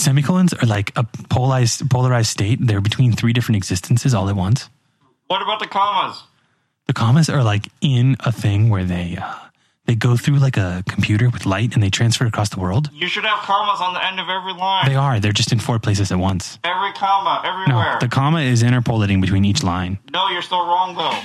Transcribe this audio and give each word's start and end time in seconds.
Semicolons 0.00 0.54
are 0.54 0.66
like 0.66 0.92
a 0.96 1.04
polarized 1.28 1.88
polarized 1.90 2.30
state. 2.30 2.58
They're 2.60 2.80
between 2.80 3.12
three 3.12 3.32
different 3.34 3.56
existences 3.56 4.14
all 4.14 4.28
at 4.30 4.36
once. 4.36 4.68
What 5.26 5.42
about 5.42 5.60
the 5.60 5.66
commas? 5.68 6.22
The 6.86 6.94
commas 6.94 7.28
are 7.28 7.44
like 7.44 7.68
in 7.82 8.16
a 8.20 8.32
thing 8.32 8.70
where 8.70 8.84
they 8.84 9.18
uh, 9.20 9.34
they 9.84 9.94
go 9.94 10.16
through 10.16 10.38
like 10.38 10.56
a 10.56 10.82
computer 10.88 11.28
with 11.28 11.44
light 11.44 11.74
and 11.74 11.82
they 11.82 11.90
transfer 11.90 12.24
across 12.26 12.48
the 12.48 12.58
world. 12.60 12.88
You 12.94 13.08
should 13.08 13.24
have 13.26 13.40
commas 13.40 13.80
on 13.80 13.92
the 13.94 14.02
end 14.04 14.18
of 14.18 14.28
every 14.30 14.54
line. 14.54 14.86
They 14.88 14.96
are. 14.96 15.20
They're 15.20 15.32
just 15.32 15.52
in 15.52 15.58
four 15.60 15.78
places 15.78 16.10
at 16.10 16.18
once. 16.18 16.58
Every 16.64 16.92
comma, 16.92 17.42
No, 17.44 17.50
everywhere. 17.50 17.98
the 18.00 18.08
comma 18.08 18.40
is 18.40 18.62
interpolating 18.62 19.20
between 19.20 19.44
each 19.44 19.62
line. 19.62 19.98
no, 20.12 20.28
you're 20.30 20.42
still 20.42 20.66
wrong 20.66 20.96
though. 20.96 21.18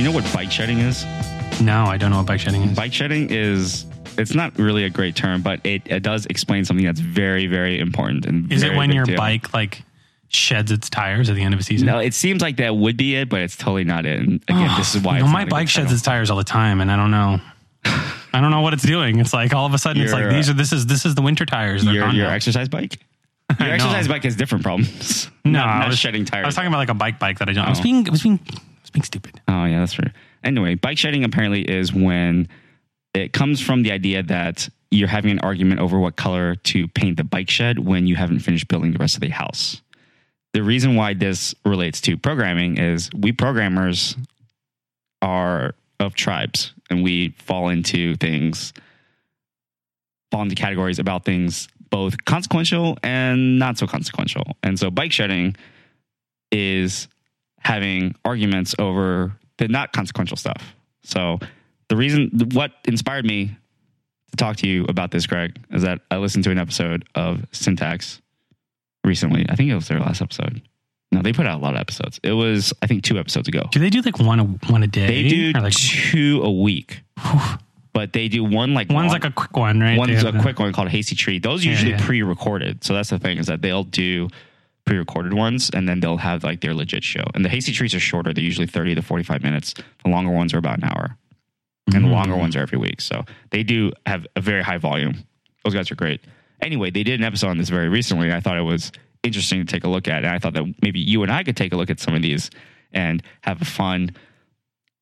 You 0.00 0.06
know 0.06 0.12
what 0.12 0.32
bike 0.32 0.50
shedding 0.50 0.78
is? 0.78 1.04
No, 1.60 1.84
I 1.84 1.98
don't 1.98 2.10
know 2.10 2.16
what 2.18 2.26
bike 2.26 2.40
shedding 2.40 2.62
is. 2.62 2.74
Bike 2.76 2.92
shedding 2.92 3.28
is 3.30 3.84
it's 4.16 4.34
not 4.34 4.58
really 4.58 4.84
a 4.84 4.90
great 4.90 5.14
term, 5.14 5.42
but 5.42 5.60
it, 5.64 5.82
it 5.86 6.02
does 6.02 6.24
explain 6.26 6.64
something 6.64 6.86
that's 6.86 7.00
very, 7.00 7.46
very 7.46 7.78
important. 7.78 8.24
And 8.24 8.50
Is 8.50 8.62
it 8.62 8.66
very 8.68 8.78
when 8.78 8.88
big 8.88 8.96
your 8.96 9.04
deal. 9.04 9.16
bike 9.18 9.52
like 9.52 9.82
sheds 10.28 10.72
its 10.72 10.88
tires 10.88 11.28
at 11.28 11.36
the 11.36 11.42
end 11.42 11.52
of 11.52 11.60
a 11.60 11.62
season? 11.62 11.86
No, 11.86 11.98
it 11.98 12.14
seems 12.14 12.40
like 12.40 12.56
that 12.56 12.74
would 12.74 12.96
be 12.96 13.14
it, 13.16 13.28
but 13.28 13.40
it's 13.42 13.56
totally 13.56 13.84
not 13.84 14.06
it. 14.06 14.20
And 14.20 14.42
again, 14.48 14.70
this 14.78 14.94
is 14.94 15.02
why 15.02 15.18
You 15.18 15.18
know, 15.20 15.24
it's 15.26 15.32
my 15.34 15.40
not 15.40 15.48
a 15.48 15.50
bike 15.50 15.66
good 15.66 15.70
sheds 15.70 15.84
title. 15.88 15.94
its 15.96 16.02
tires 16.02 16.30
all 16.30 16.38
the 16.38 16.44
time, 16.44 16.80
and 16.80 16.90
I 16.90 16.96
don't 16.96 17.10
know. 17.10 17.38
I 17.84 18.40
don't 18.40 18.50
know 18.52 18.62
what 18.62 18.72
it's 18.72 18.82
doing. 18.84 19.18
It's 19.18 19.34
like 19.34 19.52
all 19.52 19.66
of 19.66 19.74
a 19.74 19.78
sudden, 19.78 20.00
it's 20.02 20.12
like 20.14 20.22
Your, 20.22 20.30
uh, 20.30 20.34
these 20.34 20.48
are 20.48 20.54
this 20.54 20.72
is 20.72 20.86
this 20.86 21.04
is 21.04 21.14
the 21.14 21.22
winter 21.22 21.44
tires. 21.44 21.84
They're 21.84 21.92
your, 21.94 22.04
gone 22.06 22.16
your 22.16 22.26
now. 22.28 22.32
exercise 22.32 22.68
bike. 22.70 22.98
Your 23.58 23.68
know. 23.68 23.74
exercise 23.74 24.06
bike 24.08 24.22
has 24.24 24.36
different 24.36 24.62
problems. 24.62 25.28
No, 25.44 25.50
not, 25.58 25.68
I 25.68 25.78
not 25.80 25.88
was- 25.88 25.98
shedding 25.98 26.24
tires. 26.24 26.44
I 26.44 26.46
was 26.46 26.54
talking 26.54 26.68
about 26.68 26.78
like 26.78 26.88
a 26.88 26.94
bike 26.94 27.18
bike 27.18 27.38
that 27.40 27.48
I 27.48 27.52
don't. 27.52 27.66
I 27.66 27.70
was 27.70 27.80
Oh. 27.80 27.82
being 27.82 28.06
I 28.06 28.10
was 28.12 28.22
being 28.22 28.38
being 28.92 29.02
stupid. 29.02 29.40
Oh 29.48 29.64
yeah, 29.64 29.80
that's 29.80 29.92
true. 29.92 30.10
Anyway, 30.42 30.74
bike 30.74 30.98
shedding 30.98 31.24
apparently 31.24 31.62
is 31.62 31.92
when 31.92 32.48
it 33.14 33.32
comes 33.32 33.60
from 33.60 33.82
the 33.82 33.92
idea 33.92 34.22
that 34.24 34.68
you're 34.90 35.08
having 35.08 35.30
an 35.30 35.38
argument 35.40 35.80
over 35.80 35.98
what 35.98 36.16
color 36.16 36.56
to 36.56 36.88
paint 36.88 37.16
the 37.16 37.24
bike 37.24 37.50
shed 37.50 37.78
when 37.78 38.06
you 38.06 38.16
haven't 38.16 38.40
finished 38.40 38.68
building 38.68 38.92
the 38.92 38.98
rest 38.98 39.14
of 39.14 39.20
the 39.20 39.28
house. 39.28 39.80
The 40.52 40.62
reason 40.62 40.96
why 40.96 41.14
this 41.14 41.54
relates 41.64 42.00
to 42.02 42.16
programming 42.16 42.78
is 42.78 43.10
we 43.16 43.32
programmers 43.32 44.16
are 45.22 45.74
of 46.00 46.14
tribes 46.14 46.72
and 46.88 47.04
we 47.04 47.30
fall 47.38 47.68
into 47.68 48.16
things 48.16 48.72
fall 50.30 50.42
into 50.42 50.54
categories 50.54 50.98
about 50.98 51.24
things 51.24 51.68
both 51.90 52.24
consequential 52.24 52.96
and 53.02 53.58
not 53.58 53.76
so 53.76 53.86
consequential. 53.86 54.56
And 54.62 54.78
so 54.78 54.90
bike 54.90 55.12
shedding 55.12 55.56
is 56.52 57.08
having 57.60 58.14
arguments 58.24 58.74
over 58.78 59.32
the 59.58 59.68
not 59.68 59.92
consequential 59.92 60.36
stuff. 60.36 60.74
So 61.02 61.38
the 61.88 61.96
reason 61.96 62.30
what 62.52 62.72
inspired 62.84 63.24
me 63.24 63.56
to 64.30 64.36
talk 64.36 64.56
to 64.56 64.68
you 64.68 64.84
about 64.88 65.10
this, 65.10 65.26
Greg, 65.26 65.58
is 65.70 65.82
that 65.82 66.00
I 66.10 66.16
listened 66.16 66.44
to 66.44 66.50
an 66.50 66.58
episode 66.58 67.04
of 67.14 67.46
Syntax 67.52 68.20
recently. 69.04 69.46
I 69.48 69.56
think 69.56 69.70
it 69.70 69.74
was 69.74 69.88
their 69.88 70.00
last 70.00 70.22
episode. 70.22 70.62
No, 71.12 71.22
they 71.22 71.32
put 71.32 71.46
out 71.46 71.60
a 71.60 71.62
lot 71.62 71.74
of 71.74 71.80
episodes. 71.80 72.20
It 72.22 72.32
was, 72.32 72.72
I 72.82 72.86
think, 72.86 73.02
two 73.02 73.18
episodes 73.18 73.48
ago. 73.48 73.68
Do 73.72 73.80
they 73.80 73.90
do 73.90 74.00
like 74.00 74.18
one 74.20 74.38
a 74.38 74.44
one 74.44 74.82
a 74.82 74.86
day? 74.86 75.06
They 75.06 75.28
do 75.28 75.52
like 75.52 75.74
two 75.74 76.40
a 76.44 76.50
week, 76.52 77.02
but 77.92 78.12
they 78.12 78.28
do 78.28 78.44
one 78.44 78.74
like 78.74 78.88
one's 78.88 79.06
long- 79.06 79.12
like 79.12 79.24
a 79.24 79.32
quick 79.32 79.56
one, 79.56 79.80
right? 79.80 79.98
One's 79.98 80.22
a 80.22 80.32
quick 80.40 80.60
one 80.60 80.72
called 80.72 80.88
Hasty 80.88 81.16
Treat. 81.16 81.42
Those 81.42 81.66
are 81.66 81.68
usually 81.68 81.92
yeah. 81.92 82.06
pre-recorded. 82.06 82.84
So 82.84 82.94
that's 82.94 83.10
the 83.10 83.18
thing 83.18 83.38
is 83.38 83.46
that 83.48 83.60
they'll 83.60 83.82
do 83.82 84.28
pre-recorded 84.84 85.32
ones 85.34 85.70
and 85.72 85.88
then 85.88 86.00
they'll 86.00 86.16
have 86.18 86.42
like 86.44 86.60
their 86.60 86.74
legit 86.74 87.04
show. 87.04 87.24
And 87.34 87.44
the 87.44 87.48
Hasty 87.48 87.72
Treats 87.72 87.94
are 87.94 88.00
shorter. 88.00 88.32
They're 88.32 88.42
usually 88.44 88.66
30 88.66 88.94
to 88.96 89.02
45 89.02 89.42
minutes. 89.42 89.74
The 90.04 90.10
longer 90.10 90.30
ones 90.32 90.52
are 90.54 90.58
about 90.58 90.78
an 90.78 90.84
hour. 90.84 91.16
And 91.94 92.04
the 92.04 92.08
Mm. 92.08 92.12
longer 92.12 92.36
ones 92.36 92.54
are 92.56 92.60
every 92.60 92.78
week. 92.78 93.00
So 93.00 93.24
they 93.50 93.62
do 93.62 93.92
have 94.06 94.26
a 94.36 94.40
very 94.40 94.62
high 94.62 94.78
volume. 94.78 95.24
Those 95.64 95.74
guys 95.74 95.90
are 95.90 95.96
great. 95.96 96.20
Anyway, 96.62 96.90
they 96.90 97.02
did 97.02 97.20
an 97.20 97.24
episode 97.24 97.48
on 97.48 97.58
this 97.58 97.68
very 97.68 97.88
recently. 97.88 98.26
And 98.28 98.36
I 98.36 98.40
thought 98.40 98.56
it 98.58 98.62
was 98.62 98.92
interesting 99.22 99.58
to 99.64 99.66
take 99.70 99.84
a 99.84 99.88
look 99.88 100.08
at. 100.08 100.24
And 100.24 100.32
I 100.32 100.38
thought 100.38 100.54
that 100.54 100.74
maybe 100.82 101.00
you 101.00 101.22
and 101.22 101.30
I 101.32 101.42
could 101.42 101.56
take 101.56 101.72
a 101.72 101.76
look 101.76 101.90
at 101.90 102.00
some 102.00 102.14
of 102.14 102.22
these 102.22 102.50
and 102.92 103.22
have 103.42 103.60
a 103.60 103.64
fun, 103.64 104.10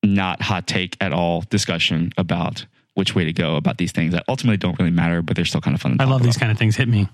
not 0.03 0.43
hot 0.43 0.67
take 0.67 0.97
at 1.01 1.13
all 1.13 1.43
discussion 1.51 2.13
about 2.17 2.65
which 2.95 3.15
way 3.15 3.25
to 3.25 3.33
go 3.33 3.57
about 3.57 3.79
these 3.79 3.93
things 3.93 4.13
that 4.13 4.25
ultimately 4.29 4.57
don't 4.57 4.79
really 4.79 4.91
matter, 4.91 5.23
but 5.23 5.37
they're 5.37 5.45
still 5.45 5.61
kind 5.61 5.75
of 5.75 5.81
fun. 5.81 5.97
To 5.99 6.03
I 6.03 6.07
love 6.07 6.23
these 6.23 6.37
kind 6.37 6.51
of 6.51 6.59
things. 6.59 6.77
Hit 6.77 6.89
me. 6.89 7.09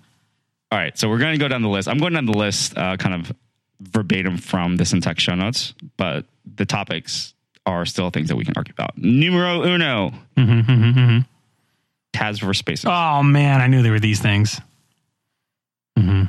All 0.73 0.79
right, 0.79 0.97
so 0.99 1.09
we're 1.09 1.19
going 1.19 1.33
to 1.33 1.39
go 1.39 1.49
down 1.49 1.63
the 1.63 1.69
list. 1.69 1.89
I'm 1.89 1.99
going 1.99 2.15
down 2.15 2.27
the 2.27 2.37
list, 2.37 2.77
uh, 2.77 2.97
kind 2.97 3.15
of 3.15 3.37
verbatim 3.81 4.39
from 4.39 4.77
the 4.77 4.85
syntax 4.85 5.23
show 5.23 5.35
notes, 5.35 5.75
but 5.97 6.25
the 6.57 6.67
topics 6.67 7.35
are 7.67 7.87
still 7.87 8.11
things 8.11 8.29
that 8.29 8.37
we 8.37 8.45
can 8.45 8.55
argue 8.57 8.75
about. 8.77 8.97
Numero 8.99 9.63
uno: 9.65 10.13
tabs 12.13 12.39
versus 12.41 12.59
spaces. 12.59 12.87
Oh 12.89 13.23
man, 13.23 13.61
I 13.61 13.67
knew 13.67 13.83
there 13.83 13.93
were 13.93 14.01
these 14.01 14.21
things. 14.21 14.61
Mm-hmm. 15.99 16.25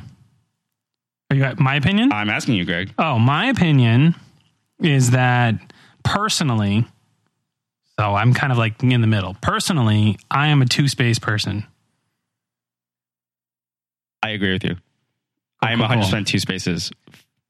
Are 1.30 1.36
you 1.36 1.42
got 1.42 1.58
my 1.58 1.74
opinion? 1.74 2.12
I'm 2.12 2.30
asking 2.30 2.54
you, 2.54 2.64
Greg. 2.64 2.92
Oh, 2.98 3.18
my 3.18 3.46
opinion 3.46 4.14
is 4.80 5.10
that 5.10 5.54
personally, 6.04 6.84
so 7.98 8.14
I'm 8.14 8.32
kind 8.32 8.52
of 8.52 8.58
like 8.58 8.82
in 8.82 9.00
the 9.00 9.06
middle. 9.06 9.34
Personally, 9.40 10.18
I 10.30 10.48
am 10.48 10.62
a 10.62 10.66
two 10.66 10.86
space 10.88 11.18
person. 11.18 11.66
I 14.26 14.30
agree 14.30 14.52
with 14.52 14.64
you. 14.64 14.74
Oh, 14.74 15.66
I 15.66 15.72
am 15.72 15.78
cool, 15.78 15.88
100 15.88 16.02
cool. 16.02 16.10
percent 16.10 16.26
two 16.26 16.38
spaces. 16.40 16.90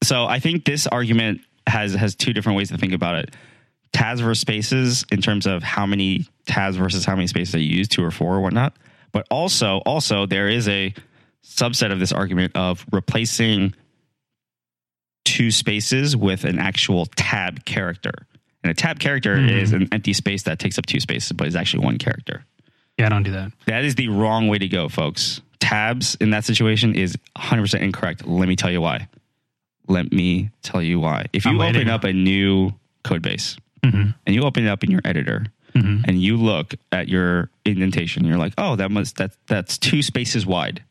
So 0.03 0.25
I 0.25 0.39
think 0.39 0.63
this 0.63 0.85
argument 0.85 1.41
has 1.65 1.93
has 1.95 2.15
two 2.15 2.33
different 2.33 2.57
ways 2.57 2.69
to 2.69 2.77
think 2.77 2.93
about 2.93 3.15
it. 3.15 3.33
Tabs 3.93 4.21
versus 4.21 4.41
spaces 4.41 5.05
in 5.11 5.21
terms 5.21 5.47
of 5.47 5.63
how 5.63 5.85
many 5.85 6.27
tabs 6.45 6.77
versus 6.77 7.03
how 7.03 7.15
many 7.15 7.27
spaces 7.27 7.55
I 7.55 7.59
use, 7.59 7.87
two 7.87 8.03
or 8.03 8.11
four 8.11 8.35
or 8.35 8.41
whatnot. 8.41 8.75
But 9.11 9.25
also, 9.31 9.77
also 9.85 10.25
there 10.25 10.49
is 10.49 10.67
a 10.67 10.93
subset 11.43 11.91
of 11.91 11.99
this 11.99 12.11
argument 12.11 12.55
of 12.55 12.85
replacing 12.91 13.73
two 15.25 15.49
spaces 15.49 16.15
with 16.15 16.43
an 16.43 16.59
actual 16.59 17.07
tab 17.07 17.65
character. 17.65 18.27
And 18.63 18.71
a 18.71 18.73
tab 18.75 18.99
character 18.99 19.35
mm-hmm. 19.35 19.49
is 19.49 19.73
an 19.73 19.87
empty 19.91 20.13
space 20.13 20.43
that 20.43 20.59
takes 20.59 20.77
up 20.77 20.85
two 20.85 20.99
spaces, 20.99 21.31
but 21.31 21.47
is 21.47 21.55
actually 21.55 21.85
one 21.85 21.97
character. 21.97 22.43
Yeah, 22.97 23.07
I 23.07 23.09
don't 23.09 23.23
do 23.23 23.31
that. 23.31 23.51
That 23.65 23.83
is 23.83 23.95
the 23.95 24.09
wrong 24.09 24.47
way 24.47 24.57
to 24.57 24.67
go, 24.67 24.89
folks. 24.89 25.41
Tabs 25.59 26.15
in 26.21 26.29
that 26.31 26.45
situation 26.45 26.95
is 26.95 27.17
100% 27.37 27.81
incorrect. 27.81 28.25
Let 28.27 28.47
me 28.47 28.55
tell 28.55 28.71
you 28.71 28.81
why. 28.81 29.07
Let 29.87 30.11
me 30.11 30.49
tell 30.63 30.81
you 30.81 30.99
why. 30.99 31.25
If 31.33 31.45
you 31.45 31.51
I'm 31.51 31.61
open 31.61 31.75
waiting. 31.75 31.89
up 31.89 32.03
a 32.03 32.13
new 32.13 32.71
code 33.03 33.21
base 33.21 33.57
Mhm. 33.85 34.13
and 34.25 34.35
you 34.35 34.43
open 34.43 34.65
it 34.65 34.69
up 34.69 34.83
in 34.83 34.91
your 34.91 35.01
editor 35.05 35.45
Mhm. 35.73 36.03
and 36.07 36.21
you 36.21 36.35
look 36.37 36.75
at 36.91 37.07
your 37.07 37.49
indentation, 37.65 38.25
you're 38.25 38.37
like, 38.37 38.53
oh, 38.57 38.75
that 38.75 38.91
must 38.91 39.15
that 39.17 39.31
that's 39.47 39.77
two 39.77 40.01
spaces 40.01 40.45
wide, 40.45 40.83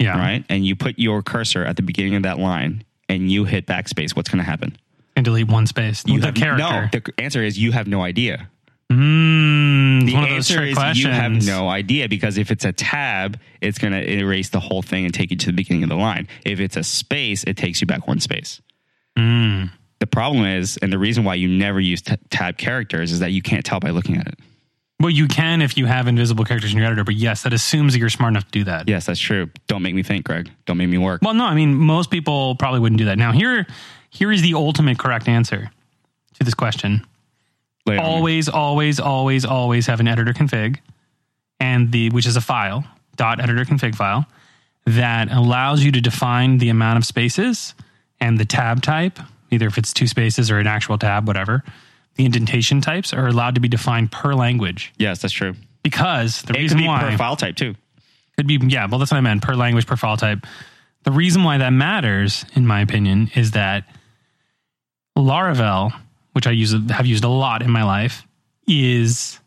Yeah, 0.00 0.18
right? 0.18 0.44
And 0.48 0.66
you 0.66 0.74
put 0.76 0.98
your 0.98 1.22
cursor 1.22 1.64
at 1.64 1.76
the 1.76 1.82
beginning 1.82 2.14
of 2.16 2.22
that 2.24 2.38
line 2.38 2.82
and 3.08 3.30
you 3.30 3.44
hit 3.44 3.66
backspace. 3.66 4.14
What's 4.16 4.28
going 4.28 4.44
to 4.44 4.48
happen? 4.50 4.76
And 5.16 5.24
delete 5.24 5.48
one 5.48 5.66
space. 5.66 6.04
You 6.06 6.20
the 6.20 6.26
have, 6.26 6.34
character. 6.34 6.90
No, 6.92 7.00
the 7.14 7.22
answer 7.22 7.42
is 7.42 7.58
you 7.58 7.72
have 7.72 7.86
no 7.88 8.02
idea. 8.02 8.48
Mm, 8.90 10.06
The 10.06 10.14
one 10.14 10.24
of 10.24 10.30
those 10.30 10.50
answer 10.50 10.62
is 10.64 10.74
questions. 10.74 11.04
you 11.04 11.10
have 11.10 11.46
no 11.46 11.68
idea 11.68 12.08
because 12.08 12.38
if 12.38 12.50
it's 12.50 12.64
a 12.64 12.72
tab, 12.72 13.38
it's 13.60 13.78
going 13.78 13.92
to 13.92 14.10
erase 14.10 14.48
the 14.48 14.60
whole 14.60 14.82
thing 14.82 15.04
and 15.04 15.12
take 15.12 15.30
you 15.30 15.36
to 15.36 15.46
the 15.46 15.52
beginning 15.52 15.82
of 15.82 15.88
the 15.90 15.96
line. 15.96 16.26
If 16.44 16.58
it's 16.60 16.76
a 16.76 16.82
space, 16.82 17.44
it 17.44 17.56
takes 17.56 17.80
you 17.80 17.86
back 17.86 18.08
one 18.08 18.20
space. 18.20 18.60
Mm. 19.18 19.70
The 19.98 20.06
problem 20.06 20.44
is, 20.46 20.78
and 20.78 20.92
the 20.92 20.98
reason 20.98 21.24
why 21.24 21.34
you 21.34 21.48
never 21.48 21.80
use 21.80 22.00
t- 22.02 22.14
tab 22.30 22.56
characters 22.56 23.12
is 23.12 23.20
that 23.20 23.32
you 23.32 23.42
can't 23.42 23.64
tell 23.64 23.80
by 23.80 23.90
looking 23.90 24.16
at 24.16 24.26
it. 24.28 24.38
Well, 25.00 25.10
you 25.10 25.28
can 25.28 25.60
if 25.62 25.76
you 25.76 25.86
have 25.86 26.08
invisible 26.08 26.44
characters 26.44 26.72
in 26.72 26.78
your 26.78 26.86
editor, 26.86 27.04
but 27.04 27.14
yes, 27.14 27.42
that 27.42 27.52
assumes 27.52 27.92
that 27.92 27.98
you're 28.00 28.08
smart 28.08 28.32
enough 28.32 28.44
to 28.46 28.50
do 28.50 28.64
that. 28.64 28.88
Yes, 28.88 29.06
that's 29.06 29.20
true. 29.20 29.48
Don't 29.68 29.82
make 29.82 29.94
me 29.94 30.02
think, 30.02 30.24
Greg. 30.24 30.50
Don't 30.66 30.76
make 30.76 30.88
me 30.88 30.98
work. 30.98 31.20
Well, 31.22 31.34
no, 31.34 31.44
I 31.44 31.54
mean 31.54 31.74
most 31.74 32.10
people 32.10 32.56
probably 32.56 32.80
wouldn't 32.80 32.98
do 32.98 33.04
that. 33.04 33.18
Now, 33.18 33.30
here, 33.32 33.66
here 34.10 34.32
is 34.32 34.42
the 34.42 34.54
ultimate 34.54 34.98
correct 34.98 35.28
answer 35.28 35.70
to 36.34 36.44
this 36.44 36.54
question. 36.54 37.04
On. 37.96 38.04
Always, 38.04 38.48
always, 38.48 39.00
always, 39.00 39.44
always 39.44 39.86
have 39.86 40.00
an 40.00 40.08
editor 40.08 40.32
config, 40.32 40.78
and 41.60 41.90
the 41.92 42.10
which 42.10 42.26
is 42.26 42.36
a 42.36 42.40
file 42.40 42.84
dot 43.16 43.40
editor 43.40 43.64
config 43.64 43.94
file 43.94 44.26
that 44.84 45.30
allows 45.32 45.82
you 45.84 45.92
to 45.92 46.00
define 46.00 46.58
the 46.58 46.68
amount 46.70 46.98
of 46.98 47.04
spaces 47.06 47.74
and 48.20 48.38
the 48.38 48.44
tab 48.44 48.82
type, 48.82 49.18
either 49.50 49.66
if 49.66 49.78
it's 49.78 49.92
two 49.92 50.06
spaces 50.06 50.50
or 50.50 50.58
an 50.58 50.66
actual 50.66 50.98
tab, 50.98 51.26
whatever. 51.26 51.62
The 52.16 52.24
indentation 52.24 52.80
types 52.80 53.12
are 53.12 53.28
allowed 53.28 53.54
to 53.54 53.60
be 53.60 53.68
defined 53.68 54.10
per 54.10 54.34
language 54.34 54.92
Yes, 54.98 55.20
that's 55.22 55.32
true. 55.32 55.54
because 55.84 56.42
the 56.42 56.50
It 56.50 56.54
could 56.54 56.62
reason 56.62 56.78
be 56.78 56.86
why 56.88 57.00
per 57.10 57.16
file 57.16 57.36
type 57.36 57.54
too. 57.54 57.74
could 58.36 58.46
be 58.48 58.58
yeah 58.66 58.86
well 58.86 58.98
that's 58.98 59.10
what 59.12 59.18
i 59.18 59.20
meant 59.20 59.40
per 59.42 59.54
language 59.54 59.86
per 59.86 59.94
file 59.96 60.16
type 60.16 60.44
the 61.04 61.12
reason 61.12 61.44
why 61.44 61.58
that 61.58 61.70
matters 61.72 62.44
in 62.56 62.66
my 62.66 62.80
opinion 62.80 63.30
is 63.36 63.52
that 63.52 63.84
laravel 65.16 65.92
which 66.38 66.46
I 66.46 66.52
use 66.52 66.72
have 66.90 67.04
used 67.04 67.24
a 67.24 67.28
lot 67.28 67.62
in 67.62 67.70
my 67.72 67.82
life, 67.82 68.24
is 68.68 69.40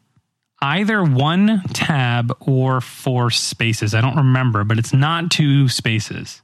either 0.61 1.01
one 1.01 1.61
tab 1.73 2.35
or 2.41 2.81
four 2.81 3.29
spaces. 3.31 3.95
I 3.95 4.01
don't 4.01 4.17
remember, 4.17 4.65
but 4.65 4.77
it's 4.77 4.91
not 4.93 5.31
two 5.31 5.69
spaces. 5.69 6.41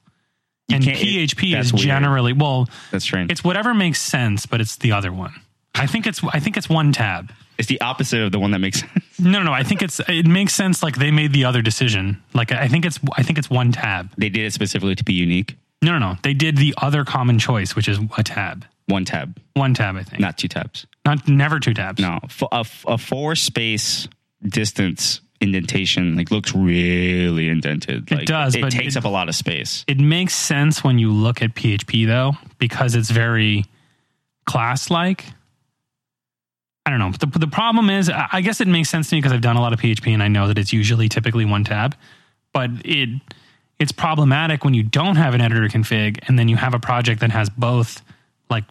and 0.71 0.81
PHP 0.81 1.51
that's 1.51 1.67
is 1.67 1.73
weird. 1.73 1.83
generally 1.83 2.31
well, 2.31 2.69
That's 2.91 3.03
strange. 3.03 3.29
it's 3.29 3.43
whatever 3.43 3.73
makes 3.73 3.99
sense, 3.99 4.45
but 4.45 4.61
it's 4.61 4.77
the 4.77 4.93
other 4.93 5.11
one. 5.11 5.33
I 5.75 5.85
think 5.85 6.07
it's 6.07 6.23
I 6.23 6.39
think 6.39 6.55
it's 6.55 6.69
one 6.69 6.93
tab. 6.93 7.29
It's 7.57 7.67
the 7.67 7.81
opposite 7.81 8.21
of 8.21 8.31
the 8.31 8.39
one 8.39 8.51
that 8.51 8.59
makes 8.59 8.79
sense. 8.79 8.91
No, 9.19 9.31
no, 9.39 9.43
no. 9.45 9.51
I 9.51 9.63
think 9.63 9.81
it's 9.81 9.99
it 10.07 10.27
makes 10.27 10.53
sense. 10.53 10.83
Like 10.83 10.95
they 10.97 11.09
made 11.11 11.33
the 11.33 11.43
other 11.45 11.63
decision. 11.63 12.21
Like 12.33 12.51
I 12.53 12.67
think 12.69 12.85
it's 12.85 12.99
I 13.17 13.23
think 13.23 13.37
it's 13.39 13.49
one 13.49 13.71
tab. 13.73 14.11
They 14.15 14.29
did 14.29 14.45
it 14.45 14.53
specifically 14.53 14.93
to 14.95 15.03
be 15.03 15.13
unique. 15.13 15.57
No, 15.81 15.91
no, 15.97 15.99
no. 15.99 16.17
They 16.23 16.33
did 16.33 16.57
the 16.57 16.73
other 16.77 17.05
common 17.05 17.39
choice, 17.39 17.75
which 17.75 17.87
is 17.87 17.99
a 18.17 18.23
tab. 18.23 18.65
One 18.87 19.05
tab, 19.05 19.37
One 19.53 19.73
tab, 19.73 19.95
I 19.97 20.03
think. 20.03 20.21
not 20.21 20.37
two 20.37 20.47
tabs. 20.47 20.87
Not 21.05 21.27
never 21.27 21.59
two 21.59 21.73
tabs. 21.73 22.01
No, 22.01 22.19
F- 22.23 22.41
a, 22.51 22.59
f- 22.59 22.85
a 22.87 22.97
four 22.97 23.35
space 23.35 24.07
distance 24.41 25.19
indentation 25.41 26.15
like 26.15 26.31
looks 26.31 26.55
really 26.55 27.49
indented. 27.49 28.09
Like, 28.09 28.25
does, 28.25 28.55
It 28.55 28.61
but 28.61 28.71
takes 28.71 28.95
it- 28.95 28.99
up 28.99 29.03
a 29.05 29.09
lot 29.09 29.27
of 29.29 29.35
space. 29.35 29.83
It 29.87 29.99
makes 29.99 30.33
sense 30.33 30.83
when 30.83 30.99
you 30.99 31.11
look 31.11 31.41
at 31.41 31.53
PHP 31.53 32.07
though, 32.07 32.33
because 32.59 32.95
it's 32.95 33.11
very 33.11 33.65
class 34.45 34.89
like. 34.89 35.25
I 36.85 36.89
don't 36.89 36.99
know. 36.99 37.11
The, 37.11 37.25
the 37.39 37.47
problem 37.47 37.89
is, 37.89 38.09
I 38.09 38.27
I 38.31 38.41
guess 38.41 38.61
it 38.61 38.67
makes 38.69 38.89
sense 38.89 39.09
to 39.09 39.15
me 39.15 39.19
because 39.21 39.33
I've 39.33 39.41
done 39.41 39.57
a 39.57 39.61
lot 39.61 39.73
of 39.73 39.79
PHP 39.81 40.13
and 40.13 40.23
I 40.23 40.29
know 40.29 40.47
that 40.47 40.57
it's 40.57 40.71
usually 40.71 41.09
typically 41.09 41.43
one 41.43 41.65
tab, 41.65 41.95
but 42.53 42.69
it 42.85 43.09
it's 43.79 43.91
problematic 43.91 44.63
when 44.63 44.73
you 44.73 44.83
don't 44.83 45.15
have 45.15 45.33
an 45.33 45.41
editor 45.41 45.67
config 45.67 46.19
and 46.27 46.37
then 46.37 46.47
you 46.47 46.55
have 46.55 46.73
a 46.73 46.79
project 46.79 47.21
that 47.21 47.31
has 47.31 47.49
both 47.49 48.01
like 48.49 48.63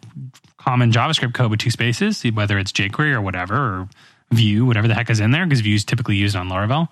common 0.57 0.91
JavaScript 0.91 1.33
code 1.33 1.49
with 1.51 1.59
two 1.59 1.71
spaces, 1.71 2.23
whether 2.33 2.57
it's 2.57 2.71
jQuery 2.71 3.13
or 3.13 3.21
whatever, 3.21 3.55
or 3.55 3.89
Vue, 4.31 4.65
whatever 4.65 4.87
the 4.87 4.93
heck 4.93 5.09
is 5.09 5.21
in 5.21 5.31
there, 5.31 5.45
because 5.45 5.61
Vue 5.61 5.75
is 5.75 5.85
typically 5.85 6.15
used 6.15 6.35
on 6.35 6.49
Laravel. 6.49 6.89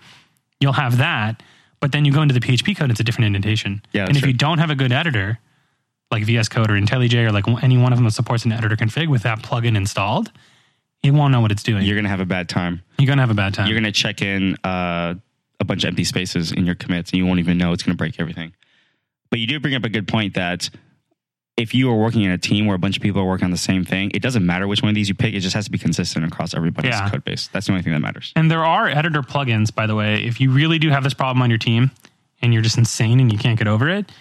You'll 0.61 0.73
have 0.73 0.97
that, 0.99 1.43
but 1.81 1.91
then 1.91 2.05
you 2.05 2.13
go 2.13 2.21
into 2.21 2.33
the 2.33 2.39
PHP 2.39 2.77
code, 2.77 2.89
it's 2.89 3.01
a 3.01 3.03
different 3.03 3.25
indentation. 3.27 3.81
Yeah, 3.91 4.05
and 4.05 4.15
if 4.15 4.21
true. 4.21 4.31
you 4.31 4.33
don't 4.33 4.59
have 4.59 4.69
a 4.69 4.75
good 4.75 4.93
editor, 4.93 5.39
like 6.11 6.23
VS 6.23 6.47
Code 6.47 6.71
or 6.71 6.75
IntelliJ 6.75 7.27
or 7.27 7.31
like 7.31 7.45
any 7.61 7.77
one 7.77 7.91
of 7.91 7.97
them 7.97 8.05
that 8.05 8.11
supports 8.11 8.45
an 8.45 8.53
editor 8.53 8.75
config 8.77 9.09
with 9.09 9.23
that 9.23 9.39
plugin 9.39 9.75
installed, 9.75 10.31
it 11.03 11.11
won't 11.11 11.31
know 11.33 11.41
what 11.41 11.51
it's 11.51 11.63
doing. 11.63 11.83
You're, 11.83 11.97
gonna 11.97 12.09
have 12.09 12.21
a 12.21 12.25
bad 12.25 12.47
time. 12.47 12.81
You're 12.97 13.07
gonna 13.07 13.21
have 13.21 13.31
a 13.31 13.35
bad 13.35 13.53
time. 13.53 13.67
You're 13.67 13.77
gonna 13.77 13.91
check 13.91 14.21
in 14.21 14.55
uh, 14.63 15.15
a 15.59 15.65
bunch 15.65 15.83
of 15.83 15.89
empty 15.89 16.03
spaces 16.03 16.51
in 16.51 16.65
your 16.65 16.75
commits, 16.75 17.11
and 17.11 17.17
you 17.19 17.25
won't 17.25 17.39
even 17.39 17.57
know 17.57 17.71
it's 17.73 17.83
gonna 17.83 17.95
break 17.95 18.19
everything. 18.19 18.53
But 19.29 19.39
you 19.39 19.47
do 19.47 19.59
bring 19.59 19.75
up 19.75 19.83
a 19.83 19.89
good 19.89 20.07
point 20.07 20.33
that 20.35 20.69
if 21.57 21.73
you 21.73 21.89
are 21.89 21.95
working 21.95 22.23
in 22.23 22.31
a 22.31 22.37
team 22.37 22.65
where 22.65 22.75
a 22.75 22.79
bunch 22.79 22.97
of 22.97 23.03
people 23.03 23.21
are 23.21 23.25
working 23.25 23.45
on 23.45 23.51
the 23.51 23.57
same 23.57 23.85
thing, 23.85 24.11
it 24.13 24.21
doesn't 24.21 24.45
matter 24.45 24.67
which 24.67 24.81
one 24.81 24.89
of 24.89 24.95
these 24.95 25.07
you 25.07 25.15
pick. 25.15 25.33
It 25.33 25.39
just 25.39 25.55
has 25.55 25.65
to 25.65 25.71
be 25.71 25.77
consistent 25.77 26.25
across 26.25 26.53
everybody's 26.53 26.89
Yeah. 26.89 27.09
code 27.09 27.23
base. 27.23 27.47
That's 27.47 27.67
the 27.67 27.71
only 27.71 27.81
thing 27.81 27.93
that 27.93 28.01
matters. 28.01 28.33
And 28.35 28.51
there 28.51 28.65
are 28.65 28.87
editor 28.89 29.21
plugins, 29.21 29.73
by 29.73 29.87
the 29.87 29.95
way. 29.95 30.23
If 30.23 30.41
you 30.41 30.51
really 30.51 30.79
do 30.79 30.89
have 30.89 31.03
this 31.03 31.13
problem 31.13 31.41
on 31.41 31.49
your 31.49 31.57
team 31.59 31.91
and 32.41 32.53
you're 32.53 32.61
just 32.61 32.77
insane 32.77 33.21
and 33.21 33.31
you 33.31 33.37
can't 33.39 33.57
get 33.57 33.67
over 33.69 33.87
it, 33.89 34.11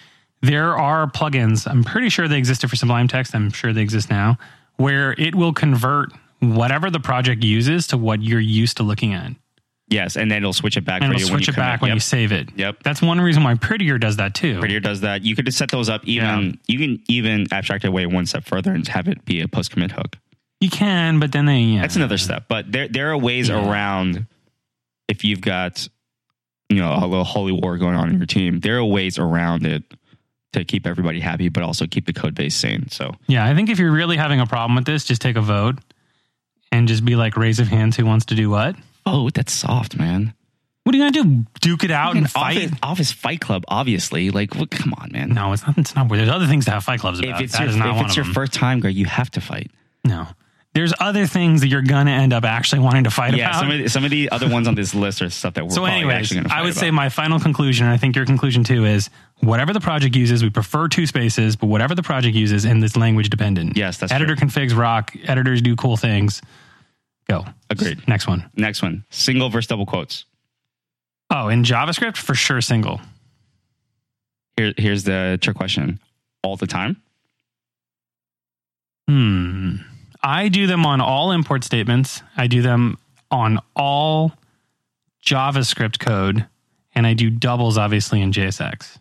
there 0.42 0.76
are 0.76 1.08
plugins. 1.10 1.68
I'm 1.68 1.82
pretty 1.82 2.08
sure 2.08 2.28
they 2.28 2.38
existed 2.38 2.70
for 2.70 2.76
Sublime 2.76 3.08
Text. 3.08 3.34
I'm 3.34 3.50
sure 3.50 3.72
they 3.72 3.82
exist 3.82 4.10
now, 4.10 4.38
where 4.76 5.12
it 5.18 5.34
will 5.34 5.52
convert 5.52 6.12
whatever 6.38 6.88
the 6.88 7.00
project 7.00 7.42
uses 7.42 7.88
to 7.88 7.96
what 7.98 8.22
you're 8.22 8.38
used 8.40 8.76
to 8.76 8.82
looking 8.84 9.12
at. 9.12 9.32
Yes, 9.88 10.16
and 10.16 10.30
then 10.30 10.38
it'll 10.38 10.52
switch 10.54 10.76
it 10.78 10.84
back 10.84 11.02
And 11.02 11.10
for 11.10 11.14
it'll 11.16 11.26
you 11.28 11.32
when 11.32 11.42
switch 11.42 11.48
you 11.48 11.52
it 11.52 11.56
back 11.56 11.82
when 11.82 11.90
Yep. 11.90 11.96
you 11.96 12.00
save 12.00 12.32
it. 12.32 12.48
Yep. 12.56 12.82
That's 12.82 13.02
one 13.02 13.20
reason 13.20 13.42
why 13.44 13.54
Prettier 13.54 13.98
does 13.98 14.16
that 14.16 14.34
too. 14.34 14.58
Prettier 14.58 14.80
does 14.80 15.02
that. 15.02 15.22
You 15.24 15.36
could 15.36 15.44
just 15.44 15.58
set 15.58 15.70
those 15.70 15.88
up 15.90 16.06
even 16.06 16.58
you 16.66 16.78
can 16.78 17.02
even 17.08 17.46
abstract 17.52 17.84
it 17.84 17.88
away 17.88 18.06
one 18.06 18.24
step 18.26 18.44
further 18.44 18.72
and 18.72 18.86
have 18.88 19.08
it 19.08 19.24
be 19.26 19.40
a 19.42 19.48
post 19.48 19.70
commit 19.70 19.92
hook. 19.92 20.16
You 20.60 20.70
can, 20.70 21.20
but 21.20 21.32
then 21.32 21.44
they 21.44 21.58
yeah. 21.60 21.82
That's 21.82 21.96
another 21.96 22.16
step. 22.18 22.44
But 22.48 22.72
there 22.72 22.88
there 22.88 23.10
are 23.10 23.18
ways 23.18 23.50
Yeah. 23.50 23.68
around 23.70 24.26
if 25.08 25.22
you've 25.22 25.42
got 25.42 25.86
you 26.70 26.78
know 26.78 26.94
a 26.94 27.06
little 27.06 27.24
holy 27.24 27.52
war 27.52 27.76
going 27.76 27.94
on 27.94 28.08
in 28.08 28.16
your 28.16 28.26
team. 28.26 28.60
There 28.60 28.78
are 28.78 28.84
ways 28.84 29.18
around 29.18 29.66
it 29.66 29.82
to 30.54 30.64
keep 30.64 30.86
everybody 30.86 31.20
happy, 31.20 31.50
but 31.50 31.62
also 31.62 31.86
keep 31.86 32.06
the 32.06 32.12
code 32.14 32.34
base 32.34 32.54
sane. 32.56 32.88
So 32.88 33.14
Yeah, 33.26 33.44
I 33.44 33.54
think 33.54 33.68
if 33.68 33.78
you're 33.78 33.92
really 33.92 34.16
having 34.16 34.40
a 34.40 34.46
problem 34.46 34.76
with 34.76 34.86
this, 34.86 35.04
just 35.04 35.20
take 35.20 35.36
a 35.36 35.40
vote 35.42 35.76
and 36.72 36.88
just 36.88 37.04
be 37.04 37.16
like, 37.16 37.36
raise 37.36 37.58
of 37.60 37.68
hands 37.68 37.96
who 37.96 38.06
wants 38.06 38.24
to 38.26 38.34
do 38.34 38.48
what. 38.48 38.76
Oh, 39.06 39.30
that's 39.30 39.52
soft, 39.52 39.96
man. 39.98 40.34
What 40.84 40.94
are 40.94 40.98
you 40.98 41.10
gonna 41.10 41.24
do? 41.24 41.46
Duke 41.62 41.84
it 41.84 41.90
out 41.90 42.14
and 42.16 42.30
fight? 42.30 42.70
Office 42.82 43.10
Fight 43.10 43.40
Club, 43.40 43.64
obviously. 43.68 44.28
Like, 44.30 44.54
what, 44.54 44.70
come 44.70 44.92
on, 45.00 45.10
man. 45.12 45.30
No, 45.30 45.52
it's 45.54 45.66
not. 45.66 45.78
It's 45.78 45.94
not. 45.94 46.08
There's 46.10 46.28
other 46.28 46.46
things 46.46 46.66
to 46.66 46.72
have 46.72 46.84
fight 46.84 47.00
clubs 47.00 47.20
about. 47.20 47.36
If 47.36 47.40
it's 47.44 47.52
That 47.54 47.60
your, 47.62 47.70
is 47.70 47.76
not 47.76 47.88
if 47.88 47.96
one 47.96 48.04
it's 48.04 48.12
of 48.12 48.16
your 48.18 48.24
them. 48.26 48.34
first 48.34 48.52
time, 48.52 48.80
Greg, 48.80 48.94
you 48.94 49.06
have 49.06 49.30
to 49.32 49.40
fight. 49.40 49.70
no, 50.04 50.26
there's 50.74 50.92
other 51.00 51.26
things 51.26 51.60
that 51.62 51.68
you're 51.68 51.80
gonna 51.82 52.10
end 52.10 52.32
up 52.34 52.44
actually 52.44 52.80
wanting 52.80 53.04
to 53.04 53.10
fight 53.10 53.34
Yeah, 53.34 53.48
about. 53.50 53.60
some 53.60 53.70
of 53.70 53.78
the, 53.78 53.88
some 53.88 54.04
of 54.04 54.10
the 54.10 54.28
other 54.30 54.48
ones 54.50 54.66
on 54.68 54.74
this 54.74 54.94
list 54.94 55.22
are 55.22 55.30
stuff 55.30 55.54
that 55.54 55.64
we're 55.64 55.70
so, 55.70 55.76
probably 55.82 55.98
anyways, 56.00 56.16
actually 56.16 56.34
going 56.40 56.48
to 56.50 56.54
I 56.54 56.60
would 56.62 56.72
about. 56.72 56.80
say 56.80 56.90
my 56.90 57.08
final 57.08 57.38
conclusion, 57.40 57.86
and 57.86 57.94
I 57.94 57.96
think 57.96 58.14
your 58.16 58.26
conclusion 58.26 58.62
too, 58.64 58.84
is 58.84 59.08
whatever 59.38 59.72
the 59.72 59.80
project 59.80 60.14
uses, 60.16 60.42
we 60.42 60.50
prefer 60.50 60.88
two 60.88 61.06
spaces, 61.06 61.56
but 61.56 61.68
whatever 61.68 61.94
the 61.94 62.02
project 62.02 62.36
uses, 62.36 62.64
and 62.66 62.82
it's 62.84 62.94
language 62.96 63.30
dependent. 63.30 63.76
Yes, 63.76 63.96
that's 63.98 64.12
editor 64.12 64.36
configs 64.36 64.76
rock. 64.76 65.14
Editors 65.24 65.62
do 65.62 65.76
cool 65.76 65.96
things. 65.96 66.42
Go. 67.28 67.44
Agreed. 67.70 68.06
Next 68.06 68.26
one. 68.26 68.50
Next 68.56 68.82
one, 68.82 69.04
single 69.10 69.48
versus 69.48 69.68
double 69.68 69.86
quotes. 69.86 70.24
Oh, 71.30 71.48
in 71.48 71.62
JavaScript 71.62 72.16
for 72.16 72.34
sure, 72.34 72.60
single. 72.60 73.00
Here, 74.56 74.74
here's 74.76 75.04
the 75.04 75.38
trick 75.40 75.56
question: 75.56 76.00
all 76.42 76.56
the 76.56 76.66
time. 76.66 77.00
Hmm. 79.08 79.76
I 80.22 80.48
do 80.48 80.66
them 80.66 80.86
on 80.86 81.00
all 81.00 81.32
import 81.32 81.64
statements. 81.64 82.22
I 82.36 82.46
do 82.46 82.62
them 82.62 82.98
on 83.30 83.58
all 83.76 84.32
JavaScript 85.24 85.98
code, 85.98 86.46
and 86.94 87.06
I 87.06 87.14
do 87.14 87.30
doubles 87.30 87.76
obviously 87.76 88.22
in 88.22 88.32
JSX 88.32 88.98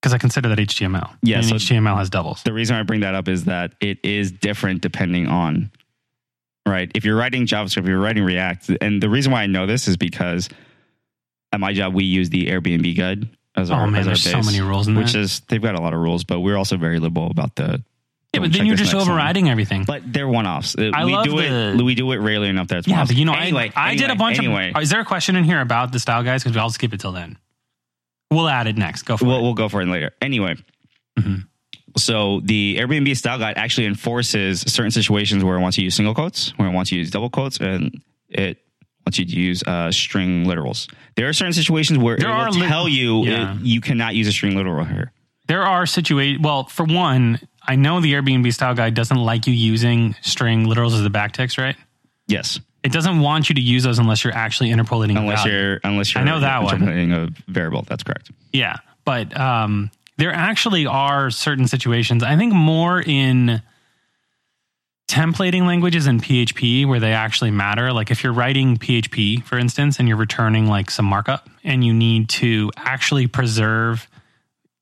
because 0.00 0.12
I 0.12 0.18
consider 0.18 0.48
that 0.50 0.58
HTML. 0.58 1.16
Yeah, 1.22 1.40
so- 1.40 1.54
HTML 1.56 1.96
has 1.96 2.10
doubles. 2.10 2.42
The 2.42 2.52
reason 2.52 2.76
I 2.76 2.82
bring 2.82 3.00
that 3.00 3.14
up 3.14 3.28
is 3.28 3.44
that 3.44 3.72
it 3.80 3.98
is 4.04 4.30
different 4.32 4.82
depending 4.82 5.26
on, 5.26 5.70
right? 6.66 6.90
If 6.94 7.04
you're 7.04 7.16
writing 7.16 7.46
JavaScript, 7.46 7.78
if 7.78 7.86
you're 7.86 7.98
writing 8.00 8.24
React, 8.24 8.72
and 8.80 9.02
the 9.02 9.08
reason 9.08 9.32
why 9.32 9.42
I 9.42 9.46
know 9.46 9.66
this 9.66 9.88
is 9.88 9.96
because 9.96 10.48
at 11.52 11.60
my 11.60 11.72
job 11.72 11.94
we 11.94 12.04
use 12.04 12.28
the 12.30 12.46
Airbnb 12.46 12.96
guide 12.96 13.28
as 13.56 13.70
oh, 13.70 13.74
our, 13.74 13.82
Oh 13.84 13.86
man, 13.90 14.00
as 14.02 14.06
our 14.06 14.10
there's 14.10 14.22
so 14.22 14.32
base, 14.34 14.46
many 14.46 14.60
rules 14.60 14.86
in 14.88 14.94
which 14.96 15.12
that. 15.12 15.20
is 15.20 15.40
they've 15.48 15.62
got 15.62 15.74
a 15.74 15.80
lot 15.80 15.94
of 15.94 16.00
rules, 16.00 16.24
but 16.24 16.40
we're 16.40 16.56
also 16.56 16.76
very 16.76 16.98
liberal 16.98 17.30
about 17.30 17.54
the. 17.56 17.82
yeah, 18.34 18.40
but 18.40 18.52
then 18.52 18.66
you're 18.66 18.76
just 18.76 18.92
one. 18.92 19.02
overriding 19.02 19.48
everything. 19.48 19.84
But 19.84 20.02
they're 20.12 20.28
one 20.28 20.46
offs. 20.46 20.76
Uh, 20.78 20.90
I 20.94 21.04
we 21.06 21.12
love 21.14 21.24
do 21.24 21.36
the- 21.36 21.74
it. 21.78 21.82
We 21.82 21.94
do 21.94 22.12
it 22.12 22.18
rarely 22.18 22.48
enough 22.48 22.68
that 22.68 22.78
it's 22.78 22.88
yeah, 22.88 22.96
one-offs. 22.96 23.10
but 23.12 23.16
you 23.18 23.24
know, 23.24 23.32
anyway, 23.32 23.72
I, 23.74 23.90
I 23.90 23.94
did 23.94 24.02
a 24.02 24.04
anyway, 24.10 24.18
bunch 24.18 24.38
anyway, 24.38 24.72
of. 24.74 24.82
Is 24.82 24.90
there 24.90 25.00
a 25.00 25.04
question 25.06 25.36
in 25.36 25.44
here 25.44 25.60
about 25.60 25.90
the 25.92 25.98
style 26.00 26.22
guys? 26.22 26.42
Because 26.44 26.56
I'll 26.58 26.68
skip 26.70 26.92
it 26.92 27.00
till 27.00 27.12
then. 27.12 27.38
We'll 28.30 28.48
add 28.48 28.66
it 28.66 28.76
next. 28.76 29.02
Go 29.02 29.16
for 29.16 29.24
we'll, 29.24 29.38
it. 29.38 29.42
we'll 29.42 29.54
go 29.54 29.68
for 29.68 29.80
it 29.82 29.86
later. 29.86 30.10
Anyway, 30.20 30.56
Mhm. 31.18 31.46
so 31.96 32.40
the 32.44 32.76
Airbnb 32.78 33.16
style 33.16 33.38
guide 33.38 33.56
actually 33.56 33.86
enforces 33.86 34.60
certain 34.62 34.90
situations 34.90 35.44
where 35.44 35.56
it 35.56 35.60
wants 35.60 35.78
you 35.78 35.82
to 35.82 35.84
use 35.86 35.94
single 35.94 36.14
quotes, 36.14 36.50
where 36.58 36.68
it 36.68 36.72
wants 36.72 36.90
you 36.92 36.96
to 36.96 37.00
use 37.00 37.10
double 37.10 37.30
quotes, 37.30 37.58
and 37.58 38.02
it 38.28 38.58
wants 39.06 39.18
you 39.18 39.24
to 39.24 39.36
use 39.36 39.62
uh, 39.62 39.92
string 39.92 40.44
literals. 40.44 40.90
There 41.14 41.28
are 41.28 41.32
certain 41.32 41.52
situations 41.52 41.98
where 41.98 42.16
There 42.16 42.28
it 42.28 42.34
will 42.50 42.58
lit- 42.60 42.68
tell 42.68 42.88
you 42.88 43.24
Yeah. 43.24 43.54
it- 43.54 43.60
you 43.62 43.80
cannot 43.80 44.14
use 44.16 44.26
a 44.26 44.32
string 44.32 44.56
literal 44.56 44.84
here. 44.84 45.12
There 45.46 45.62
are 45.62 45.86
situations. 45.86 46.42
Well, 46.42 46.64
for 46.64 46.84
one, 46.84 47.38
I 47.62 47.76
know 47.76 48.00
the 48.00 48.12
Airbnb 48.14 48.52
style 48.52 48.74
guide 48.74 48.94
doesn't 48.94 49.16
like 49.16 49.46
you 49.46 49.54
using 49.54 50.16
string 50.20 50.66
literals 50.66 50.92
as 50.94 51.02
the 51.02 51.10
backticks, 51.10 51.56
right? 51.56 51.76
Yes, 52.26 52.58
It 52.86 52.92
doesn't 52.92 53.18
want 53.18 53.48
you 53.48 53.56
to 53.56 53.60
use 53.60 53.82
those 53.82 53.98
unless 53.98 54.22
you're 54.22 54.32
actually 54.32 54.70
interpolating. 54.70 55.16
unless 55.16 55.42
value. 55.42 55.58
you're 55.58 55.80
unless 55.82 56.14
you're 56.14 56.22
I 56.22 56.24
know 56.24 56.38
that 56.38 56.62
one. 56.62 56.74
interpreting 56.76 57.12
a 57.12 57.28
variable. 57.48 57.82
That's 57.82 58.04
correct. 58.04 58.30
Yeah, 58.52 58.76
but 59.04 59.36
um, 59.36 59.90
there 60.18 60.32
actually 60.32 60.86
are 60.86 61.30
certain 61.32 61.66
situations. 61.66 62.22
I 62.22 62.36
think 62.36 62.54
more 62.54 63.02
in 63.04 63.60
templating 65.08 65.66
languages 65.66 66.06
in 66.06 66.20
PHP 66.20 66.86
where 66.86 67.00
they 67.00 67.12
actually 67.12 67.50
matter. 67.50 67.92
Like 67.92 68.12
if 68.12 68.22
you're 68.22 68.32
writing 68.32 68.76
PHP, 68.76 69.42
for 69.42 69.58
instance, 69.58 69.98
and 69.98 70.06
you're 70.06 70.16
returning 70.16 70.68
like 70.68 70.88
some 70.88 71.06
markup, 71.06 71.48
and 71.64 71.84
you 71.84 71.92
need 71.92 72.28
to 72.28 72.70
actually 72.76 73.26
preserve 73.26 74.06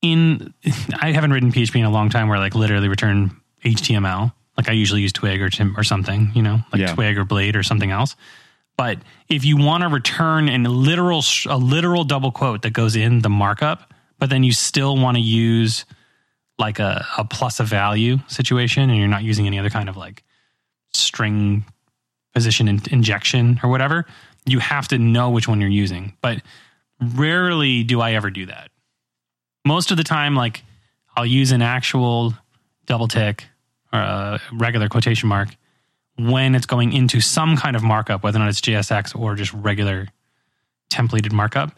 in. 0.02 0.52
I 1.00 1.12
haven't 1.12 1.32
written 1.32 1.52
PHP 1.52 1.76
in 1.76 1.87
a 1.87 1.90
long 1.90 2.11
time 2.11 2.28
where 2.28 2.38
like 2.38 2.54
literally 2.54 2.88
return 2.88 3.40
HTML. 3.64 4.32
Like 4.56 4.68
I 4.68 4.73
usually 4.73 5.00
use 5.02 5.12
Twig 5.12 5.42
or 5.42 5.50
Tim 5.50 5.76
or 5.76 5.84
something, 5.84 6.30
you 6.34 6.42
know, 6.42 6.61
like 6.73 6.80
Yeah. 6.80 6.94
Twig 6.94 7.18
or 7.18 7.25
Blade 7.25 7.56
or 7.56 7.62
something 7.62 7.90
else. 7.90 8.16
But 8.76 8.99
if 9.28 9.44
you 9.44 9.56
want 9.56 9.82
to 9.82 9.88
return 9.88 10.49
an 10.49 10.64
literal 10.64 11.23
a 11.49 11.56
literal 11.56 12.04
double 12.04 12.32
quote 12.32 12.62
that 12.62 12.73
goes 12.73 12.96
in 12.96 13.20
the 13.20 13.28
markup, 13.30 13.92
but 14.18 14.30
then 14.30 14.42
you 14.42 14.52
still 14.52 14.96
want 14.96 15.16
to 15.16 15.20
use 15.23 15.84
like 16.58 16.78
a, 16.78 17.04
a 17.18 17.25
plus 17.25 17.58
a 17.61 17.64
value 17.64 18.18
situation 18.28 18.90
and 18.90 18.99
you're 18.99 19.08
not 19.08 19.23
using 19.23 19.46
any 19.46 19.58
other 19.58 19.70
kind 19.70 19.88
of 19.88 19.96
like 19.96 20.23
string 20.92 21.64
position 22.32 22.68
in, 22.68 22.80
injection 22.90 23.61
or 23.62 23.70
whatever, 23.70 24.06
you 24.46 24.58
have 24.58 24.88
to 24.88 24.99
know 24.99 25.30
which 25.30 25.49
one 25.49 25.61
you're 25.61 25.70
using. 25.70 26.16
But 26.20 26.42
rarely 27.00 27.82
do 27.82 28.00
I 28.00 28.12
ever 28.12 28.30
do 28.30 28.46
that. 28.46 28.70
Most 29.64 29.90
of 29.90 29.96
the 29.96 30.04
time, 30.04 30.34
like 30.34 30.62
I'll 31.16 31.26
use 31.26 31.52
an 31.52 31.62
actual 31.62 32.34
double 32.87 33.08
tick 33.08 33.46
or 33.95 34.01
a 34.01 34.41
regular 34.53 34.89
quotation 34.89 35.29
mark 35.29 35.49
when 36.19 36.55
it's 36.55 36.67
going 36.67 36.93
into 36.93 37.21
some 37.21 37.57
kind 37.57 37.77
of 37.77 37.83
markup, 37.83 38.23
whether 38.23 38.39
or 38.39 38.41
not 38.41 38.49
it's 38.49 38.61
JSX 38.61 39.19
or 39.19 39.35
just 39.37 39.53
regular 39.53 40.09
templated 40.91 41.33
markup. 41.33 41.73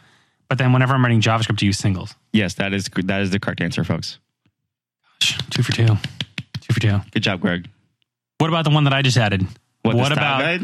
But 0.48 0.58
then 0.58 0.72
whenever 0.72 0.94
I'm 0.94 1.02
writing 1.02 1.20
JavaScript, 1.20 1.62
I 1.62 1.66
use 1.66 1.78
singles. 1.78 2.14
Yes, 2.32 2.54
that 2.54 2.72
is 2.72 2.88
that 3.04 3.20
is 3.20 3.30
the 3.30 3.38
correct 3.40 3.60
answer, 3.60 3.84
folks. 3.84 4.18
Two 5.20 5.62
for 5.62 5.72
two. 5.72 5.86
Two 6.60 6.72
for 6.72 6.80
two. 6.80 7.00
Good 7.12 7.22
job, 7.22 7.40
Greg. 7.40 7.68
What 8.38 8.48
about 8.48 8.64
the 8.64 8.70
one 8.70 8.84
that 8.84 8.92
I 8.92 9.02
just 9.02 9.16
added? 9.16 9.46
What, 9.82 9.96
What 9.96 10.12
about- 10.12 10.40
guide? 10.40 10.60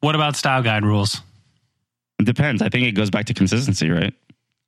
What 0.00 0.14
about 0.14 0.34
style 0.34 0.62
guide 0.62 0.84
rules? 0.84 1.20
It 2.18 2.24
depends. 2.24 2.62
I 2.62 2.70
think 2.70 2.86
it 2.86 2.92
goes 2.92 3.10
back 3.10 3.26
to 3.26 3.34
consistency, 3.34 3.90
right? 3.90 4.14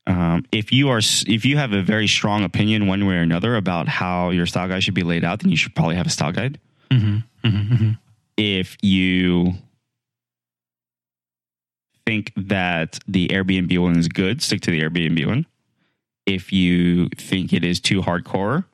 Um, 0.07 0.45
if 0.51 0.73
you 0.73 0.89
are 0.89 0.99
if 0.99 1.45
you 1.45 1.57
have 1.57 1.73
a 1.73 1.83
very 1.83 2.09
strong 2.09 2.43
opinion 2.43 2.89
one 2.89 3.07
way 3.07 3.15
or 3.15 3.23
another 3.23 3.55
about 3.55 3.89
how 3.89 4.31
your 4.31 4.47
style 4.47 4.69
guide 4.69 4.83
should 4.83 4.95
be 4.95 5.05
laid 5.05 5.25
out, 5.25 5.41
then 5.41 5.51
you 5.51 5.57
should 5.57 5.75
probably 5.75 5.97
have 5.97 6.07
a 6.07 6.11
style 6.11 6.33
guide. 6.33 6.59
Mm-hmm. 6.91 7.91
If 8.37 8.77
you 8.83 9.55
think 12.05 12.33
that 12.37 12.99
the 13.07 13.29
Airbnb 13.29 13.79
one 13.79 13.97
is 13.97 14.09
good, 14.09 14.43
stick 14.43 14.61
to 14.63 14.71
the 14.71 14.81
Airbnb 14.81 15.25
one. 15.27 15.47
If 16.27 16.53
you 16.53 17.09
think 17.17 17.53
it 17.53 17.65
is 17.65 17.81
too 17.81 18.03
hardcore, 18.03 18.65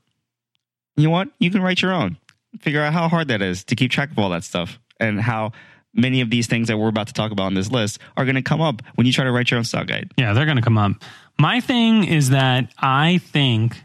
you 0.96 1.04
know 1.04 1.10
what? 1.10 1.28
You 1.38 1.50
can 1.50 1.62
write 1.62 1.82
your 1.82 1.92
own. 1.92 2.16
Figure 2.60 2.82
out 2.82 2.92
how 2.92 3.08
hard 3.08 3.28
that 3.28 3.42
is 3.42 3.64
to 3.64 3.76
keep 3.76 3.90
track 3.90 4.10
of 4.10 4.18
all 4.18 4.30
that 4.30 4.44
stuff 4.44 4.78
and 4.98 5.20
how 5.20 5.52
many 5.98 6.20
of 6.20 6.30
these 6.30 6.46
things 6.46 6.68
that 6.68 6.78
we're 6.78 6.88
about 6.88 7.08
to 7.08 7.12
talk 7.12 7.32
about 7.32 7.44
on 7.44 7.54
this 7.54 7.70
list 7.70 7.98
are 8.16 8.24
going 8.24 8.36
to 8.36 8.42
come 8.42 8.60
up 8.60 8.82
when 8.94 9.06
you 9.06 9.12
try 9.12 9.24
to 9.24 9.32
write 9.32 9.50
your 9.50 9.58
own 9.58 9.64
style 9.64 9.84
guide. 9.84 10.12
Yeah, 10.16 10.32
they're 10.32 10.46
going 10.46 10.56
to 10.56 10.62
come 10.62 10.78
up. 10.78 10.92
My 11.38 11.60
thing 11.60 12.04
is 12.04 12.30
that 12.30 12.72
I 12.78 13.18
think 13.18 13.76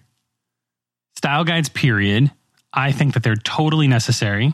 style 1.16 1.44
guides, 1.44 1.70
period, 1.70 2.32
I 2.72 2.92
think 2.92 3.14
that 3.14 3.24
they're 3.24 3.36
totally 3.36 3.88
necessary. 3.88 4.54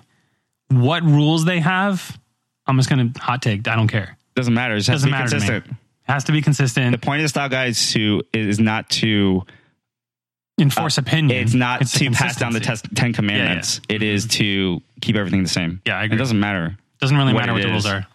What 0.69 1.03
rules 1.03 1.45
they 1.45 1.59
have, 1.59 2.19
I'm 2.67 2.77
just 2.77 2.89
going 2.89 3.13
to 3.13 3.19
hot 3.19 3.41
take. 3.41 3.67
I 3.67 3.75
don't 3.75 3.87
care. 3.87 4.17
Doesn't 4.35 4.53
matter. 4.53 4.75
It 4.75 4.85
Doesn't 4.85 5.09
matter 5.09 5.29
consistent. 5.29 5.65
It 5.67 5.75
has 6.03 6.23
to 6.25 6.31
be 6.31 6.41
consistent. 6.41 6.91
The 6.91 6.97
point 6.97 7.21
of 7.21 7.23
the 7.23 7.29
style 7.29 7.49
guide 7.49 7.69
is 7.69 7.91
to 7.93 8.23
is 8.33 8.59
not 8.59 8.89
to 8.91 9.43
uh, 9.47 10.61
enforce 10.61 10.97
opinion. 10.97 11.41
it's 11.41 11.53
not 11.53 11.81
It's 11.81 11.97
to 11.99 12.11
pass 12.11 12.35
down 12.35 12.53
the 12.53 12.59
test, 12.59 12.85
Ten 12.95 13.13
Commandments. 13.13 13.81
It 13.89 14.03
is 14.03 14.25
mm-hmm. 14.25 14.37
to 14.37 14.81
keep 15.01 15.15
everything 15.15 15.43
the 15.43 15.49
same. 15.49 15.81
Yeah, 15.85 15.97
I 15.97 16.03
agree. 16.03 16.17
It 16.17 16.19
doesn't 16.19 16.39
matter. 16.39 16.77
Doesn't 16.99 17.15
really 17.17 17.33
what 17.33 17.41
matter 17.41 17.53
what 17.53 17.61
the 17.61 17.69
rules 17.69 17.85
are. 17.85 18.05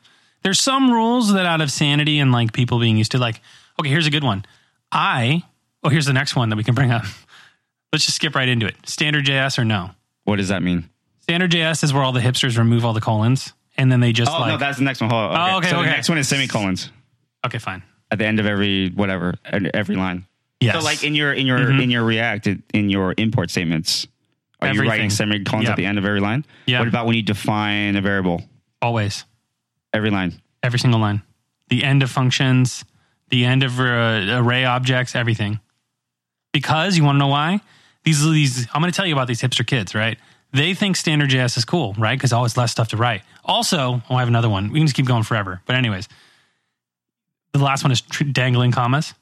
There's 0.43 0.61
some 0.61 0.91
rules 0.91 1.33
that 1.33 1.47
out 1.47 1.61
of 1.61 1.71
sanity 1.71 2.19
and 2.19 2.31
like 2.33 2.53
people 2.53 2.79
being 2.79 2.97
used 2.99 3.13
to 3.13 3.19
like, 3.19 3.41
okay, 3.81 3.89
here's 3.89 4.07
a 4.07 4.11
good 4.11 4.25
one. 4.25 4.45
I, 4.93 5.43
oh, 5.83 5.89
here's 5.89 6.07
the 6.07 6.13
next 6.13 6.37
one 6.37 6.51
that 6.51 6.57
we 6.57 6.65
can 6.65 6.75
bring 6.75 6.91
up. 6.91 7.05
Let's 7.93 8.05
just 8.05 8.17
skip 8.17 8.35
right 8.35 8.49
into 8.49 8.67
it. 8.67 8.75
Standard 8.87 9.25
JS 9.25 9.59
or 9.59 9.65
no? 9.65 9.91
What 10.25 10.37
does 10.37 10.49
that 10.49 10.63
mean? 10.63 10.89
Standard 11.21 11.51
JS 11.53 11.85
is 11.85 11.93
where 11.95 12.03
all 12.03 12.13
the 12.13 12.21
hipsters 12.21 12.59
remove 12.59 12.85
all 12.85 12.93
the 12.93 13.01
colons 13.01 13.53
and 13.77 13.91
then 13.91 14.01
they 14.01 14.13
just 14.13 14.31
Oh 14.31 14.39
like, 14.41 14.49
no, 14.49 14.57
that's 14.59 14.79
the 14.79 14.85
next 14.85 15.01
one. 15.01 15.09
Hold 15.11 15.33
on. 15.33 15.51
Oh, 15.55 15.59
okay, 15.59 15.71
so 15.71 15.77
okay. 15.79 15.87
the 15.87 15.91
next 15.91 16.09
one 16.09 16.19
is 16.19 16.29
semicolons 16.29 16.91
okay, 17.47 17.59
fine. 17.59 17.83
at 18.11 18.19
the 18.19 18.27
end 18.27 18.39
of 18.41 18.47
every 18.47 18.91
whatever 18.91 19.35
every 19.45 19.97
line. 19.97 20.27
Yes. 20.61 20.75
So 20.77 20.83
like 20.85 21.03
in 21.05 21.15
your 21.15 21.33
in 21.33 21.47
your 21.47 21.59
Mhm. 21.59 21.83
in 21.83 21.91
your 21.91 22.05
React 22.05 22.49
in 22.75 22.91
your 22.91 23.15
import 23.17 23.51
statements, 23.51 24.07
are 24.61 24.69
you 24.73 24.83
writing 24.83 25.11
semicolons 25.11 25.65
Yep. 25.65 25.71
at 25.73 25.77
the 25.77 25.87
end 25.87 25.99
of 25.99 26.05
every 26.05 26.21
line? 26.21 26.45
Yep. 26.67 26.79
What 26.81 26.89
about 26.89 27.07
when 27.07 27.17
you 27.17 27.23
define 27.23 27.97
a 27.97 28.01
variable? 28.03 28.43
Always, 28.85 29.25
Every 29.93 30.11
line. 30.11 30.33
every 30.63 30.79
single 30.79 31.01
line. 31.01 31.23
The 31.69 31.83
end 31.85 32.03
of 32.03 32.11
functions, 32.11 32.85
the 33.31 33.45
end 33.45 33.63
of 33.63 33.81
uh, 33.81 34.41
array 34.41 34.65
objects, 34.65 35.15
everything. 35.15 35.61
Because 36.53 36.97
you 36.97 37.05
want 37.05 37.17
to 37.17 37.21
know 37.21 37.29
why? 37.29 37.61
These 38.05 38.23
these 38.31 38.67
I'm 38.73 38.81
going 38.83 38.93
to 38.93 38.97
tell 38.97 39.07
you 39.07 39.15
about 39.15 39.29
these 39.29 39.41
hipster 39.41 39.67
kids, 39.67 39.95
right? 39.95 40.19
They 40.53 40.75
think 40.75 40.97
standard 40.97 41.31
JS 41.31 41.57
is 41.57 41.65
cool, 41.65 41.95
right? 41.99 42.17
Because 42.19 42.33
always 42.33 42.57
less 42.57 42.71
stuff 42.71 42.89
to 42.89 42.97
write. 42.97 43.23
Also, 43.45 44.03
oh, 44.09 44.15
I 44.15 44.21
have 44.21 44.29
another 44.29 44.49
one. 44.51 44.71
We 44.71 44.79
can 44.79 44.87
just 44.87 44.95
keep 44.97 45.07
going 45.07 45.25
forever. 45.25 45.61
But 45.67 45.77
anyways, 45.77 46.07
the 47.53 47.59
last 47.59 47.83
one 47.83 47.91
is 47.93 48.01
tr- 48.03 48.25
dangling 48.25 48.71
commas. 48.73 49.15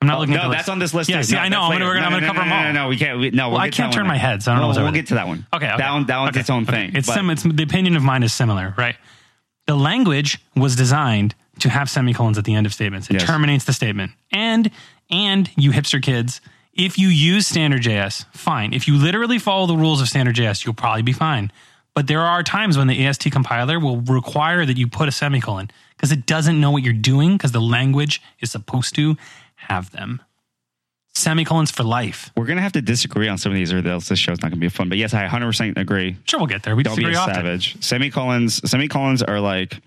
I'm 0.00 0.06
not 0.06 0.18
oh, 0.18 0.20
looking 0.20 0.34
at 0.36 0.40
Oh, 0.40 0.44
no, 0.44 0.50
that's 0.50 0.60
list. 0.60 0.68
on 0.68 0.78
this 0.78 0.94
list. 0.94 1.10
Yeah, 1.10 1.22
see, 1.22 1.34
No, 1.34 1.40
I 1.40 1.48
know. 1.48 1.62
I'm 1.62 1.72
gonna- 1.72 1.84
gonna- 1.86 2.00
No, 2.00 2.06
I'm 2.06 2.12
gonna 2.12 2.20
no, 2.20 2.26
cover 2.28 2.38
no, 2.38 2.44
them 2.44 2.48
no, 2.50 2.56
all. 2.56 2.62
No, 2.72 2.82
no, 2.84 2.88
we 2.88 2.96
can't. 2.96 3.18
We, 3.18 3.30
no, 3.30 3.48
we'll 3.48 3.56
Well, 3.58 3.66
I 3.66 3.70
can't 3.70 3.92
turn 3.92 4.02
one 4.04 4.08
my 4.14 4.16
head, 4.16 4.42
so 4.42 4.52
I 4.52 4.54
don't 4.54 4.62
know 4.62 4.68
Well, 4.68 4.84
We'll 4.84 4.92
get 4.92 5.08
to 5.08 5.14
that 5.14 5.26
one. 5.26 5.46
Okay, 5.52 5.66
okay. 5.66 5.76
That 5.76 5.92
one. 5.92 6.06
That 6.06 6.18
one's 6.18 6.30
Okay, 6.30 6.40
its 6.40 6.50
own 6.50 6.62
okay. 6.62 6.72
thing. 6.72 6.96
It's 6.96 7.12
sim- 7.12 7.30
it's 7.30 7.42
the 7.42 7.62
opinion 7.64 7.96
of 7.96 8.02
mine 8.04 8.22
is 8.22 8.32
similar, 8.32 8.74
right? 8.76 8.94
The 9.66 9.74
language 9.74 10.38
was 10.54 10.76
designed 10.76 11.34
to 11.58 11.68
have 11.68 11.90
semicolons 11.90 12.38
at 12.38 12.44
the 12.44 12.54
end 12.54 12.64
of 12.66 12.72
statements. 12.72 13.10
It 13.10 13.14
Yes. 13.14 13.24
terminates 13.24 13.64
the 13.64 13.72
statement. 13.72 14.12
And 14.30 14.70
and 15.10 15.50
you 15.56 15.72
hipster 15.72 16.00
kids, 16.02 16.40
if 16.74 16.96
you 16.98 17.08
use 17.08 17.46
standard 17.48 17.82
JS, 17.82 18.24
fine. 18.32 18.72
If 18.74 18.86
you 18.86 18.94
literally 18.96 19.38
follow 19.38 19.66
the 19.66 19.76
rules 19.76 20.00
of 20.00 20.08
standard 20.08 20.36
JS, 20.36 20.64
you'll 20.64 20.74
probably 20.74 21.02
be 21.02 21.12
fine. 21.14 21.50
But 21.94 22.06
there 22.06 22.20
are 22.20 22.42
times 22.44 22.78
when 22.78 22.86
the 22.86 23.04
AST 23.06 23.28
compiler 23.32 23.80
will 23.80 24.02
require 24.02 24.64
that 24.64 24.76
you 24.76 24.86
put 24.86 25.08
a 25.08 25.12
semicolon 25.12 25.70
because 25.96 26.12
it 26.12 26.26
doesn't 26.26 26.60
know 26.60 26.70
what 26.70 26.84
you're 26.84 26.92
doing 26.92 27.36
because 27.36 27.50
the 27.52 27.60
language 27.60 28.22
is 28.38 28.52
supposed 28.52 28.94
to 28.94 29.16
have 29.58 29.90
them. 29.90 30.22
Semicolons 31.14 31.70
for 31.70 31.82
life. 31.82 32.30
We're 32.36 32.46
gonna 32.46 32.60
have 32.62 32.72
to 32.72 32.82
disagree 32.82 33.28
on 33.28 33.38
some 33.38 33.50
of 33.52 33.56
these, 33.56 33.72
or 33.72 33.86
else 33.86 34.08
this 34.08 34.18
show's 34.18 34.40
not 34.40 34.50
gonna 34.50 34.60
be 34.60 34.68
fun. 34.68 34.88
But 34.88 34.98
yes, 34.98 35.14
I 35.14 35.22
100 35.22 35.46
percent 35.46 35.78
agree. 35.78 36.16
Sure, 36.24 36.38
we'll 36.38 36.46
get 36.46 36.62
there. 36.62 36.76
We 36.76 36.82
Don't 36.84 36.96
be 36.96 37.04
a 37.12 37.16
often. 37.16 37.34
savage. 37.34 37.82
Semicolons. 37.82 38.68
Semicolons 38.70 39.22
are 39.22 39.40
like 39.40 39.80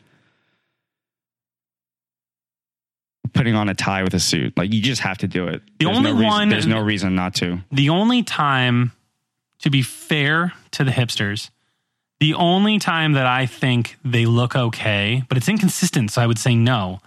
putting 3.33 3.55
on 3.55 3.69
a 3.69 3.73
tie 3.73 4.03
with 4.03 4.13
a 4.13 4.19
suit. 4.19 4.57
Like 4.57 4.73
you 4.73 4.81
just 4.81 5.01
have 5.01 5.17
to 5.19 5.27
do 5.27 5.47
it. 5.47 5.61
The 5.79 5.85
There's 5.85 5.97
only 5.97 6.11
no 6.11 6.17
reason, 6.17 6.27
one- 6.27 6.49
There's 6.49 6.67
no 6.67 6.81
reason 6.81 7.15
not 7.15 7.33
to. 7.35 7.59
the 7.71 7.89
only 7.89 8.23
time, 8.23 8.91
to 9.59 9.69
be 9.69 9.81
fair 9.81 10.53
to 10.71 10.83
the 10.83 10.91
hipsters, 10.91 11.49
the 12.19 12.33
only 12.33 12.77
time 12.77 13.13
that 13.13 13.25
I 13.25 13.45
think 13.45 13.97
they 14.03 14.25
look 14.25 14.55
okay, 14.55 15.23
but 15.29 15.37
it's 15.37 15.47
inconsistent, 15.47 16.11
so 16.11 16.21
I 16.21 16.27
would 16.27 16.37
say 16.39 16.55
no, 16.55 16.99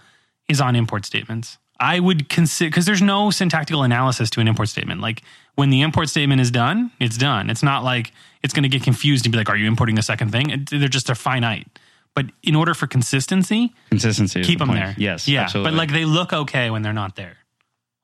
is 0.49 0.59
on 0.59 0.75
import 0.75 1.05
statements. 1.05 1.57
I 1.79 1.99
would 1.99 2.29
consider 2.29 2.69
because 2.69 2.85
there's 2.85 3.01
no 3.01 3.31
syntactical 3.31 3.83
analysis 3.83 4.29
to 4.31 4.39
an 4.41 4.47
import 4.47 4.69
statement. 4.69 5.01
Like 5.01 5.21
when 5.55 5.69
the 5.69 5.81
import 5.81 6.09
statement 6.09 6.41
is 6.41 6.51
done, 6.51 6.91
it's 6.99 7.17
done. 7.17 7.49
It's 7.49 7.63
not 7.63 7.83
like 7.83 8.11
it's 8.43 8.53
going 8.53 8.63
to 8.63 8.69
get 8.69 8.83
confused 8.83 9.25
and 9.25 9.31
be 9.31 9.37
like, 9.37 9.49
"Are 9.49 9.57
you 9.57 9.67
importing 9.67 9.97
a 9.99 10.01
second 10.03 10.31
thing?" 10.31 10.49
It- 10.49 10.69
they're 10.69 10.87
just 10.87 11.07
they're 11.07 11.15
finite. 11.15 11.67
But 12.13 12.27
in 12.43 12.55
order 12.55 12.73
for 12.73 12.87
consistency, 12.87 13.73
Consistency. 13.89 14.41
keep 14.43 14.59
the 14.59 14.65
them 14.65 14.69
point. 14.75 14.79
there. 14.79 14.95
Yes. 14.97 15.27
yeah. 15.27 15.41
Absolutely. 15.41 15.71
But 15.71 15.77
like 15.77 15.91
they 15.91 16.05
look 16.05 16.31
okay 16.31 16.69
when 16.69 16.81
they're 16.81 16.93
not 16.93 17.17
there 17.17 17.37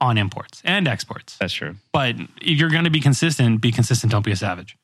on 0.02 0.18
imports 0.18 0.62
and 0.66 0.88
exports. 0.88 1.38
that's 1.38 1.54
true. 1.54 1.76
But 1.94 2.16
if 2.42 2.60
you're 2.60 2.70
going 2.72 2.84
to 2.86 2.90
be 2.90 3.00
consistent, 3.00 3.62
be 3.62 3.72
consistent. 3.72 4.12
Don't 4.12 4.26
be 4.26 4.32
a 4.32 4.36
savage. 4.36 4.76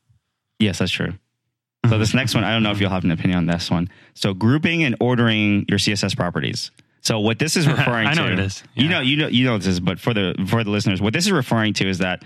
Yes, 0.60 0.78
that's 0.80 0.92
true. 0.92 1.08
Mm-hmm. 1.08 1.90
So 1.90 1.98
this 2.00 2.14
next 2.14 2.36
one, 2.36 2.44
I 2.46 2.52
don't 2.54 2.64
know 2.64 2.72
if 2.72 2.80
you'll 2.80 2.90
have 2.92 3.04
an 3.04 3.12
opinion 3.12 3.38
on 3.40 3.46
this 3.48 3.70
one. 3.70 3.90
So 4.14 4.34
grouping 4.34 4.84
and 4.84 4.96
ordering 5.00 5.66
your 5.68 5.80
CSS 5.80 6.16
properties. 6.16 6.72
So 7.08 7.20
what 7.22 7.40
this 7.40 7.56
is 7.56 7.68
referring 7.76 8.08
I 8.08 8.14
know 8.14 8.28
to, 8.28 8.34
it 8.34 8.40
is. 8.40 8.64
You 8.76 8.90
know, 8.90 9.00
you 9.00 9.16
know, 9.18 9.28
you 9.28 9.46
know 9.46 9.58
this 9.58 9.68
is, 9.68 9.80
but 9.80 10.00
for 10.00 10.14
the 10.14 10.36
for 10.48 10.64
the 10.64 10.70
listeners, 10.72 11.02
what 11.02 11.14
this 11.14 11.26
is 11.26 11.32
referring 11.32 11.74
to 11.76 11.88
is 11.88 12.00
that 12.00 12.24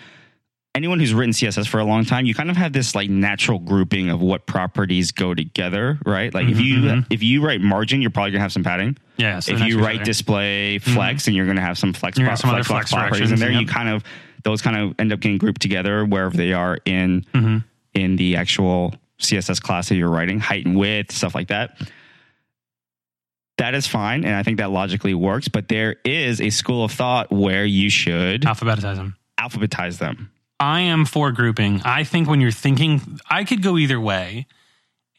anyone 0.74 1.00
who's 1.00 1.14
written 1.14 1.34
CSS 1.34 1.68
for 1.68 1.80
a 1.80 1.84
long 1.84 2.06
time, 2.06 2.26
you 2.26 2.34
kind 2.34 2.50
of 2.50 2.58
have 2.58 2.74
this 2.74 2.96
like 2.96 3.10
natural 3.10 3.60
grouping 3.60 4.10
of 4.10 4.22
what 4.22 4.46
properties 4.48 5.12
go 5.12 5.34
together, 5.36 6.00
right? 6.06 6.34
Like 6.34 6.48
if 6.48 6.60
you 6.60 6.78
Mhm. 6.80 7.06
if 7.12 7.22
you 7.22 7.46
write 7.46 7.62
margin, 7.62 8.02
you're 8.02 8.10
probably 8.10 8.32
gonna 8.32 8.42
have 8.42 8.54
some 8.54 8.64
padding. 8.64 8.98
Yeah. 9.18 9.40
So 9.40 9.54
if 9.54 9.62
you 9.62 9.80
write 9.84 10.04
display 10.04 10.80
flex, 10.80 11.28
and 11.28 11.36
you're 11.36 11.46
gonna 11.46 11.62
have 11.62 11.78
some 11.78 11.94
flex, 11.94 12.18
pro- 12.18 12.28
have 12.30 12.40
some 12.40 12.50
flex, 12.52 12.68
flex 12.68 12.92
properties 12.92 13.32
in 13.32 13.40
there. 13.40 13.52
You 13.52 13.66
kind 13.68 13.90
of 13.90 14.04
those 14.44 14.62
kind 14.64 14.76
of 14.78 14.96
end 14.98 15.14
up 15.14 15.20
getting 15.20 15.38
grouped 15.38 15.62
together 15.62 16.04
wherever 16.06 16.36
they 16.36 16.54
are 16.54 16.80
in 16.86 17.24
Mhm. 17.36 17.64
in 17.94 18.16
the 18.16 18.38
actual 18.38 18.96
CSS 19.20 19.60
class 19.60 19.90
that 19.90 19.96
you're 19.96 20.10
writing, 20.10 20.40
height 20.40 20.66
and 20.66 20.76
width, 20.76 21.12
stuff 21.12 21.36
like 21.36 21.50
that. 21.50 21.78
That 23.62 23.76
is 23.76 23.86
fine, 23.86 24.26
and 24.26 24.34
I 24.34 24.42
think 24.42 24.58
that 24.58 24.72
logically 24.72 25.14
works. 25.14 25.48
But 25.48 25.68
there 25.68 25.98
is 26.04 26.42
a 26.42 26.50
school 26.50 26.84
of 26.84 26.92
thought 26.92 27.30
where 27.32 27.64
you 27.64 27.92
should 27.92 28.42
alphabetize 28.42 28.96
them. 28.96 29.16
alphabetize 29.40 30.00
them. 30.00 30.32
I 30.60 30.82
am 30.82 31.06
for 31.06 31.32
grouping. 31.32 31.80
I 31.86 32.04
think 32.04 32.28
when 32.28 32.42
you're 32.42 32.50
thinking, 32.50 33.20
I 33.30 33.44
could 33.44 33.62
go 33.62 33.78
either 33.78 34.00
way. 34.00 34.48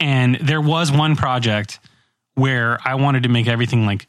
And 0.01 0.35
there 0.41 0.61
was 0.61 0.91
one 0.91 1.15
project 1.15 1.79
where 2.35 2.81
I 2.85 2.97
wanted 2.97 3.23
to 3.23 3.29
make 3.29 3.47
everything 3.47 3.87
like, 3.87 4.09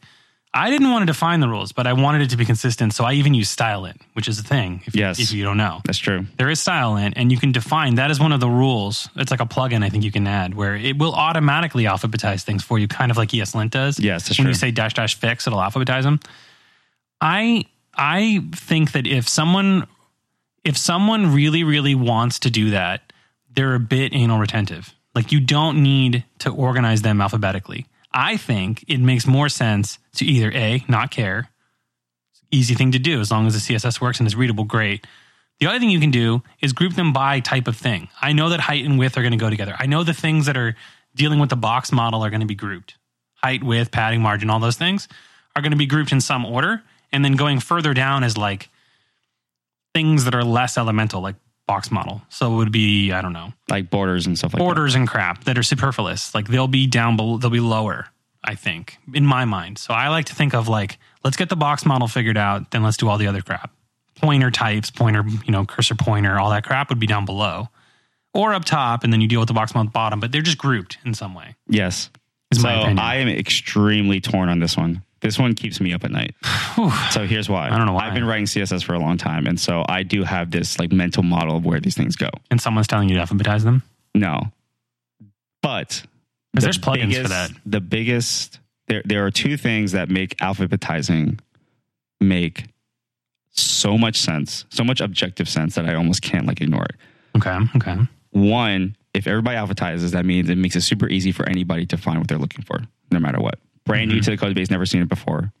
I 0.56 0.70
didn't 0.70 0.90
want 0.92 1.02
to 1.02 1.06
define 1.06 1.40
the 1.40 1.48
rules, 1.48 1.72
but 1.72 1.86
I 1.88 1.94
wanted 1.94 2.22
it 2.22 2.30
to 2.30 2.36
be 2.36 2.44
consistent. 2.44 2.94
So 2.94 3.04
I 3.04 3.14
even 3.14 3.34
use 3.34 3.54
Stylelint, 3.54 4.00
which 4.12 4.28
is 4.28 4.38
a 4.38 4.42
thing. 4.44 4.82
If, 4.86 4.94
Yes. 4.94 5.18
if 5.18 5.32
you 5.32 5.42
don't 5.42 5.56
know, 5.56 5.80
That's 5.84 5.98
true. 5.98 6.26
there 6.36 6.48
is 6.48 6.60
Stylelint, 6.60 7.14
and 7.16 7.32
you 7.32 7.38
can 7.38 7.50
define 7.50 7.96
that 7.96 8.12
is 8.12 8.20
one 8.20 8.30
of 8.32 8.38
the 8.38 8.48
rules. 8.48 9.08
It's 9.16 9.32
like 9.32 9.40
a 9.40 9.46
plugin 9.46 9.82
I 9.82 9.88
think 9.88 10.04
you 10.04 10.12
can 10.12 10.28
add 10.28 10.54
where 10.54 10.76
it 10.76 10.96
will 10.96 11.12
automatically 11.12 11.84
alphabetize 11.84 12.42
things 12.44 12.62
for 12.62 12.78
you, 12.78 12.86
kind 12.86 13.10
of 13.10 13.16
like 13.16 13.30
ESLint 13.30 13.70
does. 13.70 13.98
Yes, 13.98 14.28
that's 14.28 14.38
when 14.38 14.44
true. 14.44 14.50
you 14.50 14.54
say 14.54 14.70
dash 14.70 14.94
dash 14.94 15.16
fix, 15.18 15.46
it'll 15.48 15.58
alphabetize 15.58 16.04
them. 16.04 16.20
I 17.20 17.64
I 17.96 18.42
think 18.54 18.92
that 18.92 19.06
if 19.06 19.28
someone 19.28 19.86
if 20.62 20.76
someone 20.78 21.34
really 21.34 21.64
really 21.64 21.94
wants 21.94 22.38
to 22.40 22.50
do 22.50 22.70
that, 22.70 23.12
they're 23.54 23.74
a 23.74 23.80
bit 23.80 24.12
anal 24.14 24.38
retentive. 24.38 24.94
Like 25.14 25.32
you 25.32 25.40
don't 25.40 25.82
need 25.82 26.24
to 26.40 26.50
organize 26.50 27.02
them 27.02 27.20
alphabetically. 27.20 27.86
I 28.14 28.36
think 28.36 28.84
it 28.86 29.00
makes 29.00 29.26
more 29.26 29.48
sense 29.48 29.98
to 30.16 30.24
either 30.24 30.52
a 30.52 30.84
not 30.88 31.10
care, 31.10 31.50
easy 32.52 32.74
thing 32.74 32.92
to 32.92 32.98
do 33.00 33.20
as 33.20 33.30
long 33.30 33.46
as 33.48 33.54
the 33.54 33.74
CSS 33.74 34.00
works 34.00 34.20
and 34.20 34.26
is 34.26 34.36
readable, 34.36 34.64
great. 34.64 35.04
The 35.58 35.66
other 35.66 35.80
thing 35.80 35.90
you 35.90 36.00
can 36.00 36.12
do 36.12 36.42
is 36.60 36.72
group 36.72 36.94
them 36.94 37.12
by 37.12 37.40
type 37.40 37.66
of 37.66 37.76
thing. 37.76 38.08
I 38.22 38.32
know 38.32 38.50
that 38.50 38.60
height 38.60 38.84
and 38.84 38.98
width 38.98 39.18
are 39.18 39.22
going 39.22 39.32
to 39.32 39.38
go 39.38 39.50
together. 39.50 39.74
I 39.78 39.86
know 39.86 40.04
the 40.04 40.14
things 40.14 40.46
that 40.46 40.56
are 40.56 40.76
dealing 41.16 41.40
with 41.40 41.50
the 41.50 41.56
box 41.56 41.90
model 41.90 42.24
are 42.24 42.30
going 42.30 42.40
to 42.40 42.46
be 42.46 42.54
grouped. 42.54 42.96
Height, 43.34 43.62
width, 43.62 43.90
padding, 43.90 44.22
margin, 44.22 44.48
all 44.48 44.60
those 44.60 44.76
things 44.76 45.08
are 45.56 45.62
going 45.62 45.72
to 45.72 45.76
be 45.78 45.86
grouped 45.86 46.12
in 46.12 46.20
some 46.20 46.46
order. 46.46 46.82
And 47.12 47.24
then 47.24 47.34
going 47.36 47.60
further 47.60 47.94
down 47.94 48.24
is 48.24 48.36
like 48.36 48.68
things 49.92 50.24
that 50.24 50.34
are 50.34 50.44
less 50.44 50.76
elemental, 50.76 51.20
like 51.20 51.36
box 51.66 51.90
model. 51.90 52.22
So 52.28 52.52
it 52.52 52.56
would 52.56 52.72
be, 52.72 53.12
I 53.12 53.22
don't 53.22 53.32
know, 53.32 53.52
like 53.68 53.90
borders 53.90 54.26
and 54.26 54.36
stuff 54.36 54.54
like 54.54 54.60
borders 54.60 54.94
and 54.94 55.08
crap 55.08 55.44
that 55.44 55.56
are 55.58 55.62
superfluous. 55.62 56.34
Like 56.34 56.48
they'll 56.48 56.68
be 56.68 56.86
down 56.86 57.16
below, 57.16 57.38
they'll 57.38 57.50
be 57.50 57.60
lower, 57.60 58.06
I 58.42 58.54
think, 58.54 58.98
in 59.12 59.24
my 59.24 59.44
mind. 59.44 59.78
So 59.78 59.94
I 59.94 60.08
like 60.08 60.26
to 60.26 60.34
think 60.34 60.54
of 60.54 60.68
like, 60.68 60.98
let's 61.22 61.36
get 61.36 61.48
the 61.48 61.56
box 61.56 61.86
model 61.86 62.08
figured 62.08 62.36
out, 62.36 62.70
then 62.70 62.82
let's 62.82 62.96
do 62.96 63.08
all 63.08 63.18
the 63.18 63.26
other 63.26 63.42
crap. 63.42 63.72
Pointer 64.16 64.50
types, 64.50 64.90
pointer, 64.90 65.24
you 65.44 65.52
know, 65.52 65.64
cursor 65.64 65.94
pointer, 65.94 66.38
all 66.38 66.50
that 66.50 66.64
crap 66.64 66.88
would 66.90 67.00
be 67.00 67.06
down 67.06 67.24
below 67.24 67.68
or 68.34 68.52
up 68.52 68.64
top, 68.64 69.04
and 69.04 69.12
then 69.12 69.20
you 69.20 69.28
deal 69.28 69.40
with 69.40 69.48
the 69.48 69.54
box 69.54 69.74
model 69.74 69.88
at 69.88 69.92
the 69.92 69.94
bottom, 69.94 70.20
but 70.20 70.32
they're 70.32 70.42
just 70.42 70.58
grouped 70.58 70.98
in 71.04 71.14
some 71.14 71.34
way. 71.34 71.54
Yes. 71.68 72.10
Is 72.50 72.60
so. 72.60 72.68
I 72.68 73.16
am 73.16 73.28
extremely 73.28 74.20
torn 74.20 74.48
on 74.48 74.58
this 74.58 74.76
one. 74.76 75.02
This 75.24 75.38
one 75.38 75.54
keeps 75.54 75.80
me 75.80 75.94
up 75.94 76.04
at 76.04 76.10
night. 76.10 76.34
So 77.12 77.24
here's 77.26 77.48
why. 77.48 77.70
I 77.70 77.78
don't 77.78 77.86
know 77.86 77.94
why. 77.94 78.06
I've 78.06 78.14
been 78.14 78.26
writing 78.26 78.44
CSS 78.44 78.84
for 78.84 78.92
a 78.92 78.98
long 78.98 79.16
time, 79.16 79.46
and 79.46 79.58
so 79.58 79.82
I 79.88 80.02
do 80.02 80.22
have 80.22 80.50
this 80.50 80.78
like 80.78 80.92
mental 80.92 81.22
model 81.22 81.56
of 81.56 81.64
where 81.64 81.80
these 81.80 81.94
things 81.96 82.14
go. 82.14 82.28
and 82.50 82.60
someone's 82.60 82.86
telling 82.86 83.08
you 83.08 83.16
to 83.16 83.22
alphabetize 83.24 83.64
them. 83.64 83.82
No, 84.14 84.52
but 85.62 86.02
the 86.52 86.60
there's 86.60 86.78
plugins 86.78 87.20
for 87.22 87.28
that. 87.28 87.50
The 87.64 87.80
biggest 87.80 88.60
there 88.88 89.00
there 89.06 89.24
are 89.24 89.30
two 89.30 89.56
things 89.56 89.92
that 89.92 90.10
make 90.10 90.36
alphabetizing 90.38 91.40
make 92.20 92.66
so 93.50 93.96
much 93.96 94.16
sense, 94.16 94.66
so 94.68 94.84
much 94.84 95.00
objective 95.00 95.48
sense 95.48 95.74
that 95.76 95.86
I 95.86 95.94
almost 95.94 96.20
can't 96.20 96.46
like 96.46 96.60
ignore 96.60 96.84
it. 96.84 96.96
Okay. 97.36 97.58
Okay. 97.76 97.96
One, 98.30 98.94
if 99.14 99.26
everybody 99.26 99.56
alphabetizes, 99.56 100.10
that 100.10 100.26
means 100.26 100.50
it 100.50 100.58
makes 100.58 100.76
it 100.76 100.82
super 100.82 101.08
easy 101.08 101.32
for 101.32 101.48
anybody 101.48 101.86
to 101.86 101.96
find 101.96 102.18
what 102.18 102.28
they're 102.28 102.36
looking 102.36 102.64
for, 102.64 102.80
no 103.10 103.20
matter 103.20 103.40
what. 103.40 103.58
Brand 103.86 104.10
new 104.10 104.18
Mhm. 104.20 104.24
to 104.24 104.30
the 104.30 104.36
code 104.36 104.54
base, 104.54 104.70
never 104.70 104.86
seen 104.86 105.02
it 105.02 105.08
before. 105.08 105.52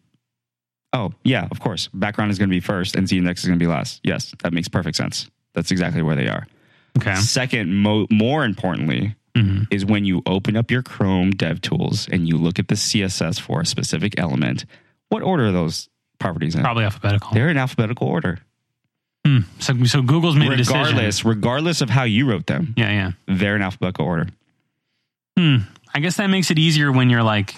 Oh, 0.92 1.12
yeah, 1.24 1.48
of 1.50 1.60
course. 1.60 1.88
Background 1.92 2.30
is 2.30 2.38
going 2.38 2.48
to 2.48 2.54
be 2.54 2.60
first 2.60 2.94
and 2.96 3.08
Z 3.08 3.18
index 3.18 3.40
is 3.42 3.48
going 3.48 3.58
to 3.58 3.62
be 3.62 3.68
last. 3.68 4.00
Yes, 4.04 4.32
that 4.42 4.52
makes 4.52 4.68
perfect 4.68 4.96
sense. 4.96 5.28
That's 5.52 5.70
exactly 5.70 6.02
where 6.02 6.16
they 6.16 6.28
are. 6.28 6.46
Okay. 6.98 7.16
Second, 7.16 7.74
mo- 7.74 8.06
more 8.10 8.44
importantly, 8.44 9.16
Mhm. 9.36 9.66
is 9.70 9.84
when 9.84 10.04
you 10.04 10.22
open 10.26 10.56
up 10.56 10.70
your 10.70 10.82
Chrome 10.82 11.32
Dev 11.32 11.60
Tools 11.60 12.08
and 12.10 12.28
you 12.28 12.36
look 12.38 12.58
at 12.60 12.68
the 12.68 12.76
CSS 12.76 13.38
for 13.40 13.60
a 13.60 13.66
specific 13.66 14.14
element. 14.18 14.64
What 15.08 15.22
order 15.22 15.46
are 15.46 15.52
those 15.52 15.88
properties 16.20 16.54
in? 16.54 16.60
Probably 16.62 16.84
alphabetical. 16.84 17.30
They're 17.34 17.48
in 17.48 17.56
alphabetical 17.56 18.06
order. 18.06 18.38
Hmm. 19.26 19.40
So, 19.58 19.82
so 19.84 20.02
Google's 20.02 20.36
made 20.36 20.52
a 20.52 20.56
decision. 20.56 20.80
Regardless, 20.82 21.24
regardless 21.24 21.80
of 21.80 21.90
how 21.90 22.04
you 22.04 22.26
wrote 22.26 22.46
them, 22.46 22.74
Yeah. 22.76 22.90
Yeah. 22.92 23.10
they're 23.26 23.56
in 23.56 23.62
alphabetical 23.62 24.04
order. 24.06 24.28
Hmm. 25.36 25.56
I 25.92 26.00
guess 26.00 26.16
that 26.16 26.28
makes 26.28 26.50
it 26.50 26.58
easier 26.58 26.92
when 26.92 27.10
you're 27.10 27.22
like, 27.22 27.56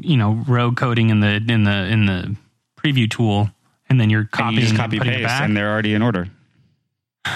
you 0.00 0.16
know, 0.16 0.44
row 0.46 0.72
coding 0.72 1.10
in 1.10 1.20
the 1.20 1.42
in 1.48 1.64
the 1.64 1.84
in 1.86 2.06
the 2.06 2.36
preview 2.78 3.10
tool, 3.10 3.50
and 3.88 4.00
then 4.00 4.10
you're 4.10 4.20
And 4.20 4.30
copying 4.30 4.62
you 4.62 4.68
and 4.68 4.76
copy 4.76 4.96
it 4.98 5.02
paste, 5.02 5.24
back. 5.24 5.42
and 5.42 5.56
they're 5.56 5.70
already 5.70 5.94
in 5.94 6.02
order. 6.02 6.28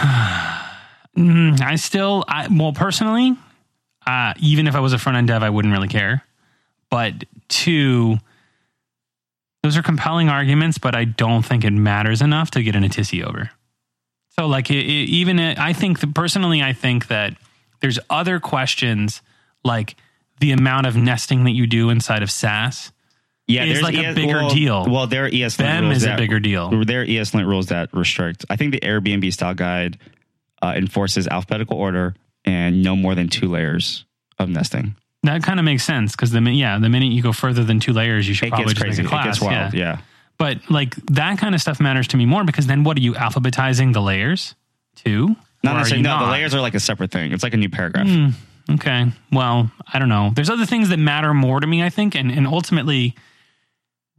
Mm, 1.16 1.60
I 1.60 1.76
still, 1.76 2.24
I 2.26 2.48
well, 2.50 2.72
personally, 2.72 3.36
uh, 4.06 4.32
even 4.38 4.66
if 4.66 4.74
I 4.74 4.80
was 4.80 4.94
a 4.94 4.98
front 4.98 5.18
end 5.18 5.28
dev, 5.28 5.42
I 5.42 5.50
wouldn't 5.50 5.72
really 5.72 5.88
care. 5.88 6.24
But 6.88 7.24
two, 7.48 8.16
those 9.62 9.76
are 9.76 9.82
compelling 9.82 10.30
arguments, 10.30 10.78
but 10.78 10.94
I 10.94 11.04
don't 11.04 11.42
think 11.44 11.64
it 11.64 11.72
matters 11.72 12.22
enough 12.22 12.50
to 12.52 12.62
get 12.62 12.74
an 12.76 12.82
Atissi 12.82 13.22
over. 13.22 13.50
So, 14.30 14.46
like, 14.46 14.70
it, 14.70 14.78
it, 14.78 15.10
even 15.10 15.38
it, 15.38 15.58
I 15.58 15.74
think 15.74 16.00
that 16.00 16.14
personally, 16.14 16.62
I 16.62 16.72
think 16.72 17.08
that 17.08 17.34
there's 17.80 17.98
other 18.08 18.40
questions 18.40 19.20
like 19.62 19.96
the 20.42 20.52
amount 20.52 20.86
of 20.86 20.96
nesting 20.96 21.44
that 21.44 21.52
you 21.52 21.66
do 21.66 21.88
inside 21.90 22.22
of 22.22 22.30
Sass. 22.30 22.92
Yeah, 23.46 23.64
Is 23.64 23.82
like 23.82 23.94
a 23.94 24.06
ES 24.06 24.14
bigger 24.14 24.34
well, 24.34 24.50
deal. 24.50 24.86
Well, 24.88 25.06
their 25.06 25.28
ESLint 25.28 25.56
Them 25.56 25.84
rules 25.84 25.96
is 25.98 26.04
a 26.04 26.16
bigger 26.16 26.38
deal. 26.40 26.84
Their 26.84 27.04
ESLint 27.04 27.46
rules 27.46 27.66
that 27.66 27.92
restrict. 27.92 28.44
I 28.50 28.56
think 28.56 28.72
the 28.72 28.80
Airbnb 28.80 29.32
style 29.32 29.54
guide 29.54 29.98
uh, 30.62 30.74
enforces 30.76 31.26
alphabetical 31.26 31.76
order 31.76 32.14
and 32.44 32.82
no 32.82 32.94
more 32.96 33.14
than 33.14 33.28
two 33.28 33.48
layers 33.48 34.04
of 34.38 34.48
nesting. 34.48 34.94
That 35.24 35.42
kind 35.42 35.58
of 35.58 35.64
makes 35.64 35.84
sense 35.84 36.12
because 36.12 36.30
the 36.30 36.40
yeah, 36.40 36.78
the 36.78 36.88
minute 36.88 37.12
you 37.12 37.22
go 37.22 37.32
further 37.32 37.62
than 37.64 37.78
two 37.78 37.92
layers, 37.92 38.26
you 38.28 38.34
should 38.34 38.48
It 38.48 38.50
probably 38.50 38.64
gets 38.74 38.74
just 38.74 38.84
crazy. 38.84 39.02
make 39.02 39.06
a 39.06 39.14
class. 39.14 39.24
it 39.24 39.28
gets 39.28 39.40
wild. 39.40 39.74
yeah. 39.74 39.80
Yeah. 39.80 39.98
But 40.38 40.70
like 40.70 40.94
that 41.06 41.38
kind 41.38 41.54
of 41.54 41.60
stuff 41.60 41.78
matters 41.80 42.08
to 42.08 42.16
me 42.16 42.26
more 42.26 42.42
because 42.44 42.66
then 42.66 42.84
what 42.84 42.96
are 42.96 43.00
you 43.00 43.12
alphabetizing 43.14 43.92
the 43.92 44.00
layers 44.02 44.54
to? 45.04 45.36
Not 45.62 45.76
necessarily. 45.76 46.02
No, 46.02 46.26
the 46.26 46.32
layers 46.32 46.54
are 46.54 46.60
like 46.60 46.74
a 46.74 46.80
separate 46.80 47.10
thing. 47.12 47.32
It's 47.32 47.42
like 47.44 47.54
a 47.54 47.58
new 47.58 47.68
paragraph. 47.68 48.08
Hmm, 48.08 48.30
okay. 48.70 49.12
Well, 49.30 49.70
I 49.92 49.98
don't 49.98 50.08
know. 50.08 50.30
There's 50.34 50.50
other 50.50 50.66
things 50.66 50.88
that 50.90 50.98
matter 50.98 51.32
more 51.34 51.60
to 51.60 51.66
me, 51.66 51.82
I 51.82 51.88
think, 51.90 52.14
and 52.14 52.30
and 52.30 52.46
ultimately, 52.46 53.14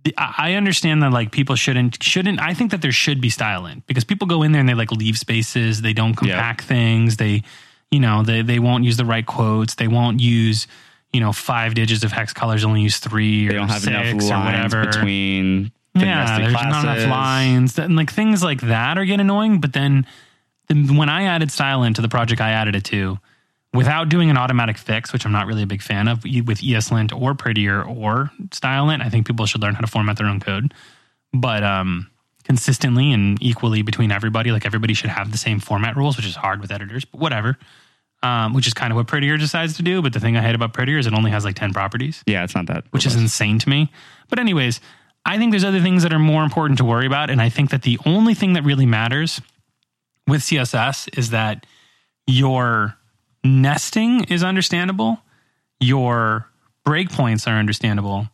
the, 0.03 0.13
I 0.17 0.53
understand 0.53 1.01
that 1.03 1.12
like 1.12 1.32
people 1.32 1.56
shouldn't 1.56 2.01
shouldn't. 2.03 2.39
I 2.39 2.53
think 2.53 2.71
that 2.71 2.82
there 2.82 2.91
should 2.91 3.21
be 3.21 3.29
Stylelint 3.29 3.84
because 3.88 4.03
people 4.03 4.27
go 4.27 4.43
in 4.43 4.51
there 4.51 4.60
and 4.60 4.67
they 4.69 4.73
like 4.73 4.91
leave 4.91 5.17
spaces. 5.17 5.82
They 5.82 5.93
don't 5.93 6.12
Yeah. 6.21 6.34
compact 6.36 6.62
things. 6.65 7.17
They, 7.17 7.43
you 7.91 7.99
know, 7.99 8.23
they 8.23 8.41
they 8.41 8.60
won't 8.60 8.84
use 8.84 8.97
the 8.97 9.06
right 9.06 9.25
quotes. 9.25 9.75
They 9.75 9.88
won't 9.88 10.19
use. 10.19 10.67
You 11.12 11.19
know, 11.19 11.32
five 11.32 11.75
digits 11.75 12.03
of 12.03 12.12
hex 12.12 12.34
colors 12.34 12.65
only 12.65 12.82
use 12.82 12.97
three 12.97 13.45
or 13.45 13.49
They 13.51 13.56
don't 13.60 13.67
have 13.69 13.84
six 13.84 13.88
enough 13.88 14.06
or 14.15 14.34
lines 14.36 14.73
whatever. 14.73 14.86
between 14.88 15.71
the 15.93 16.06
yeah, 16.06 16.39
there's 16.39 16.51
classes. 16.53 16.84
not 16.84 16.97
enough 16.97 17.08
lines. 17.12 17.77
And 17.77 17.95
like 17.95 18.12
things 18.12 18.41
like 18.43 18.62
that 18.62 18.97
are 18.97 19.06
getting 19.06 19.19
annoying. 19.19 19.62
But 19.62 19.73
then 19.73 20.08
the, 20.69 20.73
when 20.97 21.10
I 21.10 21.25
added 21.25 21.51
style 21.51 21.84
into 21.84 22.01
the 22.01 22.10
project 22.10 22.41
I 22.41 22.49
added 22.49 22.75
it 22.75 22.84
to, 22.86 23.19
without 23.73 24.09
doing 24.09 24.29
an 24.29 24.38
automatic 24.38 24.77
fix, 24.77 25.12
which 25.12 25.25
I'm 25.25 25.31
not 25.31 25.47
really 25.47 25.63
a 25.63 25.67
big 25.67 25.81
fan 25.81 26.07
of, 26.07 26.23
with 26.23 26.59
ESLint 26.62 27.19
or 27.19 27.33
Prettier 27.33 27.81
or 27.83 28.31
StyleLint, 28.49 29.01
I 29.03 29.09
think 29.09 29.25
people 29.27 29.45
should 29.45 29.62
learn 29.62 29.73
how 29.73 29.81
to 29.81 29.88
format 29.88 30.17
their 30.17 30.27
own 30.27 30.39
code. 30.39 30.73
But 31.33 31.63
um, 31.63 32.09
consistently 32.43 33.12
and 33.12 33.41
equally 33.41 33.81
between 33.81 34.12
everybody, 34.12 34.51
like 34.51 34.65
everybody 34.65 34.93
should 34.93 35.09
have 35.09 35.31
the 35.31 35.38
same 35.38 35.59
format 35.59 35.95
rules, 35.97 36.17
which 36.17 36.25
is 36.25 36.36
hard 36.36 36.62
with 36.62 36.71
editors, 36.71 37.05
but 37.05 37.19
whatever. 37.19 37.57
Um, 38.21 38.53
which 38.53 38.67
is 38.67 38.73
kind 38.73 38.89
of 38.89 38.95
what 38.95 39.07
Prettier 39.07 39.38
decides 39.38 39.75
to 39.75 39.83
do. 39.83 40.01
But 40.01 40.13
the 40.13 40.19
thing 40.21 40.38
I 40.38 40.41
hate 40.41 40.55
about 40.55 40.71
Prettier 40.71 40.97
is 40.97 41.07
it 41.07 41.13
only 41.13 41.31
has 41.31 41.43
like 41.43 41.55
10 41.57 41.73
properties 41.73 42.23
Yeah, 42.25 42.45
it's 42.45 42.55
not 42.55 42.67
that. 42.67 42.86
which 42.91 43.05
is 43.05 43.15
insane 43.15 43.59
to 43.59 43.67
me. 43.67 43.91
But 44.29 44.39
anyways, 44.39 44.79
I 45.25 45.38
think 45.38 45.51
there's 45.51 45.65
other 45.65 45.81
things 45.81 46.03
that 46.03 46.13
are 46.13 46.19
more 46.19 46.43
important 46.43 46.77
to 46.77 46.86
worry 46.86 47.05
about, 47.05 47.29
and 47.29 47.41
I 47.41 47.49
think 47.49 47.71
that 47.71 47.81
the 47.81 47.99
only 48.05 48.33
thing 48.33 48.53
that 48.53 48.63
really 48.63 48.86
matters 48.86 49.41
with 50.25 50.39
CSS 50.41 51.17
is 51.17 51.31
that 51.31 51.65
your 52.25 52.95
nesting 53.43 54.23
is 54.25 54.43
understandable, 54.43 55.19
your 55.79 56.47
breakpoints 56.86 57.47
are 57.47 57.58
understandable, 57.58 58.27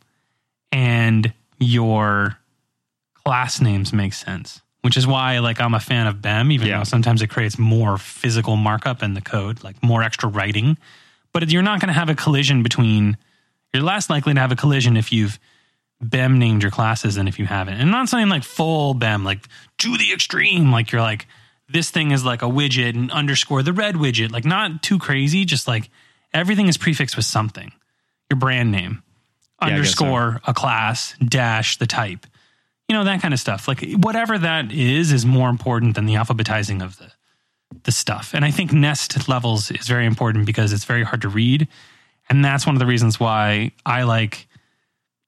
and 0.72 1.32
your 1.58 2.38
class 3.24 3.60
names 3.60 3.92
make 3.92 4.12
sense. 4.14 4.62
Which 4.82 4.96
is 4.96 5.06
why, 5.06 5.40
like, 5.40 5.60
I'm 5.60 5.74
a 5.74 5.80
fan 5.80 6.06
of 6.06 6.22
BEM, 6.22 6.50
even 6.52 6.68
Yeah. 6.68 6.78
though 6.78 6.84
sometimes 6.84 7.20
it 7.20 7.26
creates 7.26 7.58
more 7.58 7.98
physical 7.98 8.56
markup 8.56 9.02
in 9.02 9.12
the 9.12 9.20
code, 9.20 9.62
like 9.62 9.82
more 9.82 10.02
extra 10.02 10.26
writing. 10.28 10.78
But 11.34 11.50
you're 11.50 11.62
not 11.62 11.80
going 11.80 11.88
to 11.92 11.98
have 11.98 12.08
a 12.08 12.14
collision 12.14 12.62
between. 12.62 13.18
You're 13.74 13.82
less 13.82 14.08
likely 14.08 14.32
to 14.34 14.40
have 14.40 14.52
a 14.52 14.56
collision 14.56 14.96
if 14.96 15.12
you've 15.12 15.38
BEM 16.02 16.38
named 16.38 16.62
your 16.62 16.70
classes 16.72 17.16
than 17.16 17.28
if 17.28 17.38
you 17.38 17.44
haven't. 17.44 17.74
And 17.74 17.82
I'm 17.82 17.90
not 17.90 18.08
saying 18.08 18.30
like 18.30 18.42
full 18.42 18.94
BEM, 18.94 19.22
like 19.22 19.46
to 19.78 19.98
the 19.98 20.12
extreme. 20.14 20.72
Like 20.72 20.90
you're 20.92 21.02
like, 21.02 21.26
this 21.72 21.90
thing 21.90 22.10
is 22.10 22.24
like 22.24 22.42
a 22.42 22.46
widget 22.46 22.90
and 22.90 23.10
underscore 23.10 23.62
the 23.62 23.72
red 23.72 23.94
widget. 23.94 24.32
Like 24.32 24.44
not 24.44 24.82
too 24.82 24.98
crazy, 24.98 25.44
just 25.44 25.68
like 25.68 25.90
everything 26.32 26.68
is 26.68 26.76
prefixed 26.76 27.16
with 27.16 27.24
something. 27.24 27.72
Your 28.30 28.38
brand 28.38 28.70
name, 28.70 29.02
I 29.58 29.70
guess 29.70 29.70
so. 29.70 29.76
underscore 29.76 30.40
a 30.46 30.54
class, 30.54 31.14
dash 31.24 31.78
the 31.78 31.86
type. 31.86 32.26
You 32.88 32.96
know, 32.96 33.04
that 33.04 33.22
kind 33.22 33.34
of 33.34 33.40
stuff. 33.40 33.68
Like 33.68 33.92
whatever 33.92 34.38
that 34.38 34.72
is, 34.72 35.12
is 35.12 35.24
more 35.24 35.48
important 35.48 35.94
than 35.94 36.06
the 36.06 36.14
alphabetizing 36.14 36.82
of 36.82 36.98
the 36.98 37.12
the 37.84 37.92
stuff. 37.92 38.32
And 38.34 38.44
I 38.44 38.50
think 38.50 38.72
nest 38.72 39.28
levels 39.28 39.70
is 39.70 39.86
very 39.86 40.04
important 40.04 40.44
because 40.44 40.72
it's 40.72 40.84
very 40.84 41.04
hard 41.04 41.22
to 41.22 41.28
read. 41.28 41.68
And 42.28 42.44
that's 42.44 42.66
one 42.66 42.74
of 42.74 42.80
the 42.80 42.86
reasons 42.86 43.20
why 43.20 43.70
I 43.86 44.02
like 44.02 44.48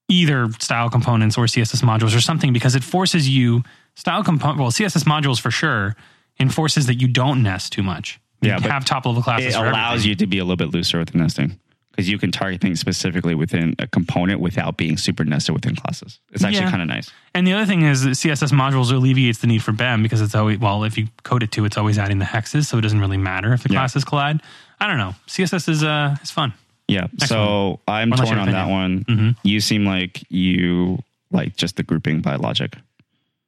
either 0.09 0.51
style 0.59 0.91
components 0.91 1.39
or 1.39 1.45
CSS 1.45 1.83
modules 1.83 2.17
or 2.17 2.21
something 2.21 2.53
because 2.53 2.75
it 2.75 2.83
forces 2.83 3.29
you 3.29 3.63
style 3.95 4.25
component 4.25 4.59
well 4.59 4.71
CSS 4.71 5.05
modules 5.05 5.41
for 5.41 5.51
sure 5.51 5.97
enforces 6.43 6.87
that 6.87 6.97
you 7.01 7.09
don't 7.09 7.43
nest 7.43 7.73
too 7.73 7.83
much. 7.83 8.21
You 8.43 8.51
Yeah, 8.51 8.61
have 8.61 8.85
top 8.85 9.07
level 9.07 9.23
classes. 9.23 9.55
it 9.55 9.59
allows 9.59 10.01
everything. 10.01 10.09
you 10.11 10.15
to 10.17 10.27
be 10.27 10.39
a 10.39 10.45
little 10.45 10.57
bit 10.57 10.71
looser 10.75 10.99
with 10.99 11.11
the 11.13 11.19
nesting 11.19 11.59
because 11.93 12.09
you 12.09 12.19
can 12.19 12.33
target 12.33 12.61
things 12.61 12.81
specifically 12.81 13.35
within 13.35 13.75
a 13.79 13.87
component 13.87 14.41
without 14.41 14.77
being 14.77 14.97
super 14.97 15.25
nested 15.25 15.55
within 15.55 15.77
classes. 15.77 16.19
It's 16.33 16.43
actually 16.43 16.65
Yeah. 16.65 16.71
kind 16.71 16.83
of 16.83 16.89
nice. 16.89 17.11
And 17.35 17.47
the 17.47 17.53
other 17.53 17.67
thing 17.67 17.83
is 17.83 18.03
that 18.03 18.17
CSS 18.17 18.51
modules 18.51 18.91
alleviates 18.91 19.39
the 19.39 19.47
need 19.47 19.63
for 19.63 19.73
BEM 19.73 20.03
because 20.03 20.21
it's 20.21 20.35
always 20.35 20.59
well, 20.59 20.85
if 20.85 20.99
you 20.99 21.09
code 21.23 21.43
it 21.43 21.53
to, 21.53 21.65
it's 21.65 21.77
always 21.79 21.99
adding 21.99 22.19
the 22.19 22.25
hexes, 22.25 22.65
so 22.67 22.79
it 22.79 22.81
doesn't 22.81 23.01
really 23.01 23.17
matter 23.19 23.53
if 23.53 23.63
the 23.63 23.69
Yeah. 23.73 23.79
classes 23.81 24.05
collide. 24.05 24.41
I 24.81 24.87
don't 24.89 24.99
know. 24.99 25.15
CSS 25.27 25.69
is 25.69 25.85
uh 25.85 26.17
is 26.23 26.31
fun. 26.31 26.53
Yeah. 26.89 27.07
so 27.19 27.79
I'm 27.87 28.11
What's 28.11 28.23
torn 28.23 28.39
on 28.39 28.51
that 28.51 28.63
opinion? 28.65 28.71
one. 28.77 29.05
Mhm. 29.05 29.37
You 29.45 29.61
seem 29.61 29.85
like 29.87 30.25
you 30.31 30.99
like 31.31 31.57
just 31.57 31.77
the 31.77 31.83
grouping 31.85 32.21
by 32.23 32.35
logic. 32.37 32.77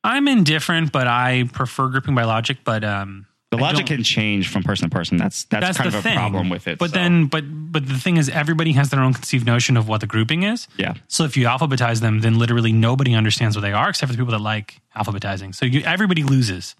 I'm 0.05 0.29
indifferent, 0.29 0.93
but 0.93 1.07
I 1.09 1.49
prefer 1.53 1.88
grouping 1.88 2.14
by 2.14 2.25
logic. 2.25 2.59
But 2.62 2.85
um, 2.85 3.27
The 3.51 3.57
logic 3.57 3.87
can 3.87 4.03
change 4.03 4.49
from 4.49 4.62
person 4.62 4.90
to 4.90 4.95
person. 4.95 5.17
That's 5.17 5.45
that's, 5.45 5.64
that's 5.67 5.79
kind 5.79 5.88
of 5.88 5.95
a 5.95 6.03
thing. 6.03 6.17
problem 6.17 6.51
with 6.51 6.69
it. 6.69 6.79
But 6.79 6.90
so, 6.90 6.95
then, 6.97 7.27
but 7.27 7.45
but 7.73 7.88
the 7.88 7.99
thing 7.99 8.19
is, 8.19 8.29
everybody 8.29 8.73
has 8.73 8.90
their 8.90 9.01
own 9.01 9.14
conceived 9.14 9.47
notion 9.47 9.77
of 9.79 9.88
what 9.88 10.01
the 10.03 10.07
grouping 10.07 10.43
is. 10.43 10.69
yeah, 10.77 10.95
So 11.09 11.25
if 11.25 11.37
you 11.37 11.47
alphabetize 11.47 12.01
them, 12.01 12.21
then 12.21 12.38
literally 12.38 12.71
nobody 12.73 13.14
understands 13.14 13.57
what 13.57 13.62
they 13.62 13.73
are 13.73 13.88
except 13.88 14.11
for 14.11 14.17
the 14.17 14.23
people 14.23 14.33
that 14.33 14.40
like 14.45 14.81
alphabetizing. 14.95 15.55
So 15.55 15.64
you, 15.67 15.81
everybody 15.81 16.23
loses. 16.23 16.75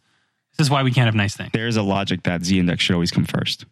This 0.59 0.67
is 0.67 0.71
why 0.71 0.83
we 0.85 0.93
can't 0.93 1.07
have 1.07 1.15
nice 1.17 1.35
things. 1.35 1.51
there's 1.53 1.77
a 1.77 1.83
logic 1.83 2.23
that 2.25 2.45
Z 2.45 2.59
index 2.59 2.85
should 2.85 2.95
always 2.95 3.11
come 3.11 3.25
first. 3.25 3.65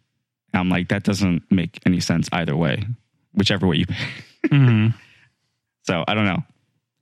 And 0.51 0.59
I'm 0.59 0.69
like, 0.69 0.89
that 0.89 1.03
doesn't 1.03 1.43
make 1.51 1.79
any 1.85 1.99
sense 1.99 2.27
either 2.33 2.55
way, 2.57 2.83
whichever 3.33 3.67
way 3.67 3.77
you 3.77 3.85
pick. 3.85 3.97
Mhm. 4.51 4.93
So 5.83 6.03
I 6.07 6.13
don't 6.13 6.25
know. 6.25 6.43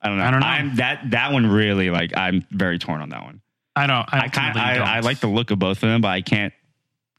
I 0.02 0.08
don't 0.10 0.18
know. 0.18 0.24
I 0.24 0.32
don't 0.32 0.40
know. 0.40 0.46
I'm, 0.48 0.76
that 0.78 1.12
that 1.12 1.32
one 1.32 1.46
really 1.48 1.90
like 1.90 2.16
I'm 2.18 2.46
very 2.52 2.80
torn 2.80 3.02
on 3.02 3.10
that 3.10 3.24
one. 3.24 3.42
I 3.76 3.88
don't. 3.88 4.08
I, 4.14 4.22
I 4.22 4.28
kind 4.28 4.58
I. 4.58 4.78
I 4.98 5.00
like 5.02 5.20
the 5.20 5.28
look 5.28 5.52
of 5.52 5.60
both 5.60 5.78
of 5.78 5.82
them, 5.90 6.02
but 6.02 6.10
I 6.10 6.22
can't 6.22 6.54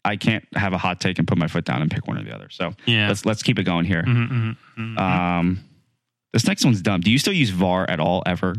I 0.05 0.17
can't 0.17 0.45
have 0.55 0.73
a 0.73 0.79
hot 0.79 1.01
take 1.01 1.19
and 1.19 1.29
put 1.29 1.39
my 1.39 1.47
foot 1.47 1.65
down 1.65 1.81
and 1.81 1.91
pick 1.91 2.07
one 2.09 2.19
or 2.19 2.25
the 2.25 2.35
other. 2.35 2.49
So 2.51 2.75
Yeah. 2.87 3.09
let's 3.09 3.25
let's 3.25 3.43
keep 3.43 3.59
it 3.59 3.63
going 3.65 3.85
here. 3.85 4.03
Mhm, 4.03 4.29
mhm, 4.29 4.57
mhm. 4.77 4.99
Um, 4.99 5.61
this 6.33 6.47
next 6.47 6.65
one's 6.65 6.83
dumb. 6.83 7.01
Do 7.03 7.11
you 7.11 7.19
still 7.19 7.33
use 7.33 7.51
VAR 7.51 7.89
at 7.89 8.01
all 8.01 8.23
ever? 8.27 8.57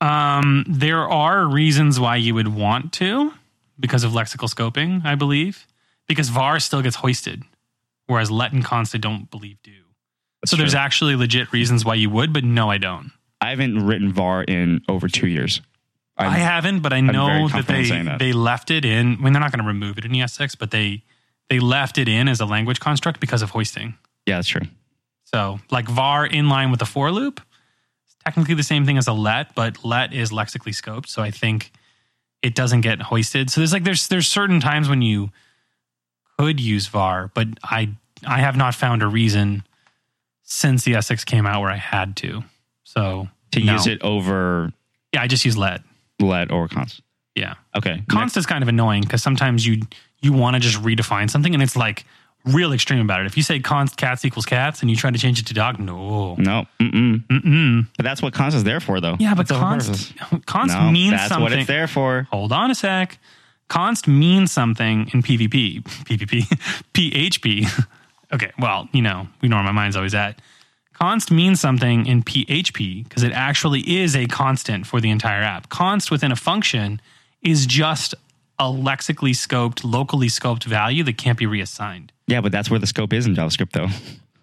Um, 0.00 0.64
there 0.68 1.08
are 1.08 1.46
reasons 1.46 2.00
why 2.00 2.16
you 2.16 2.34
would 2.34 2.48
want 2.48 2.92
to 2.94 3.32
because 3.78 4.04
of 4.04 4.12
lexical 4.12 4.48
scoping, 4.52 5.04
I 5.04 5.14
believe, 5.14 5.66
because 6.08 6.28
var 6.28 6.58
still 6.60 6.82
gets 6.82 6.96
hoisted, 6.96 7.42
whereas 8.06 8.30
let 8.30 8.52
and 8.52 8.64
const 8.64 8.94
I 8.94 8.98
don't 8.98 9.30
believe 9.30 9.62
do. 9.62 9.72
so 10.44 10.56
there's 10.56 10.74
actually 10.74 11.16
legit 11.16 11.52
reasons 11.52 11.84
why 11.86 11.94
you 11.94 12.10
would, 12.10 12.32
but 12.32 12.44
no, 12.44 12.70
I 12.70 12.76
don't. 12.78 13.12
I 13.44 13.50
haven't 13.50 13.86
written 13.86 14.12
VAR 14.12 14.42
in 14.42 14.82
over 14.88 15.08
two 15.08 15.28
years. 15.28 15.60
I, 16.16 16.26
I, 16.26 16.38
haven't, 16.38 16.80
but 16.80 16.92
I 16.92 17.00
know 17.00 17.48
that 17.48 17.66
they 17.66 17.90
that. 17.90 18.18
they 18.20 18.32
left 18.32 18.70
it 18.70 18.84
in. 18.84 19.14
I 19.14 19.16
mean, 19.16 19.32
they're 19.32 19.40
not 19.40 19.50
going 19.50 19.64
to 19.64 19.66
remove 19.66 19.98
it 19.98 20.04
in 20.04 20.12
ES6, 20.12 20.56
but 20.58 20.70
they 20.70 21.02
they 21.48 21.58
left 21.58 21.98
it 21.98 22.08
in 22.08 22.28
as 22.28 22.40
a 22.40 22.46
language 22.46 22.80
construct 22.80 23.20
because 23.20 23.42
of 23.42 23.50
hoisting. 23.50 23.94
yeah, 24.26 24.36
that's 24.36 24.48
true. 24.48 24.66
So 25.24 25.58
like 25.70 25.88
var 25.88 26.24
in 26.24 26.48
line 26.48 26.70
with 26.70 26.78
the 26.78 26.86
for 26.86 27.10
loop, 27.10 27.40
it's 28.04 28.16
technically 28.24 28.54
the 28.54 28.62
same 28.62 28.86
thing 28.86 28.96
as 28.96 29.08
a 29.08 29.12
let, 29.12 29.54
but 29.54 29.84
let 29.84 30.12
is 30.12 30.32
lexically 30.32 30.72
scoped. 30.72 31.08
So 31.08 31.22
I 31.22 31.32
think 31.32 31.72
it 32.42 32.54
doesn't 32.54 32.82
get 32.82 33.02
hoisted. 33.02 33.50
So 33.50 33.60
there's 33.60 33.72
like 33.72 33.84
there's 33.84 34.06
there's 34.06 34.28
certain 34.28 34.60
times 34.60 34.88
when 34.88 35.02
you 35.02 35.30
could 36.38 36.60
use 36.60 36.86
var, 36.86 37.32
but 37.34 37.48
I 37.64 37.90
I 38.24 38.38
have 38.38 38.56
not 38.56 38.74
found 38.74 39.02
a 39.02 39.08
reason 39.08 39.64
since 40.44 40.84
the 40.84 40.92
ES6 40.92 41.26
came 41.26 41.46
out 41.46 41.60
where 41.62 41.70
I 41.70 41.76
had 41.76 42.16
to. 42.16 42.44
So 42.96 43.28
To 43.52 43.60
no. 43.60 43.72
use 43.72 43.86
it 43.86 44.02
over 44.02 44.72
yeah, 45.12 45.22
I 45.22 45.26
just 45.28 45.44
use 45.44 45.56
let. 45.56 45.80
let 46.20 46.50
or 46.50 46.68
const. 46.68 47.00
Yeah, 47.36 47.54
Okay. 47.76 48.02
const 48.08 48.36
is 48.36 48.46
kind 48.46 48.62
of 48.62 48.68
annoying 48.68 49.02
because 49.02 49.22
sometimes 49.22 49.66
you 49.66 49.82
you 50.22 50.32
want 50.32 50.54
to 50.54 50.60
just 50.60 50.80
redefine 50.82 51.28
something 51.28 51.52
and 51.54 51.62
it's 51.62 51.76
like 51.76 52.04
real 52.44 52.72
extreme 52.72 53.00
about 53.00 53.20
it. 53.20 53.26
If 53.26 53.36
you 53.36 53.42
say 53.42 53.58
const 53.58 53.96
cats 53.96 54.24
equals 54.24 54.44
cats 54.46 54.80
and 54.82 54.90
you 54.90 54.96
try 54.96 55.10
to 55.10 55.18
change 55.18 55.38
it 55.40 55.46
to 55.46 55.54
dog, 55.54 55.78
no. 55.80 56.34
No. 56.36 56.66
Mm-mm. 56.80 57.24
Mm-mm. 57.26 57.86
But 57.96 58.04
that's 58.04 58.20
what 58.22 58.34
const 58.34 58.56
is 58.56 58.64
there 58.64 58.80
for, 58.80 59.00
though. 59.00 59.16
Yeah, 59.18 59.34
but 59.34 59.48
That's 59.48 59.60
const 59.60 60.12
const 60.46 60.74
No, 60.76 60.90
means 60.90 61.12
that's 61.12 61.28
something. 61.28 61.44
That's 61.44 61.52
what 61.52 61.58
it's 61.60 61.66
there 61.68 61.86
for. 61.88 62.28
Hold 62.30 62.52
on 62.52 62.70
a 62.70 62.74
sec. 62.74 63.18
Const 63.68 64.06
means 64.06 64.52
something 64.52 65.08
in 65.14 65.22
PvP, 65.22 65.82
PvP, 66.04 66.42
PHP. 66.94 67.86
okay, 68.32 68.52
well, 68.58 68.88
you 68.92 69.02
know, 69.02 69.26
we 69.40 69.48
know 69.48 69.56
where 69.56 69.64
my 69.64 69.72
mind's 69.72 69.96
always 69.96 70.14
at. 70.14 70.40
Const 70.94 71.30
means 71.30 71.60
something 71.60 72.06
in 72.06 72.22
PHP 72.22 73.04
because 73.04 73.22
it 73.22 73.32
actually 73.32 73.80
is 74.00 74.14
a 74.16 74.26
constant 74.26 74.86
for 74.86 75.00
the 75.00 75.10
entire 75.10 75.42
app. 75.42 75.68
Const 75.68 76.10
within 76.10 76.32
a 76.32 76.36
function 76.36 77.00
is 77.42 77.66
just 77.66 78.14
a 78.58 78.70
lexically 78.70 79.32
scoped, 79.32 79.82
locally 79.84 80.28
scoped 80.28 80.64
value 80.64 81.02
that 81.04 81.18
can't 81.18 81.38
be 81.38 81.46
reassigned. 81.46 82.12
Yeah, 82.26 82.40
but 82.40 82.52
that's 82.52 82.70
where 82.70 82.78
the 82.78 82.86
scope 82.86 83.12
is 83.12 83.26
in 83.26 83.34
JavaScript, 83.34 83.72
though. 83.72 83.88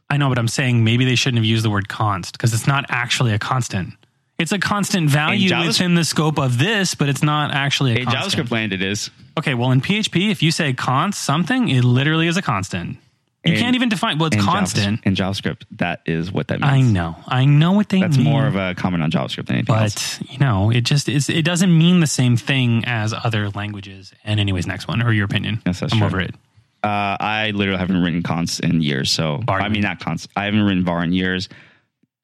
I 0.10 0.18
know, 0.18 0.28
but 0.30 0.38
I'm 0.38 0.50
saying 0.50 0.84
maybe 0.84 1.06
they 1.06 1.16
shouldn't 1.16 1.38
have 1.38 1.46
used 1.46 1.64
the 1.64 1.70
word 1.70 1.88
const 1.88 2.34
because 2.34 2.54
it's 2.54 2.68
not 2.68 2.86
actually 2.90 3.34
a 3.34 3.40
constant. 3.40 3.94
It's 4.38 4.52
a 4.52 4.60
constant 4.60 5.10
value 5.10 5.50
JavaScript- 5.50 5.68
within 5.68 5.96
the 5.96 6.04
scope 6.04 6.38
of 6.38 6.58
this, 6.58 6.96
but 6.96 7.08
it's 7.08 7.24
not 7.24 7.52
actually 7.54 7.94
a 7.94 8.00
In 8.00 8.06
constant. 8.06 8.48
JavaScript 8.48 8.52
land, 8.52 8.74
it 8.74 8.82
is. 8.82 9.10
Okay, 9.38 9.54
well, 9.54 9.72
in 9.72 9.80
PHP, 9.82 10.30
if 10.32 10.44
you 10.44 10.52
say 10.52 10.74
const 10.74 11.22
something, 11.22 11.70
it 11.70 11.84
literally 11.86 12.28
is 12.28 12.36
a 12.38 12.42
constant. 12.42 12.98
You 13.44 13.54
In- 13.54 13.60
can't 13.60 13.76
even 13.76 13.90
define. 13.90 14.20
Well, 14.20 14.28
it's 14.28 14.36
in 14.38 14.44
constant. 14.44 15.02
JavaScript, 15.02 15.06
in 15.08 15.16
JavaScript, 15.16 15.62
that 15.78 16.02
is 16.06 16.32
what 16.32 16.50
that 16.50 16.60
means. 16.62 16.72
I 16.72 16.82
know. 16.82 17.16
I 17.28 17.46
know 17.46 17.72
what 17.72 17.90
they 17.90 18.00
That's 18.00 18.16
mean. 18.18 18.26
more 18.28 18.46
of 18.46 18.56
a 18.56 18.76
comment 18.76 19.02
on 19.02 19.10
JavaScript 19.10 19.48
than 19.48 19.56
anything 19.58 19.76
else. 19.76 20.20
but 20.20 20.30
you 20.32 20.38
know, 20.38 20.70
it 20.70 20.82
just 20.82 21.10
is. 21.10 21.28
It 21.28 21.44
doesn't 21.44 21.76
mean 21.76 22.02
the 22.02 22.08
same 22.08 22.38
thing 22.38 22.84
as 22.86 23.14
other 23.14 23.50
languages. 23.50 24.14
And 24.24 24.40
anyways, 24.40 24.68
next 24.68 24.88
one 24.88 25.02
or 25.02 25.12
your 25.12 25.26
opinion. 25.26 25.60
Yes, 25.66 25.80
that's 25.80 25.92
I'm 25.94 26.00
true. 26.00 26.08
over 26.08 26.20
it. 26.22 26.36
Uh, 26.84 27.18
I 27.20 27.52
literally 27.56 27.80
haven't 27.80 28.02
written 28.02 28.22
const 28.22 28.60
in 28.60 28.82
years. 28.82 29.10
So 29.12 29.40
Var, 29.46 29.60
I 29.62 29.70
mean, 29.70 29.82
not 29.82 30.00
const. 30.00 30.30
I 30.36 30.46
haven't 30.46 30.62
written 30.62 30.84
var 30.84 31.04
in 31.04 31.12
years. 31.14 31.50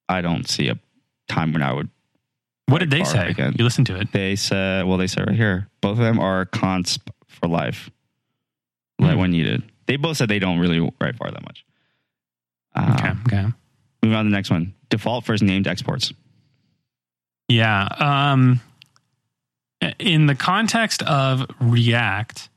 I 0.10 0.21
don't 0.21 0.47
see 0.47 0.67
a 0.69 0.77
time 1.27 1.51
when 1.51 1.62
I 1.63 1.73
would. 1.73 1.89
What 2.67 2.80
did 2.80 2.91
they 2.91 3.03
say? 3.03 3.30
again. 3.30 3.53
You 3.58 3.63
listened 3.63 3.88
to 3.88 3.99
it. 3.99 4.12
They 4.12 4.36
said, 4.36 4.86
well, 4.86 4.97
they 4.97 5.08
said 5.08 5.25
right 5.27 5.36
here, 5.36 5.67
both 5.82 5.93
of 5.93 6.03
them 6.03 6.19
are 6.19 6.45
const 6.45 7.01
for 7.27 7.47
life. 7.47 7.89
Let 8.99 9.13
Hmm. 9.13 9.19
when 9.19 9.32
needed. 9.32 9.63
They 9.88 9.95
both 9.95 10.17
said 10.17 10.30
they 10.30 10.39
don't 10.39 10.60
really 10.60 10.80
write 11.02 11.15
var 11.15 11.32
that 11.32 11.43
much. 11.43 11.65
Uh, 12.76 12.95
Okay. 12.97 13.12
Okay. 13.28 13.47
Moving 14.04 14.15
on 14.17 14.26
to 14.26 14.30
the 14.30 14.36
next 14.36 14.52
one. 14.52 14.73
Default 14.89 15.26
first 15.26 15.41
named 15.41 15.67
exports. 15.67 16.13
Yeah. 17.47 17.88
Um, 18.00 18.62
in 20.00 20.28
the 20.28 20.36
context 20.36 21.02
of 21.04 21.50
React, 21.60 22.50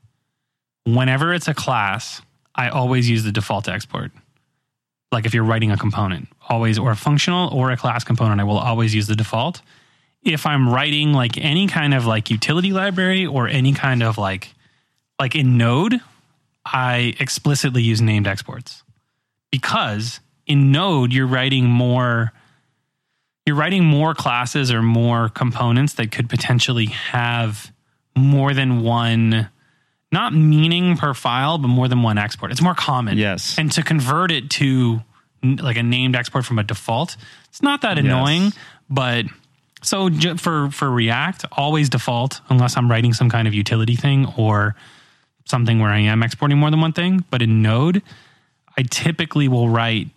whenever 0.85 1.33
it's 1.33 1.47
a 1.47 1.53
class, 1.53 2.21
I 2.53 2.69
always 2.69 3.09
use 3.09 3.23
the 3.23 3.31
default 3.31 3.67
export. 3.67 4.11
Like 5.11 5.25
if 5.25 5.33
you're 5.33 5.43
writing 5.43 5.71
a 5.71 5.77
component, 5.77 6.27
always, 6.47 6.77
or 6.77 6.91
a 6.91 6.95
functional 6.95 7.49
or 7.53 7.71
a 7.71 7.77
class 7.77 8.03
component, 8.03 8.39
I 8.39 8.43
will 8.43 8.57
always 8.57 8.93
use 8.95 9.07
the 9.07 9.15
default. 9.15 9.61
If 10.23 10.45
I'm 10.45 10.69
writing 10.69 11.13
like 11.13 11.37
any 11.37 11.67
kind 11.67 11.93
of 11.93 12.05
like 12.05 12.29
utility 12.29 12.71
library 12.71 13.25
or 13.25 13.47
any 13.47 13.73
kind 13.73 14.03
of 14.03 14.17
like, 14.17 14.53
like 15.19 15.35
in 15.35 15.57
Node, 15.57 15.99
I 16.65 17.13
explicitly 17.19 17.81
use 17.81 18.01
named 18.01 18.27
exports 18.27 18.83
because 19.51 20.19
in 20.45 20.71
Node, 20.71 21.13
you're 21.13 21.27
writing 21.27 21.65
more 21.65 22.31
you're 23.45 23.55
writing 23.55 23.83
more 23.83 24.13
classes 24.13 24.71
or 24.71 24.81
more 24.83 25.27
components 25.29 25.93
that 25.93 26.11
could 26.11 26.29
potentially 26.29 26.85
have 26.85 27.71
more 28.15 28.53
than 28.53 28.81
one 28.83 29.49
not 30.11 30.33
meaning 30.33 30.97
per 30.97 31.13
file 31.13 31.57
but 31.57 31.67
more 31.69 31.87
than 31.87 32.03
one 32.03 32.17
export. 32.17 32.51
It's 32.51 32.61
more 32.61 32.75
common. 32.75 33.17
Yes. 33.17 33.57
and 33.57 33.71
to 33.71 33.81
convert 33.83 34.31
it 34.31 34.49
to 34.51 35.01
like 35.43 35.77
a 35.77 35.83
named 35.83 36.15
export 36.15 36.45
from 36.45 36.59
a 36.59 36.63
default 36.63 37.17
it's 37.49 37.63
not 37.63 37.81
that 37.81 37.97
annoying 37.97 38.51
but 38.91 39.25
so 39.81 40.09
for 40.37 40.69
for 40.69 40.87
react 40.91 41.45
always 41.51 41.89
default 41.89 42.41
unless 42.49 42.77
i'm 42.77 42.91
writing 42.91 43.11
some 43.11 43.27
kind 43.27 43.47
of 43.47 43.53
utility 43.55 43.95
thing 43.95 44.31
or 44.37 44.75
something 45.45 45.79
where 45.79 45.91
i 45.91 45.99
am 45.99 46.23
exporting 46.23 46.57
more 46.57 46.69
than 46.71 46.81
one 46.81 46.93
thing 46.93 47.23
but 47.29 47.41
in 47.41 47.61
node 47.61 48.01
i 48.77 48.83
typically 48.83 49.47
will 49.47 49.69
write 49.69 50.07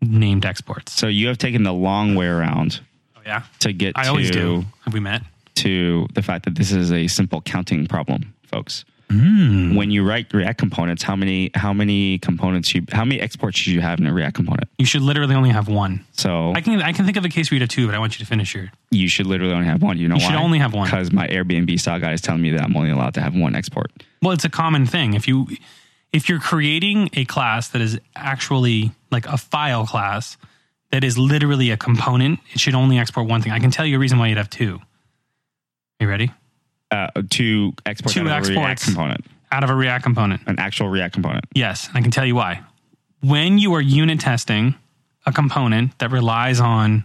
named 0.00 0.44
exports 0.44 0.92
So 0.92 1.06
you 1.08 1.26
have 1.28 1.38
taken 1.38 1.62
the 1.64 1.72
long 1.72 2.14
way 2.14 2.26
around 2.26 2.80
oh 3.16 3.20
yeah 3.26 3.42
to 3.60 3.72
get 3.72 3.92
I 3.96 4.04
to, 4.04 4.08
always 4.10 4.30
do. 4.30 4.64
Have 4.84 4.94
we 4.94 5.00
met? 5.00 5.22
to 5.56 6.06
the 6.14 6.22
fact 6.22 6.44
that 6.44 6.54
this 6.54 6.70
is 6.70 6.92
a 6.92 7.08
simple 7.08 7.40
counting 7.40 7.88
problem, 7.88 8.32
folks. 8.46 8.84
Hmm. 9.10 9.74
When 9.74 9.90
you 9.90 10.06
write 10.06 10.32
React 10.34 10.58
components, 10.58 11.02
how 11.02 11.16
many 11.16 11.50
how 11.54 11.72
many 11.72 12.18
components 12.18 12.74
you 12.74 12.84
how 12.92 13.04
many 13.04 13.20
exports 13.20 13.58
should 13.58 13.72
you 13.72 13.80
have 13.80 13.98
in 13.98 14.06
a 14.06 14.12
React 14.12 14.36
component? 14.36 14.68
You 14.76 14.84
should 14.84 15.02
literally 15.02 15.34
only 15.34 15.50
have 15.50 15.68
one. 15.68 16.04
So 16.12 16.52
I 16.54 16.60
can 16.60 16.82
I 16.82 16.92
can 16.92 17.04
think 17.06 17.16
of 17.16 17.24
a 17.24 17.28
case 17.28 17.50
where 17.50 17.56
you 17.56 17.62
have 17.62 17.70
two, 17.70 17.86
but 17.86 17.94
I 17.94 17.98
want 17.98 18.18
you 18.18 18.24
to 18.24 18.28
finish 18.28 18.54
your. 18.54 18.70
you 18.90 19.08
should 19.08 19.26
literally 19.26 19.54
only 19.54 19.66
have 19.66 19.82
one. 19.82 19.96
You 19.98 20.08
know 20.08 20.16
why? 20.16 20.20
You 20.20 20.26
why? 20.26 20.32
should 20.32 20.44
only 20.44 20.58
have 20.58 20.74
one. 20.74 20.86
because 20.86 21.10
my 21.12 21.26
Airbnb 21.26 21.80
style 21.80 22.00
guy 22.00 22.12
is 22.12 22.20
telling 22.20 22.42
me 22.42 22.50
that 22.50 22.62
I'm 22.62 22.76
only 22.76 22.90
allowed 22.90 23.14
to 23.14 23.20
have 23.22 23.34
one 23.34 23.54
export. 23.56 23.90
Well, 24.20 24.32
it's 24.32 24.44
a 24.44 24.50
common 24.50 24.84
thing. 24.86 25.14
If 25.14 25.26
you 25.26 25.46
if 26.12 26.28
you're 26.28 26.40
creating 26.40 27.10
a 27.14 27.24
class 27.24 27.68
that 27.68 27.80
is 27.80 27.98
actually 28.16 28.92
like 29.10 29.26
a 29.26 29.36
file 29.38 29.86
class 29.86 30.36
that 30.90 31.04
is 31.04 31.16
literally 31.18 31.70
a 31.70 31.76
component, 31.76 32.40
it 32.52 32.60
should 32.60 32.74
only 32.74 32.98
export 32.98 33.26
one 33.26 33.42
thing. 33.42 33.52
I 33.52 33.58
can 33.58 33.70
tell 33.70 33.86
you 33.86 33.96
a 33.96 33.98
reason 33.98 34.18
why 34.18 34.28
you'd 34.28 34.38
have 34.38 34.50
two. 34.50 34.80
you 36.00 36.08
ready? 36.08 36.30
Uh, 36.90 37.08
to 37.30 37.72
export 37.84 38.14
Two 38.14 38.28
out 38.30 38.40
of 38.42 38.48
a 38.48 38.52
React 38.52 38.70
exports. 38.70 38.84
component, 38.84 39.26
Out 39.52 39.62
of 39.62 39.68
a 39.70 39.74
React 39.74 40.02
component. 40.04 40.40
an 40.46 40.58
actual 40.58 40.88
React 40.88 41.12
component. 41.14 41.44
Yes, 41.54 41.90
I 41.92 42.00
can 42.00 42.10
tell 42.10 42.24
you 42.24 42.34
why. 42.34 42.62
When 43.20 43.58
you 43.58 43.74
are 43.74 43.80
unit 43.82 44.20
testing 44.20 44.74
a 45.26 45.32
component 45.32 45.98
that 45.98 46.10
relies 46.10 46.60
on 46.60 47.04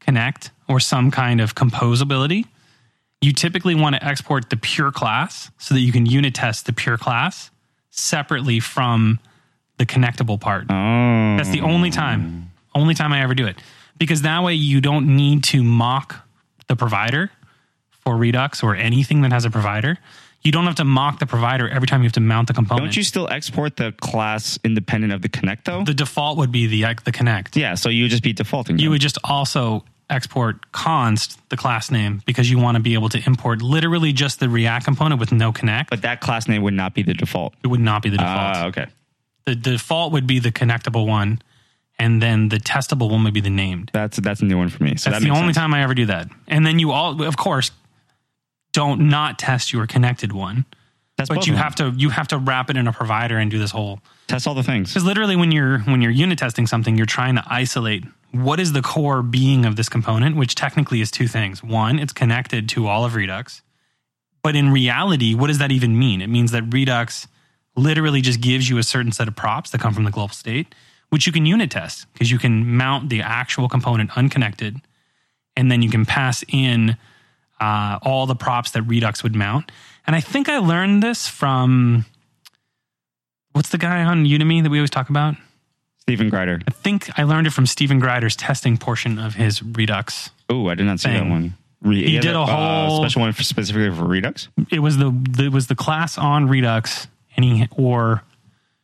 Connect 0.00 0.50
or 0.66 0.80
some 0.80 1.10
kind 1.10 1.40
of 1.42 1.54
composability, 1.54 2.46
you 3.20 3.32
typically 3.32 3.74
want 3.74 3.96
to 3.96 4.02
export 4.04 4.48
the 4.48 4.56
pure 4.56 4.90
class 4.92 5.50
so 5.58 5.74
that 5.74 5.80
you 5.80 5.92
can 5.92 6.06
unit 6.06 6.34
test 6.34 6.64
the 6.64 6.72
pure 6.72 6.96
class 6.96 7.50
separately 7.90 8.60
from 8.60 9.18
the 9.76 9.84
connectable 9.84 10.40
part. 10.40 10.62
Oh, 10.70 11.36
That's 11.36 11.50
the 11.50 11.60
only 11.60 11.90
time, 11.90 12.50
only 12.74 12.94
time 12.94 13.12
I 13.12 13.20
ever 13.22 13.34
do 13.34 13.46
it. 13.46 13.56
Because 13.98 14.22
that 14.22 14.42
way 14.42 14.54
you 14.54 14.80
don't 14.80 15.16
need 15.16 15.44
to 15.44 15.62
mock 15.62 16.26
the 16.68 16.76
provider 16.76 17.30
for 18.00 18.16
Redux 18.16 18.62
or 18.62 18.74
anything 18.74 19.22
that 19.22 19.32
has 19.32 19.44
a 19.44 19.50
provider. 19.50 19.98
You 20.42 20.52
don't 20.52 20.66
have 20.66 20.76
to 20.76 20.84
mock 20.84 21.18
the 21.18 21.26
provider 21.26 21.68
every 21.68 21.88
time 21.88 22.00
you 22.02 22.06
have 22.06 22.12
to 22.12 22.20
mount 22.20 22.46
the 22.46 22.54
component. 22.54 22.86
Don't 22.86 22.96
you 22.96 23.02
still 23.02 23.28
export 23.28 23.76
the 23.76 23.92
class 24.00 24.58
independent 24.64 25.12
of 25.12 25.20
the 25.22 25.28
connect 25.28 25.64
though? 25.64 25.82
the 25.82 25.94
default 25.94 26.38
would 26.38 26.52
be 26.52 26.66
the 26.66 26.94
the 27.04 27.12
connect. 27.12 27.56
yeah, 27.56 27.74
so 27.74 27.88
you 27.88 28.04
would 28.04 28.10
just 28.10 28.22
be 28.22 28.32
defaulting. 28.32 28.78
You 28.78 28.84
them. 28.84 28.92
would 28.92 29.00
just 29.00 29.18
also 29.24 29.84
export 30.10 30.72
const 30.72 31.38
the 31.50 31.56
class 31.56 31.90
name 31.90 32.22
because 32.24 32.50
you 32.50 32.56
want 32.58 32.76
to 32.76 32.82
be 32.82 32.94
able 32.94 33.10
to 33.10 33.22
import 33.26 33.60
literally 33.60 34.12
just 34.12 34.40
the 34.40 34.48
React 34.48 34.84
component 34.86 35.20
with 35.20 35.32
no 35.32 35.52
connect. 35.52 35.90
but 35.90 36.00
that 36.02 36.20
class 36.22 36.48
name 36.48 36.62
would 36.62 36.72
not 36.72 36.94
be 36.94 37.02
the 37.02 37.14
default. 37.14 37.52
it 37.62 37.66
would 37.66 37.80
not 37.80 38.02
be 38.02 38.08
the 38.08 38.16
default. 38.16 38.56
Ah, 38.56 38.66
okay. 38.68 38.86
the 39.44 39.54
default 39.56 40.12
would 40.12 40.26
be 40.26 40.38
the 40.38 40.50
connectable 40.52 41.06
one, 41.06 41.42
and 41.98 42.22
then 42.22 42.48
the 42.48 42.58
testable 42.58 43.10
one 43.10 43.24
would 43.24 43.34
be 43.34 43.40
the 43.40 43.50
named. 43.50 43.90
That's 43.92 44.18
that's 44.18 44.40
a 44.40 44.44
new 44.44 44.56
one 44.56 44.68
for 44.68 44.82
me. 44.84 44.96
So 44.96 45.10
That's 45.10 45.22
that 45.22 45.28
the 45.28 45.34
only 45.34 45.48
sense. 45.52 45.56
time 45.56 45.74
I 45.74 45.82
ever 45.82 45.94
do 45.94 46.06
that. 46.06 46.28
And 46.46 46.64
then 46.64 46.78
you 46.78 46.92
all, 46.92 47.20
of 47.24 47.36
course, 47.36 47.70
don't 48.72 49.08
not 49.08 49.38
test 49.38 49.72
your 49.72 49.86
connected 49.86 50.32
one, 50.32 50.64
That's 51.16 51.28
but 51.28 51.46
you 51.46 51.54
have 51.54 51.74
to 51.76 51.92
you 51.96 52.10
have 52.10 52.28
to 52.28 52.38
wrap 52.38 52.70
it 52.70 52.76
in 52.76 52.86
a 52.86 52.92
provider 52.92 53.38
and 53.38 53.50
do 53.50 53.58
this 53.58 53.70
whole. 53.70 54.00
test 54.26 54.46
all 54.46 54.54
the 54.54 54.62
things. 54.62 54.90
Because 54.90 55.04
literally, 55.04 55.36
when 55.36 55.52
you're 55.52 55.80
when 55.80 56.00
you're 56.02 56.12
unit 56.12 56.38
testing 56.38 56.66
something, 56.66 56.96
you're 56.96 57.06
trying 57.06 57.36
to 57.36 57.44
isolate 57.46 58.04
what 58.32 58.60
is 58.60 58.72
the 58.72 58.82
core 58.82 59.22
being 59.22 59.64
of 59.64 59.76
this 59.76 59.88
component, 59.88 60.36
which 60.36 60.54
technically 60.54 61.00
is 61.00 61.10
two 61.10 61.26
things. 61.26 61.62
One, 61.62 61.98
it's 61.98 62.12
connected 62.12 62.68
to 62.70 62.86
all 62.86 63.04
of 63.04 63.14
Redux, 63.14 63.62
but 64.42 64.54
in 64.54 64.70
reality, 64.70 65.34
what 65.34 65.46
does 65.46 65.58
that 65.58 65.72
even 65.72 65.98
mean? 65.98 66.20
It 66.20 66.28
means 66.28 66.52
that 66.52 66.62
Redux 66.72 67.26
literally 67.74 68.20
just 68.20 68.40
gives 68.40 68.68
you 68.68 68.78
a 68.78 68.82
certain 68.82 69.12
set 69.12 69.28
of 69.28 69.36
props 69.36 69.70
that 69.70 69.80
come 69.80 69.94
from 69.94 70.04
the 70.04 70.10
global 70.10 70.34
state, 70.34 70.74
which 71.10 71.26
you 71.26 71.32
can 71.32 71.46
unit 71.46 71.70
test 71.70 72.06
because 72.12 72.30
you 72.30 72.38
can 72.38 72.76
mount 72.76 73.08
the 73.08 73.22
actual 73.22 73.68
component 73.68 74.16
unconnected, 74.16 74.80
and 75.56 75.70
then 75.72 75.80
you 75.80 75.90
can 75.90 76.04
pass 76.04 76.44
in 76.48 76.96
uh, 77.60 77.98
all 78.02 78.26
the 78.26 78.36
props 78.36 78.70
that 78.72 78.82
Redux 78.82 79.22
would 79.22 79.34
mount. 79.34 79.70
And 80.06 80.14
I 80.16 80.20
think 80.20 80.48
I 80.48 80.58
learned 80.58 81.02
this 81.02 81.28
from 81.28 82.04
what's 83.52 83.68
the 83.70 83.78
guy 83.78 84.02
on 84.04 84.24
Udemy 84.24 84.62
that 84.62 84.70
we 84.70 84.78
always 84.78 84.90
talk 84.90 85.10
about? 85.10 85.34
Stephen 85.98 86.30
Grider. 86.30 86.60
I 86.66 86.70
think 86.70 87.10
I 87.18 87.24
learned 87.24 87.46
it 87.46 87.52
from 87.52 87.66
Stephen 87.66 87.98
Grider's 87.98 88.34
testing 88.36 88.78
portion 88.78 89.18
of 89.18 89.34
his 89.34 89.62
Redux. 89.62 90.30
Oh, 90.48 90.68
I 90.68 90.74
did 90.74 90.86
not 90.86 91.00
see 91.00 91.10
Thing. 91.10 91.24
that 91.24 91.30
one. 91.30 91.54
Re- 91.82 92.04
He 92.06 92.14
has 92.14 92.24
did 92.24 92.34
a 92.34 92.44
whole- 92.46 93.02
special 93.02 93.20
one 93.20 93.32
for 93.32 93.42
specifically 93.42 93.94
for 93.94 94.04
Redux, 94.06 94.48
It 94.70 94.80
was 94.80 94.96
the 94.96 95.12
it 95.38 95.52
was 95.52 95.66
the 95.66 95.74
class 95.76 96.16
on 96.18 96.48
Redux, 96.48 97.06
and 97.36 97.44
he 97.44 97.68
or 97.76 98.22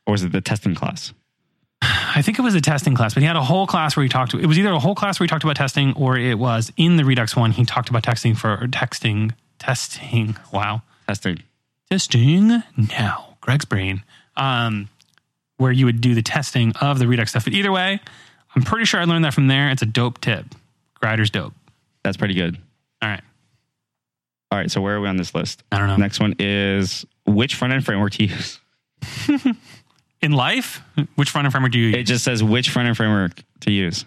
or 0.07 0.13
was 0.13 0.23
it 0.23 0.33
the 0.33 0.41
testing 0.43 0.75
class? 0.75 1.13
I 2.17 2.23
think 2.23 2.39
it 2.39 2.43
was 2.43 2.55
a 2.55 2.61
testing 2.61 2.95
class, 2.95 3.15
but 3.15 3.23
he 3.23 3.27
had 3.27 3.37
a 3.37 3.43
whole 3.43 3.67
class 3.67 3.97
where 3.97 4.03
he 4.03 4.09
talked. 4.09 4.35
It 4.35 4.47
was 4.47 4.59
either 4.59 4.71
a 4.73 4.79
whole 4.79 4.95
class 4.95 5.19
where 5.19 5.25
he 5.25 5.29
talked 5.29 5.45
about 5.45 5.57
testing, 5.57 5.93
or 5.95 6.17
it 6.17 6.39
was 6.39 6.73
in 6.77 6.97
the 6.97 7.05
Redux 7.05 7.35
one 7.37 7.51
he 7.51 7.65
talked 7.65 7.89
about 7.89 8.03
texting 8.03 8.37
for 8.37 8.57
texting 8.69 9.33
testing. 9.59 10.37
Wow, 10.53 10.83
Testing. 11.09 11.43
testing 11.91 12.63
now. 12.77 13.37
Greg's 13.41 13.65
brain, 13.65 14.03
um, 14.37 14.89
where 15.59 15.73
you 15.73 15.85
would 15.87 16.01
do 16.01 16.15
the 16.15 16.23
testing 16.23 16.73
of 16.81 16.99
the 16.99 17.07
Redux 17.09 17.31
stuff. 17.31 17.45
But 17.45 17.53
either 17.55 17.73
way, 17.73 18.01
I'm 18.55 18.63
pretty 18.63 18.85
sure 18.87 19.01
I 19.01 19.05
learned 19.05 19.25
that 19.25 19.35
from 19.35 19.49
there. 19.49 19.71
It's 19.71 19.83
a 19.83 19.87
dope 19.87 20.21
tip. 20.21 20.47
Grider's 20.95 21.31
dope. 21.31 21.53
That's 22.03 22.17
pretty 22.17 22.35
good. 22.35 22.57
All 23.03 23.09
right, 23.11 23.23
All 24.51 24.59
right, 24.59 24.71
so 24.71 24.81
where 24.81 24.97
are 24.97 25.01
we 25.01 25.09
on 25.09 25.17
this 25.17 25.35
list? 25.35 25.63
I 25.73 25.79
don't 25.79 25.89
know. 25.89 25.97
Next 25.97 26.21
one 26.21 26.35
is 26.39 27.05
which 27.27 27.55
front 27.55 27.75
end 27.75 27.85
framework 27.85 28.13
to 28.13 28.25
use. 28.25 28.61
in 30.25 30.33
life, 30.33 30.81
which 31.15 31.31
front 31.31 31.45
end 31.47 31.53
framework 31.53 31.73
do 31.73 31.79
you 31.79 31.87
use? 31.89 31.97
It 31.97 32.03
just 32.05 32.25
says 32.25 32.43
which 32.43 32.71
front 32.71 32.89
end 32.89 32.97
framework 32.97 33.43
to 33.61 33.71
use. 33.71 34.05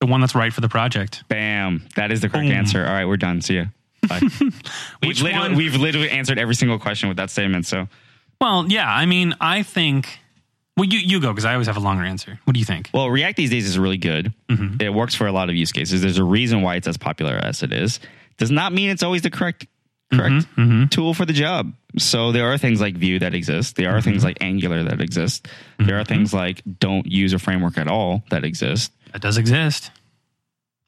the 0.00 0.06
one 0.06 0.20
that's 0.20 0.34
right 0.34 0.52
for 0.52 0.60
the 0.60 0.68
project. 0.68 1.22
Bam. 1.28 1.86
That 1.94 2.10
is 2.10 2.20
the 2.20 2.28
correct 2.28 2.48
Boom. 2.48 2.56
answer. 2.56 2.84
All 2.84 2.92
right, 2.92 3.04
we're 3.04 3.16
done. 3.16 3.40
See 3.40 3.56
ya. 3.56 3.64
Bye. 4.08 4.20
we've, 5.02 5.20
literally, 5.20 5.32
one? 5.32 5.54
we've 5.54 5.76
literally 5.76 6.10
answered 6.10 6.38
every 6.38 6.56
single 6.56 6.78
question 6.78 7.08
with 7.08 7.18
that 7.18 7.30
statement. 7.30 7.66
So 7.66 7.86
Well, 8.40 8.66
yeah. 8.68 8.92
I 8.92 9.06
mean, 9.06 9.34
I 9.40 9.62
think. 9.62 10.18
Well, 10.76 10.86
you 10.88 10.98
you 10.98 11.20
go 11.20 11.28
because 11.32 11.44
I 11.44 11.52
always 11.52 11.66
have 11.66 11.76
a 11.76 11.80
longer 11.80 12.02
answer. 12.02 12.40
What 12.44 12.54
do 12.54 12.58
you 12.58 12.64
think? 12.66 12.88
Well, 12.94 13.10
React 13.10 13.36
these 13.36 13.50
days 13.50 13.66
is 13.66 13.78
really 13.78 13.98
good. 13.98 14.32
Mm-hmm. 14.48 14.80
It 14.80 14.92
works 14.94 15.14
for 15.14 15.26
a 15.26 15.32
lot 15.32 15.50
of 15.50 15.54
use 15.54 15.70
cases. 15.70 16.00
There's 16.00 16.18
a 16.18 16.24
reason 16.24 16.62
why 16.62 16.76
it's 16.76 16.88
as 16.88 16.96
popular 16.96 17.34
as 17.36 17.62
it 17.62 17.72
is. 17.72 18.00
Does 18.38 18.50
not 18.50 18.72
mean 18.72 18.88
it's 18.88 19.02
always 19.02 19.20
the 19.20 19.30
correct 19.30 19.66
correct 20.12 20.46
Mm-hmm, 20.56 20.86
tool 20.86 21.14
for 21.14 21.24
the 21.24 21.32
job. 21.32 21.72
So 21.98 22.32
there 22.32 22.52
are 22.52 22.58
things 22.58 22.80
like 22.80 22.94
Vue 22.96 23.18
that 23.18 23.34
exist. 23.34 23.76
There 23.76 23.90
are 23.90 23.98
Mm-hmm. 23.98 24.10
things 24.10 24.24
like 24.24 24.38
Angular 24.40 24.82
that 24.84 25.00
exist. 25.00 25.48
There 25.78 25.98
are 25.98 26.04
things 26.04 26.32
like 26.32 26.62
don't 26.78 27.06
use 27.06 27.32
a 27.32 27.38
framework 27.38 27.76
at 27.78 27.88
all 27.88 28.22
that 28.30 28.44
exist. 28.44 28.92
That 29.12 29.20
does 29.22 29.36
exist. 29.38 29.90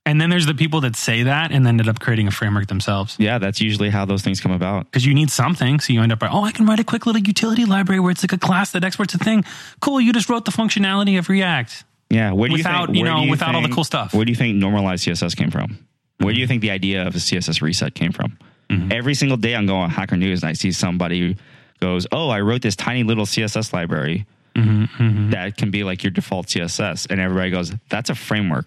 And 0.07 0.21
then 0.21 0.29
there's 0.29 0.45
the 0.45 0.55
people 0.55 0.83
that 0.83 0.97
say 0.97 1.23
that 1.23 1.51
and 1.51 1.65
then 1.65 1.75
ended 1.75 1.89
up 1.89 1.99
creating 1.99 2.29
a 2.29 2.31
framework 2.31 2.67
themselves 2.67 3.17
Yeah, 3.19 3.39
that's 3.39 3.61
usually 3.63 3.89
how 3.89 4.05
those 4.05 4.21
things 4.21 4.39
come 4.39 4.53
about. 4.53 4.85
because 4.85 5.07
you 5.07 5.15
need 5.15 5.31
something. 5.31 5.81
So 5.81 5.95
you 5.95 6.03
end 6.03 6.13
up, 6.13 6.19
oh, 6.23 6.45
I 6.45 6.53
can 6.53 6.67
write 6.67 6.79
a 6.79 6.85
quick 6.85 7.07
little 7.07 7.23
utility 7.23 7.65
library 7.65 8.01
where 8.01 8.11
it's 8.11 8.23
like 8.23 8.33
a 8.35 8.39
class 8.39 8.73
that 8.73 8.85
exports 8.85 9.15
a 9.15 9.19
thing. 9.19 9.45
Cool. 9.81 10.01
You 10.03 10.13
just 10.13 10.29
wrote 10.29 10.45
the 10.45 10.51
functionality 10.53 11.19
of 11.19 11.31
React. 11.31 11.85
Yeah, 12.11 12.33
where 12.33 12.49
do 12.51 12.53
Without, 12.53 12.81
you 12.81 12.87
think, 12.87 12.97
you 12.99 13.05
know, 13.05 13.25
do 13.25 13.31
without 13.31 13.55
all 13.55 13.63
the 13.63 13.69
cool 13.71 13.83
stuff. 13.83 14.13
Where 14.13 14.27
do 14.27 14.31
you 14.31 14.37
think 14.37 14.57
normalized 14.57 15.07
CSS 15.07 15.35
came 15.35 15.51
from? 15.51 15.79
Where 16.19 16.35
do 16.35 16.39
you 16.41 16.47
think 16.47 16.61
the 16.61 16.71
idea 16.71 17.07
of 17.07 17.15
a 17.17 17.19
CSS 17.19 17.63
reset 17.63 17.95
came 17.95 18.13
from? 18.13 18.39
Mm-hmm. 18.71 18.93
Every 18.93 19.15
single 19.15 19.37
day 19.37 19.55
I'm 19.55 19.67
going 19.67 19.83
on 19.83 19.91
Hacker 19.91 20.17
News 20.17 20.43
and 20.43 20.51
I 20.51 20.53
see 20.55 20.73
somebody 20.73 21.37
goes, 21.81 22.07
"Oh, 22.13 22.29
I 22.29 22.41
wrote 22.41 22.63
this 22.63 22.77
tiny 22.77 23.03
little 23.03 23.27
CSS 23.27 23.73
library 23.73 24.27
Mm-hmm, 24.55 25.31
that 25.31 25.57
can 25.57 25.73
be 25.73 25.83
like 25.83 26.05
your 26.05 26.13
default 26.13 26.47
CSS," 26.47 27.11
and 27.11 27.21
everybody 27.21 27.51
goes, 27.51 27.73
"That's 27.89 28.09
a 28.09 28.15
framework." 28.15 28.67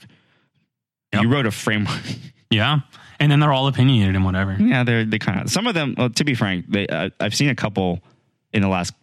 Yep. 1.14 1.24
You 1.24 1.30
wrote 1.30 1.46
a 1.46 1.52
framework. 1.52 2.02
Yeah. 2.50 2.80
And 3.20 3.30
then 3.30 3.42
they're 3.42 3.52
all 3.52 3.68
opinionated 3.68 4.16
and 4.16 4.24
whatever. 4.24 4.56
yeah, 4.58 4.86
they're 4.86 5.04
they 5.04 5.20
kind 5.20 5.42
of 5.42 5.50
some 5.50 5.68
of 5.68 5.74
them. 5.74 5.96
Well, 5.98 6.10
to 6.12 6.24
be 6.24 6.34
frank, 6.34 6.66
they 6.70 6.88
uh, 6.88 7.10
I've 7.20 7.36
seen 7.36 7.50
a 7.50 7.56
couple 7.56 8.00
in 8.54 8.62
the 8.62 8.70
last 8.70 8.94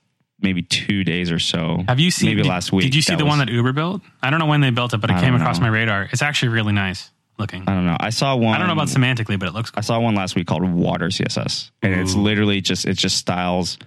maybe 0.40 0.62
two 0.62 1.04
days 1.04 1.30
or 1.30 1.38
so. 1.38 1.85
Have 1.88 2.00
you 2.00 2.11
seen 2.11 2.30
maybe 2.30 2.42
did, 2.42 2.48
last 2.48 2.72
week? 2.72 2.85
Did 2.85 2.94
you 2.94 3.02
see 3.02 3.16
the 3.16 3.26
one 3.26 3.38
that 3.40 3.50
Uber 3.50 3.74
built? 3.74 4.00
I 4.22 4.30
don't 4.30 4.38
know 4.38 4.46
when 4.46 4.62
they 4.62 4.70
built 4.70 4.94
it, 4.94 4.98
but 5.02 5.11
it 5.11 5.16
I 5.16 5.20
came 5.20 5.35
across 5.35 5.59
know. 5.59 5.64
my 5.64 5.68
radar. 5.68 6.09
It's 6.11 6.22
actually 6.22 6.48
really 6.48 6.72
nice 6.72 7.11
looking. 7.38 7.64
I 7.66 7.75
don't 7.75 7.87
know. 7.87 7.97
I 7.99 8.11
saw 8.11 8.37
one. 8.37 8.55
I 8.55 8.59
don't 8.59 8.66
know 8.66 8.73
about 8.75 8.88
semantically, 8.88 9.38
but 9.38 9.49
it 9.49 9.55
looks 9.55 9.73
I 9.75 9.81
saw 9.81 9.99
one 10.01 10.14
last 10.14 10.35
week 10.37 10.47
called 10.47 10.62
Water 10.68 11.07
CSS, 11.09 11.70
and 11.83 11.94
it's 11.94 12.14
literally 12.14 12.61
just 12.61 12.85
it 12.87 12.97
just 12.97 13.16
styles 13.16 13.79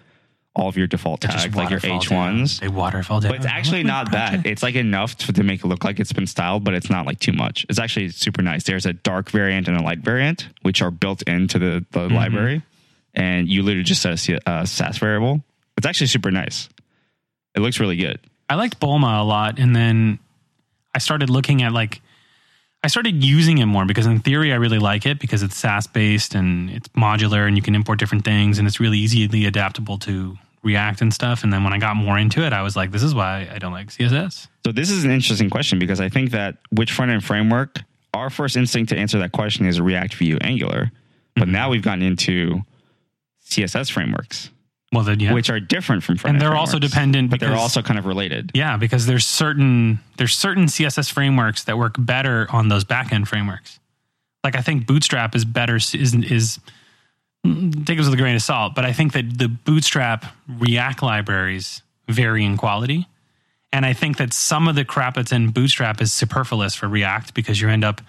all 0.56 0.68
of 0.68 0.76
your 0.76 0.88
default 0.88 1.24
It 1.24 1.28
tags 1.28 1.56
like 1.56 1.70
your 1.70 1.80
H 1.84 2.10
ones. 2.10 2.60
They 2.60 2.68
waterfall 2.68 3.20
down. 3.20 3.30
But 3.32 3.38
it's 3.38 3.46
actually 3.46 3.84
not 3.84 4.12
bad. 4.12 4.48
It's 4.48 4.64
like 4.64 4.74
enough 4.74 5.16
to, 5.20 5.34
to 5.34 5.44
make 5.44 5.64
it 5.64 5.68
look 5.68 5.84
like 5.84 6.00
it's 6.00 6.14
been 6.14 6.26
styled, 6.26 6.64
but 6.64 6.74
it's 6.74 6.90
not 6.90 7.06
like 7.06 7.20
too 7.20 7.32
much. 7.32 7.64
It's 7.70 7.78
actually 7.78 8.10
super 8.10 8.42
nice. 8.42 8.64
There's 8.64 8.88
a 8.88 8.94
dark 8.94 9.30
variant 9.30 9.68
and 9.68 9.78
a 9.78 9.84
light 9.84 10.00
variant, 10.00 10.48
which 10.64 10.82
are 10.82 10.90
built 10.90 11.22
into 11.24 11.60
the, 11.60 11.86
the 11.92 12.00
Mm-hmm. 12.00 12.16
library, 12.16 12.62
and 13.14 13.48
you 13.48 13.62
literally 13.62 13.84
just 13.84 14.02
set 14.02 14.14
a 14.48 14.66
Sass 14.66 14.98
variable. 14.98 15.44
It's 15.78 15.86
actually 15.86 16.08
super 16.08 16.32
nice. 16.32 16.70
It 17.56 17.60
looks 17.60 17.80
really 17.80 17.98
good. 17.98 18.20
I 18.50 18.56
liked 18.56 18.80
Bulma 18.80 19.20
a 19.22 19.24
lot, 19.24 19.60
and 19.60 19.76
then 19.76 20.18
I 20.96 20.98
started 20.98 21.30
looking 21.30 21.62
at 21.62 21.72
like 21.72 22.02
I 22.84 22.88
started 22.88 23.24
using 23.24 23.58
it 23.58 23.66
more 23.66 23.86
because 23.86 24.06
in 24.06 24.20
theory 24.20 24.54
I 24.54 24.56
really 24.56 24.80
like 24.80 25.06
it 25.06 25.20
because 25.20 25.44
it's 25.44 25.58
Sass 25.58 25.88
based 25.88 26.36
and 26.36 26.70
it's 26.70 26.88
modular 26.90 27.48
and 27.48 27.58
you 27.58 27.62
can 27.64 27.76
import 27.76 28.00
different 28.00 28.24
things 28.24 28.60
and 28.60 28.68
it's 28.68 28.80
really 28.80 28.98
easily 29.00 29.46
adaptable 29.46 29.98
to 30.00 30.38
React 30.64 31.02
and 31.02 31.14
stuff. 31.14 31.44
And 31.44 31.52
then 31.54 31.64
when 31.64 31.74
I 31.74 31.78
got 31.80 31.96
more 31.96 32.18
into 32.18 32.46
it, 32.46 32.54
I 32.54 32.62
was 32.62 32.76
like, 32.76 32.92
this 32.92 33.04
is 33.04 33.14
why 33.16 33.48
I 33.52 33.58
don't 33.60 33.72
like 33.72 33.88
CSS. 33.88 34.48
So 34.66 34.72
this 34.72 34.90
is 34.90 35.04
an 35.06 35.12
interesting 35.12 35.50
question 35.50 35.80
because 35.80 36.00
I 36.00 36.10
think 36.10 36.32
that 36.32 36.58
which 36.72 36.92
front 36.92 37.12
end 37.12 37.24
framework, 37.24 37.80
our 38.14 38.30
first 38.30 38.58
instinct 38.58 38.90
to 38.90 38.98
answer 38.98 39.18
that 39.20 39.32
question 39.32 39.66
is 39.66 39.80
React, 39.80 40.16
Vue, 40.16 40.38
Angular. 40.42 40.92
But 41.36 41.44
Mm-hmm. 41.44 41.52
now 41.52 41.70
we've 41.70 41.84
gotten 41.84 42.02
into 42.02 42.62
CSS 43.46 43.92
frameworks, 43.92 44.50
Well, 44.94 45.04
then 45.04 45.20
yeah, 45.20 45.34
which 45.34 45.50
are 45.50 45.60
different 45.60 46.04
from 46.04 46.16
front 46.16 46.36
and 46.36 46.42
they're 46.42 46.56
also 46.56 46.80
dependent, 46.80 47.30
but 47.30 47.42
they're 47.42 47.56
also 47.56 47.82
kind 47.82 48.00
of 48.00 48.06
related. 48.06 48.52
yeah, 48.54 48.78
because 48.78 49.06
there's 49.06 49.26
certain 49.26 50.00
there's 50.18 50.34
certain 50.34 50.66
CSS 50.66 51.12
frameworks 51.12 51.66
that 51.66 51.78
work 51.78 51.96
better 51.98 52.48
on 52.52 52.70
those 52.70 52.86
backend 52.86 53.28
frameworks. 53.28 53.80
Like 54.44 54.56
I 54.56 54.62
think 54.62 54.88
Bootstrap 54.88 55.36
is 55.36 55.44
better 55.44 55.76
is 55.76 55.94
is 55.94 56.60
mm, 57.46 57.86
take 57.86 57.98
it 57.98 58.02
with 58.02 58.14
a 58.14 58.18
grain 58.18 58.36
of 58.36 58.42
salt, 58.42 58.76
but 58.76 58.86
I 58.86 58.94
think 58.94 59.12
that 59.14 59.38
the 59.38 59.50
Bootstrap 59.50 60.26
React 60.48 61.04
libraries 61.04 61.82
vary 62.08 62.46
in 62.46 62.56
quality. 62.56 63.08
And 63.74 63.86
I 63.86 63.92
think 63.92 64.18
that 64.18 64.32
some 64.32 64.70
of 64.70 64.76
the 64.76 64.86
crap 64.86 65.16
that's 65.16 65.34
in 65.34 65.52
Bootstrap 65.52 66.02
is 66.02 66.14
superfluous 66.14 66.74
for 66.76 66.88
React 66.88 67.34
because 67.34 67.60
you 67.60 67.68
end 67.68 67.84
up 67.84 68.02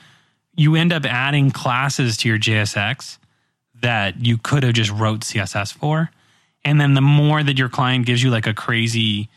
you 0.54 0.76
end 0.76 0.92
up 0.92 1.04
adding 1.04 1.50
classes 1.50 2.16
to 2.18 2.28
your 2.28 2.38
JSX 2.38 3.18
that 3.80 4.24
you 4.24 4.38
could 4.38 4.62
have 4.62 4.74
just 4.74 4.90
wrote 4.90 5.20
CSS 5.20 5.72
for. 5.72 6.10
And 6.68 6.78
then 6.81 6.92
the 6.94 7.00
more 7.00 7.42
that 7.42 7.57
your 7.59 7.68
client 7.70 8.04
gives 8.07 8.22
you 8.22 8.31
like 8.31 8.46
a 8.46 8.52
crazy 8.54 9.28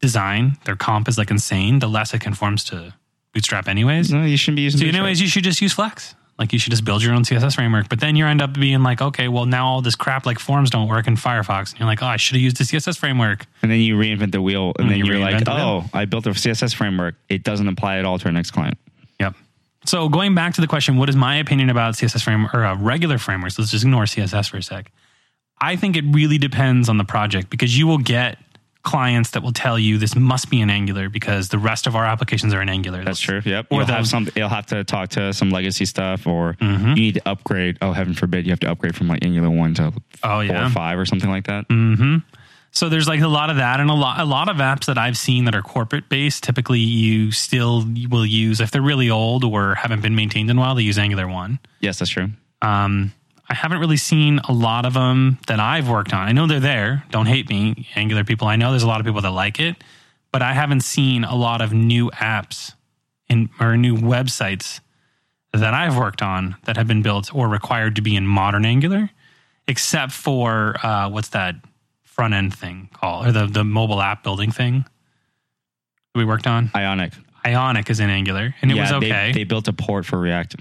design, 0.00 0.58
their 0.64 0.76
comp 0.76 1.08
is 1.08 1.16
like 1.16 1.30
insane, 1.30 1.78
the 1.78 1.88
less 1.88 2.12
it 2.14 2.20
conforms 2.20 2.64
to 2.64 2.92
Bootstrap 3.32 3.68
anyways. 3.68 4.12
No, 4.12 4.24
you 4.24 4.36
shouldn't 4.36 4.56
be 4.56 4.62
using 4.62 4.78
So, 4.78 4.84
Bootstrap. 4.84 5.00
anyways, 5.02 5.20
you 5.20 5.28
should 5.28 5.44
just 5.44 5.60
use 5.62 5.72
Flex. 5.72 6.14
Like, 6.38 6.52
you 6.52 6.58
should 6.58 6.70
just 6.70 6.84
build 6.84 7.02
your 7.02 7.14
own 7.14 7.22
CSS 7.24 7.54
framework. 7.54 7.88
But 7.88 8.00
then 8.00 8.14
you 8.14 8.26
end 8.26 8.42
up 8.42 8.52
being 8.52 8.82
like, 8.82 9.00
okay, 9.00 9.28
well, 9.28 9.46
now 9.46 9.66
all 9.66 9.80
this 9.80 9.94
crap 9.94 10.26
like 10.26 10.38
forms 10.38 10.68
don't 10.68 10.86
work 10.88 11.06
in 11.06 11.16
Firefox. 11.16 11.70
And 11.70 11.80
you're 11.80 11.88
like, 11.88 12.02
oh, 12.02 12.06
I 12.06 12.18
should 12.18 12.34
have 12.36 12.42
used 12.42 12.58
the 12.58 12.64
CSS 12.64 12.98
framework. 12.98 13.46
and 13.62 13.70
then 13.70 13.80
you 13.80 13.96
reinvent 13.96 14.32
the 14.32 14.42
wheel, 14.42 14.72
and 14.78 14.84
And 14.84 14.90
then 14.90 14.98
you 14.98 15.06
you're 15.06 15.18
like, 15.18 15.36
reinvent 15.36 15.44
the 15.46 15.54
wheel. 15.54 15.84
oh, 15.86 15.90
I 15.98 16.04
built 16.04 16.26
a 16.26 16.30
CSS 16.30 16.74
framework. 16.74 17.14
It 17.30 17.42
doesn't 17.42 17.68
apply 17.68 17.98
at 17.98 18.04
all 18.04 18.18
to 18.18 18.26
our 18.26 18.32
next 18.32 18.50
client. 18.50 18.76
Yep. 19.18 19.34
So 19.86 20.08
going 20.10 20.34
back 20.34 20.52
to 20.54 20.60
the 20.60 20.66
question, 20.66 20.98
what 20.98 21.08
is 21.08 21.16
my 21.16 21.36
opinion 21.36 21.70
about 21.70 21.94
CSS 21.94 22.22
framework 22.22 22.52
or 22.54 22.64
uh, 22.66 22.76
regular 22.76 23.16
frameworks? 23.16 23.58
Let's 23.58 23.70
just 23.70 23.84
ignore 23.84 24.04
CSS 24.04 24.50
for 24.50 24.58
a 24.58 24.62
sec. 24.62 24.92
I 25.60 25.76
think 25.76 25.96
it 25.96 26.04
really 26.08 26.38
depends 26.38 26.88
on 26.88 26.98
the 26.98 27.04
project 27.04 27.50
because 27.50 27.76
you 27.76 27.86
will 27.86 27.98
get 27.98 28.38
clients 28.82 29.30
that 29.32 29.42
will 29.42 29.52
tell 29.52 29.76
you 29.78 29.98
this 29.98 30.14
must 30.14 30.48
be 30.48 30.60
in 30.60 30.70
Angular 30.70 31.08
because 31.08 31.48
the 31.48 31.58
rest 31.58 31.88
of 31.88 31.96
our 31.96 32.04
applications 32.04 32.54
are 32.54 32.62
in 32.62 32.68
Angular. 32.68 33.02
That's 33.02 33.18
true. 33.18 33.40
Yep. 33.44 33.66
Or 33.70 33.78
you'll 33.80 33.86
have 33.88 34.06
some. 34.06 34.28
You'll 34.36 34.48
have 34.48 34.66
to 34.66 34.84
talk 34.84 35.08
to 35.10 35.32
some 35.32 35.50
legacy 35.50 35.86
stuff, 35.86 36.26
or 36.26 36.54
Mm-hmm. 36.60 36.88
you 36.90 36.94
need 36.94 37.14
to 37.14 37.28
upgrade. 37.28 37.78
Oh, 37.82 37.92
heaven 37.92 38.14
forbid, 38.14 38.46
you 38.46 38.52
have 38.52 38.60
to 38.60 38.70
upgrade 38.70 38.94
from 38.94 39.08
like 39.08 39.24
Angular 39.24 39.50
one 39.50 39.74
to 39.74 39.92
Oh, 40.22 40.28
four 40.36 40.44
yeah. 40.44 40.66
or 40.66 40.70
five 40.70 40.98
or 40.98 41.04
something 41.06 41.30
like 41.30 41.46
that. 41.46 41.64
So 42.72 42.90
there's 42.90 43.08
like 43.08 43.20
a 43.22 43.28
lot 43.28 43.48
of 43.48 43.56
that, 43.56 43.80
and 43.80 43.88
a 43.88 43.94
lot 43.94 44.20
a 44.20 44.24
lot 44.26 44.50
of 44.50 44.58
apps 44.58 44.84
that 44.86 44.98
I've 44.98 45.16
seen 45.16 45.46
that 45.46 45.54
are 45.54 45.62
corporate 45.62 46.08
based. 46.10 46.44
Typically, 46.44 46.78
you 46.80 47.32
still 47.32 47.82
will 48.10 48.26
use 48.26 48.60
if 48.60 48.70
they're 48.70 48.82
really 48.82 49.08
old 49.08 49.44
or 49.44 49.74
haven't 49.76 50.02
been 50.02 50.14
maintained 50.14 50.50
in 50.50 50.58
a 50.58 50.60
while. 50.60 50.74
They 50.74 50.82
use 50.82 50.98
Angular 50.98 51.26
one. 51.26 51.58
Yes, 51.80 51.98
that's 51.98 52.10
true. 52.10 52.28
Um, 52.60 53.12
I 53.48 53.54
haven't 53.54 53.78
really 53.78 53.96
seen 53.96 54.40
a 54.48 54.52
lot 54.52 54.86
of 54.86 54.94
them 54.94 55.38
that 55.46 55.60
I've 55.60 55.88
worked 55.88 56.12
on. 56.12 56.26
I 56.26 56.32
know 56.32 56.46
they're 56.46 56.60
there. 56.60 57.04
Don't 57.10 57.26
hate 57.26 57.48
me, 57.48 57.88
Angular 57.94 58.24
people. 58.24 58.48
I 58.48 58.56
know 58.56 58.70
there's 58.70 58.82
a 58.82 58.88
lot 58.88 59.00
of 59.00 59.06
people 59.06 59.20
that 59.22 59.30
like 59.30 59.60
it, 59.60 59.76
but 60.32 60.42
I 60.42 60.52
haven't 60.52 60.80
seen 60.80 61.24
a 61.24 61.34
lot 61.34 61.60
of 61.60 61.72
new 61.72 62.10
apps 62.10 62.74
in 63.28 63.48
or 63.60 63.76
new 63.76 63.96
websites 63.96 64.80
that 65.52 65.74
I've 65.74 65.96
worked 65.96 66.22
on 66.22 66.56
that 66.64 66.76
have 66.76 66.86
been 66.86 67.02
built 67.02 67.34
or 67.34 67.48
required 67.48 67.96
to 67.96 68.02
be 68.02 68.16
in 68.16 68.26
modern 68.26 68.64
Angular, 68.64 69.10
except 69.68 70.12
for 70.12 70.76
uh, 70.84 71.08
what's 71.08 71.28
that 71.28 71.54
front 72.02 72.34
end 72.34 72.54
thing 72.54 72.88
called 72.92 73.26
or 73.26 73.32
the 73.32 73.46
the 73.46 73.64
mobile 73.64 74.00
app 74.00 74.22
building 74.24 74.50
thing 74.50 74.84
we 76.14 76.24
worked 76.24 76.46
on. 76.46 76.70
Ionic. 76.74 77.12
Ionic 77.44 77.90
is 77.90 78.00
in 78.00 78.10
Angular, 78.10 78.54
and 78.60 78.72
it 78.72 78.74
was 78.78 78.90
they- 78.90 78.96
okay. 78.96 79.32
They, 79.32 79.44
built 79.44 79.68
a 79.68 79.72
port 79.72 80.04
for 80.04 80.18
React, 80.18 80.56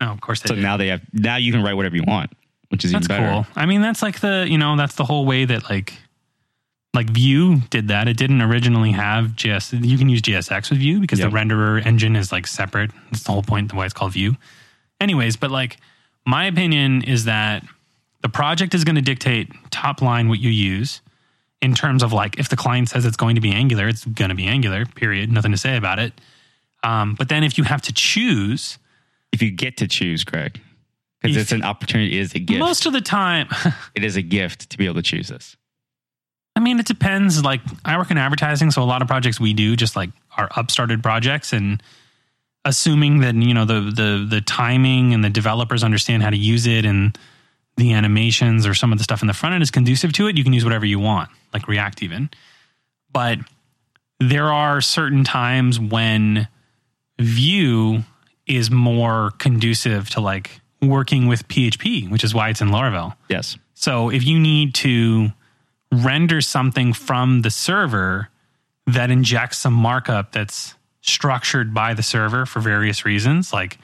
no, 0.00 0.08
of 0.12 0.20
course 0.20 0.40
they 0.42 0.48
so 0.48 0.54
did. 0.54 0.62
now 0.62 0.76
they 0.76 0.88
have. 0.88 1.02
Now 1.12 1.36
you 1.36 1.52
can 1.52 1.62
write 1.62 1.74
whatever 1.74 1.96
you 1.96 2.04
want, 2.06 2.32
which 2.70 2.84
is 2.84 2.92
That's 2.92 3.06
even 3.06 3.16
better. 3.22 3.32
cool. 3.32 3.46
I 3.56 3.66
mean, 3.66 3.82
that's 3.82 4.02
like 4.02 4.20
the 4.20 4.46
you 4.48 4.58
know 4.58 4.76
that's 4.76 4.94
the 4.94 5.04
whole 5.04 5.26
way 5.26 5.44
that 5.44 5.68
like 5.68 5.94
like 6.94 7.10
Vue 7.10 7.56
did 7.70 7.88
that. 7.88 8.08
It 8.08 8.16
didn't 8.16 8.42
originally 8.42 8.92
have 8.92 9.26
JS. 9.36 9.84
You 9.84 9.96
can 9.98 10.08
use 10.08 10.22
JSX 10.22 10.70
with 10.70 10.80
Vue 10.80 11.00
because 11.00 11.18
Yep. 11.20 11.30
the 11.30 11.36
renderer 11.36 11.84
engine 11.86 12.16
is 12.16 12.32
like 12.32 12.46
separate. 12.46 12.90
That's 13.10 13.22
the 13.24 13.32
whole 13.32 13.42
point. 13.42 13.70
The 13.70 13.76
why 13.76 13.84
it's 13.84 13.94
called 13.94 14.12
Vue. 14.14 14.36
Anyways, 15.00 15.36
but 15.36 15.50
like 15.50 15.76
my 16.26 16.46
opinion 16.46 17.02
is 17.04 17.24
that 17.26 17.64
the 18.22 18.28
project 18.28 18.74
is 18.74 18.84
going 18.84 18.96
to 18.96 19.02
dictate 19.02 19.50
top 19.70 20.02
line 20.02 20.28
what 20.28 20.38
you 20.40 20.50
use 20.50 21.00
in 21.62 21.74
terms 21.74 22.02
of 22.02 22.12
like 22.12 22.38
if 22.38 22.48
the 22.48 22.56
client 22.56 22.88
says 22.88 23.04
it's 23.06 23.16
going 23.16 23.34
to 23.36 23.40
be 23.40 23.52
Angular, 23.52 23.86
it's 23.88 24.04
going 24.04 24.28
to 24.30 24.34
be 24.34 24.46
Angular. 24.46 24.84
Period. 24.86 25.30
Nothing 25.30 25.52
to 25.52 25.58
say 25.58 25.76
about 25.76 25.98
it. 25.98 26.12
Um, 26.82 27.14
but 27.14 27.28
then 27.28 27.44
if 27.44 27.56
you 27.58 27.64
have 27.64 27.82
to 27.82 27.92
choose, 27.92 28.78
If 29.32 29.42
you 29.42 29.50
get 29.50 29.76
to 29.78 29.88
choose, 29.88 30.24
Greg, 30.24 30.60
because 31.20 31.36
it's 31.36 31.52
an 31.52 31.62
opportunity. 31.62 32.18
It 32.18 32.22
is 32.22 32.34
a 32.34 32.38
gift. 32.40 32.60
most 32.60 32.86
of 32.86 32.92
the 32.92 33.00
time. 33.00 33.48
it 33.94 34.04
is 34.04 34.16
a 34.16 34.22
gift 34.22 34.70
to 34.70 34.78
be 34.78 34.86
able 34.86 34.96
to 34.96 35.02
choose 35.02 35.28
this. 35.28 35.56
I 36.56 36.60
mean, 36.60 36.80
it 36.80 36.86
depends. 36.86 37.44
Like, 37.44 37.60
I 37.84 37.96
work 37.96 38.10
in 38.10 38.18
advertising, 38.18 38.70
so 38.70 38.82
a 38.82 38.84
lot 38.84 39.02
of 39.02 39.08
projects 39.08 39.38
we 39.38 39.54
do 39.54 39.76
just 39.76 39.96
like 39.96 40.10
are 40.36 40.48
upstarted 40.56 41.02
projects, 41.02 41.52
and 41.52 41.82
assuming 42.64 43.20
that 43.20 43.34
you 43.34 43.54
know 43.54 43.64
the 43.64 43.80
the 43.80 44.26
the 44.28 44.40
timing 44.40 45.14
and 45.14 45.24
the 45.24 45.30
developers 45.30 45.84
understand 45.84 46.22
how 46.22 46.30
to 46.30 46.36
use 46.36 46.66
it, 46.66 46.84
and 46.84 47.16
the 47.76 47.92
animations 47.92 48.66
or 48.66 48.74
some 48.74 48.92
of 48.92 48.98
the 48.98 49.04
stuff 49.04 49.22
in 49.22 49.26
the 49.26 49.34
front 49.34 49.54
end 49.54 49.62
is 49.62 49.70
conducive 49.70 50.12
to 50.12 50.28
it, 50.28 50.36
you 50.36 50.44
can 50.44 50.52
use 50.52 50.64
whatever 50.64 50.84
you 50.84 50.98
want, 50.98 51.30
like 51.52 51.66
React 51.66 52.02
even. 52.02 52.30
But 53.12 53.38
there 54.20 54.52
are 54.52 54.80
certain 54.80 55.24
times 55.24 55.80
when 55.80 56.46
Vue 57.18 58.02
is 58.56 58.70
more 58.70 59.32
conducive 59.38 60.10
to 60.10 60.20
like 60.20 60.60
working 60.82 61.26
with 61.26 61.46
PHP, 61.48 62.10
which 62.10 62.24
is 62.24 62.34
why 62.34 62.48
it's 62.48 62.60
in 62.60 62.68
Laravel. 62.68 63.14
Yes. 63.28 63.56
So 63.74 64.10
if 64.10 64.24
you 64.24 64.38
need 64.38 64.74
to 64.76 65.28
render 65.92 66.40
something 66.40 66.92
from 66.92 67.42
the 67.42 67.50
server 67.50 68.28
that 68.86 69.10
injects 69.10 69.58
some 69.58 69.74
markup 69.74 70.32
that's 70.32 70.74
structured 71.00 71.72
by 71.72 71.94
the 71.94 72.02
server 72.02 72.46
for 72.46 72.60
various 72.60 73.04
reasons, 73.04 73.52
like 73.52 73.78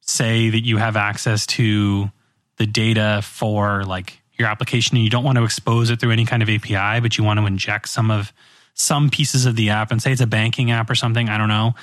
say 0.00 0.50
that 0.50 0.64
you 0.64 0.78
have 0.78 0.96
access 0.96 1.46
to 1.46 2.10
the 2.56 2.66
data 2.66 3.20
for 3.22 3.84
like 3.84 4.20
your 4.38 4.48
application 4.48 4.96
and 4.96 5.04
you 5.04 5.10
don't 5.10 5.24
want 5.24 5.38
to 5.38 5.44
expose 5.44 5.90
it 5.90 6.00
through 6.00 6.10
any 6.10 6.24
kind 6.24 6.42
of 6.42 6.48
API, 6.48 7.00
but 7.00 7.16
you 7.18 7.24
want 7.24 7.38
to 7.38 7.46
inject 7.46 7.88
some 7.88 8.10
of 8.10 8.32
some 8.74 9.10
pieces 9.10 9.46
of 9.46 9.56
the 9.56 9.70
app 9.70 9.90
and 9.90 10.00
say 10.00 10.12
it's 10.12 10.20
a 10.20 10.26
banking 10.26 10.70
app 10.70 10.88
or 10.88 10.94
something, 10.94 11.28
I 11.28 11.38
don't 11.38 11.48
know. 11.48 11.74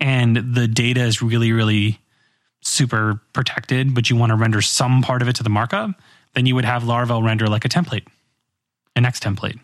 And 0.00 0.54
the 0.54 0.66
data 0.68 1.02
is 1.02 1.22
really, 1.22 1.52
really 1.52 2.00
super 2.60 3.20
protected, 3.32 3.94
but 3.94 4.10
you 4.10 4.16
want 4.16 4.30
to 4.30 4.36
render 4.36 4.60
some 4.60 5.02
part 5.02 5.22
of 5.22 5.28
it 5.28 5.36
to 5.36 5.42
the 5.42 5.50
markup, 5.50 5.90
then 6.34 6.46
you 6.46 6.54
would 6.54 6.64
have 6.64 6.82
Laravel 6.82 7.24
render 7.24 7.46
like 7.46 7.64
a 7.64 7.68
template, 7.68 8.06
an 8.96 9.04
X 9.04 9.20
template. 9.20 9.58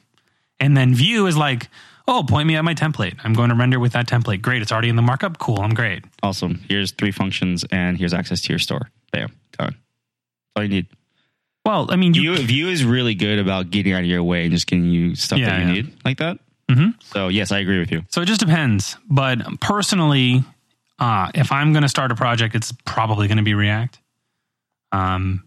And 0.60 0.76
then 0.76 0.94
Vue 0.94 1.26
is 1.26 1.36
like, 1.36 1.68
oh, 2.06 2.22
point 2.22 2.46
me 2.46 2.56
at 2.56 2.64
my 2.64 2.74
template. 2.74 3.16
I'm 3.24 3.32
going 3.32 3.48
to 3.48 3.54
render 3.54 3.80
with 3.80 3.92
that 3.92 4.06
template. 4.06 4.42
Great. 4.42 4.62
It's 4.62 4.70
already 4.70 4.88
in 4.88 4.96
the 4.96 5.02
markup. 5.02 5.38
Cool. 5.38 5.60
I'm 5.60 5.74
great. 5.74 6.04
Awesome. 6.22 6.60
Here's 6.68 6.92
three 6.92 7.12
functions, 7.12 7.64
and 7.70 7.96
here's 7.96 8.12
access 8.12 8.40
to 8.42 8.52
your 8.52 8.58
store. 8.58 8.90
Bam. 9.12 9.34
Done. 9.58 9.74
All 10.54 10.62
you 10.62 10.68
need. 10.68 10.86
Well, 11.64 11.88
I 11.90 11.96
mean, 11.96 12.14
you, 12.14 12.36
Vue, 12.36 12.46
Vue 12.46 12.68
is 12.68 12.84
really 12.84 13.14
good 13.14 13.38
about 13.38 13.70
getting 13.70 13.92
out 13.92 14.00
of 14.00 14.06
your 14.06 14.22
way 14.22 14.44
and 14.44 14.52
just 14.52 14.66
getting 14.66 14.86
you 14.86 15.14
stuff 15.14 15.38
Yeah, 15.38 15.46
that 15.46 15.60
you 15.60 15.66
yeah. 15.66 15.72
need 15.72 15.96
like 16.04 16.18
that. 16.18 16.38
Mhm. 16.70 16.94
So 17.02 17.28
yes, 17.28 17.50
I 17.52 17.58
agree 17.58 17.78
with 17.78 17.90
you. 17.90 18.04
so 18.08 18.20
it 18.22 18.26
just 18.26 18.40
depends. 18.40 18.96
But 19.08 19.60
personally, 19.60 20.44
uh, 20.98 21.30
if 21.34 21.50
I'm 21.52 21.72
going 21.72 21.82
to 21.82 21.88
start 21.88 22.12
a 22.12 22.14
project, 22.14 22.54
it's 22.54 22.72
probably 22.84 23.26
going 23.28 23.38
to 23.38 23.42
be 23.44 23.54
React. 23.54 23.98
Um, 24.92 25.44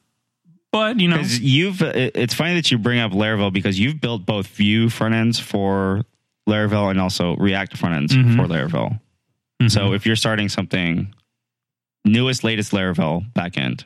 but 0.72 1.00
you 1.00 1.08
know, 1.08 1.20
you've, 1.22 1.82
it's 1.82 2.34
funny 2.34 2.56
that 2.56 2.72
you 2.72 2.78
bring 2.78 3.00
up 3.00 3.12
Laravel 3.12 3.54
because 3.54 3.80
you've 3.80 4.02
built 4.02 4.26
both 4.26 4.48
Vue 4.48 4.90
front 4.90 5.14
ends 5.14 5.40
for 5.40 6.04
Laravel 6.50 6.90
and 6.90 7.00
also 7.00 7.36
React 7.38 7.78
front 7.78 7.96
ends 7.96 8.14
Mhm. 8.16 8.36
for 8.36 8.48
Laravel. 8.48 9.00
Mhm. 9.62 9.72
So 9.72 9.94
if 9.94 10.06
you're 10.06 10.16
starting 10.16 10.50
something 10.50 11.14
newest, 12.06 12.44
latest 12.44 12.72
Laravel 12.72 13.32
backend, 13.34 13.86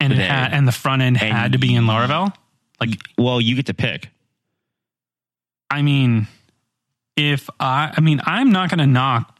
and 0.00 0.12
it 0.12 0.16
today. 0.16 0.28
had, 0.28 0.52
and 0.52 0.66
the 0.68 0.72
front 0.72 1.02
end 1.02 1.16
had 1.18 1.52
to 1.52 1.58
be 1.58 1.74
in 1.74 1.84
Laravel. 1.84 2.32
Like, 2.80 2.90
well, 3.18 3.40
you 3.40 3.54
get 3.56 3.66
to 3.66 3.74
pick. 3.74 4.08
I 5.70 5.82
mean, 5.82 6.26
if 7.16 7.48
I, 7.60 7.92
I 7.96 8.00
mean, 8.00 8.20
I'm 8.24 8.52
not 8.52 8.70
going 8.70 8.78
to 8.78 8.86
knock 8.86 9.38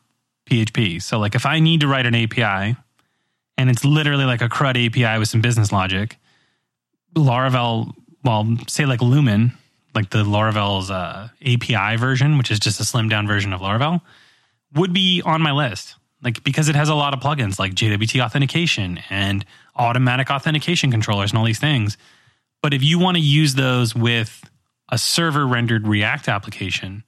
PHP. 0.48 1.02
So, 1.02 1.18
like, 1.18 1.34
if 1.34 1.46
I 1.46 1.60
need 1.60 1.80
to 1.80 1.88
write 1.88 2.06
an 2.06 2.14
API 2.14 2.76
and 3.56 3.70
it's 3.70 3.84
literally 3.84 4.24
like 4.24 4.42
a 4.42 4.48
CRUD 4.48 4.86
API 4.86 5.18
with 5.18 5.28
some 5.28 5.40
business 5.40 5.72
logic, 5.72 6.16
Laravel, 7.14 7.92
well, 8.22 8.56
say 8.68 8.86
like 8.86 9.00
Lumen, 9.00 9.52
like 9.94 10.10
the 10.10 10.24
Laravel's 10.24 10.90
uh, 10.90 11.28
API 11.42 11.96
version, 11.96 12.38
which 12.38 12.50
is 12.50 12.58
just 12.58 12.80
a 12.80 12.82
slimmed 12.82 13.10
down 13.10 13.26
version 13.26 13.52
of 13.52 13.60
Laravel, 13.60 14.00
would 14.74 14.92
be 14.92 15.22
on 15.24 15.40
my 15.40 15.52
list. 15.52 15.96
Like, 16.22 16.42
because 16.42 16.68
it 16.68 16.74
has 16.74 16.88
a 16.88 16.94
lot 16.94 17.12
of 17.12 17.20
plugins 17.20 17.58
like 17.58 17.74
JWT 17.74 18.24
authentication 18.24 18.98
and 19.10 19.44
automatic 19.76 20.30
authentication 20.30 20.90
controllers 20.90 21.30
and 21.30 21.38
all 21.38 21.44
these 21.44 21.58
things. 21.58 21.96
But 22.62 22.72
if 22.72 22.82
you 22.82 22.98
want 22.98 23.16
to 23.16 23.22
use 23.22 23.54
those 23.54 23.94
with 23.94 24.42
a 24.88 24.96
server 24.96 25.46
rendered 25.46 25.86
React 25.86 26.28
application, 26.28 27.04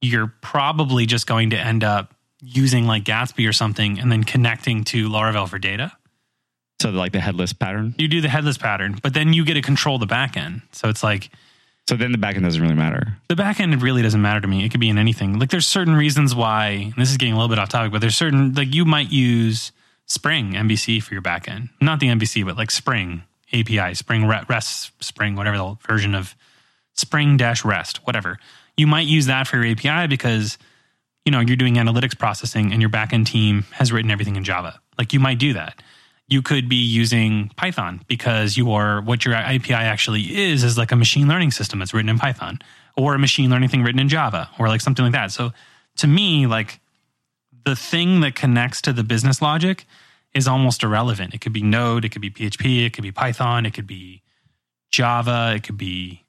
you're 0.00 0.32
probably 0.40 1.06
just 1.06 1.26
going 1.26 1.50
to 1.50 1.58
end 1.58 1.84
up 1.84 2.14
using 2.42 2.86
like 2.86 3.04
Gatsby 3.04 3.48
or 3.48 3.52
something 3.52 3.98
and 3.98 4.10
then 4.10 4.24
connecting 4.24 4.84
to 4.84 5.08
Laravel 5.08 5.48
for 5.48 5.58
data. 5.58 5.92
So 6.80 6.90
like 6.90 7.12
the 7.12 7.20
headless 7.20 7.52
pattern. 7.52 7.94
You 7.98 8.08
do 8.08 8.20
the 8.20 8.28
headless 8.28 8.56
pattern, 8.56 8.98
but 9.02 9.12
then 9.12 9.32
you 9.34 9.44
get 9.44 9.54
to 9.54 9.62
control 9.62 9.98
the 9.98 10.06
backend. 10.06 10.62
So 10.72 10.88
it's 10.88 11.02
like 11.02 11.30
So 11.88 11.96
then 11.96 12.12
the 12.12 12.18
backend 12.18 12.44
doesn't 12.44 12.62
really 12.62 12.74
matter. 12.74 13.18
the 13.28 13.34
backend 13.34 13.82
really 13.82 14.00
doesn't 14.02 14.22
matter 14.22 14.40
to 14.40 14.48
me. 14.48 14.64
It 14.64 14.70
could 14.70 14.80
be 14.80 14.88
in 14.88 14.96
anything. 14.96 15.38
Like 15.38 15.50
there's 15.50 15.66
certain 15.66 15.94
reasons 15.94 16.34
why 16.34 16.68
and 16.68 16.94
this 16.96 17.10
is 17.10 17.18
getting 17.18 17.34
a 17.34 17.36
little 17.36 17.50
bit 17.50 17.58
off 17.58 17.68
topic, 17.68 17.92
but 17.92 18.00
there's 18.00 18.16
certain 18.16 18.54
like 18.54 18.74
you 18.74 18.86
might 18.86 19.10
use 19.12 19.72
Spring 20.06 20.52
MVC 20.54 21.02
for 21.02 21.14
your 21.14 21.22
backend. 21.22 21.68
Not 21.80 22.00
the 22.00 22.08
MVC, 22.08 22.44
but 22.46 22.56
like 22.56 22.70
Spring 22.70 23.22
API, 23.52 23.94
Spring 23.94 24.26
REST, 24.26 24.92
Spring, 25.04 25.36
whatever 25.36 25.58
the 25.58 25.76
version 25.86 26.14
of 26.14 26.34
Spring 26.94 27.36
dash 27.36 27.64
REST, 27.64 27.98
whatever. 28.06 28.38
You 28.80 28.86
might 28.86 29.06
use 29.06 29.26
that 29.26 29.46
for 29.46 29.62
your 29.62 29.72
API 29.72 30.06
because 30.06 30.56
you 31.26 31.32
know 31.32 31.40
you're 31.40 31.58
doing 31.58 31.74
analytics 31.74 32.18
processing 32.18 32.72
and 32.72 32.80
your 32.80 32.88
backend 32.88 33.26
team 33.26 33.66
has 33.72 33.92
written 33.92 34.10
everything 34.10 34.36
in 34.36 34.42
Java. 34.42 34.80
Like 34.96 35.12
you 35.12 35.20
might 35.20 35.38
do 35.38 35.52
that. 35.52 35.82
You 36.28 36.40
could 36.40 36.66
be 36.66 36.76
using 36.76 37.50
Python 37.56 38.00
because 38.08 38.56
you 38.56 38.72
are 38.72 39.02
what 39.02 39.26
your 39.26 39.34
API 39.34 39.74
actually 39.74 40.34
is 40.34 40.64
is 40.64 40.78
like 40.78 40.92
a 40.92 40.96
machine 40.96 41.28
learning 41.28 41.50
system 41.50 41.78
that's 41.78 41.92
written 41.92 42.08
in 42.08 42.18
Python 42.18 42.60
or 42.96 43.14
a 43.14 43.18
machine 43.18 43.50
learning 43.50 43.68
thing 43.68 43.82
written 43.82 44.00
in 44.00 44.08
Java 44.08 44.48
or 44.58 44.68
like 44.68 44.80
something 44.80 45.04
like 45.04 45.12
that. 45.12 45.30
So 45.30 45.52
to 45.98 46.06
me, 46.06 46.46
like 46.46 46.80
the 47.66 47.76
thing 47.76 48.20
that 48.20 48.34
connects 48.34 48.80
to 48.82 48.94
the 48.94 49.04
business 49.04 49.42
logic 49.42 49.84
is 50.32 50.48
almost 50.48 50.82
irrelevant. 50.82 51.34
It 51.34 51.42
could 51.42 51.52
be 51.52 51.62
Node, 51.62 52.06
it 52.06 52.12
could 52.12 52.22
be 52.22 52.30
PHP, 52.30 52.86
it 52.86 52.94
could 52.94 53.02
be 53.02 53.12
Python, 53.12 53.66
it 53.66 53.74
could 53.74 53.86
be 53.86 54.22
Java, 54.90 55.52
it 55.54 55.64
could 55.64 55.76
be 55.76 56.24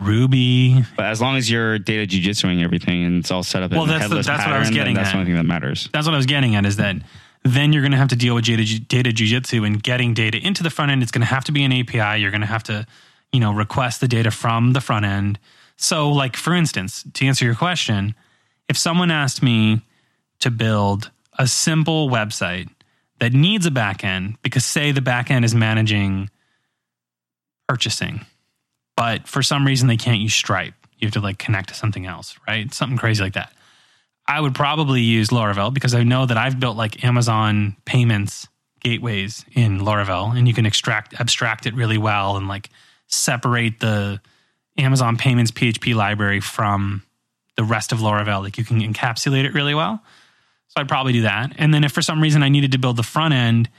Ruby. 0.00 0.82
But 0.96 1.06
as 1.06 1.20
long 1.20 1.36
as 1.36 1.50
you're 1.50 1.78
data 1.78 2.06
jujitsuing 2.06 2.62
everything 2.62 3.04
and 3.04 3.18
it's 3.20 3.30
all 3.30 3.42
set 3.42 3.62
up 3.62 3.70
Well, 3.72 3.84
in 3.84 3.90
a 3.90 3.92
that's 3.92 4.04
the- 4.04 4.08
headless 4.08 4.26
that's 4.26 4.38
what 4.40 4.46
I 4.48 4.50
pattern, 4.50 4.60
was 4.60 4.70
getting 4.70 4.94
that's 4.94 5.08
at. 5.08 5.12
the 5.12 5.18
only 5.18 5.28
thing 5.30 5.36
that 5.36 5.44
matters. 5.46 5.88
That's 5.92 6.06
what 6.06 6.14
I 6.14 6.16
was 6.16 6.26
getting 6.26 6.54
at 6.56 6.64
is 6.66 6.76
that 6.76 6.96
then 7.44 7.72
you're 7.72 7.82
going 7.82 7.92
to 7.92 7.98
have 7.98 8.08
to 8.08 8.16
deal 8.16 8.34
with 8.34 8.44
data, 8.44 8.80
data 8.80 9.10
jujitsu 9.10 9.66
and 9.66 9.82
getting 9.82 10.12
data 10.14 10.38
into 10.38 10.62
the 10.62 10.70
front 10.70 10.90
end. 10.90 11.02
It's 11.02 11.12
going 11.12 11.20
to 11.22 11.26
have 11.26 11.44
to 11.44 11.52
be 11.52 11.64
an 11.64 11.72
API. 11.72 12.20
You're 12.20 12.30
going 12.30 12.40
to 12.42 12.46
have 12.46 12.62
to, 12.64 12.86
you 13.32 13.40
know, 13.40 13.52
request 13.52 14.00
the 14.00 14.08
data 14.08 14.30
from 14.30 14.72
the 14.72 14.80
front 14.80 15.04
end. 15.06 15.38
So, 15.76 16.10
like 16.10 16.36
for 16.36 16.54
instance, 16.54 17.04
to 17.14 17.26
answer 17.26 17.44
your 17.44 17.54
question, 17.54 18.14
if 18.68 18.76
someone 18.76 19.10
asked 19.10 19.42
me 19.42 19.80
to 20.40 20.50
build 20.50 21.10
a 21.38 21.46
simple 21.46 22.10
website 22.10 22.68
that 23.18 23.32
needs 23.32 23.64
a 23.66 23.70
backend 23.70 24.36
because 24.42 24.64
say 24.64 24.92
the 24.92 25.00
backend 25.00 25.44
is 25.44 25.54
managing 25.54 26.28
purchasing, 27.68 28.26
but 29.00 29.26
for 29.26 29.42
some 29.42 29.66
reason 29.66 29.88
they 29.88 29.96
can't 29.96 30.20
use 30.20 30.34
Stripe. 30.34 30.74
You 30.98 31.06
have 31.06 31.14
to 31.14 31.20
like 31.20 31.38
connect 31.38 31.70
to 31.70 31.74
something 31.74 32.04
else, 32.04 32.36
right? 32.46 32.70
Something 32.74 32.98
crazy 32.98 33.22
like 33.22 33.32
that. 33.32 33.50
I 34.28 34.38
would 34.38 34.54
probably 34.54 35.00
use 35.00 35.30
Laravel 35.30 35.72
because 35.72 35.94
I 35.94 36.02
know 36.02 36.26
that 36.26 36.36
I've 36.36 36.60
built 36.60 36.76
like 36.76 37.02
Amazon 37.02 37.78
payments 37.86 38.46
gateways 38.80 39.46
in 39.52 39.80
Laravel 39.80 40.36
and 40.36 40.46
you 40.46 40.52
can 40.52 40.66
extract 40.66 41.18
abstract 41.18 41.64
it 41.64 41.72
really 41.72 41.96
well 41.96 42.36
and 42.36 42.46
like 42.46 42.68
separate 43.06 43.80
the 43.80 44.20
Amazon 44.76 45.16
payments 45.16 45.50
PHP 45.50 45.94
library 45.94 46.40
from 46.40 47.02
the 47.56 47.64
rest 47.64 47.92
of 47.92 48.00
Laravel. 48.00 48.42
Like 48.42 48.58
you 48.58 48.66
can 48.66 48.82
encapsulate 48.82 49.46
it 49.46 49.54
really 49.54 49.74
well. 49.74 50.02
So 50.68 50.82
I'd 50.82 50.88
probably 50.88 51.14
do 51.14 51.22
that. 51.22 51.54
And 51.56 51.72
then 51.72 51.84
if 51.84 51.92
for 51.92 52.02
some 52.02 52.20
reason 52.22 52.42
I 52.42 52.50
needed 52.50 52.72
to 52.72 52.78
build 52.78 52.96
the 52.96 53.02
front 53.02 53.32
end, 53.32 53.70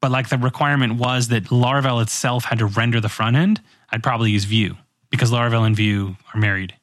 but 0.00 0.12
like 0.12 0.28
the 0.28 0.38
requirement 0.38 0.94
was 0.94 1.26
that 1.28 1.46
Laravel 1.46 2.00
itself 2.00 2.44
had 2.44 2.60
to 2.60 2.66
render 2.66 3.00
the 3.00 3.08
front 3.08 3.34
end, 3.34 3.60
I'd 3.92 4.02
probably 4.02 4.30
use 4.30 4.44
Vue 4.44 4.76
because 5.10 5.30
Laravel 5.30 5.66
and 5.66 5.76
Vue 5.76 6.16
are 6.32 6.40
married 6.40 6.74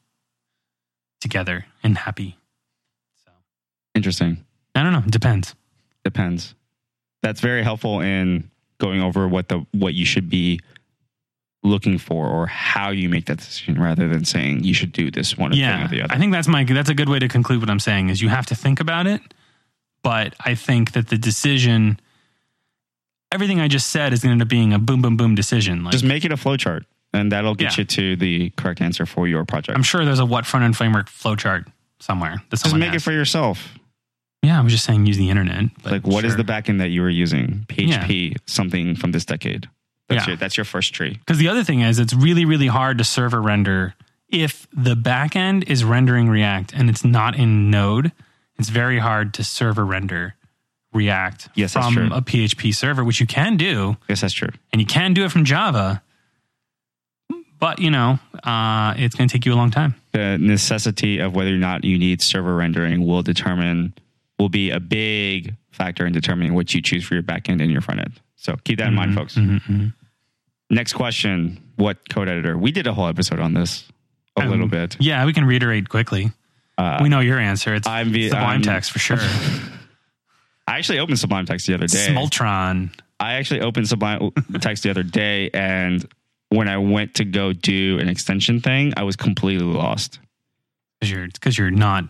together 1.21 1.65
and 1.83 1.97
happy. 1.97 2.37
So 3.23 3.31
Interesting. 3.95 4.45
I 4.75 4.83
don't 4.83 4.93
know. 4.93 5.03
It 5.05 5.11
depends. 5.11 5.55
Depends. 6.03 6.53
That's 7.23 7.41
very 7.41 7.63
helpful 7.63 8.01
in 8.01 8.49
going 8.79 9.01
over 9.01 9.27
what 9.27 9.49
the 9.49 9.65
what 9.71 9.93
you 9.93 10.05
should 10.05 10.29
be 10.29 10.59
looking 11.63 11.97
for 11.97 12.27
or 12.27 12.47
how 12.47 12.91
you 12.91 13.09
make 13.09 13.25
that 13.25 13.37
decision 13.37 13.81
rather 13.81 14.07
than 14.07 14.23
saying 14.23 14.63
you 14.63 14.73
should 14.73 14.91
do 14.91 15.09
this 15.09 15.37
one 15.37 15.51
thing 15.51 15.59
yeah, 15.59 15.85
or 15.85 15.87
the 15.87 16.01
other. 16.03 16.13
I 16.13 16.17
think 16.17 16.31
that's 16.31 16.47
my 16.47 16.63
that's 16.63 16.89
a 16.89 16.93
good 16.93 17.09
way 17.09 17.19
to 17.19 17.27
conclude 17.27 17.59
what 17.59 17.69
I'm 17.69 17.79
saying 17.79 18.09
is 18.09 18.21
you 18.21 18.29
have 18.29 18.45
to 18.47 18.55
think 18.55 18.79
about 18.79 19.07
it, 19.07 19.21
but 20.03 20.35
I 20.39 20.55
think 20.55 20.91
that 20.93 21.07
the 21.09 21.17
decision, 21.17 21.99
everything 23.31 23.59
I 23.59 23.67
just 23.67 23.89
said, 23.89 24.13
is 24.13 24.21
going 24.21 24.29
to 24.29 24.33
end 24.33 24.41
up 24.43 24.47
being 24.47 24.73
a 24.73 24.79
boom, 24.79 25.01
boom, 25.01 25.17
boom 25.17 25.35
decision. 25.35 25.83
Like 25.83 25.91
Just 25.93 26.05
make 26.05 26.23
it 26.23 26.31
a 26.31 26.37
flowchart 26.37 26.85
and 27.17 27.31
that'll 27.31 27.55
get 27.55 27.77
Yeah. 27.77 27.81
you 27.81 27.85
to 27.85 28.15
the 28.15 28.49
correct 28.51 28.81
answer 28.81 29.05
for 29.05 29.27
your 29.27 29.43
project. 29.45 29.75
I'm 29.75 29.83
sure 29.83 30.05
there's 30.05 30.19
a 30.19 30.25
what 30.25 30.45
front 30.45 30.63
end 30.65 30.77
framework 30.77 31.09
flowchart 31.09 31.65
somewhere. 31.99 32.41
That 32.49 32.61
Just 32.61 32.75
make 32.75 32.93
it 32.93 33.01
for 33.01 33.11
yourself. 33.11 33.73
Yeah, 34.43 34.59
I 34.59 34.61
was 34.63 34.71
just 34.71 34.85
saying 34.85 35.05
use 35.05 35.17
the 35.17 35.29
internet. 35.29 35.65
but 35.83 35.91
like 35.91 36.07
what 36.07 36.23
is 36.23 36.33
sure. 36.33 36.43
the 36.43 36.43
backend 36.43 36.77
that 36.79 36.89
you 36.89 37.01
were 37.01 37.09
using? 37.09 37.65
PHP, 37.69 38.37
something 38.45 38.95
from 38.95 39.11
this 39.11 39.25
decade. 39.25 39.67
That's 40.07 40.23
Yeah. 40.25 40.31
your 40.31 40.37
that's 40.37 40.55
your 40.57 40.63
first 40.65 40.93
tree. 40.93 41.13
Because 41.19 41.37
the 41.37 41.49
other 41.49 41.63
thing 41.63 41.81
is, 41.81 41.99
it's 41.99 42.13
really, 42.13 42.45
really 42.45 42.67
hard 42.67 42.97
to 42.99 43.03
server 43.03 43.41
render 43.41 43.93
if 44.29 44.67
the 44.71 44.95
backend 44.95 45.67
is 45.67 45.83
rendering 45.83 46.29
React 46.29 46.73
and 46.73 46.89
it's 46.89 47.03
not 47.03 47.35
in 47.35 47.69
Node. 47.71 48.11
It's 48.59 48.69
very 48.69 48.99
hard 48.99 49.33
to 49.35 49.43
server 49.43 49.85
render 49.85 50.35
React 50.93 51.49
Yes, 51.55 51.73
from 51.73 52.11
a 52.11 52.21
PHP 52.21 52.73
server, 52.73 53.03
which 53.03 53.19
you 53.19 53.27
can 53.27 53.57
do, 53.57 53.97
Yes, 54.07 54.21
that's 54.21 54.33
true. 54.33 54.49
and 54.71 54.81
you 54.81 54.85
can 54.87 55.13
do 55.13 55.25
it 55.25 55.31
from 55.31 55.43
Java. 55.45 56.01
But 57.59 57.79
you 57.79 57.89
know, 57.89 58.19
uh, 58.43 58.93
it's 58.97 59.15
going 59.15 59.27
to 59.27 59.33
take 59.33 59.45
you 59.45 59.53
a 59.53 59.55
long 59.55 59.71
time. 59.71 59.95
The 60.11 60.37
necessity 60.39 61.19
of 61.19 61.35
whether 61.35 61.49
or 61.53 61.57
not 61.57 61.83
you 61.83 61.97
need 61.97 62.21
server 62.21 62.55
rendering 62.55 63.05
will 63.05 63.23
determine 63.23 63.93
will 64.39 64.49
be 64.49 64.69
a 64.69 64.79
big 64.79 65.55
factor 65.71 66.05
in 66.05 66.13
determining 66.13 66.53
what 66.53 66.73
you 66.73 66.81
choose 66.81 67.03
for 67.05 67.15
your 67.15 67.23
backend 67.23 67.61
and 67.61 67.71
your 67.71 67.81
front 67.81 67.99
end. 68.01 68.19
So 68.35 68.55
keep 68.63 68.77
that 68.79 68.89
in 68.89 68.93
mind, 68.95 69.15
folks. 69.15 69.35
Mhm. 69.35 69.93
Next 70.69 70.93
question: 70.93 71.57
What 71.77 71.97
code 72.09 72.27
editor? 72.29 72.57
We 72.57 72.71
did 72.71 72.85
a 72.87 72.93
whole 72.93 73.07
episode 73.07 73.39
on 73.39 73.53
this 73.53 73.83
a 74.37 74.41
Um, 74.41 74.49
little 74.49 74.67
bit. 74.67 74.95
Yeah, 74.99 75.25
we 75.25 75.33
can 75.33 75.45
reiterate 75.45 75.89
quickly. 75.89 76.31
Uh, 76.77 76.99
we 77.01 77.09
know 77.09 77.21
your 77.21 77.39
answer. 77.39 77.73
It's 77.73 77.87
I'm 77.87 78.11
the- 78.11 78.29
Sublime 78.29 78.43
I'm- 78.49 78.61
Text 78.61 78.91
for 78.91 78.99
sure. 78.99 79.17
I 80.67 80.77
actually 80.77 80.99
opened 80.99 81.17
Sublime 81.17 81.45
Text 81.45 81.65
the 81.65 81.73
other 81.73 81.87
day. 81.87 82.07
Smoltron. 82.09 82.91
I 83.19 83.33
actually 83.35 83.61
opened 83.61 83.87
Sublime 83.87 84.31
Text 84.59 84.83
the 84.83 84.89
other 84.91 85.01
day, 85.03 85.49
and 85.53 86.05
when 86.49 86.67
I 86.67 86.77
went 86.77 87.15
to 87.15 87.25
go 87.25 87.53
do 87.53 87.99
an 87.99 88.09
extension 88.09 88.59
thing, 88.61 88.93
I 88.97 89.03
was 89.03 89.15
completely 89.15 89.65
lost. 89.65 90.19
Because 90.99 91.11
you're, 91.11 91.27
because 91.27 91.57
you're 91.57 91.71
not 91.71 92.05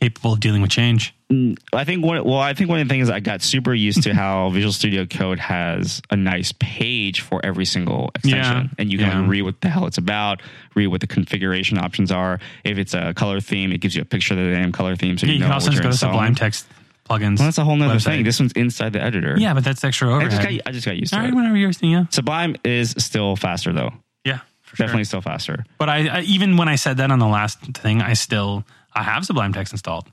capable 0.00 0.32
of 0.34 0.40
dealing 0.40 0.60
with 0.62 0.70
change. 0.70 1.14
Mm, 1.32 1.56
I 1.72 1.84
think 1.84 2.04
one. 2.04 2.22
Well, 2.24 2.38
I 2.38 2.52
think 2.52 2.68
one 2.68 2.78
of 2.80 2.86
the 2.86 2.92
things 2.92 3.08
I 3.08 3.20
got 3.20 3.40
super 3.42 3.72
used 3.72 4.02
to 4.02 4.14
how 4.22 4.50
Visual 4.50 4.72
Studio 4.72 5.06
Code 5.06 5.38
has 5.38 6.02
a 6.10 6.16
nice 6.16 6.52
page 6.58 7.22
for 7.22 7.40
every 7.44 7.64
single 7.64 8.10
extension, 8.14 8.38
Yeah, 8.40 8.66
and 8.78 8.92
you 8.92 8.98
can 8.98 9.06
yeah. 9.08 9.20
like, 9.20 9.30
read 9.30 9.42
what 9.42 9.60
the 9.60 9.68
hell 9.68 9.86
it's 9.86 9.98
about, 9.98 10.42
read 10.74 10.88
what 10.88 11.00
the 11.00 11.06
configuration 11.06 11.78
options 11.78 12.12
are. 12.12 12.38
If 12.64 12.76
it's 12.78 12.92
a 12.94 13.14
color 13.14 13.40
theme, 13.40 13.72
it 13.72 13.78
gives 13.78 13.96
you 13.96 14.02
a 14.02 14.04
picture 14.04 14.34
of 14.34 14.40
the 14.40 14.50
damn 14.50 14.72
color 14.72 14.94
theme, 14.96 15.16
so 15.16 15.26
Yeah, 15.26 15.32
you 15.32 15.34
you 15.34 15.40
know 15.40 15.46
can 15.46 15.54
also 15.54 15.70
just 15.70 15.82
go 15.82 15.90
to. 15.90 15.96
Sublime 15.96 16.34
Text 16.34 16.66
plugins. 17.04 17.38
Well, 17.38 17.46
that's 17.46 17.58
a 17.58 17.64
whole 17.64 17.76
nother 17.76 17.94
website. 17.96 18.04
thing. 18.04 18.24
This 18.24 18.40
one's 18.40 18.52
inside 18.52 18.92
the 18.92 19.02
editor. 19.02 19.36
Yeah, 19.38 19.54
but 19.54 19.64
that's 19.64 19.84
extra 19.84 20.12
I 20.14 20.24
just 20.24 20.42
got. 20.42 20.52
I 20.66 20.72
just 20.72 20.86
got 20.86 20.96
used 20.96 21.12
to 21.12 21.16
All 21.18 21.22
right, 21.22 21.32
it. 21.32 21.36
whenever 21.36 21.56
you're 21.56 21.72
yeah, 21.80 22.04
Sublime 22.10 22.56
is 22.64 22.94
still 22.98 23.36
faster 23.36 23.72
though. 23.72 23.90
yeah, 24.24 24.40
for 24.62 24.76
sure. 24.76 24.86
Definitely 24.86 25.04
still 25.04 25.20
faster. 25.20 25.64
But 25.78 25.88
I, 25.88 26.18
I 26.18 26.20
even 26.22 26.56
when 26.56 26.68
I 26.68 26.76
said 26.76 26.96
that 26.98 27.10
on 27.10 27.18
the 27.18 27.26
last 27.26 27.60
thing, 27.60 28.02
I 28.02 28.14
still 28.14 28.64
I 28.94 29.02
have 29.02 29.24
Sublime 29.24 29.52
Text 29.52 29.72
installed. 29.72 30.06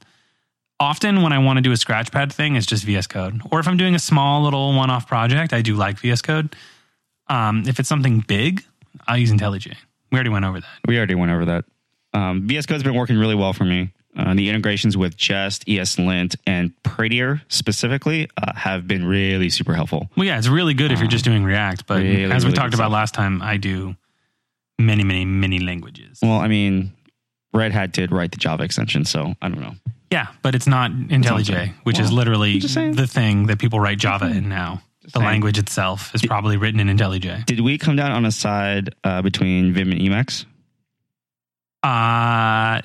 Often 0.79 1.21
when 1.21 1.31
I 1.31 1.37
want 1.37 1.57
to 1.57 1.61
do 1.61 1.71
a 1.71 1.75
Scratchpad 1.75 2.33
thing, 2.33 2.55
it's 2.55 2.65
just 2.65 2.83
VS 2.85 3.05
Code. 3.05 3.41
Or 3.51 3.59
if 3.59 3.67
I'm 3.67 3.77
doing 3.77 3.93
a 3.93 3.99
small 3.99 4.41
little 4.41 4.73
one-off 4.75 5.07
project, 5.07 5.53
I 5.53 5.61
do 5.61 5.75
like 5.75 5.99
VS 5.99 6.23
Code. 6.23 6.55
Um, 7.27 7.63
if 7.67 7.79
it's 7.79 7.87
something 7.87 8.21
big, 8.21 8.63
I'll 9.07 9.17
use 9.17 9.31
IntelliJ. 9.31 9.75
We 10.11 10.15
already 10.17 10.31
went 10.31 10.43
over 10.43 10.59
that. 10.59 10.69
We 10.87 10.97
already 10.97 11.13
went 11.13 11.31
over 11.31 11.45
that. 11.45 11.65
Um, 12.15 12.47
VS 12.47 12.65
Code's 12.65 12.81
been 12.83 12.95
working 12.95 13.17
really 13.17 13.35
well 13.35 13.53
for 13.53 13.63
me. 13.63 13.93
Uh, 14.17 14.33
the 14.33 14.49
integrations 14.49 14.97
with 14.97 15.15
Jest, 15.15 15.65
ESLint, 15.67 16.35
and 16.45 16.73
Prettier 16.83 17.41
specifically 17.47 18.29
uh, 18.37 18.53
have 18.55 18.85
been 18.85 19.05
really 19.05 19.49
super 19.49 19.73
helpful. 19.73 20.09
Well, 20.17 20.25
yeah, 20.25 20.37
it's 20.37 20.49
really 20.49 20.73
good 20.73 20.91
if 20.91 20.99
you're 20.99 21.07
just 21.07 21.23
doing 21.23 21.45
React. 21.45 21.87
But 21.87 22.01
Really, 22.01 22.25
as 22.25 22.43
we 22.43 22.49
really 22.49 22.57
talked 22.57 22.73
about 22.73 22.85
stuff. 22.87 22.91
last 22.93 23.13
time, 23.13 23.41
I 23.41 23.55
do 23.55 23.95
many, 24.77 25.03
many, 25.05 25.23
many 25.23 25.59
languages. 25.59 26.19
Well, 26.21 26.39
I 26.39 26.47
mean, 26.47 26.91
Red 27.53 27.71
Hat 27.71 27.93
did 27.93 28.11
write 28.11 28.31
the 28.31 28.37
Java 28.37 28.63
extension, 28.63 29.05
so 29.05 29.33
I 29.41 29.47
don't 29.47 29.61
know. 29.61 29.75
Yeah, 30.11 30.27
but 30.41 30.55
it's 30.55 30.67
not 30.67 30.91
IntelliJ, 30.91 31.73
which 31.83 31.97
is 31.97 32.11
literally 32.11 32.59
the 32.59 33.07
thing 33.09 33.45
that 33.47 33.59
people 33.59 33.79
write 33.79 33.97
Java 33.97 34.25
in 34.25 34.49
now. 34.49 34.81
The 35.03 35.11
saying. 35.11 35.25
language 35.25 35.57
itself 35.57 36.13
is 36.13 36.21
probably 36.21 36.57
written 36.57 36.79
in 36.79 36.95
IntelliJ. 36.95 37.45
Did 37.45 37.61
we 37.61 37.77
come 37.77 37.95
down 37.95 38.11
on 38.11 38.25
a 38.25 38.31
side 38.31 38.93
uh, 39.03 39.21
between 39.21 39.73
Vim 39.73 39.91
and 39.91 39.99
Emacs? 39.99 40.45
Uh 41.81 42.81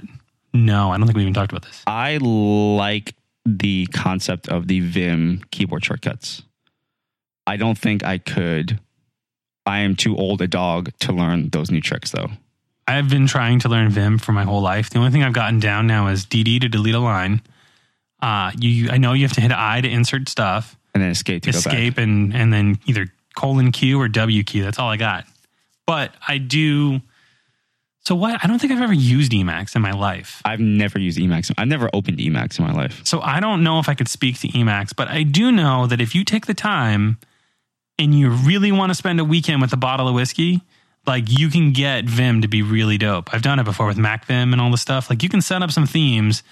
no, 0.56 0.90
I 0.90 0.96
don't 0.98 1.06
think 1.06 1.16
we 1.16 1.22
even 1.22 1.34
talked 1.34 1.52
about 1.52 1.64
this. 1.64 1.82
I 1.86 2.16
like 2.16 3.14
the 3.44 3.86
concept 3.92 4.48
of 4.48 4.66
the 4.66 4.80
Vim 4.80 5.42
keyboard 5.50 5.84
shortcuts. 5.84 6.42
I 7.46 7.56
don't 7.56 7.78
think 7.78 8.04
I 8.04 8.18
could. 8.18 8.80
I 9.64 9.80
am 9.80 9.94
too 9.96 10.16
old 10.16 10.42
a 10.42 10.46
dog 10.48 10.90
to 11.00 11.12
learn 11.12 11.50
those 11.50 11.70
new 11.70 11.80
tricks, 11.80 12.10
though. 12.10 12.30
I've 12.88 13.08
been 13.08 13.26
trying 13.26 13.58
to 13.60 13.68
learn 13.68 13.88
Vim 13.90 14.18
for 14.18 14.32
my 14.32 14.44
whole 14.44 14.60
life. 14.60 14.90
The 14.90 14.98
only 14.98 15.10
thing 15.10 15.22
I've 15.22 15.32
gotten 15.32 15.58
down 15.60 15.86
now 15.86 16.06
is 16.08 16.24
DD 16.24 16.60
to 16.60 16.68
delete 16.68 16.94
a 16.94 17.00
line. 17.00 17.42
Uh, 18.22 18.52
you, 18.58 18.90
I 18.90 18.98
know 18.98 19.12
you 19.12 19.22
have 19.24 19.32
to 19.34 19.40
hit 19.40 19.52
I 19.52 19.80
to 19.80 19.88
insert 19.88 20.28
stuff, 20.28 20.76
And 20.94 21.02
then 21.02 21.10
escape 21.10 21.42
to 21.44 21.50
go 21.52 21.58
back. 21.58 21.66
escape, 21.66 21.98
and 21.98 22.34
and 22.34 22.52
then 22.52 22.78
either 22.86 23.06
colon 23.36 23.72
Q 23.72 24.00
or 24.00 24.08
W 24.08 24.42
Q. 24.44 24.62
That's 24.64 24.78
all 24.78 24.88
I 24.88 24.96
got. 24.96 25.24
But 25.86 26.14
I 26.26 26.38
do. 26.38 27.00
So 28.06 28.14
what? 28.14 28.38
I 28.40 28.46
don't 28.46 28.60
think 28.60 28.72
I've 28.72 28.82
ever 28.82 28.92
used 28.92 29.32
Emacs 29.32 29.74
in 29.74 29.82
my 29.82 29.90
life. 29.90 30.40
I've 30.44 30.60
never 30.60 30.96
used 30.96 31.18
Emacs. 31.18 31.52
I've 31.58 31.66
never 31.66 31.90
opened 31.92 32.18
Emacs 32.18 32.56
in 32.56 32.64
my 32.64 32.72
life. 32.72 33.00
So 33.04 33.20
I 33.20 33.40
don't 33.40 33.64
know 33.64 33.80
if 33.80 33.88
I 33.88 33.94
could 33.94 34.06
speak 34.06 34.38
to 34.42 34.48
Emacs, 34.48 34.94
but 34.94 35.08
I 35.08 35.24
do 35.24 35.50
know 35.50 35.88
that 35.88 36.00
if 36.00 36.14
you 36.14 36.24
take 36.24 36.46
the 36.46 36.54
time 36.54 37.18
and 37.98 38.16
you 38.16 38.30
really 38.30 38.70
want 38.70 38.90
to 38.90 38.94
spend 38.94 39.18
a 39.18 39.24
weekend 39.24 39.60
with 39.60 39.72
a 39.72 39.76
bottle 39.76 40.06
of 40.06 40.14
whiskey, 40.14 40.60
like 41.04 41.24
you 41.26 41.48
can 41.48 41.72
get 41.72 42.04
Vim 42.04 42.42
to 42.42 42.46
be 42.46 42.62
really 42.62 42.96
dope. 42.96 43.34
I've 43.34 43.42
done 43.42 43.58
it 43.58 43.64
before 43.64 43.86
with 43.86 43.96
MacVim 43.96 44.52
and 44.52 44.60
all 44.60 44.70
the 44.70 44.78
stuff. 44.78 45.10
Like 45.10 45.24
you 45.24 45.28
can 45.28 45.42
set 45.42 45.64
up 45.64 45.72
some 45.72 45.84
themes 45.88 46.44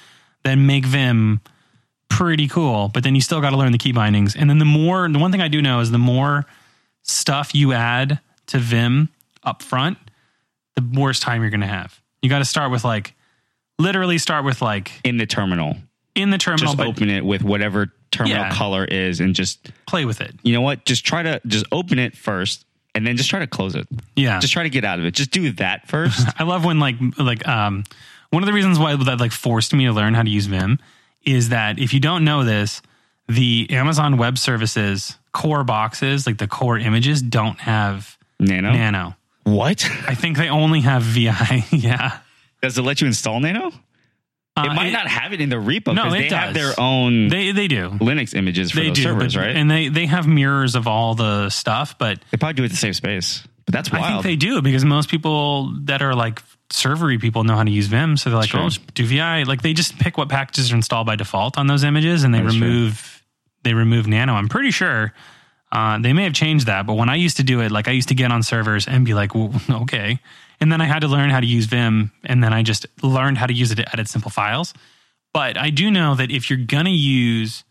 that 0.42 0.56
make 0.56 0.84
Vim 0.84 1.40
pretty 2.08 2.48
cool, 2.48 2.90
but 2.92 3.04
then 3.04 3.14
you 3.14 3.20
still 3.20 3.40
got 3.40 3.50
to 3.50 3.56
learn 3.56 3.70
the 3.70 3.78
key 3.78 3.92
bindings. 3.92 4.34
And 4.34 4.50
then 4.50 4.58
the 4.58 4.64
more, 4.64 5.08
the 5.08 5.20
one 5.20 5.30
thing 5.30 5.40
I 5.40 5.46
do 5.46 5.62
know 5.62 5.78
is 5.78 5.92
the 5.92 5.98
more 5.98 6.46
stuff 7.04 7.54
you 7.54 7.72
add 7.72 8.18
to 8.48 8.58
Vim 8.58 9.08
up 9.44 9.62
front, 9.62 9.98
the 10.76 11.00
worst 11.00 11.22
time 11.22 11.40
you're 11.42 11.50
going 11.50 11.60
to 11.60 11.66
have. 11.66 12.00
You 12.22 12.28
got 12.30 12.38
to 12.38 12.44
start 12.44 12.70
with 12.70 12.84
like, 12.84 13.14
literally 13.78 14.18
start 14.18 14.44
with 14.44 14.62
like 14.62 14.90
In 15.04 15.16
the 15.16 15.26
terminal, 15.26 15.76
in 16.14 16.30
the 16.30 16.38
terminal, 16.38 16.66
just 16.66 16.76
but 16.76 16.86
open 16.86 17.10
it 17.10 17.24
with 17.24 17.42
whatever 17.42 17.92
terminal 18.10 18.38
Yeah. 18.38 18.50
color 18.54 18.84
is, 18.84 19.20
and 19.20 19.34
just 19.34 19.70
play 19.86 20.04
with 20.04 20.20
it. 20.20 20.34
you 20.42 20.52
know 20.54 20.60
what? 20.60 20.84
Just 20.84 21.04
try 21.04 21.22
to 21.22 21.40
just 21.46 21.66
open 21.72 21.98
it 21.98 22.16
first, 22.16 22.64
and 22.94 23.06
then 23.06 23.16
just 23.16 23.28
try 23.28 23.40
to 23.40 23.46
close 23.46 23.74
it. 23.74 23.86
Yeah. 24.16 24.38
Just 24.38 24.52
try 24.52 24.62
to 24.62 24.70
get 24.70 24.84
out 24.84 24.98
of 25.00 25.04
it. 25.04 25.12
Just 25.14 25.30
do 25.32 25.50
that 25.52 25.88
first. 25.88 26.26
I 26.38 26.44
love 26.44 26.64
when 26.64 26.78
like 26.78 26.96
like 27.18 27.46
um 27.48 27.84
one 28.30 28.42
of 28.42 28.46
the 28.46 28.52
reasons 28.52 28.78
why 28.78 28.94
that 28.96 29.20
like 29.20 29.32
forced 29.32 29.74
me 29.74 29.86
to 29.86 29.92
learn 29.92 30.14
how 30.14 30.22
to 30.22 30.30
use 30.30 30.46
Vim 30.46 30.78
is 31.24 31.48
that 31.50 31.78
if 31.78 31.92
you 31.94 32.00
don't 32.00 32.24
know 32.24 32.44
this, 32.44 32.80
the 33.28 33.66
Amazon 33.70 34.16
Web 34.16 34.38
Services 34.38 35.16
core 35.32 35.64
boxes, 35.64 36.26
like 36.26 36.38
the 36.38 36.46
core 36.46 36.78
images, 36.78 37.20
don't 37.22 37.58
have 37.60 38.16
Nano. 38.38 38.72
Nano. 38.72 39.16
What? 39.44 39.84
I 40.08 40.14
think 40.14 40.36
they 40.36 40.48
only 40.48 40.80
have 40.80 41.02
VI. 41.02 41.64
yeah. 41.70 42.18
Does 42.62 42.78
it 42.78 42.82
let 42.82 43.00
you 43.00 43.06
install 43.06 43.40
Nano? 43.40 43.70
Uh, 44.56 44.68
it 44.70 44.74
might 44.74 44.92
not 44.92 45.06
have 45.08 45.32
it 45.32 45.40
in 45.40 45.48
the 45.48 45.56
repo 45.56 45.94
No, 45.94 46.06
it 46.06 46.10
they 46.10 46.28
have 46.28 46.54
does. 46.54 46.76
their 46.76 46.80
own 46.84 47.28
They 47.28 47.50
they 47.52 47.66
do. 47.66 47.90
Linux 47.90 48.34
images 48.34 48.70
for 48.70 48.78
They 48.78 48.86
those 48.88 48.96
do, 48.96 49.02
servers, 49.02 49.34
but, 49.34 49.40
right? 49.40 49.56
and 49.56 49.68
they 49.70 49.88
they 49.88 50.06
have 50.06 50.26
mirrors 50.28 50.76
of 50.76 50.86
all 50.86 51.14
the 51.16 51.50
stuff, 51.50 51.98
but 51.98 52.20
they 52.30 52.36
probably 52.36 52.54
do 52.54 52.64
it 52.64 52.68
the 52.68 52.76
same 52.76 52.92
space. 52.94 53.42
But 53.66 53.72
that's 53.72 53.90
wild. 53.90 54.04
I 54.04 54.08
think 54.10 54.22
they 54.22 54.36
do 54.36 54.62
because 54.62 54.84
most 54.84 55.08
people 55.10 55.72
that 55.86 56.02
are 56.02 56.14
like 56.14 56.40
servery 56.70 57.20
people 57.20 57.42
know 57.42 57.56
how 57.56 57.64
to 57.64 57.70
use 57.70 57.88
Vim, 57.88 58.16
so 58.16 58.30
they're 58.30 58.38
like, 58.38 58.50
True. 58.50 58.60
oh, 58.60 58.68
do 58.94 59.04
VI. 59.04 59.42
Like 59.42 59.62
they 59.62 59.72
just 59.72 59.98
pick 59.98 60.16
what 60.16 60.28
packages 60.28 60.72
are 60.72 60.76
installed 60.76 61.06
by 61.08 61.16
default 61.16 61.58
on 61.58 61.66
those 61.66 61.82
images, 61.82 62.22
and 62.22 62.32
they 62.32 62.38
That 62.40 62.46
is 62.46 62.56
true. 62.56 62.66
remove 62.66 63.22
they 63.64 63.74
remove 63.74 64.06
Nano. 64.06 64.34
I'm 64.34 64.48
pretty 64.48 64.70
sure 64.70 65.12
uh, 65.74 65.98
they 65.98 66.12
may 66.12 66.22
have 66.22 66.32
changed 66.34 66.66
that, 66.66 66.86
but 66.86 66.94
when 66.94 67.08
I 67.08 67.16
used 67.16 67.36
to 67.38 67.42
do 67.42 67.60
it, 67.60 67.72
like 67.72 67.88
I 67.88 67.90
used 67.90 68.08
to 68.08 68.14
get 68.14 68.30
on 68.30 68.44
servers 68.44 68.86
and 68.86 69.04
be 69.04 69.12
like, 69.12 69.34
well, 69.34 69.52
okay, 69.82 70.20
and 70.60 70.70
then 70.70 70.80
I 70.80 70.84
had 70.84 71.00
to 71.00 71.08
learn 71.08 71.30
how 71.30 71.40
to 71.40 71.46
use 71.46 71.66
Vim, 71.66 72.12
and 72.24 72.42
then 72.42 72.52
I 72.52 72.62
just 72.62 72.86
learned 73.02 73.38
how 73.38 73.46
to 73.46 73.52
use 73.52 73.72
it 73.72 73.74
to 73.76 73.92
edit 73.92 74.08
simple 74.08 74.30
files. 74.30 74.72
But 75.32 75.58
I 75.58 75.70
do 75.70 75.90
know 75.90 76.14
that 76.14 76.30
if 76.30 76.48
you're 76.48 76.64
gonna 76.64 76.90
use 76.90 77.64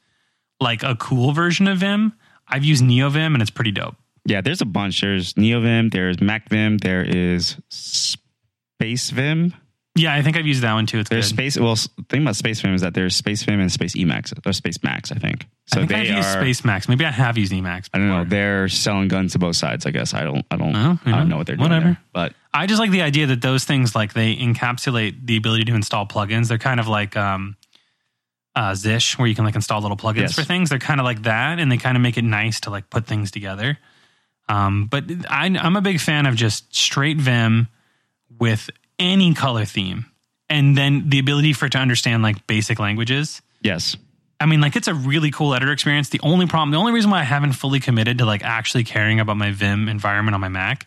like 0.60 0.84
a 0.84 0.96
cool 0.96 1.32
version 1.32 1.68
of 1.68 1.78
Vim, 1.78 2.14
I've 2.46 2.66
used 2.66 2.84
NeoVim 2.84 3.34
and 3.34 3.42
it's 3.42 3.50
pretty 3.50 3.72
dope. 3.72 3.96
yeah, 4.26 4.42
there's 4.42 4.62
a 4.62 4.66
bunch. 4.66 5.00
There's 5.00 5.34
NeoVim, 5.36 5.92
there's 5.94 6.18
MacVim, 6.18 6.82
there 6.82 7.04
is 7.04 7.58
SpaceVim. 8.82 9.54
Yeah, 9.96 10.16
I 10.16 10.24
think 10.24 10.38
I've 10.38 10.48
used 10.48 10.64
that 10.64 10.74
one 10.74 10.88
too. 10.88 11.00
It's 11.00 11.10
There's 11.10 11.28
good. 11.32 11.36
Space. 11.36 11.60
Well, 11.60 11.76
the 11.76 12.04
thing 12.10 12.24
about 12.24 12.34
SpaceVim 12.34 12.74
is 12.74 12.82
that 12.82 12.96
there's 12.96 13.22
SpaceVim 13.22 13.60
and 13.62 13.72
Space 13.72 13.96
Emacs 13.96 14.32
or 14.32 14.50
Spacemacs, 14.52 15.16
I 15.16 15.20
think. 15.20 15.46
So 15.68 15.78
I 15.78 15.86
think 15.86 15.90
they 15.92 15.96
I've 16.10 16.14
are. 16.14 16.18
used 16.18 16.30
Space 16.30 16.66
Max. 16.66 16.90
Maybe 16.90 17.06
I 17.06 17.12
have 17.12 17.38
used 17.38 17.52
Emacs. 17.52 17.90
I 17.94 18.00
don't 18.00 18.08
know. 18.08 18.24
They're 18.26 18.68
selling 18.70 19.08
guns 19.08 19.34
to 19.34 19.40
both 19.40 19.56
sides. 19.56 19.86
I 19.86 19.92
guess 19.92 20.16
I 20.16 20.24
don't. 20.24 20.44
I 20.50 20.58
don't. 20.58 20.76
Oh, 20.76 20.98
I 21.06 21.12
don't 21.12 21.30
know 21.30 21.38
what 21.38 21.46
they're 21.46 21.56
doing. 21.58 21.70
Whatever. 21.70 21.86
there. 21.86 22.02
But 22.12 22.34
I 22.52 22.66
just 22.66 22.80
like 22.80 22.90
the 22.90 23.04
idea 23.04 23.28
that 23.28 23.42
those 23.44 23.66
things 23.66 23.94
like 23.96 24.14
they 24.14 24.36
encapsulate 24.36 25.28
the 25.28 25.38
ability 25.38 25.66
to 25.66 25.76
install 25.76 26.08
plugins. 26.08 26.48
They're 26.48 26.58
kind 26.58 26.80
of 26.80 26.88
like 26.88 27.16
um, 27.16 27.56
uh, 28.56 28.72
Zsh, 28.72 29.20
where 29.20 29.28
you 29.28 29.36
can 29.36 29.46
like 29.46 29.56
install 29.56 29.80
little 29.82 29.96
plugins 29.98 30.18
Yes. 30.22 30.34
for 30.34 30.44
things. 30.44 30.70
They're 30.72 30.80
kind 30.80 31.00
of 31.00 31.04
like 31.04 31.22
that, 31.24 31.60
and 31.60 31.72
they 31.72 31.78
kind 31.78 31.96
of 31.98 32.02
make 32.02 32.18
it 32.18 32.24
nice 32.24 32.62
to 32.62 32.72
like 32.72 32.90
put 32.90 33.06
things 33.06 33.30
together. 33.30 33.78
Um, 34.50 34.88
but 34.88 35.04
I, 35.30 35.46
I'm 35.46 35.76
a 35.76 35.82
big 35.82 36.00
fan 36.00 36.26
of 36.26 36.36
just 36.36 36.76
straight 36.76 37.18
Vim 37.18 37.68
with 38.40 38.70
any 39.00 39.34
color 39.34 39.66
theme, 39.66 40.06
and 40.50 40.78
then 40.78 41.10
the 41.10 41.20
ability 41.20 41.54
for 41.54 41.66
it 41.68 41.72
to 41.74 41.78
understand 41.78 42.24
like 42.24 42.46
basic 42.48 42.80
languages. 42.80 43.42
yes, 43.62 43.96
I 44.40 44.46
mean, 44.46 44.60
like 44.62 44.76
it's 44.76 44.88
a 44.90 44.94
really 44.94 45.32
cool 45.32 45.54
editor 45.56 45.72
experience. 45.72 46.10
The 46.10 46.20
only 46.22 46.48
problem, 46.48 46.72
the 46.72 46.78
only 46.78 46.92
reason 46.92 47.10
why 47.12 47.20
I 47.22 47.24
haven't 47.24 47.54
fully 47.54 47.80
committed 47.80 48.18
to 48.18 48.26
like 48.26 48.44
actually 48.44 48.84
caring 48.84 49.20
about 49.22 49.38
my 49.38 49.52
Vim 49.52 49.88
environment 49.88 50.36
on 50.36 50.42
my 50.42 50.50
Mac 50.50 50.86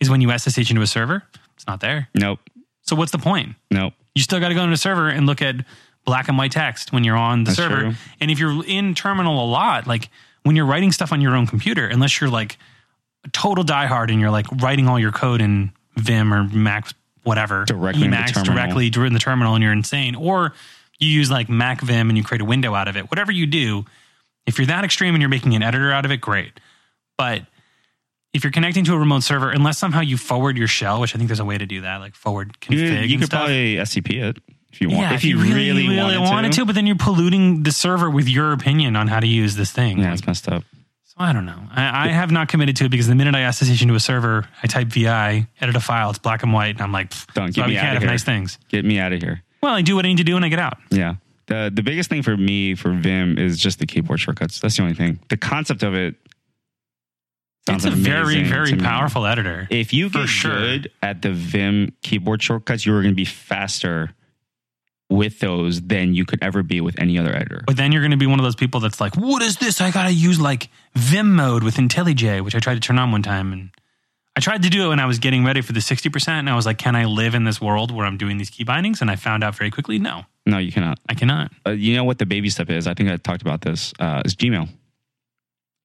is 0.00 0.08
when 0.08 0.20
you 0.20 0.30
SSH 0.36 0.70
into 0.70 0.80
a 0.82 0.86
server, 0.86 1.22
it's 1.54 1.66
not 1.66 1.80
there. 1.80 2.08
nope, 2.14 2.38
So 2.82 2.96
what's 2.96 3.12
the 3.12 3.18
point? 3.18 3.56
nope. 3.70 3.92
You 4.14 4.22
still 4.22 4.38
got 4.40 4.48
to 4.48 4.54
go 4.54 4.62
into 4.62 4.72
a 4.74 4.78
server 4.78 5.08
and 5.08 5.26
look 5.26 5.42
at 5.42 5.56
black 6.04 6.28
and 6.28 6.38
white 6.38 6.52
text 6.52 6.92
when 6.92 7.02
you're 7.04 7.16
on 7.16 7.44
the 7.44 7.48
That's 7.50 7.56
server. 7.56 7.80
true. 7.80 7.92
And 8.20 8.30
if 8.30 8.38
you're 8.38 8.64
in 8.64 8.94
terminal 8.94 9.44
a 9.44 9.48
lot, 9.48 9.86
like 9.86 10.08
when 10.44 10.54
you're 10.56 10.66
writing 10.66 10.92
stuff 10.92 11.12
on 11.12 11.20
your 11.20 11.34
own 11.34 11.46
computer, 11.46 11.86
unless 11.86 12.20
you're 12.20 12.30
like 12.30 12.56
a 13.24 13.28
total 13.30 13.64
diehard 13.64 14.10
and 14.10 14.20
you're 14.20 14.30
like 14.30 14.46
writing 14.62 14.86
all 14.88 14.98
your 15.00 15.10
code 15.12 15.40
in 15.40 15.72
Vim 15.96 16.32
or 16.32 16.44
Mac, 16.44 16.88
whatever, 17.24 17.64
Directly 17.64 18.04
in 18.04 18.12
Emacs 18.12 18.34
terminal. 18.34 18.54
directly 18.54 18.86
in 19.06 19.12
the 19.12 19.18
terminal, 19.18 19.54
and 19.54 19.62
you're 19.62 19.72
insane, 19.72 20.14
or 20.14 20.54
you 20.98 21.08
use 21.08 21.30
like 21.30 21.48
Mac 21.48 21.80
Vim 21.80 22.08
and 22.08 22.16
you 22.16 22.22
create 22.24 22.40
a 22.40 22.44
window 22.44 22.74
out 22.74 22.86
of 22.88 22.96
it. 22.96 23.10
Whatever 23.10 23.32
you 23.32 23.46
do, 23.46 23.84
if 24.46 24.58
you're 24.58 24.66
that 24.68 24.84
extreme 24.84 25.14
and 25.14 25.20
you're 25.22 25.28
making 25.28 25.54
an 25.54 25.62
editor 25.62 25.90
out 25.92 26.04
of 26.04 26.10
it, 26.12 26.18
great. 26.20 26.52
But 27.18 27.42
if 28.32 28.44
you're 28.44 28.50
connecting 28.52 28.84
to 28.84 28.94
a 28.94 28.98
remote 28.98 29.22
server, 29.22 29.50
unless 29.50 29.78
somehow 29.78 30.00
you 30.00 30.16
forward 30.16 30.56
your 30.56 30.68
shell, 30.68 31.00
which 31.00 31.14
I 31.14 31.18
think 31.18 31.28
there's 31.28 31.40
a 31.40 31.44
way 31.44 31.58
to 31.58 31.66
do 31.66 31.82
that, 31.82 31.98
like 31.98 32.14
forward 32.14 32.58
config. 32.60 32.72
You, 33.02 33.08
you 33.08 33.18
could 33.18 33.26
stuff. 33.26 33.40
probably 33.40 33.74
SCP 33.76 34.22
it 34.22 34.38
if 34.72 34.80
you 34.80 34.88
want. 34.88 35.00
Yeah, 35.00 35.14
if, 35.14 35.24
you 35.24 35.38
really, 35.38 35.88
really 35.88 36.18
wanted, 36.18 36.52
to. 36.54 36.64
but 36.64 36.74
then 36.74 36.86
you're 36.86 36.96
polluting 36.96 37.62
the 37.62 37.70
server 37.72 38.10
with 38.10 38.28
your 38.28 38.52
opinion 38.52 38.96
on 38.96 39.06
how 39.08 39.20
to 39.20 39.26
use 39.26 39.54
this 39.56 39.70
thing. 39.70 39.98
Yeah, 39.98 40.06
Like, 40.06 40.18
it's 40.18 40.26
messed 40.26 40.48
up. 40.48 40.64
So 41.16 41.24
I 41.24 41.32
don't 41.32 41.46
know. 41.46 41.60
I, 41.70 42.06
I 42.06 42.08
have 42.08 42.30
not 42.30 42.48
committed 42.48 42.76
to 42.76 42.84
it 42.84 42.88
because 42.88 43.06
the 43.06 43.14
minute 43.14 43.34
I 43.34 43.50
SSH 43.50 43.82
into 43.82 43.94
a 43.94 44.00
server, 44.00 44.48
I 44.62 44.66
type 44.66 44.88
VI, 44.88 45.46
edit 45.60 45.76
a 45.76 45.80
file, 45.80 46.10
it's 46.10 46.18
black 46.18 46.42
and 46.42 46.52
white, 46.52 46.74
and 46.76 46.80
I'm 46.80 46.92
like, 46.92 47.12
Don't 47.34 47.54
get 47.54 47.66
me 47.68 47.74
can't 47.74 47.88
out 47.88 47.96
of 47.96 48.02
here. 48.02 48.10
nice 48.10 48.24
things. 48.24 48.58
Get 48.68 48.84
me 48.84 48.98
out 48.98 49.12
of 49.12 49.22
here. 49.22 49.42
Well, 49.62 49.74
I 49.74 49.82
do 49.82 49.96
what 49.96 50.04
I 50.04 50.08
need 50.08 50.18
to 50.18 50.24
do 50.24 50.36
and 50.36 50.44
I 50.44 50.48
get 50.48 50.58
out. 50.58 50.78
Yeah. 50.90 51.14
The 51.46 51.70
the 51.74 51.82
biggest 51.82 52.10
thing 52.10 52.22
for 52.22 52.36
me 52.36 52.74
for 52.74 52.92
Vim 52.92 53.38
is 53.38 53.58
just 53.58 53.78
the 53.78 53.86
keyboard 53.86 54.20
shortcuts. 54.20 54.60
That's 54.60 54.76
the 54.76 54.82
only 54.82 54.94
thing. 54.94 55.20
The 55.28 55.36
concept 55.36 55.82
of 55.82 55.94
it 55.94 56.16
sounds 57.66 57.84
it's 57.84 57.94
a 57.94 57.96
very, 57.96 58.42
very 58.44 58.76
powerful 58.76 59.26
editor. 59.26 59.66
If 59.70 59.92
you 59.92 60.10
get 60.10 60.28
sure. 60.28 60.50
good 60.50 60.90
at 61.02 61.22
the 61.22 61.32
Vim 61.32 61.94
keyboard 62.02 62.42
shortcuts, 62.42 62.86
you 62.86 62.94
are 62.94 63.02
going 63.02 63.12
to 63.12 63.16
be 63.16 63.24
faster 63.24 64.10
with 65.10 65.38
those 65.40 65.82
than 65.82 66.14
you 66.14 66.24
could 66.24 66.42
ever 66.42 66.62
be 66.62 66.80
with 66.80 66.98
any 66.98 67.18
other 67.18 67.34
editor. 67.34 67.62
But 67.66 67.76
then 67.76 67.92
you're 67.92 68.02
going 68.02 68.10
to 68.12 68.16
be 68.16 68.26
one 68.26 68.38
of 68.38 68.44
those 68.44 68.56
people 68.56 68.80
that's 68.80 69.00
like, 69.00 69.16
what 69.16 69.42
is 69.42 69.56
this? 69.56 69.80
I 69.80 69.90
got 69.90 70.04
to 70.04 70.12
use 70.12 70.40
like 70.40 70.68
Vim 70.94 71.34
mode 71.34 71.62
with 71.62 71.76
IntelliJ, 71.76 72.42
which 72.42 72.54
I 72.54 72.58
tried 72.58 72.74
to 72.74 72.80
turn 72.80 72.98
on 72.98 73.12
one 73.12 73.22
time. 73.22 73.52
And 73.52 73.70
I 74.36 74.40
tried 74.40 74.62
to 74.62 74.70
do 74.70 74.86
it 74.86 74.88
when 74.88 75.00
I 75.00 75.06
was 75.06 75.18
getting 75.18 75.44
ready 75.44 75.60
for 75.60 75.72
the 75.72 75.80
60%. 75.80 76.28
And 76.28 76.48
I 76.48 76.56
was 76.56 76.66
like, 76.66 76.78
can 76.78 76.96
I 76.96 77.04
live 77.04 77.34
in 77.34 77.44
this 77.44 77.60
world 77.60 77.90
where 77.90 78.06
I'm 78.06 78.16
doing 78.16 78.38
these 78.38 78.50
key 78.50 78.64
bindings? 78.64 79.00
And 79.00 79.10
I 79.10 79.16
found 79.16 79.44
out 79.44 79.54
very 79.54 79.70
quickly, 79.70 79.98
no, 79.98 80.24
No, 80.46 80.58
you 80.58 80.72
cannot. 80.72 80.98
I 81.08 81.14
cannot. 81.14 81.52
Uh, 81.66 81.70
you 81.70 81.94
know 81.94 82.04
what 82.04 82.18
the 82.18 82.26
baby 82.26 82.50
step 82.50 82.70
is? 82.70 82.86
I 82.86 82.94
think 82.94 83.10
I 83.10 83.16
talked 83.16 83.42
about 83.42 83.60
this. 83.60 83.92
Uh, 84.00 84.22
is 84.24 84.34
Gmail. 84.34 84.68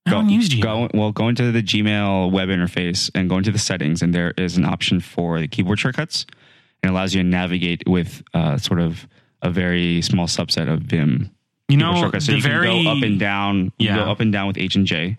I 0.05 0.11
don't 0.11 0.29
use 0.29 0.49
Gmail. 0.49 0.61
Go, 0.61 0.89
well, 0.93 1.11
go 1.11 1.27
into 1.27 1.51
the 1.51 1.61
Gmail 1.61 2.31
web 2.31 2.49
interface 2.49 3.11
and 3.13 3.29
go 3.29 3.37
into 3.37 3.51
the 3.51 3.59
settings, 3.59 4.01
and 4.01 4.13
there 4.13 4.33
is 4.37 4.57
an 4.57 4.65
option 4.65 5.01
for 5.01 5.39
the 5.39 5.47
keyboard 5.47 5.77
shortcuts. 5.77 6.25
And 6.81 6.89
it 6.89 6.93
allows 6.93 7.13
you 7.13 7.21
to 7.23 7.27
navigate 7.27 7.83
with 7.87 8.23
uh, 8.33 8.57
sort 8.57 8.79
of 8.79 9.07
a 9.41 9.49
very 9.49 10.01
small 10.01 10.27
subset 10.27 10.71
of 10.71 10.81
Vim 10.81 11.29
You 11.67 11.77
know, 11.77 11.95
shortcuts. 11.95 12.25
So 12.25 12.31
the 12.31 12.37
you 12.37 12.43
very 12.43 12.69
can 12.69 12.83
go 12.85 12.91
up 12.91 13.03
and 13.03 13.19
down. 13.19 13.71
Yeah. 13.77 13.97
go 13.97 14.11
up 14.11 14.19
and 14.21 14.31
down 14.31 14.47
with 14.47 14.57
H 14.57 14.75
and 14.75 14.85
J. 14.85 15.17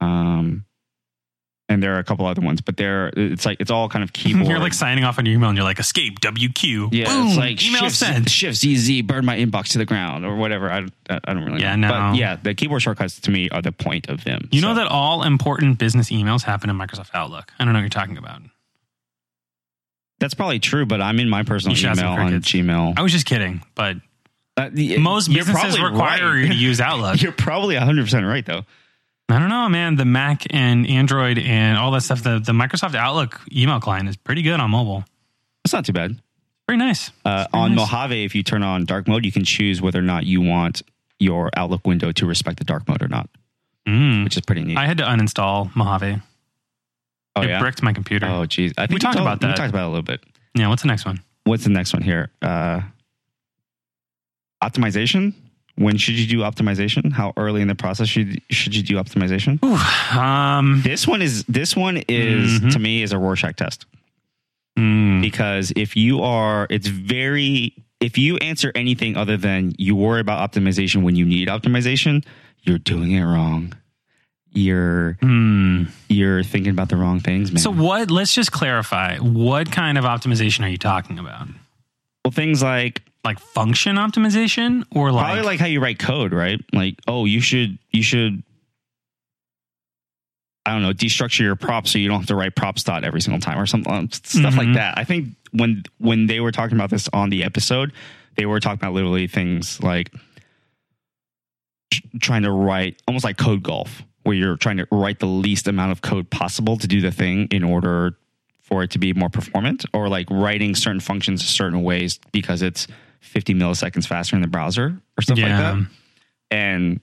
Um, 0.00 0.64
and 1.68 1.80
there 1.82 1.94
are 1.94 1.98
a 1.98 2.04
couple 2.04 2.26
other 2.26 2.40
ones, 2.42 2.60
but 2.60 2.76
they're 2.76 3.12
it's 3.16 3.46
like 3.46 3.60
it's 3.60 3.70
all 3.70 3.88
kind 3.88 4.02
of 4.02 4.12
keyboard. 4.12 4.46
You're 4.48 4.58
like 4.58 4.72
signing 4.72 5.04
off 5.04 5.18
on 5.20 5.26
your 5.26 5.36
email 5.36 5.50
and 5.50 5.56
you're 5.56 5.64
like, 5.64 5.78
escape 5.78 6.18
WQ. 6.20 6.88
yeah, 6.92 7.04
Boom, 7.04 7.28
it's 7.28 7.36
like 7.36 7.62
email 7.64 7.82
shift, 7.82 7.96
sent. 7.96 8.28
shift 8.30 8.56
ZZ, 8.58 9.02
burn 9.02 9.24
my 9.24 9.36
inbox 9.36 9.68
to 9.68 9.78
the 9.78 9.84
ground 9.84 10.24
or 10.26 10.34
whatever. 10.34 10.68
I, 10.70 10.86
I 11.08 11.20
I 11.22 11.32
don't 11.34 11.44
really 11.44 11.60
Yeah, 11.60 11.76
know. 11.76 11.88
no. 11.88 12.10
But 12.12 12.18
yeah, 12.18 12.36
the 12.42 12.54
keyboard 12.54 12.82
shortcuts 12.82 13.20
to 13.20 13.30
me 13.30 13.48
are 13.50 13.62
the 13.62 13.70
point 13.72 14.08
of 14.08 14.20
Vim. 14.22 14.48
You 14.50 14.62
know 14.62 14.74
that 14.74 14.88
all 14.88 15.22
important 15.22 15.78
business 15.78 16.10
emails 16.10 16.42
happen 16.42 16.70
in 16.70 16.76
Microsoft 16.76 17.10
Outlook. 17.14 17.52
I 17.60 17.64
don't 17.64 17.72
know 17.72 17.78
what 17.78 17.82
you're 17.82 17.88
talking 17.90 18.16
about. 18.18 18.40
That's 20.20 20.34
probably 20.34 20.60
true, 20.60 20.86
but 20.86 21.00
I'm 21.00 21.18
in 21.18 21.28
my 21.28 21.42
personal 21.42 21.72
You 21.72 21.76
should 21.80 21.88
have 21.88 21.96
some 21.98 22.06
email 22.06 22.20
on 22.20 22.28
crickets. 22.28 22.48
Gmail. 22.52 22.94
I 22.98 23.02
was 23.02 23.10
just 23.12 23.26
kidding, 23.26 23.62
but 23.74 23.96
Uh, 24.56 24.68
most 24.98 25.28
you're 25.28 25.44
businesses 25.44 25.76
probably 25.76 25.90
require 25.92 26.26
right. 26.32 26.38
you 26.42 26.48
to 26.48 26.54
use 26.54 26.80
Outlook. 26.80 27.20
You're 27.22 27.32
probably 27.32 27.74
100% 27.76 28.28
right, 28.28 28.44
though. 28.44 28.62
I 29.30 29.38
don't 29.38 29.48
know, 29.48 29.68
man. 29.68 29.96
The 29.96 30.04
Mac 30.04 30.44
and 30.50 30.86
Android 30.88 31.38
and 31.38 31.78
all 31.78 31.90
that 31.92 32.02
stuff, 32.02 32.22
the, 32.22 32.38
the 32.40 32.52
Microsoft 32.52 32.94
Outlook 32.94 33.40
email 33.52 33.80
client 33.80 34.08
is 34.08 34.16
pretty 34.16 34.42
good 34.42 34.58
on 34.60 34.70
mobile. 34.70 35.04
That's 35.64 35.72
not 35.72 35.84
too 35.86 35.92
bad. 35.92 36.20
Very 36.66 36.76
nice. 36.78 37.10
Uh, 37.24 37.46
on 37.52 37.74
nice. 37.74 37.90
Mojave, 37.90 38.24
if 38.24 38.34
you 38.34 38.42
turn 38.42 38.62
on 38.62 38.84
dark 38.84 39.08
mode, 39.08 39.24
you 39.24 39.32
can 39.32 39.44
choose 39.44 39.80
whether 39.80 39.98
or 40.00 40.02
not 40.02 40.24
you 40.26 40.40
want 40.40 40.82
your 41.18 41.50
Outlook 41.56 41.86
window 41.86 42.12
to 42.12 42.26
respect 42.26 42.58
the 42.58 42.64
dark 42.64 42.86
mode 42.88 43.02
or 43.02 43.08
not, 43.08 43.28
Mm. 43.88 44.24
which 44.24 44.36
is 44.36 44.42
pretty 44.42 44.62
neat. 44.62 44.76
I 44.76 44.86
had 44.86 44.98
to 44.98 45.04
uninstall 45.04 45.74
Mojave. 45.74 46.20
Oh, 47.36 47.42
it 47.42 47.48
yeah. 47.48 47.58
bricked 47.60 47.82
my 47.82 47.92
computer. 47.92 48.26
Oh, 48.26 48.46
geez. 48.46 48.72
I 48.78 48.82
think 48.86 48.94
We 48.94 48.98
talked 49.00 49.16
told- 49.16 49.26
about 49.28 49.42
We 49.42 49.54
talked 49.54 49.70
about 49.70 49.82
it 49.84 49.86
a 49.86 49.88
little 49.88 50.02
bit. 50.02 50.22
Yeah, 50.54 50.68
what's 50.68 50.82
the 50.82 50.88
next 50.88 51.04
one? 51.06 51.20
What's 51.44 51.64
the 51.64 51.70
next 51.70 51.92
one 51.92 52.02
here? 52.02 52.30
Uh, 52.42 52.80
optimization. 54.62 55.34
When 55.76 55.96
should 55.96 56.18
you 56.18 56.26
do 56.26 56.38
optimization? 56.40 57.12
How 57.12 57.32
early 57.36 57.62
in 57.62 57.68
the 57.68 57.74
process 57.74 58.08
should 58.08 58.40
should 58.50 58.74
you 58.74 58.82
do 58.82 58.96
optimization? 58.96 59.62
Um, 60.14 60.82
This 60.82 61.06
one 61.06 61.22
is 61.22 61.44
this 61.44 61.74
one 61.74 61.98
is 62.08 62.60
Mhm. 62.60 62.72
to 62.72 62.78
me 62.78 63.02
is 63.02 63.12
a 63.12 63.18
Rorschach 63.18 63.56
test. 63.56 63.86
mm, 64.78 65.20
because 65.20 65.72
if 65.76 65.96
you 65.96 66.22
are 66.22 66.66
it's 66.70 66.86
very 66.86 67.74
if 68.00 68.16
you 68.16 68.36
answer 68.38 68.70
anything 68.74 69.16
other 69.16 69.36
than 69.36 69.72
you 69.78 69.94
worry 69.96 70.20
about 70.20 70.38
optimization 70.52 71.02
when 71.02 71.16
you 71.16 71.24
need 71.24 71.48
optimization 71.48 72.24
you're 72.62 72.78
doing 72.78 73.10
it 73.12 73.22
wrong 73.24 73.72
you're 74.52 75.14
mm. 75.22 75.88
you're 76.08 76.42
thinking 76.42 76.70
about 76.72 76.88
the 76.88 76.96
wrong 76.96 77.20
things 77.20 77.52
man 77.52 77.62
So 77.62 77.70
what? 77.70 78.10
Let's 78.10 78.34
just 78.34 78.50
clarify. 78.52 79.16
What 79.18 79.70
kind 79.70 79.96
of 79.98 80.04
optimization 80.04 80.64
are 80.64 80.68
you 80.68 80.78
talking 80.78 81.18
about? 81.18 81.46
well 82.24 82.32
things 82.32 82.62
like 82.62 83.02
Like 83.24 83.38
function 83.38 83.96
optimization, 83.96 84.84
or 84.94 85.12
like, 85.12 85.24
probably 85.24 85.42
like 85.44 85.60
how 85.60 85.66
you 85.66 85.80
write 85.80 85.98
code 85.98 86.32
right 86.32 86.60
like 86.72 86.96
oh 87.06 87.24
you 87.26 87.40
should 87.40 87.78
you 87.90 88.02
should 88.02 88.42
I 90.66 90.72
don't 90.74 90.82
know, 90.82 90.92
destructure 90.92 91.40
your 91.40 91.56
props 91.56 91.92
so 91.92 91.98
you 91.98 92.08
don't 92.08 92.18
have 92.20 92.26
to 92.28 92.34
write 92.34 92.54
props 92.54 92.82
dot 92.84 93.02
every 93.02 93.20
single 93.22 93.40
time 93.40 93.58
or 93.58 93.66
something 93.66 93.92
um, 93.92 94.10
stuff 94.12 94.56
like 94.56 94.68
Mhm. 94.68 94.74
that. 94.74 94.98
I 94.98 95.04
think 95.04 95.28
when 95.52 95.82
when 95.98 96.26
they 96.26 96.38
were 96.40 96.52
talking 96.52 96.76
about 96.76 96.90
this 96.90 97.08
on 97.12 97.30
the 97.30 97.42
episode, 97.44 97.92
they 98.36 98.44
were 98.46 98.60
talking 98.60 98.78
about 98.78 98.92
literally 98.92 99.26
things 99.26 99.82
like 99.82 100.12
trying 102.20 102.42
to 102.42 102.50
write 102.50 103.00
almost 103.08 103.24
like 103.24 103.36
code 103.38 103.62
golf, 103.62 104.02
where 104.22 104.36
you're 104.36 104.56
trying 104.56 104.76
to 104.76 104.86
write 104.90 105.18
the 105.18 105.26
least 105.26 105.66
amount 105.66 105.92
of 105.92 106.02
code 106.02 106.30
possible 106.30 106.76
to 106.76 106.86
do 106.86 107.00
the 107.00 107.10
thing 107.10 107.48
in 107.50 107.64
order 107.64 108.16
for 108.62 108.82
it 108.82 108.90
to 108.92 108.98
be 108.98 109.12
more 109.12 109.28
performant, 109.28 109.84
or 109.92 110.08
like 110.08 110.28
writing 110.30 110.74
certain 110.74 111.00
functions 111.00 111.44
certain 111.44 111.82
ways 111.82 112.20
because 112.32 112.62
it's 112.62 112.86
50 113.20 113.54
milliseconds 113.54 114.06
faster 114.06 114.36
in 114.36 114.42
the 114.42 114.48
browser 114.48 115.00
or 115.18 115.22
stuff 115.22 115.38
like 115.38 115.48
that. 115.48 115.86
And 116.50 117.00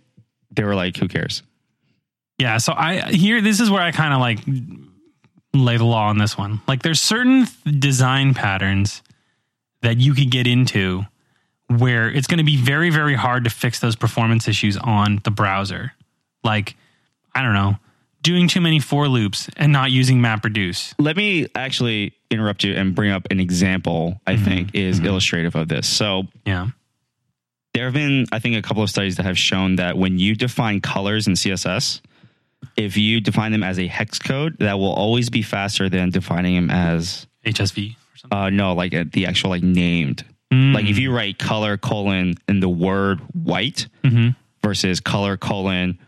they 0.51 0.63
were 0.63 0.75
like, 0.75 0.97
who 0.97 1.07
cares? 1.07 1.43
Yeah, 2.39 2.57
so 2.57 2.73
I 2.75 3.11
here 3.11 3.41
this 3.41 3.59
is 3.59 3.69
where 3.69 3.81
I 3.81 3.91
kind 3.91 4.13
of 4.13 4.19
like 4.19 4.39
lay 5.53 5.77
the 5.77 5.85
law 5.85 6.07
on 6.07 6.17
this 6.17 6.37
one. 6.37 6.61
Like 6.67 6.83
there's 6.83 7.01
certain 7.01 7.47
th- 7.47 7.79
design 7.79 8.33
patterns 8.33 9.01
that 9.81 9.97
you 9.97 10.13
could 10.13 10.29
get 10.29 10.45
into 10.45 11.03
where 11.67 12.09
it's 12.09 12.27
going 12.27 12.37
to 12.37 12.43
be 12.43 12.57
very 12.57 12.91
very 12.91 13.15
hard 13.15 13.43
to 13.45 13.49
fix 13.49 13.79
those 13.79 13.95
performance 13.95 14.47
issues 14.47 14.77
on 14.77 15.19
the 15.23 15.31
browser. 15.31 15.93
Like 16.43 16.75
I 17.37 17.43
don't 17.43 17.53
know, 17.53 17.75
doing 18.23 18.47
too 18.47 18.61
many 18.61 18.79
for 18.79 19.07
loops 19.07 19.47
and 19.57 19.71
not 19.71 19.91
using 19.91 20.19
MapReduce. 20.19 20.93
Let 20.99 21.15
me 21.15 21.45
actually 21.55 22.13
interrupt 22.31 22.63
you 22.63 22.73
and 22.73 22.95
bring 22.95 23.11
up 23.11 23.27
an 23.31 23.39
example 23.39 24.19
I 24.25 24.37
think 24.37 24.73
is 24.73 24.99
illustrative 24.99 25.55
of 25.55 25.67
this. 25.67 25.87
So 25.87 26.27
Yeah. 26.45 26.69
there 27.73 27.85
have 27.85 27.93
been, 27.93 28.25
I 28.31 28.39
think, 28.39 28.55
a 28.55 28.61
couple 28.61 28.81
of 28.83 28.89
studies 28.89 29.17
that 29.17 29.23
have 29.23 29.37
shown 29.37 29.75
that 29.75 29.97
when 29.97 30.17
you 30.17 30.33
define 30.35 30.81
colors 30.81 31.27
in 31.27 31.33
CSS, 31.35 32.01
if 32.75 32.97
you 32.97 33.21
define 33.21 33.51
them 33.51 33.61
as 33.63 33.77
a 33.77 33.85
hex 33.87 34.17
code, 34.17 34.57
that 34.59 34.79
will 34.79 34.91
always 34.93 35.29
be 35.29 35.43
faster 35.43 35.89
than 35.89 36.09
defining 36.09 36.55
them 36.55 36.69
as 36.71 37.27
HSV 37.45 37.91
or 37.95 38.17
something. 38.17 38.37
uh, 38.37 38.49
no, 38.49 38.73
like 38.73 38.95
uh, 38.95 39.05
the 39.13 39.27
actual 39.27 39.51
like 39.51 39.61
named. 39.63 40.25
Like 40.49 40.85
if 40.85 40.97
you 40.97 41.13
write 41.13 41.37
color 41.37 41.77
colon 41.77 42.35
in 42.47 42.61
the 42.61 42.69
word 42.69 43.19
white 43.33 43.87
Mhm. 44.03 44.33
versus 44.63 44.99
color 45.01 45.35
colon 45.37 45.99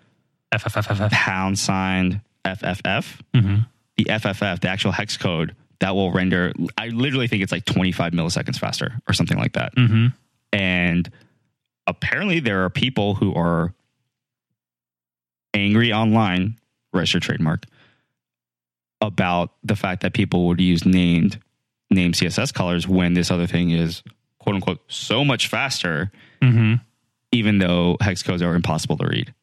FFFFF. 0.52 1.12
pound 1.12 1.60
sign 1.60 2.22
FFF, 2.46 3.22
Mhm. 3.36 3.68
the 3.98 4.10
FFF, 4.10 4.60
the 4.62 4.70
actual 4.70 4.92
hex 4.92 5.18
code, 5.18 5.56
that 5.80 5.96
will 5.96 6.12
render. 6.12 6.52
I 6.78 6.88
literally 6.90 7.28
think 7.28 7.44
it's 7.44 7.52
like 7.52 7.66
25 7.66 8.14
milliseconds 8.14 8.58
faster 8.60 9.00
or 9.08 9.14
something 9.14 9.38
like 9.38 9.54
that. 9.54 9.76
Mhm. 9.76 10.14
And 10.52 11.10
apparently, 11.88 12.40
there 12.40 12.64
are 12.66 12.70
people 12.70 13.16
who 13.16 13.34
are 13.36 13.74
angry 15.54 15.92
online, 15.94 16.56
registered 16.94 17.22
trademark, 17.24 17.66
about 19.02 19.54
the 19.64 19.76
fact 19.76 20.02
that 20.02 20.14
people 20.14 20.48
would 20.48 20.60
use 20.60 20.86
named 20.86 21.40
name 21.92 22.14
CSS 22.14 22.52
colors 22.52 22.88
when 22.88 23.14
this 23.14 23.32
other 23.32 23.48
thing 23.48 23.70
is 23.72 24.04
quote 24.40 24.56
unquote 24.56 24.82
so 24.88 25.24
much 25.26 25.48
faster, 25.48 26.12
Mhm. 26.42 26.82
even 27.32 27.60
though 27.60 27.98
hex 28.02 28.22
codes 28.24 28.42
are 28.42 28.56
impossible 28.56 28.98
to 28.98 29.08
read. 29.08 29.34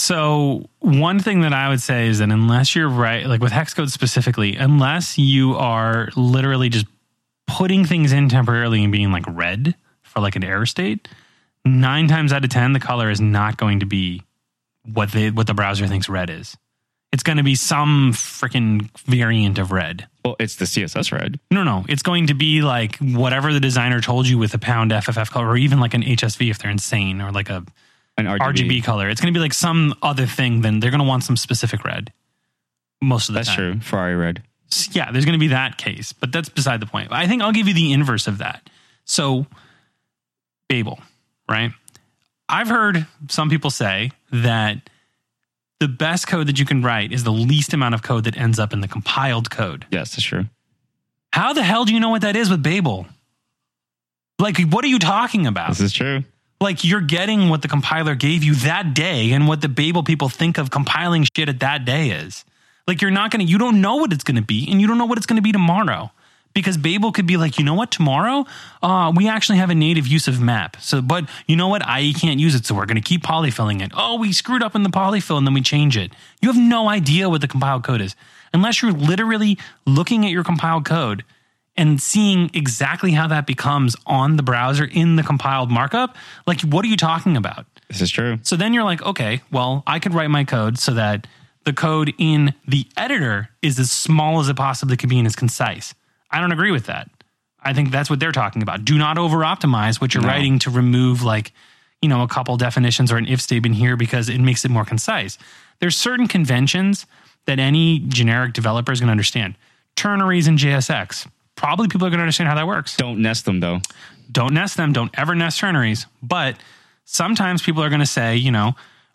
So 0.00 0.64
one 0.78 1.20
thing 1.20 1.42
that 1.42 1.52
I 1.52 1.68
would 1.68 1.82
say 1.82 2.08
is 2.08 2.20
that 2.20 2.30
unless 2.30 2.74
you're 2.74 2.88
right, 2.88 3.26
like 3.26 3.42
with 3.42 3.52
hex 3.52 3.74
code 3.74 3.90
specifically, 3.90 4.56
unless 4.56 5.18
you 5.18 5.56
are 5.56 6.08
literally 6.16 6.70
just 6.70 6.86
putting 7.46 7.84
things 7.84 8.10
in 8.10 8.30
temporarily 8.30 8.82
and 8.82 8.90
being 8.90 9.12
like 9.12 9.24
red 9.28 9.74
for 10.00 10.20
like 10.20 10.36
an 10.36 10.42
error 10.42 10.64
state, 10.64 11.06
nine 11.66 12.08
times 12.08 12.32
out 12.32 12.42
of 12.42 12.48
ten, 12.48 12.72
the 12.72 12.80
color 12.80 13.10
is 13.10 13.20
not 13.20 13.58
going 13.58 13.80
to 13.80 13.86
be 13.86 14.22
what 14.90 15.12
they 15.12 15.30
what 15.30 15.46
the 15.46 15.52
browser 15.52 15.86
thinks 15.86 16.08
red 16.08 16.30
is. 16.30 16.56
It's 17.12 17.22
going 17.22 17.36
to 17.36 17.44
be 17.44 17.54
some 17.54 18.12
freaking 18.14 18.88
variant 19.00 19.58
of 19.58 19.70
red. 19.70 20.08
Well, 20.24 20.36
it's 20.40 20.56
the 20.56 20.64
CSS 20.64 21.12
red. 21.12 21.38
No, 21.50 21.62
no, 21.62 21.84
it's 21.90 22.02
going 22.02 22.28
to 22.28 22.34
be 22.34 22.62
like 22.62 22.96
whatever 22.96 23.52
the 23.52 23.60
designer 23.60 24.00
told 24.00 24.26
you 24.26 24.38
with 24.38 24.54
a 24.54 24.58
pound 24.58 24.92
FFF 24.92 25.30
color, 25.30 25.48
or 25.48 25.58
even 25.58 25.78
like 25.78 25.92
an 25.92 26.02
HSV 26.02 26.50
if 26.50 26.58
they're 26.58 26.70
insane, 26.70 27.20
or 27.20 27.30
like 27.32 27.50
a 27.50 27.66
An 28.16 28.26
RGB. 28.26 28.38
RGB 28.38 28.84
color. 28.84 29.08
It's 29.08 29.20
going 29.20 29.32
to 29.32 29.36
be 29.38 29.42
like 29.42 29.54
some 29.54 29.94
other 30.02 30.26
thing. 30.26 30.60
Then 30.60 30.80
they're 30.80 30.90
going 30.90 31.00
to 31.00 31.06
want 31.06 31.24
some 31.24 31.36
specific 31.36 31.84
red. 31.84 32.12
Most 33.00 33.28
of 33.28 33.34
the 33.34 33.38
That's 33.38 33.48
time. 33.48 33.56
true. 33.56 33.80
Ferrari 33.80 34.14
red. 34.16 34.42
Yeah, 34.92 35.10
there's 35.10 35.24
going 35.24 35.38
to 35.38 35.40
be 35.40 35.48
that 35.48 35.78
case, 35.78 36.12
but 36.12 36.30
that's 36.30 36.48
beside 36.48 36.80
the 36.80 36.86
point. 36.86 37.08
I 37.10 37.26
think 37.26 37.42
I'll 37.42 37.52
give 37.52 37.66
you 37.66 37.74
the 37.74 37.92
inverse 37.92 38.26
of 38.28 38.38
that. 38.38 38.68
So, 39.04 39.46
Babel, 40.68 41.00
right? 41.48 41.72
I've 42.48 42.68
heard 42.68 43.06
some 43.28 43.48
people 43.50 43.70
say 43.70 44.12
that 44.32 44.88
the 45.80 45.88
best 45.88 46.28
code 46.28 46.46
that 46.46 46.58
you 46.58 46.66
can 46.66 46.82
write 46.82 47.10
is 47.10 47.24
the 47.24 47.32
least 47.32 47.72
amount 47.72 47.94
of 47.94 48.02
code 48.02 48.24
that 48.24 48.36
ends 48.36 48.58
up 48.58 48.72
in 48.72 48.80
the 48.80 48.86
compiled 48.88 49.50
code. 49.50 49.86
Yes, 49.90 50.12
that's 50.12 50.22
true. 50.22 50.44
How 51.32 51.52
the 51.52 51.62
hell 51.62 51.84
do 51.84 51.94
you 51.94 52.00
know 52.00 52.10
what 52.10 52.22
that 52.22 52.36
is 52.36 52.50
with 52.50 52.62
Babel? 52.62 53.06
Like, 54.38 54.58
what 54.68 54.84
are 54.84 54.88
you 54.88 54.98
talking 54.98 55.46
about? 55.46 55.70
This 55.70 55.80
is 55.80 55.92
true. 55.92 56.24
Like 56.60 56.84
you're 56.84 57.00
getting 57.00 57.48
what 57.48 57.62
the 57.62 57.68
compiler 57.68 58.14
gave 58.14 58.44
you 58.44 58.54
that 58.56 58.92
day 58.92 59.32
and 59.32 59.48
what 59.48 59.62
the 59.62 59.68
Babel 59.68 60.02
people 60.02 60.28
think 60.28 60.58
of 60.58 60.70
compiling 60.70 61.26
shit 61.34 61.48
at 61.48 61.60
that 61.60 61.86
day 61.86 62.10
is. 62.10 62.44
Like 62.86 63.00
you're 63.00 63.10
not 63.10 63.30
to, 63.32 63.42
you 63.42 63.56
don't 63.56 63.80
know 63.80 63.96
what 63.96 64.12
it's 64.12 64.24
to 64.36 64.42
be 64.42 64.70
and 64.70 64.80
you 64.80 64.86
don't 64.86 64.98
know 64.98 65.06
what 65.06 65.16
it's 65.16 65.26
to 65.26 65.42
be 65.42 65.52
tomorrow. 65.52 66.10
Because 66.52 66.76
Babel 66.76 67.12
could 67.12 67.26
be 67.26 67.36
like, 67.36 67.58
you 67.58 67.64
know 67.64 67.74
what, 67.74 67.92
tomorrow, 67.92 68.44
uh, 68.82 69.12
we 69.14 69.28
actually 69.28 69.58
have 69.58 69.70
a 69.70 69.74
native 69.74 70.08
use 70.08 70.26
of 70.26 70.40
map. 70.40 70.76
So, 70.80 71.00
but 71.00 71.28
you 71.46 71.54
know 71.54 71.68
what, 71.68 71.80
IE 71.88 72.12
can't 72.12 72.40
use 72.40 72.56
it, 72.56 72.66
so 72.66 72.74
we're 72.74 72.86
going 72.86 72.96
to 72.96 73.08
keep 73.08 73.22
polyfilling 73.22 73.80
it. 73.80 73.92
Oh, 73.96 74.18
we 74.18 74.32
screwed 74.32 74.62
up 74.62 74.74
in 74.74 74.82
the 74.82 74.90
polyfill 74.90 75.38
and 75.38 75.46
then 75.46 75.54
we 75.54 75.60
change 75.60 75.96
it. 75.96 76.12
You 76.42 76.52
have 76.52 76.60
no 76.60 76.88
idea 76.88 77.30
what 77.30 77.40
the 77.40 77.48
compiled 77.48 77.84
code 77.84 78.00
is. 78.00 78.16
Unless 78.52 78.82
you're 78.82 78.90
literally 78.90 79.58
looking 79.86 80.24
at 80.24 80.32
your 80.32 80.42
compiled 80.42 80.84
code 80.84 81.24
and 81.76 82.00
seeing 82.00 82.50
exactly 82.54 83.12
how 83.12 83.26
that 83.28 83.46
becomes 83.46 83.96
on 84.06 84.36
the 84.36 84.42
browser 84.42 84.84
in 84.84 85.16
the 85.16 85.22
compiled 85.22 85.70
markup, 85.70 86.16
like 86.46 86.60
what 86.62 86.84
are 86.84 86.88
you 86.88 86.96
talking 86.96 87.36
about? 87.36 87.66
This 87.88 88.00
is 88.00 88.10
true. 88.10 88.38
So 88.42 88.56
then 88.56 88.74
you're 88.74 88.84
like, 88.84 89.02
okay, 89.02 89.40
well, 89.50 89.82
I 89.86 89.98
could 89.98 90.14
write 90.14 90.30
my 90.30 90.44
code 90.44 90.78
so 90.78 90.94
that 90.94 91.26
the 91.64 91.72
code 91.72 92.12
in 92.18 92.54
the 92.66 92.86
editor 92.96 93.50
is 93.62 93.78
as 93.78 93.90
small 93.90 94.40
as 94.40 94.48
it 94.48 94.56
possibly 94.56 94.96
could 94.96 95.08
be 95.08 95.18
and 95.18 95.26
as 95.26 95.36
concise. 95.36 95.94
I 96.30 96.40
don't 96.40 96.52
agree 96.52 96.70
with 96.70 96.86
that. 96.86 97.10
I 97.62 97.74
think 97.74 97.90
that's 97.90 98.08
what 98.08 98.20
they're 98.20 98.32
talking 98.32 98.62
about. 98.62 98.84
Do 98.84 98.96
not 98.96 99.18
over 99.18 99.38
optimize 99.38 100.00
what 100.00 100.14
you're 100.14 100.22
No. 100.22 100.28
writing 100.28 100.58
to 100.60 100.70
remove 100.70 101.22
like, 101.22 101.52
you 102.00 102.08
know, 102.08 102.22
a 102.22 102.28
couple 102.28 102.56
definitions 102.56 103.12
or 103.12 103.16
an 103.18 103.26
if 103.26 103.40
statement 103.40 103.74
here 103.74 103.96
because 103.96 104.28
it 104.28 104.40
makes 104.40 104.64
it 104.64 104.70
more 104.70 104.84
concise. 104.84 105.36
There's 105.80 105.96
certain 105.96 106.26
conventions 106.26 107.04
that 107.46 107.58
any 107.58 107.98
generic 108.00 108.52
developer 108.54 108.92
is 108.92 109.00
going 109.00 109.08
to 109.08 109.12
understand. 109.12 109.56
Ternaries 109.96 110.46
and 110.48 110.58
JSX. 110.58 111.26
Probably 111.60 111.88
people 111.88 112.06
are 112.06 112.10
going 112.10 112.18
to 112.18 112.22
understand 112.22 112.48
how 112.48 112.54
that 112.54 112.66
works 112.66 112.96
Don't 112.96 113.20
nest 113.20 113.44
them 113.44 113.60
though. 113.60 113.80
don't 114.32 114.54
nest 114.54 114.78
them, 114.78 114.94
don't 114.94 115.10
ever 115.18 115.34
nest 115.34 115.60
ternaries. 115.60 116.06
But 116.22 116.56
sometimes 117.04 117.60
people 117.60 117.82
are 117.82 117.90
going 117.90 118.00
to 118.00 118.06
say, 118.06 118.36
you 118.36 118.50
know, 118.50 118.72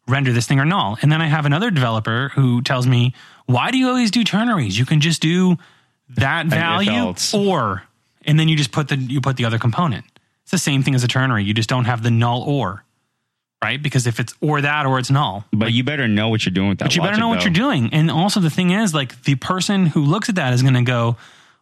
render 0.07 0.31
this 0.31 0.45
thing 0.45 0.59
or 0.59 0.65
null. 0.65 0.97
And 1.01 1.11
then 1.11 1.21
I 1.23 1.25
have 1.27 1.47
another 1.47 1.71
developer 1.71 2.29
who 2.35 2.61
tells 2.61 2.85
me, 2.85 3.13
why 3.47 3.71
do 3.71 3.79
you 3.79 3.87
always 3.87 4.11
do 4.11 4.23
ternaries? 4.23 4.77
You 4.77 4.85
can 4.85 5.01
just 5.01 5.21
do 5.21 5.57
that 6.09 6.45
value 6.45 7.15
or, 7.33 7.81
and 8.25 8.39
then 8.39 8.47
you 8.47 8.55
just 8.55 8.71
put 8.71 8.89
the, 8.89 8.95
you 8.97 9.21
put 9.21 9.37
the 9.37 9.45
other 9.45 9.57
component. 9.57 10.05
It's 10.43 10.51
the 10.51 10.59
same 10.59 10.83
thing 10.83 10.93
as 10.93 11.03
a 11.03 11.07
ternary. 11.07 11.43
You 11.43 11.55
just 11.55 11.69
don't 11.69 11.85
have 11.85 12.03
the 12.03 12.11
null 12.11 12.43
or, 12.43 12.83
right? 13.63 13.81
Because 13.81 14.05
if 14.05 14.19
it's 14.19 14.35
or 14.41 14.61
that 14.61 14.85
or 14.85 14.99
it's 14.99 15.09
null, 15.09 15.45
But 15.51 15.73
you 15.73 15.83
better 15.83 16.07
know 16.07 16.29
what 16.29 16.45
you're 16.45 16.53
doing 16.53 16.69
with 16.69 16.77
that. 16.77 16.85
but 16.85 16.95
you 16.95 17.01
better 17.01 17.13
logic, 17.13 17.21
know 17.21 17.29
what 17.29 17.43
you're 17.43 17.53
doing. 17.53 17.89
And 17.91 18.11
also 18.11 18.39
the 18.39 18.51
thing 18.51 18.69
is, 18.69 18.93
like 18.93 19.23
the 19.23 19.33
person 19.33 19.87
who 19.87 20.01
looks 20.01 20.29
at 20.29 20.35
that 20.35 20.53
is 20.53 20.61
going 20.61 20.75
to 20.75 20.83
go, 20.83 21.17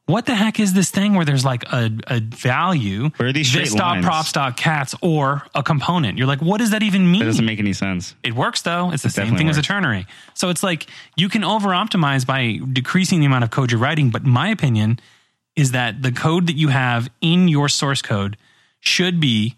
"What 0.05 0.25
the 0.25 0.35
heck 0.35 0.59
is 0.59 0.73
this 0.73 0.91
thing 0.91 1.13
where 1.13 1.23
there's 1.25 1.45
like 1.45 1.63
a, 1.71 1.89
a 2.07 2.19
value 2.19 3.09
Where 3.17 3.29
are 3.29 3.33
these 3.33 3.47
straight 3.47 3.65
this 3.65 3.73
dot 3.73 3.93
lines? 3.95 4.05
props 4.05 4.31
dot 4.33 4.57
cats 4.57 4.93
or 5.01 5.43
a 5.55 5.63
component?" 5.63 6.17
You're 6.17 6.27
like, 6.27 6.41
"What 6.41 6.57
does 6.59 6.71
that 6.71 6.83
even 6.83 7.09
mean?" 7.11 7.19
That 7.19 7.25
doesn't 7.27 7.45
make 7.45 7.59
any 7.59 7.73
sense. 7.73 8.15
it 8.23 8.33
works 8.35 8.61
though. 8.63 8.91
It's 8.91 9.03
the 9.03 9.09
same 9.09 9.25
definitely 9.25 9.37
thing 9.39 9.49
as 9.49 9.57
a 9.57 9.61
ternary. 9.61 10.05
So 10.33 10.49
it's 10.49 10.63
like 10.63 10.87
you 11.15 11.29
can 11.29 11.43
over 11.43 11.69
optimize 11.69 12.25
by 12.25 12.59
decreasing 12.73 13.19
the 13.21 13.25
amount 13.27 13.43
of 13.45 13.51
code 13.51 13.71
you're 13.71 13.79
writing. 13.79 14.09
But 14.09 14.23
my 14.25 14.49
opinion 14.49 14.99
is 15.55 15.71
that 15.71 16.01
the 16.01 16.11
code 16.11 16.47
that 16.47 16.55
you 16.55 16.69
have 16.69 17.09
in 17.21 17.47
your 17.47 17.69
source 17.69 18.01
code 18.01 18.37
should 18.79 19.19
be, 19.19 19.55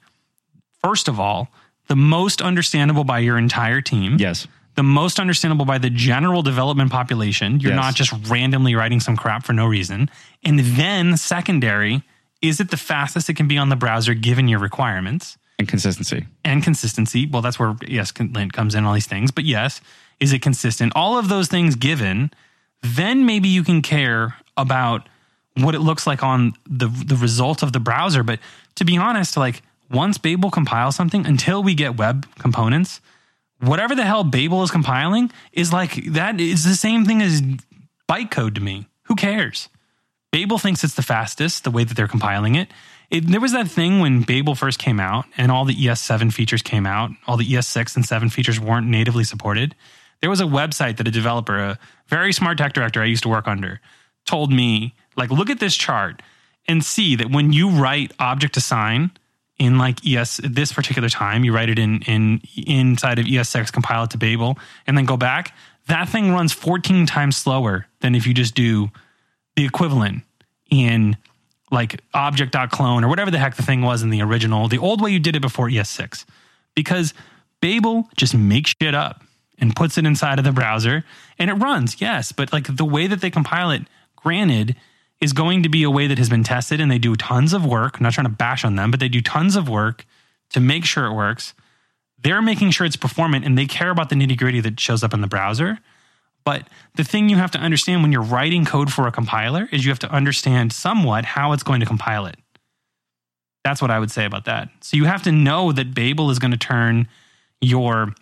first 0.84 1.08
of 1.08 1.20
all, 1.20 1.48
the 1.88 1.96
most 1.96 2.42
understandable 2.42 3.04
by 3.04 3.20
your 3.20 3.38
entire 3.38 3.80
team 3.82 4.18
Yes. 4.20 4.48
The 4.76 4.84
most 4.84 5.20
understandable 5.20 5.66
by 5.66 5.78
the 5.78 5.90
general 5.90 6.42
development 6.42 6.92
population. 6.92 7.60
You're 7.60 7.72
Yes. 7.74 7.82
not 7.82 7.96
just 7.96 8.14
randomly 8.30 8.76
writing 8.76 9.00
some 9.00 9.16
crap 9.16 9.44
for 9.46 9.54
no 9.54 9.66
reason. 9.66 10.10
And 10.44 10.60
then 10.60 11.16
secondary, 11.18 12.04
is 12.42 12.60
it 12.60 12.70
the 12.72 12.78
fastest 12.78 13.30
it 13.30 13.36
can 13.36 13.48
be 13.48 13.58
on 13.58 13.70
the 13.70 13.76
browser 13.78 14.14
given 14.14 14.48
your 14.48 14.60
requirements 14.60 15.38
And 15.60 15.68
consistency. 15.68 16.26
and 16.44 16.62
consistency? 16.62 17.26
Well, 17.26 17.42
that's 17.42 17.58
where 17.58 17.74
ESLint 17.74 18.52
comes 18.54 18.76
in 18.76 18.86
all 18.86 18.94
these 18.94 19.08
things. 19.08 19.32
But 19.32 19.46
yes, 19.46 19.80
is 20.20 20.34
it 20.34 20.42
consistent? 20.42 20.92
All 20.96 21.18
of 21.18 21.30
those 21.30 21.48
things 21.48 21.76
given, 21.76 22.32
then 22.82 23.26
maybe 23.26 23.48
you 23.48 23.64
can 23.64 23.82
care 23.82 24.36
about 24.58 25.08
what 25.56 25.74
it 25.74 25.80
looks 25.80 26.06
like 26.06 26.22
on 26.22 26.54
the 26.70 26.88
the 26.88 27.16
result 27.16 27.64
of 27.64 27.72
the 27.72 27.80
browser. 27.80 28.24
But 28.24 28.40
to 28.76 28.84
be 28.84 28.98
honest, 28.98 29.38
like 29.38 29.62
once 29.90 30.18
Babel 30.18 30.52
compiles 30.52 30.96
something, 30.98 31.26
until 31.26 31.64
we 31.64 31.74
get 31.76 31.96
web 31.96 32.28
components, 32.40 33.00
whatever 33.60 33.96
the 33.96 34.04
hell 34.04 34.24
Babel 34.24 34.64
is 34.64 34.72
compiling 34.72 35.32
is 35.52 35.72
like 35.72 35.96
that 36.14 36.40
is 36.40 36.64
the 36.64 36.76
same 36.76 37.06
thing 37.06 37.22
as 37.22 37.42
bytecode 38.10 38.56
to 38.56 38.62
me. 38.62 38.88
Who 39.04 39.16
cares? 39.16 39.70
Babel 40.32 40.58
thinks 40.58 40.84
it's 40.84 40.96
the 40.96 41.02
fastest, 41.02 41.64
the 41.64 41.72
way 41.72 41.84
that 41.84 41.96
they're 41.96 42.08
compiling 42.08 42.56
it. 42.56 42.70
it, 43.10 43.28
there 43.28 43.40
was 43.40 43.54
that 43.54 43.70
thing 43.70 44.00
when 44.00 44.22
Babel 44.22 44.54
first 44.54 44.80
came 44.80 45.00
out 45.00 45.26
and 45.38 45.52
all 45.52 45.64
the 45.64 45.76
ES7 45.76 46.34
features 46.34 46.62
came 46.62 46.86
out, 46.86 47.12
all 47.26 47.38
the 47.38 47.46
ES6 47.46 47.96
and 47.96 48.06
7 48.06 48.30
features 48.30 48.60
weren't 48.60 48.88
natively 48.88 49.24
supported. 49.24 49.76
There 50.22 50.30
was 50.30 50.42
a 50.42 50.46
website 50.46 50.98
that 50.98 51.08
a 51.08 51.12
developer, 51.12 51.58
a 51.58 51.80
very 52.08 52.34
smart 52.34 52.58
tech 52.58 52.74
director 52.74 53.02
I 53.02 53.06
used 53.06 53.24
to 53.24 53.30
work 53.30 53.48
under, 53.48 53.80
told 54.26 54.52
me, 54.52 54.96
like, 55.16 55.30
look 55.30 55.50
at 55.50 55.60
this 55.60 55.76
chart 55.76 56.22
and 56.68 56.84
see 56.84 57.16
that 57.16 57.32
when 57.32 57.54
you 57.54 57.70
write 57.70 58.12
object 58.20 58.58
assign 58.58 59.12
in 59.58 59.78
like 59.78 60.06
ES 60.06 60.42
this 60.44 60.74
particular 60.74 61.10
time, 61.10 61.44
you 61.44 61.54
write 61.54 61.70
it 61.70 61.80
in 61.80 62.02
in 62.04 62.42
inside 62.56 63.20
of 63.20 63.26
ES6, 63.26 63.72
compile 63.72 64.04
it 64.04 64.12
to 64.12 64.18
Babel, 64.18 64.58
and 64.86 64.98
then 64.98 65.06
go 65.06 65.18
back, 65.18 65.56
that 65.88 66.10
thing 66.10 66.32
runs 66.32 66.52
14 66.52 67.06
times 67.06 67.38
slower 67.38 67.88
than 68.02 68.16
if 68.16 68.26
you 68.28 68.34
just 68.34 68.56
do 68.56 68.90
the 69.56 69.66
equivalent 69.66 70.24
in 70.70 71.18
like 71.72 72.02
object.clone 72.14 73.04
or 73.04 73.08
whatever 73.08 73.32
the 73.32 73.38
heck 73.38 73.56
the 73.56 73.64
thing 73.64 73.82
was 73.82 74.04
in 74.04 74.10
the 74.10 74.22
original, 74.22 74.68
the 74.68 74.78
old 74.78 75.02
way 75.02 75.12
you 75.12 75.20
did 75.20 75.36
it 75.36 75.42
before 75.42 75.70
ES6. 75.70 76.26
Because 76.76 77.14
Babel 77.62 78.10
just 78.16 78.36
makes 78.36 78.74
shit 78.82 78.94
up 78.94 79.24
and 79.58 79.76
puts 79.76 79.98
it 79.98 80.06
inside 80.06 80.38
of 80.38 80.46
the 80.46 80.52
browser 80.52 81.04
and 81.40 81.50
it 81.50 81.54
runs, 81.54 82.02
yes, 82.02 82.32
but 82.32 82.52
like 82.52 82.76
the 82.76 82.86
way 82.86 83.08
that 83.08 83.22
they 83.22 83.30
compile 83.30 83.72
it, 83.72 83.84
granted, 84.16 84.76
is 85.26 85.34
going 85.34 85.64
to 85.64 85.70
be 85.70 85.82
a 85.82 85.90
way 85.90 86.06
that 86.06 86.20
has 86.20 86.30
been 86.30 86.44
tested 86.44 86.80
and 86.80 86.92
they 86.92 87.00
do 87.00 87.16
tons 87.16 87.52
of 87.52 87.66
work. 87.66 87.98
I'm 87.98 88.04
not 88.04 88.14
trying 88.14 88.28
to 88.28 88.32
bash 88.32 88.64
on 88.64 88.76
them, 88.76 88.92
but 88.92 89.00
they 89.00 89.10
do 89.10 89.22
tons 89.22 89.56
of 89.56 89.68
work 89.68 90.06
to 90.52 90.60
make 90.60 90.86
sure 90.86 91.08
it 91.08 91.14
works. 91.16 91.56
They're 92.22 92.44
making 92.44 92.70
sure 92.72 92.86
it's 92.86 92.96
performant 92.96 93.44
and 93.44 93.58
they 93.58 93.66
care 93.66 93.90
about 93.90 94.10
the 94.10 94.16
nitty 94.16 94.38
gritty 94.38 94.62
that 94.62 94.80
shows 94.80 95.04
up 95.04 95.16
in 95.16 95.22
the 95.22 95.28
browser. 95.28 95.80
But 96.44 96.68
the 96.94 97.04
thing 97.04 97.28
you 97.28 97.38
have 97.38 97.50
to 97.52 97.58
understand 97.58 98.04
when 98.04 98.12
you're 98.12 98.22
writing 98.22 98.66
code 98.66 98.94
for 98.94 99.08
a 99.08 99.12
compiler 99.12 99.68
is 99.72 99.84
you 99.84 99.90
have 99.90 100.00
to 100.00 100.12
understand 100.12 100.72
somewhat 100.72 101.26
how 101.26 101.54
it's 101.54 101.64
going 101.64 101.80
to 101.80 101.88
compile 101.88 102.28
it. 102.28 102.38
That's 103.64 103.82
what 103.82 103.90
I 103.90 103.98
would 103.98 104.12
say 104.12 104.26
about 104.26 104.46
that. 104.46 104.70
So 104.82 104.96
you 104.96 105.06
have 105.06 105.24
to 105.24 105.32
know 105.32 105.72
that 105.72 105.96
Babel 105.96 106.30
is 106.30 106.38
going 106.38 106.52
to 106.52 106.58
turn 106.58 107.08
your 107.62 108.14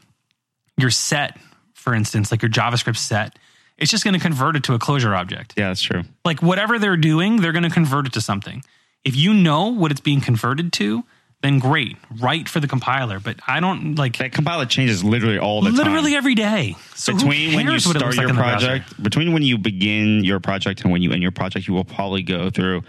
your 0.78 0.89
set, 0.89 1.38
for 1.74 1.93
instance, 1.93 2.32
like 2.32 2.41
your 2.41 2.49
JavaScript 2.49 2.97
set, 2.97 3.38
it's 3.78 3.92
just 3.92 4.04
going 4.04 4.14
to 4.14 4.20
convert 4.20 4.56
it 4.56 4.64
to 4.66 4.74
a 4.74 4.80
closure 4.80 5.14
object. 5.16 5.54
Yeah, 5.58 5.70
that's 5.70 5.82
true. 5.82 6.04
Like 6.26 6.42
whatever 6.42 6.80
they're 6.80 6.98
doing, 6.98 7.42
they're 7.42 7.52
going 7.52 7.64
to 7.64 7.70
convert 7.70 8.06
it 8.08 8.14
to 8.14 8.22
something. 8.22 8.64
If 9.04 9.16
you 9.16 9.34
know 9.34 9.68
what 9.68 9.92
it's 9.92 10.02
being 10.02 10.22
converted 10.22 10.72
to, 10.74 11.04
then 11.42 11.60
great, 11.60 11.98
write 12.22 12.48
for 12.48 12.62
the 12.62 12.68
compiler. 12.70 13.20
But 13.20 13.38
I 13.46 13.60
don't 13.60 13.96
like 13.96 14.18
That 14.18 14.32
compiler 14.32 14.66
changes 14.66 15.04
literally 15.04 15.38
all 15.38 15.62
the 15.62 15.72
time. 15.72 15.78
literally 15.78 16.16
every 16.16 16.36
day. 16.36 16.76
So 16.96 17.12
who 17.12 17.18
between 17.18 17.56
when 17.56 17.66
you 17.66 17.72
cares 17.72 17.86
what 17.86 17.98
it 17.98 18.00
start 18.00 18.16
like 18.16 18.22
your 18.22 18.34
the 18.34 18.42
project, 18.42 19.04
between 19.04 19.34
when 19.34 19.44
you 19.44 19.58
begin 19.58 20.24
your 20.24 20.40
project 20.40 20.84
and 20.84 20.92
when 20.94 21.02
you 21.02 21.12
end 21.12 21.22
your 21.22 21.32
project, 21.32 21.68
you 21.68 21.74
will 21.74 21.84
probably 21.84 22.24
go 22.24 22.50
through. 22.50 22.84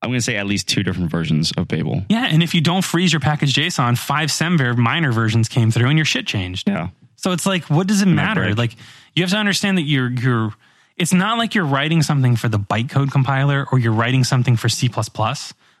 I'm 0.00 0.10
going 0.10 0.18
to 0.18 0.22
say 0.22 0.36
at 0.36 0.46
least 0.46 0.68
two 0.68 0.82
different 0.82 1.10
versions 1.10 1.50
of 1.56 1.66
Babel. 1.66 2.04
Yeah, 2.10 2.26
and 2.26 2.42
if 2.42 2.54
you 2.54 2.60
don't 2.60 2.84
freeze 2.84 3.12
your 3.12 3.20
package 3.20 3.54
JSON, 3.54 3.96
five 3.98 4.28
semver 4.28 4.76
minor 4.76 5.10
versions 5.12 5.48
came 5.48 5.70
through 5.70 5.88
and 5.88 5.98
your 5.98 6.04
shit 6.04 6.26
changed. 6.26 6.68
Yeah, 6.68 6.90
So 7.16 7.32
it's 7.32 7.46
like, 7.46 7.64
what 7.64 7.86
does 7.86 8.02
it 8.02 8.06
matter? 8.06 8.54
Like, 8.54 8.76
you 9.14 9.22
have 9.22 9.30
to 9.30 9.36
understand 9.36 9.78
that 9.78 9.82
you're 9.82 10.10
you're. 10.10 10.54
It's 10.96 11.12
not 11.12 11.38
like 11.38 11.54
you're 11.54 11.66
writing 11.66 12.02
something 12.02 12.36
for 12.36 12.48
the 12.48 12.58
bytecode 12.58 13.10
compiler 13.10 13.66
or 13.72 13.78
you're 13.80 13.92
writing 13.92 14.22
something 14.22 14.56
for 14.56 14.68
C 14.68 14.88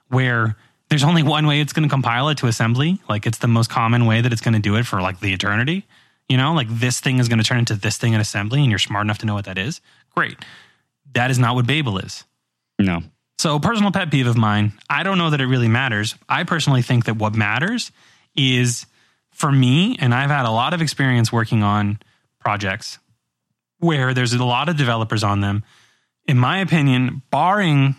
where 0.08 0.56
there's 0.88 1.04
only 1.04 1.22
one 1.36 1.46
way 1.46 1.60
it's 1.60 1.72
going 1.72 1.88
to 1.88 1.92
compile 1.92 2.28
it 2.30 2.38
to 2.38 2.46
assembly. 2.46 3.00
Like 3.08 3.26
it's 3.26 3.38
the 3.38 3.48
most 3.48 3.70
common 3.70 4.06
way 4.06 4.20
that 4.20 4.32
it's 4.32 4.40
going 4.40 4.54
to 4.54 4.60
do 4.60 4.76
it 4.76 4.86
for 4.86 5.00
like 5.00 5.20
the 5.20 5.32
eternity. 5.32 5.86
You 6.28 6.36
know, 6.36 6.54
like 6.54 6.68
this 6.68 7.00
thing 7.00 7.18
is 7.18 7.28
going 7.28 7.38
to 7.38 7.44
turn 7.44 7.58
into 7.58 7.74
this 7.74 7.98
thing 7.98 8.14
in 8.14 8.20
assembly, 8.20 8.60
and 8.60 8.70
you're 8.70 8.78
smart 8.78 9.04
enough 9.04 9.18
to 9.18 9.26
know 9.26 9.34
what 9.34 9.44
that 9.44 9.58
is. 9.58 9.80
Great. 10.14 10.36
That 11.12 11.30
is 11.30 11.38
not 11.38 11.54
what 11.54 11.66
Babel 11.66 11.98
is. 11.98 12.24
no, 12.78 13.02
So, 13.38 13.58
personal 13.58 13.92
pet 13.92 14.10
peeve 14.10 14.26
of 14.26 14.36
mine, 14.36 14.72
I 14.88 15.02
don't 15.02 15.18
know 15.18 15.30
that 15.30 15.40
it 15.40 15.46
really 15.46 15.68
matters. 15.68 16.16
I 16.28 16.44
personally 16.44 16.82
think 16.82 17.04
that 17.04 17.16
what 17.16 17.34
matters 17.34 17.92
is 18.34 18.86
for 19.34 19.52
me, 19.52 19.96
and 20.00 20.14
I've 20.14 20.30
had 20.30 20.46
a 20.46 20.50
lot 20.50 20.72
of 20.72 20.80
experience 20.80 21.32
working 21.32 21.62
on 21.62 21.98
projects 22.38 22.98
where 23.78 24.14
there's 24.14 24.32
a 24.32 24.44
lot 24.44 24.68
of 24.68 24.76
developers 24.76 25.22
on 25.22 25.40
them. 25.40 25.64
In 26.26 26.38
my 26.38 26.58
opinion, 26.58 27.22
barring 27.30 27.96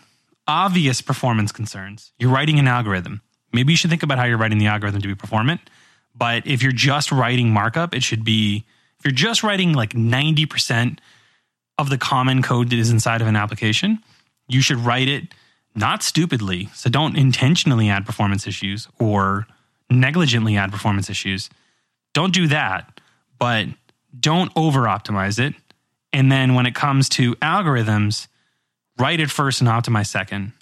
obvious 0.48 1.02
performance 1.02 1.52
concerns, 1.52 2.14
you're 2.18 2.32
writing 2.32 2.58
an 2.58 2.68
algorithm. 2.68 3.22
Maybe 3.54 3.74
you 3.74 3.78
should 3.78 3.90
think 3.90 4.02
about 4.02 4.18
how 4.18 4.24
you're 4.24 4.38
writing 4.38 4.58
the 4.58 4.68
algorithm 4.68 5.02
to 5.02 5.08
be 5.08 5.16
performant. 5.16 5.62
But 6.16 6.48
if 6.48 6.64
you're 6.64 6.72
just 6.72 7.12
writing 7.12 7.52
markup, 7.52 7.94
it 7.94 8.02
should 8.02 8.24
be, 8.24 8.66
if 8.98 9.06
you're 9.06 9.12
just 9.12 9.44
writing 9.44 9.74
like 9.74 9.92
90% 9.92 11.00
of 11.78 11.90
the 11.90 11.98
common 11.98 12.42
code 12.42 12.70
that 12.70 12.80
is 12.80 12.90
inside 12.90 13.22
of 13.22 13.28
an 13.28 13.36
application, 13.36 14.00
you 14.48 14.62
should 14.62 14.78
write 14.78 15.10
it 15.10 15.26
not 15.76 16.02
stupidly. 16.02 16.70
So 16.74 16.90
don't 16.90 17.18
intentionally 17.18 17.90
add 17.90 18.06
performance 18.06 18.48
issues 18.48 18.88
or 18.98 19.46
negligently 19.90 20.58
add 20.58 20.72
performance 20.72 21.10
issues. 21.10 21.50
Don't 22.14 22.34
do 22.34 22.48
that, 22.48 23.00
but 23.40 23.68
don't 24.20 24.52
over 24.56 24.82
optimize 24.82 25.40
it. 25.40 25.54
And 26.14 26.32
then 26.32 26.56
when 26.56 26.66
it 26.66 26.76
comes 26.76 27.10
to 27.10 27.36
algorithms, 27.36 28.28
write 28.98 29.20
it 29.20 29.30
first 29.30 29.60
and 29.62 29.70
optimize 29.70 30.08
second. 30.08 30.54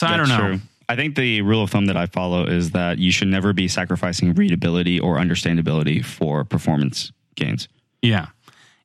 So 0.00 0.06
I 0.06 0.16
don't 0.16 0.28
know. 0.28 0.38
true. 0.38 0.60
I 0.88 0.96
think 0.96 1.16
the 1.16 1.40
rule 1.42 1.62
of 1.62 1.70
thumb 1.70 1.86
that 1.86 1.96
I 1.96 2.06
follow 2.06 2.44
is 2.46 2.72
that 2.72 2.98
you 2.98 3.10
should 3.10 3.28
never 3.28 3.52
be 3.52 3.68
sacrificing 3.68 4.34
readability 4.34 5.00
or 5.00 5.16
understandability 5.16 6.04
for 6.04 6.44
performance 6.44 7.10
gains. 7.36 7.68
Yeah. 8.02 8.26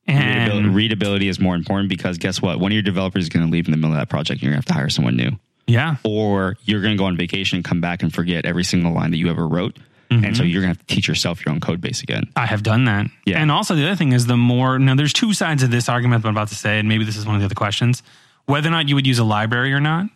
Readability, 0.07 0.57
And 0.65 0.75
readability 0.75 1.27
is 1.27 1.39
more 1.39 1.55
important 1.55 1.89
because 1.89 2.17
guess 2.17 2.41
what? 2.41 2.59
One 2.59 2.71
of 2.71 2.73
your 2.73 2.81
developers 2.83 3.23
is 3.23 3.29
going 3.29 3.45
to 3.45 3.51
leave 3.51 3.67
in 3.67 3.71
the 3.71 3.77
middle 3.77 3.91
of 3.91 3.99
that 3.99 4.09
project. 4.09 4.37
and 4.37 4.43
You're 4.43 4.51
going 4.51 4.61
to 4.61 4.67
have 4.67 4.75
to 4.75 4.79
hire 4.79 4.89
someone 4.89 5.15
new. 5.15 5.31
Yeah, 5.69 5.97
or 6.03 6.57
you're 6.63 6.81
going 6.81 6.93
to 6.93 6.97
go 6.97 7.05
on 7.05 7.17
vacation 7.17 7.57
and 7.57 7.65
come 7.65 7.81
back 7.81 8.03
and 8.03 8.13
forget 8.13 8.45
every 8.45 8.63
single 8.63 8.93
line 8.93 9.11
that 9.11 9.17
you 9.17 9.29
ever 9.29 9.47
wrote. 9.47 9.77
And 10.11 10.35
so 10.35 10.41
mm-hmm. 10.41 10.49
you're 10.49 10.61
going 10.63 10.73
to 10.73 10.79
have 10.79 10.87
to 10.87 10.95
teach 10.95 11.07
yourself 11.07 11.45
your 11.45 11.53
own 11.53 11.59
code 11.59 11.81
base 11.81 12.01
again. 12.01 12.23
I 12.35 12.47
have 12.47 12.63
done 12.63 12.85
that. 12.85 13.05
Yeah. 13.25 13.39
And 13.39 13.51
also 13.51 13.75
the 13.75 13.85
other 13.85 13.95
thing 13.95 14.11
is 14.11 14.25
the 14.25 14.37
more 14.37 14.79
now 14.79 14.95
there's 14.95 15.13
two 15.13 15.33
sides 15.33 15.61
of 15.61 15.69
this 15.69 15.87
argument 15.87 16.25
I'm 16.25 16.31
about 16.31 16.47
to 16.47 16.55
say, 16.55 16.79
and 16.79 16.89
maybe 16.89 17.05
this 17.05 17.15
is 17.15 17.27
one 17.27 17.35
of 17.35 17.41
the 17.41 17.45
other 17.45 17.53
questions. 17.53 18.01
Whether 18.45 18.69
or 18.69 18.71
not 18.71 18.89
you 18.89 18.95
would 18.95 19.05
use 19.05 19.19
a 19.19 19.23
library 19.23 19.71
or 19.71 19.79
not. 19.79 20.07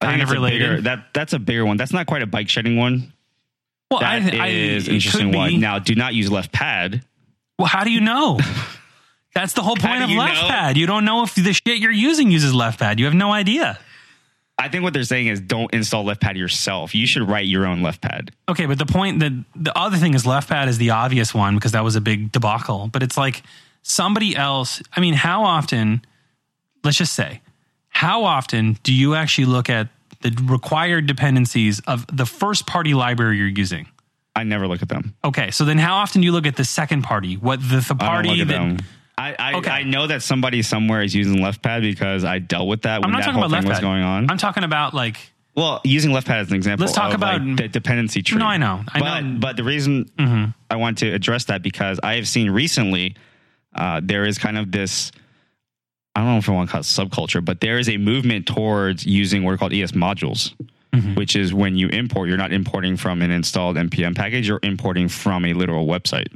I 0.00 0.06
Kind 0.06 0.22
of 0.22 0.30
a 0.30 0.32
bigger, 0.32 0.40
related. 0.40 0.84
that 0.84 1.08
that's 1.12 1.34
a 1.34 1.38
bigger 1.38 1.66
one. 1.66 1.76
That's 1.76 1.92
not 1.92 2.06
quite 2.06 2.22
a 2.22 2.26
bike 2.26 2.48
shedding 2.48 2.76
one. 2.76 3.12
Well, 3.90 4.00
That 4.00 4.22
I, 4.34 4.48
is 4.48 4.88
I, 4.88 4.92
interesting 4.92 5.32
one. 5.32 5.50
be. 5.50 5.58
Now, 5.58 5.78
do 5.78 5.94
not 5.94 6.14
use 6.14 6.30
left 6.30 6.52
pad. 6.52 7.04
Well, 7.58 7.68
how 7.68 7.84
do 7.84 7.90
you 7.90 8.00
know? 8.00 8.40
That's 9.34 9.54
the 9.54 9.62
whole 9.62 9.76
point 9.76 10.02
of 10.02 10.10
left 10.10 10.42
know? 10.42 10.48
pad. 10.48 10.76
You 10.76 10.86
don't 10.86 11.04
know 11.04 11.22
if 11.22 11.34
the 11.34 11.52
shit 11.52 11.78
you're 11.78 11.90
using 11.90 12.30
uses 12.30 12.54
left 12.54 12.78
pad. 12.80 12.98
You 12.98 13.06
have 13.06 13.14
no 13.14 13.32
idea. 13.32 13.78
I 14.58 14.68
think 14.68 14.84
what 14.84 14.92
they're 14.92 15.02
saying 15.04 15.28
is 15.28 15.40
don't 15.40 15.72
install 15.72 16.04
left 16.04 16.20
pad 16.20 16.36
yourself. 16.36 16.94
You 16.94 17.06
should 17.06 17.28
write 17.28 17.46
your 17.46 17.66
own 17.66 17.82
left 17.82 18.02
pad. 18.02 18.30
Okay, 18.48 18.66
but 18.66 18.78
the 18.78 18.86
point 18.86 19.20
that 19.20 19.32
the 19.56 19.76
other 19.76 19.96
thing 19.96 20.14
is 20.14 20.26
left 20.26 20.48
pad 20.48 20.68
is 20.68 20.78
the 20.78 20.90
obvious 20.90 21.34
one 21.34 21.54
because 21.54 21.72
that 21.72 21.82
was 21.82 21.96
a 21.96 22.00
big 22.00 22.30
debacle. 22.30 22.88
But 22.92 23.02
it's 23.02 23.16
like 23.16 23.42
somebody 23.82 24.36
else. 24.36 24.82
I 24.94 25.00
mean, 25.00 25.14
how 25.14 25.44
often? 25.44 26.02
Let's 26.84 26.98
just 26.98 27.14
say, 27.14 27.40
how 27.88 28.24
often 28.24 28.76
do 28.82 28.92
you 28.92 29.14
actually 29.14 29.44
look 29.44 29.70
at 29.70 29.88
the 30.20 30.36
required 30.44 31.06
dependencies 31.06 31.80
of 31.86 32.06
the 32.14 32.26
first 32.26 32.66
party 32.66 32.92
library 32.94 33.38
you're 33.38 33.46
using? 33.46 33.88
I 34.34 34.44
never 34.44 34.66
look 34.66 34.82
at 34.82 34.88
them. 34.88 35.14
Okay, 35.24 35.50
so 35.50 35.64
then 35.64 35.78
how 35.78 35.96
often 35.96 36.20
do 36.20 36.24
you 36.24 36.32
look 36.32 36.46
at 36.46 36.56
the 36.56 36.64
second 36.64 37.02
party? 37.02 37.36
What 37.36 37.60
the, 37.60 37.66
the 37.66 37.76
I 37.76 37.80
don't 37.80 37.98
party 37.98 38.28
look 38.30 38.38
at 38.40 38.48
that? 38.48 38.58
them. 38.58 38.78
I, 39.18 39.34
I, 39.38 39.54
Okay. 39.58 39.70
I 39.70 39.82
know 39.84 40.06
that 40.06 40.22
somebody 40.22 40.62
somewhere 40.62 41.02
is 41.02 41.14
using 41.14 41.42
left 41.42 41.62
pad 41.62 41.82
because 41.82 42.24
I 42.24 42.38
dealt 42.38 42.66
with 42.68 42.82
that 42.82 43.00
when 43.00 43.06
I'm 43.06 43.12
not 43.12 43.18
that 43.18 43.24
talking 43.26 43.34
whole 43.40 43.44
about 43.44 43.60
thing 43.62 43.68
left 43.68 43.68
was 43.68 43.78
pad. 43.78 43.82
going 43.82 44.02
on. 44.02 44.30
I'm 44.30 44.38
talking 44.38 44.64
about 44.64 44.94
like 44.94 45.18
Well, 45.54 45.80
using 45.84 46.12
left 46.12 46.26
pad 46.26 46.38
as 46.38 46.48
an 46.48 46.56
example. 46.56 46.86
Let's 46.86 46.96
talk 46.96 47.10
of, 47.10 47.16
about- 47.16 47.42
like, 47.44 47.56
the 47.56 47.68
dependency 47.68 48.22
tree. 48.22 48.38
No, 48.38 48.46
I 48.46 48.56
know. 48.56 48.82
I 48.88 48.98
but, 49.00 49.20
know. 49.20 49.28
Mm-hmm. 49.28 49.40
But 49.40 49.56
the 49.56 49.64
reason 49.64 50.54
I 50.70 50.76
want 50.76 50.98
to 50.98 51.12
address 51.12 51.44
that 51.46 51.62
because 51.62 52.00
I 52.02 52.14
have 52.16 52.26
seen 52.26 52.50
recently 52.50 53.14
uh, 53.74 54.00
there 54.02 54.24
is 54.24 54.38
kind 54.38 54.56
of 54.58 54.72
this. 54.72 55.12
I 56.14 56.20
don't 56.20 56.28
know 56.32 56.38
if 56.38 56.48
I 56.48 56.52
want 56.52 56.68
to 56.68 56.72
call 56.72 56.80
it 56.80 56.84
subculture, 56.84 57.42
but 57.42 57.60
there 57.60 57.78
is 57.78 57.88
a 57.88 57.96
movement 57.96 58.46
towards 58.46 59.06
using 59.06 59.44
what 59.44 59.52
are 59.54 59.56
called 59.56 59.72
ES 59.72 59.92
modules, 59.92 60.52
Mm-hmm. 60.92 61.14
which 61.14 61.36
is 61.36 61.54
when 61.54 61.74
you 61.76 61.88
import, 61.88 62.28
you're 62.28 62.36
not 62.36 62.52
importing 62.52 62.98
from 62.98 63.22
an 63.22 63.30
installed 63.30 63.76
npm 63.76 64.14
package, 64.14 64.46
you're 64.46 64.60
importing 64.62 65.08
from 65.08 65.46
a 65.46 65.54
literal 65.54 65.86
website. 65.86 66.26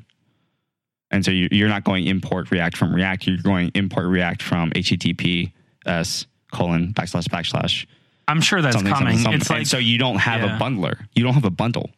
And 1.11 1.24
so 1.24 1.30
you- 1.30 1.48
you're 1.52 1.68
not 1.68 1.84
going 1.84 2.07
import 2.07 2.50
React 2.50 2.76
from 2.76 2.94
React, 2.94 3.26
you're 3.28 3.36
going 3.38 3.70
import 3.74 4.07
React 4.07 4.42
from 4.42 4.72
HTTPS 4.74 6.26
colon 6.52 6.92
backslash 6.94 7.24
backslash 7.28 7.86
I'm 8.28 8.40
sure 8.40 8.61
that's 8.61 8.74
something, 8.74 8.92
coming. 8.92 9.18
something, 9.18 9.22
something. 9.22 9.40
It's 9.40 9.50
And 9.50 9.59
like 9.61 9.66
so 9.68 9.78
you 9.78 9.98
don't 9.98 10.16
have 10.16 10.40
Yeah. 10.42 10.57
a 10.57 10.59
bundler. 10.61 11.07
You 11.14 11.22
don't 11.22 11.34
have 11.34 11.44
a 11.44 11.50
bundle. 11.50 11.90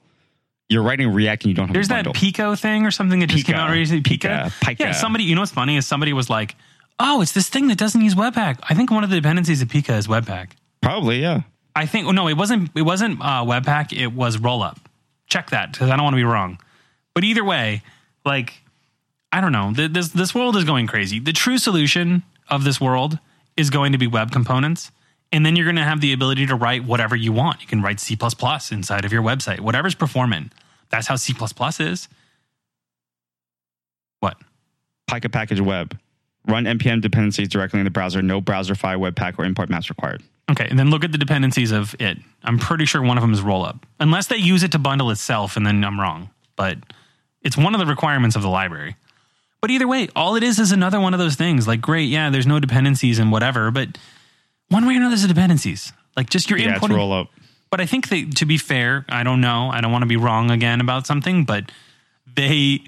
You're 0.69 0.83
writing 0.83 1.09
React 1.11 1.45
and 1.45 1.49
you 1.51 1.55
don't 1.55 1.69
have. 1.69 1.73
There's 1.75 1.89
that. 1.89 2.13
Pico 2.13 2.55
thing 2.55 2.85
or 2.85 2.91
something 2.91 3.21
that 3.21 3.29
just 3.31 3.47
came 3.47 3.57
out 3.57 3.71
recently. 3.71 4.03
Pika. 4.03 4.51
Pika. 4.51 4.53
Pika. 4.61 4.79
Yeah, 4.81 4.93
somebody. 4.93 5.25
You 5.25 5.35
know 5.35 5.41
what's 5.41 5.53
funny 5.53 5.79
is 5.79 5.87
somebody 5.87 6.13
was 6.13 6.29
like, 6.29 6.55
"Oh, 7.01 7.23
it's 7.23 7.33
this 7.33 7.49
thing 7.49 7.69
that 7.69 7.79
doesn't 7.79 8.03
use 8.03 8.15
Webpack." 8.15 8.59
I 8.69 8.75
think 8.75 8.91
one 8.91 9.05
of 9.05 9.09
the 9.09 9.17
dependencies 9.17 9.63
of 9.63 9.69
Pika 9.69 9.97
is 9.97 10.07
Webpack. 10.07 10.49
Probably, 10.83 11.23
yeah. 11.23 11.41
I 11.75 11.87
think. 11.87 12.07
oh, 12.07 12.11
No, 12.11 12.29
it 12.29 12.37
wasn't. 12.37 12.71
It 12.75 12.83
wasn't 12.83 13.23
uh, 13.23 13.45
Webpack. 13.45 13.95
It 13.99 14.09
was 14.13 14.37
Rollup. 14.37 14.77
Check 15.29 15.49
that 15.51 15.73
because 15.73 15.89
I 15.89 15.97
don't 15.97 16.05
want 16.05 16.13
to 16.13 16.19
be 16.19 16.25
wrong. 16.25 16.59
But 17.15 17.25
either 17.25 17.45
way, 17.45 17.81
like, 18.27 18.61
I 19.33 19.41
don't 19.41 19.53
know. 19.53 19.73
This 19.73 20.09
this 20.09 20.35
world 20.35 20.57
is 20.57 20.65
going 20.65 20.87
crazy. 20.87 21.19
The 21.21 21.33
true 21.33 21.59
solution 21.59 22.23
of 22.49 22.65
this 22.65 22.81
world 22.81 23.19
is 23.57 23.71
going 23.71 23.93
to 23.93 23.99
be 23.99 24.07
web 24.07 24.31
components. 24.31 24.91
And 25.31 25.45
then 25.45 25.57
you're 25.57 25.67
going 25.67 25.77
to 25.77 25.85
have 25.85 26.01
the 26.01 26.15
ability 26.15 26.47
to 26.47 26.55
write 26.55 26.85
whatever 26.85 27.15
you 27.15 27.33
want. 27.33 27.61
You 27.61 27.67
can 27.67 27.83
write 27.83 28.01
C 28.01 28.17
inside 28.73 29.05
of 29.05 29.13
your 29.13 29.23
website, 29.23 29.61
whatever's 29.61 29.95
performant. 29.95 30.53
That's 30.89 31.07
how 31.07 31.17
C 31.17 31.35
is. 31.81 32.09
What? 34.21 34.39
Pika 35.11 35.31
package 35.31 35.61
web. 35.61 35.99
Run 36.47 36.65
npm 36.65 37.03
dependencies 37.03 37.49
directly 37.49 37.79
in 37.79 37.85
the 37.85 37.91
browser. 37.91 38.23
No 38.23 38.41
browserify, 38.41 38.97
webpack, 38.97 39.39
or 39.39 39.45
import 39.45 39.69
maps 39.69 39.91
required. 39.91 40.23
Okay, 40.51 40.67
and 40.71 40.79
then 40.79 40.89
look 40.89 41.05
at 41.05 41.13
the 41.13 41.19
dependencies 41.19 41.73
of 41.73 41.95
it. 42.01 42.17
I'm 42.43 42.59
pretty 42.59 42.87
sure 42.87 43.03
one 43.03 43.19
of 43.19 43.23
them 43.23 43.35
is 43.35 43.43
rollup, 43.43 43.83
unless 44.01 44.29
they 44.29 44.37
use 44.37 44.63
it 44.63 44.73
to 44.73 44.79
bundle 44.79 45.11
itself, 45.11 45.59
and 45.59 45.67
then 45.67 45.85
I'm 45.85 46.01
wrong. 46.01 46.31
But 46.57 46.79
it's 47.43 47.59
one 47.59 47.75
of 47.75 47.81
the 47.81 47.87
requirements 47.87 48.35
of 48.35 48.41
the 48.41 48.49
library. 48.49 48.97
But 49.61 49.71
either 49.71 49.89
way, 49.89 50.09
all 50.15 50.37
it 50.37 50.43
is 50.43 50.59
is 50.59 50.71
another 50.73 51.01
one 51.01 51.15
of 51.15 51.19
those 51.21 51.35
things. 51.35 51.67
Like, 51.67 51.81
great, 51.81 52.09
yeah, 52.09 52.31
there's 52.31 52.47
no 52.47 52.61
dependencies 52.61 53.19
and 53.19 53.33
whatever, 53.33 53.71
but 53.71 53.99
one 54.69 54.87
way 54.87 54.95
or 54.95 54.97
another, 54.99 55.11
there's 55.11 55.25
a 55.25 55.29
dependencies. 55.29 55.93
Like, 56.17 56.31
just 56.31 56.49
your 56.51 56.59
Yeah, 56.59 56.77
it's 56.77 56.85
inputting. 56.85 56.97
roll 56.97 57.13
up. 57.13 57.29
But 57.71 57.81
I 57.81 57.87
think 57.87 58.09
they, 58.09 58.25
to 58.25 58.47
be 58.47 58.57
fair, 58.57 59.05
I 59.09 59.25
don't 59.25 59.41
know. 59.41 59.71
I 59.71 59.81
don't 59.81 59.93
want 59.93 60.03
to 60.03 60.07
be 60.09 60.17
wrong 60.17 60.51
again 60.51 60.81
about 60.81 61.07
something, 61.07 61.45
but 61.45 61.71
they 62.35 62.83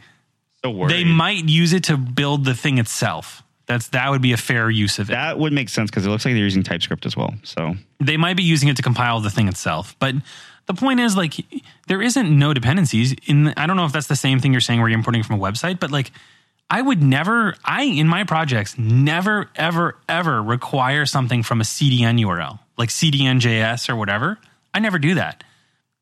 So 0.65 0.87
they 0.87 1.05
might 1.05 1.49
use 1.49 1.73
it 1.73 1.85
to 1.85 1.97
build 1.97 2.45
the 2.45 2.55
thing 2.55 2.79
itself. 2.79 3.43
That's 3.67 3.89
that 3.89 4.11
would 4.11 4.23
be 4.23 4.33
a 4.33 4.37
fair 4.37 4.69
use 4.71 4.99
of 4.99 5.11
it. 5.11 5.13
that 5.13 5.39
would 5.39 5.53
make 5.53 5.69
sense 5.69 5.91
because 5.91 6.05
it 6.07 6.09
looks 6.09 6.25
like 6.25 6.35
they're 6.35 6.43
using 6.43 6.63
TypeScript 6.63 7.07
as 7.07 7.17
well. 7.17 7.35
So 7.43 7.77
they 8.01 8.17
might 8.17 8.37
be 8.37 8.43
using 8.43 8.69
it 8.69 8.77
to 8.77 8.83
compile 8.83 9.21
the 9.21 9.31
thing 9.31 9.49
itself. 9.49 9.95
But 10.01 10.15
the 10.67 10.75
point 10.75 10.99
is, 11.01 11.17
like, 11.17 11.35
there 11.87 12.03
isn't 12.03 12.37
no 12.39 12.53
dependencies. 12.55 13.15
In 13.27 13.49
I 13.57 13.67
don't 13.67 13.77
know 13.77 13.85
if 13.85 13.93
that's 13.93 14.07
the 14.09 14.17
same 14.17 14.41
thing 14.41 14.53
you're 14.53 14.61
saying 14.61 14.81
where 14.81 14.89
you're 14.89 14.99
importing 14.99 15.23
from 15.23 15.37
a 15.37 15.39
website, 15.43 15.79
but 15.79 15.91
like, 15.91 16.11
I 16.71 16.81
would 16.81 17.03
never, 17.03 17.57
I 17.65 17.83
in 17.83 18.07
my 18.07 18.25
projects 18.25 18.79
never, 18.79 19.51
ever, 19.57 19.97
ever 20.09 20.41
require 20.43 21.05
something 21.05 21.43
from 21.43 21.61
a 21.61 21.65
CDN 21.65 22.21
URL 22.21 22.61
like 22.79 22.89
CDN.js 22.91 23.89
or 23.91 23.97
whatever. 23.97 24.39
I 24.73 24.79
never 24.79 24.99
do 24.99 25.15
that. 25.15 25.43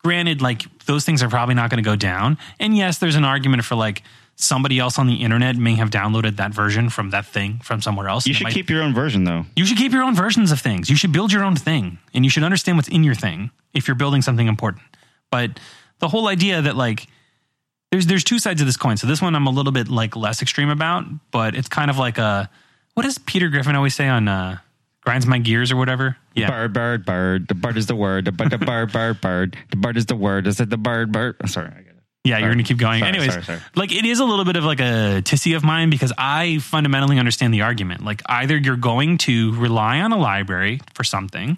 Granted, 0.04 0.42
like 0.42 0.62
those 0.84 1.04
things 1.04 1.22
are 1.22 1.28
probably 1.28 1.54
not 1.54 1.70
going 1.70 1.82
to 1.82 1.88
go 1.88 1.96
down. 1.96 2.38
And 2.60 2.76
yes, 2.76 2.98
there's 2.98 3.16
an 3.16 3.24
argument 3.24 3.64
for 3.64 3.74
like 3.74 4.02
somebody 4.36 4.78
else 4.78 4.98
on 4.98 5.08
the 5.08 5.16
internet 5.16 5.56
may 5.56 5.74
have 5.74 5.90
downloaded 5.90 6.36
that 6.36 6.54
version 6.54 6.88
from 6.90 7.10
that 7.10 7.26
thing 7.26 7.58
from 7.64 7.82
somewhere 7.82 8.06
else. 8.08 8.26
you 8.26 8.34
should 8.34 8.44
might- 8.44 8.54
keep 8.54 8.70
your 8.70 8.82
own 8.82 8.94
version 8.94 9.24
though. 9.24 9.44
you 9.56 9.64
should 9.66 9.76
keep 9.78 9.90
your 9.90 10.04
own 10.04 10.14
versions 10.14 10.52
of 10.52 10.60
things. 10.60 10.88
You 10.88 10.94
should 10.96 11.12
build 11.12 11.32
your 11.32 11.42
own 11.44 11.56
thing 11.56 11.98
and 12.14 12.24
you 12.24 12.30
should 12.30 12.44
understand 12.44 12.78
what's 12.78 12.88
in 12.88 13.02
your 13.02 13.16
thing 13.16 13.50
if 13.74 13.88
you're 13.88 13.96
building 13.96 14.22
something 14.22 14.46
important. 14.46 14.82
But 15.30 15.58
the 15.98 16.08
whole 16.08 16.28
idea 16.28 16.62
that 16.62 16.76
like 16.76 17.08
there's 17.90 18.06
there's 18.06 18.24
two 18.24 18.38
sides 18.38 18.60
of 18.60 18.66
this 18.66 18.76
coin. 18.76 18.96
So 18.96 19.06
this 19.06 19.22
one 19.22 19.34
I'm 19.34 19.46
a 19.46 19.50
little 19.50 19.72
bit 19.72 19.88
like 19.88 20.16
less 20.16 20.42
extreme 20.42 20.70
about, 20.70 21.04
but 21.30 21.54
it's 21.54 21.68
kind 21.68 21.90
of 21.90 21.98
like 21.98 22.18
a 22.18 22.50
what 22.94 23.04
does 23.04 23.18
Peter 23.18 23.48
Griffin 23.48 23.76
always 23.76 23.94
say 23.94 24.08
on 24.08 24.28
uh 24.28 24.58
grinds 25.02 25.26
my 25.26 25.38
gears 25.38 25.72
or 25.72 25.76
whatever? 25.76 26.16
Yeah. 26.34 26.50
Bird, 26.50 26.72
bird, 26.72 27.06
bird. 27.06 27.48
The 27.48 27.54
bird 27.54 27.76
is 27.76 27.86
the 27.86 27.96
word. 27.96 28.26
The 28.26 28.32
bird, 28.32 28.50
the 28.50 28.58
bird, 28.58 28.92
bird, 28.92 29.20
bird. 29.20 29.56
The 29.70 29.76
bird 29.76 29.96
is 29.96 30.06
the 30.06 30.16
word. 30.16 30.46
Is 30.46 30.60
it 30.60 30.68
the 30.70 30.76
bird, 30.76 31.12
bird? 31.12 31.36
I'm 31.40 31.48
sorry. 31.48 31.68
I 31.68 31.80
get 31.80 31.86
it. 31.86 31.94
Yeah, 32.24 32.38
you're 32.38 32.48
going 32.48 32.58
to 32.58 32.64
keep 32.64 32.76
going. 32.76 33.00
Sorry, 33.00 33.08
Anyways, 33.08 33.46
sorry, 33.46 33.60
like 33.74 33.90
it 33.90 34.04
is 34.04 34.20
a 34.20 34.24
little 34.24 34.44
bit 34.44 34.56
of 34.56 34.64
like 34.64 34.80
a 34.80 35.22
tissy 35.24 35.56
of 35.56 35.64
mine 35.64 35.88
because 35.88 36.12
I 36.18 36.58
fundamentally 36.58 37.18
understand 37.18 37.54
the 37.54 37.62
argument. 37.62 38.04
Like 38.04 38.20
either 38.26 38.56
you're 38.58 38.76
going 38.76 39.16
to 39.18 39.54
rely 39.54 40.00
on 40.00 40.12
a 40.12 40.18
library 40.18 40.80
for 40.92 41.04
something 41.04 41.56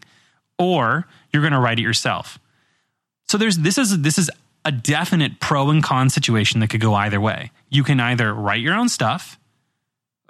or 0.60 1.08
you're 1.32 1.42
going 1.42 1.54
to 1.54 1.58
write 1.58 1.80
it 1.80 1.82
yourself. 1.82 2.38
So 3.28 3.36
there's 3.36 3.58
this 3.58 3.78
is 3.78 4.00
this 4.00 4.16
is 4.16 4.30
a 4.70 4.72
definite 4.72 5.40
pro 5.40 5.68
and 5.70 5.82
con 5.82 6.08
situation 6.10 6.60
that 6.60 6.70
could 6.70 6.80
go 6.80 6.94
either 6.94 7.20
way. 7.20 7.50
You 7.68 7.82
can 7.82 7.98
either 7.98 8.32
write 8.32 8.60
your 8.60 8.74
own 8.74 8.88
stuff. 8.88 9.36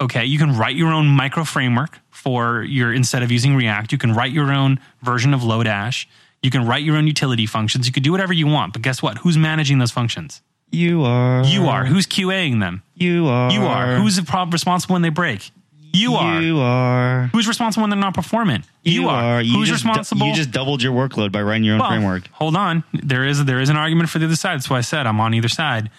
Okay, 0.00 0.24
you 0.24 0.38
can 0.38 0.56
write 0.56 0.76
your 0.76 0.90
own 0.92 1.06
micro 1.08 1.44
framework 1.44 1.98
for 2.10 2.62
your 2.62 2.92
instead 2.92 3.22
of 3.22 3.30
using 3.30 3.54
React, 3.54 3.92
you 3.92 3.98
can 3.98 4.14
write 4.14 4.32
your 4.32 4.50
own 4.50 4.80
version 5.02 5.34
of 5.34 5.42
Lodash. 5.42 6.06
You 6.42 6.50
can 6.50 6.66
write 6.66 6.82
your 6.82 6.96
own 6.96 7.06
utility 7.06 7.44
functions. 7.44 7.86
You 7.86 7.92
can 7.92 8.02
do 8.02 8.12
whatever 8.12 8.32
you 8.32 8.46
want, 8.46 8.72
but 8.72 8.80
guess 8.80 9.02
what? 9.02 9.18
Who's 9.18 9.36
managing 9.36 9.78
those 9.78 9.90
functions? 9.90 10.40
You 10.70 11.02
are. 11.02 11.44
You 11.44 11.66
are. 11.66 11.84
Who's 11.84 12.06
QAing 12.06 12.60
them? 12.60 12.82
You 12.94 13.26
are. 13.26 13.50
You 13.50 13.62
are. 13.66 13.96
Who's 13.96 14.16
the 14.16 14.22
prob- 14.22 14.52
responsible 14.52 14.94
when 14.94 15.02
they 15.02 15.10
break? 15.10 15.50
You 15.92 16.14
are. 16.14 16.40
You 16.40 16.60
are. 16.60 17.28
Who's 17.32 17.48
responsible 17.48 17.82
when 17.82 17.90
they're 17.90 17.98
not 17.98 18.14
performant? 18.14 18.64
You, 18.82 19.08
are. 19.08 19.42
You 19.42 19.54
Who's 19.54 19.68
just, 19.68 19.84
responsible? 19.84 20.26
You 20.26 20.34
just 20.34 20.50
doubled 20.50 20.82
your 20.82 20.92
workload 20.92 21.32
by 21.32 21.42
writing 21.42 21.64
your 21.64 21.74
own 21.74 21.80
Well, 21.80 21.90
framework. 21.90 22.28
Hold 22.32 22.56
on. 22.56 22.84
There 22.92 23.24
is 23.24 23.44
there 23.44 23.60
is 23.60 23.68
an 23.68 23.76
argument 23.76 24.08
for 24.08 24.18
the 24.18 24.26
other 24.26 24.36
side. 24.36 24.54
That's 24.54 24.70
why 24.70 24.78
I 24.78 24.82
said 24.82 25.06
I'm 25.06 25.20
on 25.20 25.34
either 25.34 25.48
side. 25.48 25.90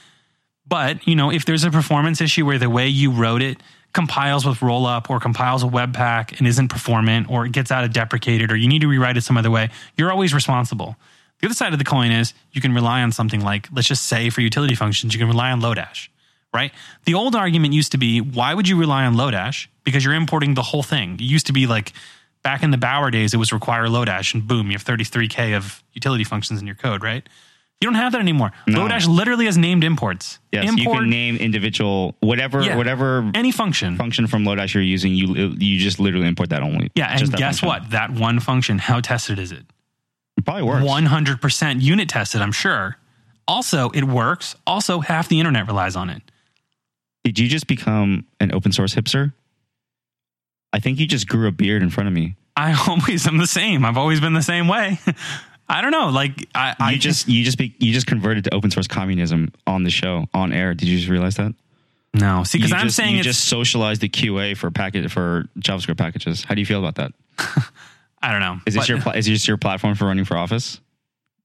But 0.67 1.05
you 1.07 1.15
know, 1.15 1.31
if 1.31 1.45
there's 1.45 1.63
a 1.63 1.71
performance 1.71 2.21
issue 2.21 2.45
where 2.45 2.57
the 2.57 2.69
way 2.69 2.87
you 2.87 3.11
wrote 3.11 3.41
it 3.41 3.61
compiles 3.93 4.45
with 4.45 4.59
rollup 4.59 5.09
or 5.09 5.19
compiles 5.19 5.63
a 5.63 5.67
webpack 5.67 6.37
and 6.37 6.47
isn't 6.47 6.69
performant 6.69 7.29
or 7.29 7.45
it 7.45 7.51
gets 7.51 7.71
out 7.71 7.83
of 7.83 7.91
deprecated 7.91 8.51
or 8.51 8.55
you 8.55 8.67
need 8.67 8.79
to 8.81 8.87
rewrite 8.87 9.17
it 9.17 9.21
some 9.21 9.37
other 9.37 9.51
way, 9.51 9.69
you're 9.97 10.11
always 10.11 10.33
responsible. 10.33 10.95
The 11.41 11.47
other 11.47 11.55
side 11.55 11.73
of 11.73 11.79
the 11.79 11.85
coin 11.85 12.11
is 12.11 12.33
you 12.51 12.61
can 12.61 12.73
rely 12.73 13.01
on 13.01 13.11
something 13.11 13.41
like, 13.41 13.67
let's 13.71 13.87
just 13.87 14.05
say 14.05 14.29
for 14.29 14.41
utility 14.41 14.75
functions, 14.75 15.13
you 15.13 15.19
can 15.19 15.27
rely 15.27 15.51
on 15.51 15.59
Lodash, 15.59 16.07
right? 16.53 16.71
The 17.05 17.15
old 17.15 17.35
argument 17.35 17.73
used 17.73 17.91
to 17.93 17.97
be, 17.97 18.21
why 18.21 18.53
would 18.53 18.67
you 18.67 18.79
rely 18.79 19.05
on 19.05 19.15
Lodash? 19.15 19.67
Because 19.83 20.05
you're 20.05 20.13
importing 20.13 20.53
the 20.53 20.61
whole 20.61 20.83
thing. 20.83 21.15
It 21.15 21.21
used 21.21 21.47
to 21.47 21.53
be 21.53 21.65
like 21.67 21.93
back 22.43 22.63
in 22.63 22.71
the 22.71 22.77
Bower 22.77 23.11
days, 23.11 23.33
it 23.33 23.37
was 23.37 23.51
require 23.51 23.85
Lodash, 23.87 24.33
and 24.33 24.47
boom, 24.47 24.67
you 24.67 24.73
have 24.73 24.83
33K 24.83 25.55
of 25.57 25.83
utility 25.93 26.23
functions 26.23 26.59
in 26.61 26.67
your 26.67 26.75
code, 26.75 27.03
right? 27.03 27.27
You 27.79 27.87
don't 27.87 27.95
have 27.95 28.11
that 28.11 28.21
anymore. 28.21 28.51
No. 28.67 28.81
Lodash 28.87 29.07
literally 29.07 29.45
has 29.45 29.57
named 29.57 29.83
imports. 29.83 30.37
Yes, 30.51 30.71
you 30.77 30.83
can 30.87 31.09
name 31.09 31.35
individual 31.37 32.15
whatever 32.19 32.61
Yeah. 32.61 32.77
whatever 32.77 33.29
any 33.33 33.51
function. 33.51 33.95
function 33.97 34.27
from 34.27 34.43
Lodash 34.43 34.75
you're 34.75 34.83
using. 34.83 35.15
You 35.15 35.55
you 35.57 35.79
just 35.79 35.99
literally 35.99 36.27
import 36.27 36.49
that 36.51 36.61
only. 36.61 36.91
yeah, 36.93 37.07
and 37.09 37.21
guess 37.33 37.59
function. 37.61 37.67
what? 37.67 37.89
That 37.89 38.11
one 38.11 38.39
function, 38.39 38.77
how 38.77 38.99
tested 39.01 39.39
is 39.39 39.51
it? 39.51 39.65
It 40.37 40.45
probably 40.45 40.63
works. 40.63 40.85
100% 40.85 41.81
unit 41.81 42.07
tested, 42.07 42.41
I'm 42.41 42.51
sure. 42.51 42.97
Also, 43.47 43.89
it 43.89 44.03
works. 44.03 44.55
Also, 44.67 44.99
half 44.99 45.27
the 45.27 45.39
internet 45.39 45.65
relies 45.67 45.95
on 45.95 46.09
it. 46.11 46.21
Did 47.23 47.37
you 47.39 47.47
just 47.47 47.67
become 47.67 48.25
an 48.39 48.53
open 48.53 48.71
source 48.71 48.93
hipster? 48.95 49.33
I 50.73 50.79
think 50.79 50.99
you 50.99 51.07
just 51.07 51.27
grew 51.27 51.47
a 51.47 51.51
beard 51.51 51.81
in 51.83 51.89
front 51.89 52.07
of 52.07 52.13
me. 52.13 52.35
I 52.55 52.73
always 52.87 53.27
am 53.27 53.37
the 53.37 53.47
same. 53.47 53.85
I've 53.85 53.97
always 53.97 54.19
been 54.19 54.33
the 54.33 54.41
same 54.41 54.67
way. 54.67 54.99
I 55.69 55.81
don't 55.81 55.91
know. 55.91 56.09
Like 56.09 56.47
I, 56.53 56.75
I 56.79 56.91
you 56.91 56.99
just 56.99 57.27
you 57.29 57.43
just 57.45 57.57
be, 57.57 57.73
you 57.79 57.93
just 57.93 58.07
converted 58.07 58.43
to 58.45 58.53
open 58.53 58.71
source 58.71 58.87
communism 58.87 59.53
on 59.65 59.83
the 59.83 59.89
show 59.89 60.27
on 60.33 60.51
air. 60.51 60.73
Did 60.73 60.87
you 60.89 60.97
just 60.97 61.09
realize 61.09 61.35
that? 61.35 61.53
no. 62.13 62.43
See, 62.43 62.57
because 62.57 62.73
I'm 62.73 62.87
just- 62.87 62.97
saying 62.97 63.13
you 63.13 63.19
it's. 63.19 63.27
just 63.27 63.45
socialized 63.45 64.01
the 64.01 64.09
QA 64.09 64.57
for 64.57 64.69
packet 64.69 65.09
for 65.11 65.45
JavaScript 65.59 65.97
packages. 65.97 66.43
How 66.43 66.55
do 66.55 66.59
you 66.61 66.65
feel 66.65 66.85
about 66.85 66.95
that? 66.95 67.13
I 68.21 68.31
don't 68.31 68.41
know. 68.41 68.59
Is 68.65 68.73
this 68.73 68.81
But- 68.87 68.89
your 69.05 69.15
is 69.15 69.25
this 69.27 69.47
your 69.47 69.57
platform 69.57 69.95
for 69.95 70.05
running 70.05 70.25
for 70.25 70.35
office? 70.37 70.79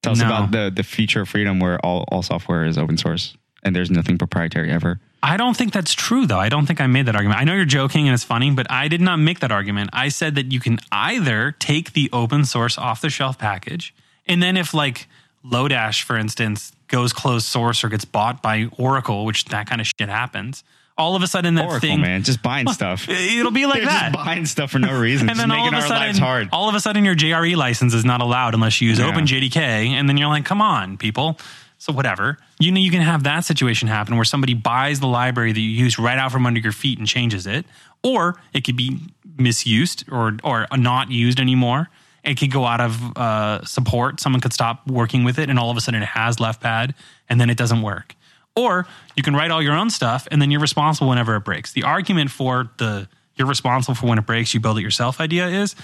Tell 0.03 0.13
us 0.13 0.19
No. 0.21 0.27
about 0.27 0.51
the 0.51 0.73
the 0.75 0.83
future 0.83 1.21
of 1.23 1.29
freedom 1.29 1.61
where 1.61 1.79
all, 1.85 2.05
all 2.09 2.23
software 2.23 2.65
is 2.67 2.77
open 2.79 2.97
source 2.97 3.37
and 3.63 3.75
there's 3.77 3.91
nothing 3.91 4.19
proprietary 4.19 4.71
ever. 4.73 5.01
I 5.23 5.37
don't 5.37 5.57
think 5.57 5.73
that's 5.73 5.93
true, 5.95 6.27
though. 6.27 6.39
I 6.39 6.49
don't 6.49 6.67
think 6.67 6.81
I 6.81 6.87
made 6.87 7.07
that 7.07 7.17
argument. 7.17 7.41
I 7.41 7.45
know 7.45 7.55
you're 7.55 7.65
joking 7.65 8.07
and 8.07 8.15
it's 8.15 8.23
funny, 8.25 8.51
but 8.51 8.71
I 8.71 8.89
did 8.89 9.01
not 9.01 9.17
make 9.17 9.41
that 9.41 9.51
argument. 9.51 9.91
I 9.93 10.09
said 10.09 10.35
that 10.37 10.53
you 10.53 10.61
can 10.61 10.79
either 10.93 11.57
take 11.59 11.93
the 11.95 12.09
open 12.13 12.45
source 12.45 12.79
off 12.79 13.01
the 13.01 13.11
shelf 13.11 13.39
package, 13.39 13.95
and 14.27 14.43
then 14.43 14.57
if 14.57 14.73
like 14.75 15.09
Lodash, 15.45 16.03
for 16.03 16.17
instance, 16.17 16.73
goes 16.89 17.13
closed 17.13 17.47
source 17.47 17.83
or 17.83 17.89
gets 17.89 18.05
bought 18.05 18.43
by 18.43 18.69
Oracle, 18.79 19.25
which 19.25 19.47
that 19.47 19.69
kind 19.69 19.81
of 19.81 19.87
shit 19.87 20.09
happens, 20.09 20.63
all 20.99 21.15
of 21.17 21.23
a 21.23 21.27
sudden 21.27 21.55
that 21.57 21.67
Oracle, 21.67 21.81
thing, 21.81 22.01
man, 22.01 22.23
just 22.23 22.43
buying 22.43 22.69
stuff. 22.69 23.09
it'll 23.09 23.51
be 23.51 23.67
like 23.67 23.83
that. 23.85 24.13
just 24.13 24.25
buying 24.25 24.47
stuff 24.47 24.71
for 24.71 24.79
no 24.79 24.99
reason. 24.99 25.29
and 25.31 25.39
then 25.39 25.51
all 25.51 25.67
of 25.69 25.75
a 25.75 25.83
sudden, 25.83 26.49
all 26.53 26.69
of 26.69 26.75
a 26.75 26.81
sudden, 26.81 27.05
your 27.05 27.15
JRE 27.17 27.57
license 27.57 27.95
is 27.95 28.05
not 28.05 28.21
allowed 28.21 28.55
unless 28.55 28.81
you 28.81 28.89
use 28.89 28.99
Yeah. 28.99 29.11
OpenJDK, 29.13 29.57
and 29.91 30.09
then 30.09 30.17
you're 30.17 30.29
like, 30.29 30.45
"Come 30.45 30.61
on, 30.63 30.97
people!" 30.99 31.39
So 31.79 31.93
whatever, 31.93 32.39
you 32.59 32.73
know, 32.73 32.81
you 32.81 32.91
can 32.91 33.03
have 33.03 33.25
that 33.25 33.45
situation 33.45 33.89
happen 33.89 34.17
where 34.17 34.25
somebody 34.25 34.55
buys 34.55 35.01
the 35.01 35.07
library 35.07 35.53
that 35.53 35.61
you 35.61 35.69
use 35.69 35.99
right 35.99 36.19
out 36.19 36.33
from 36.33 36.47
under 36.47 36.59
your 36.59 36.73
feet 36.73 36.99
and 36.99 37.07
changes 37.07 37.47
it, 37.47 37.67
or 38.03 38.41
it 38.55 38.65
could 38.65 38.77
be 38.77 38.99
misused 39.37 40.05
or 40.11 40.37
or 40.43 40.67
not 40.77 41.11
used 41.11 41.39
anymore. 41.39 41.89
It 42.25 42.39
could 42.39 42.51
go 42.51 42.65
out 42.65 42.81
of 42.81 43.17
uh, 43.17 43.65
support. 43.65 44.21
Someone 44.21 44.41
could 44.41 44.53
stop 44.53 44.89
working 44.89 45.23
with 45.23 45.39
it, 45.39 45.49
and 45.49 45.59
all 45.59 45.71
of 45.71 45.77
a 45.77 45.81
sudden, 45.81 46.03
it 46.03 46.07
has 46.07 46.41
left 46.41 46.61
pad, 46.61 46.95
and 47.29 47.41
then 47.41 47.51
it 47.51 47.57
doesn't 47.57 47.83
work. 47.83 48.17
Or 48.57 48.87
you 49.15 49.23
can 49.23 49.35
write 49.35 49.51
all 49.51 49.63
your 49.63 49.75
own 49.75 49.91
stuff 49.91 50.27
and 50.31 50.41
then 50.41 50.51
you're 50.51 50.61
responsible 50.61 51.11
whenever 51.11 51.37
it 51.37 51.45
breaks. 51.45 51.73
The 51.73 51.85
argument 51.85 52.31
for 52.31 52.71
the 52.79 53.07
you're 53.37 53.47
responsible 53.47 53.95
for 53.95 54.07
when 54.07 54.19
it 54.19 54.25
breaks, 54.25 54.55
you 54.55 54.61
build 54.61 54.79
it 54.79 54.83
yourself 54.83 55.21
idea 55.21 55.47
is 55.47 55.77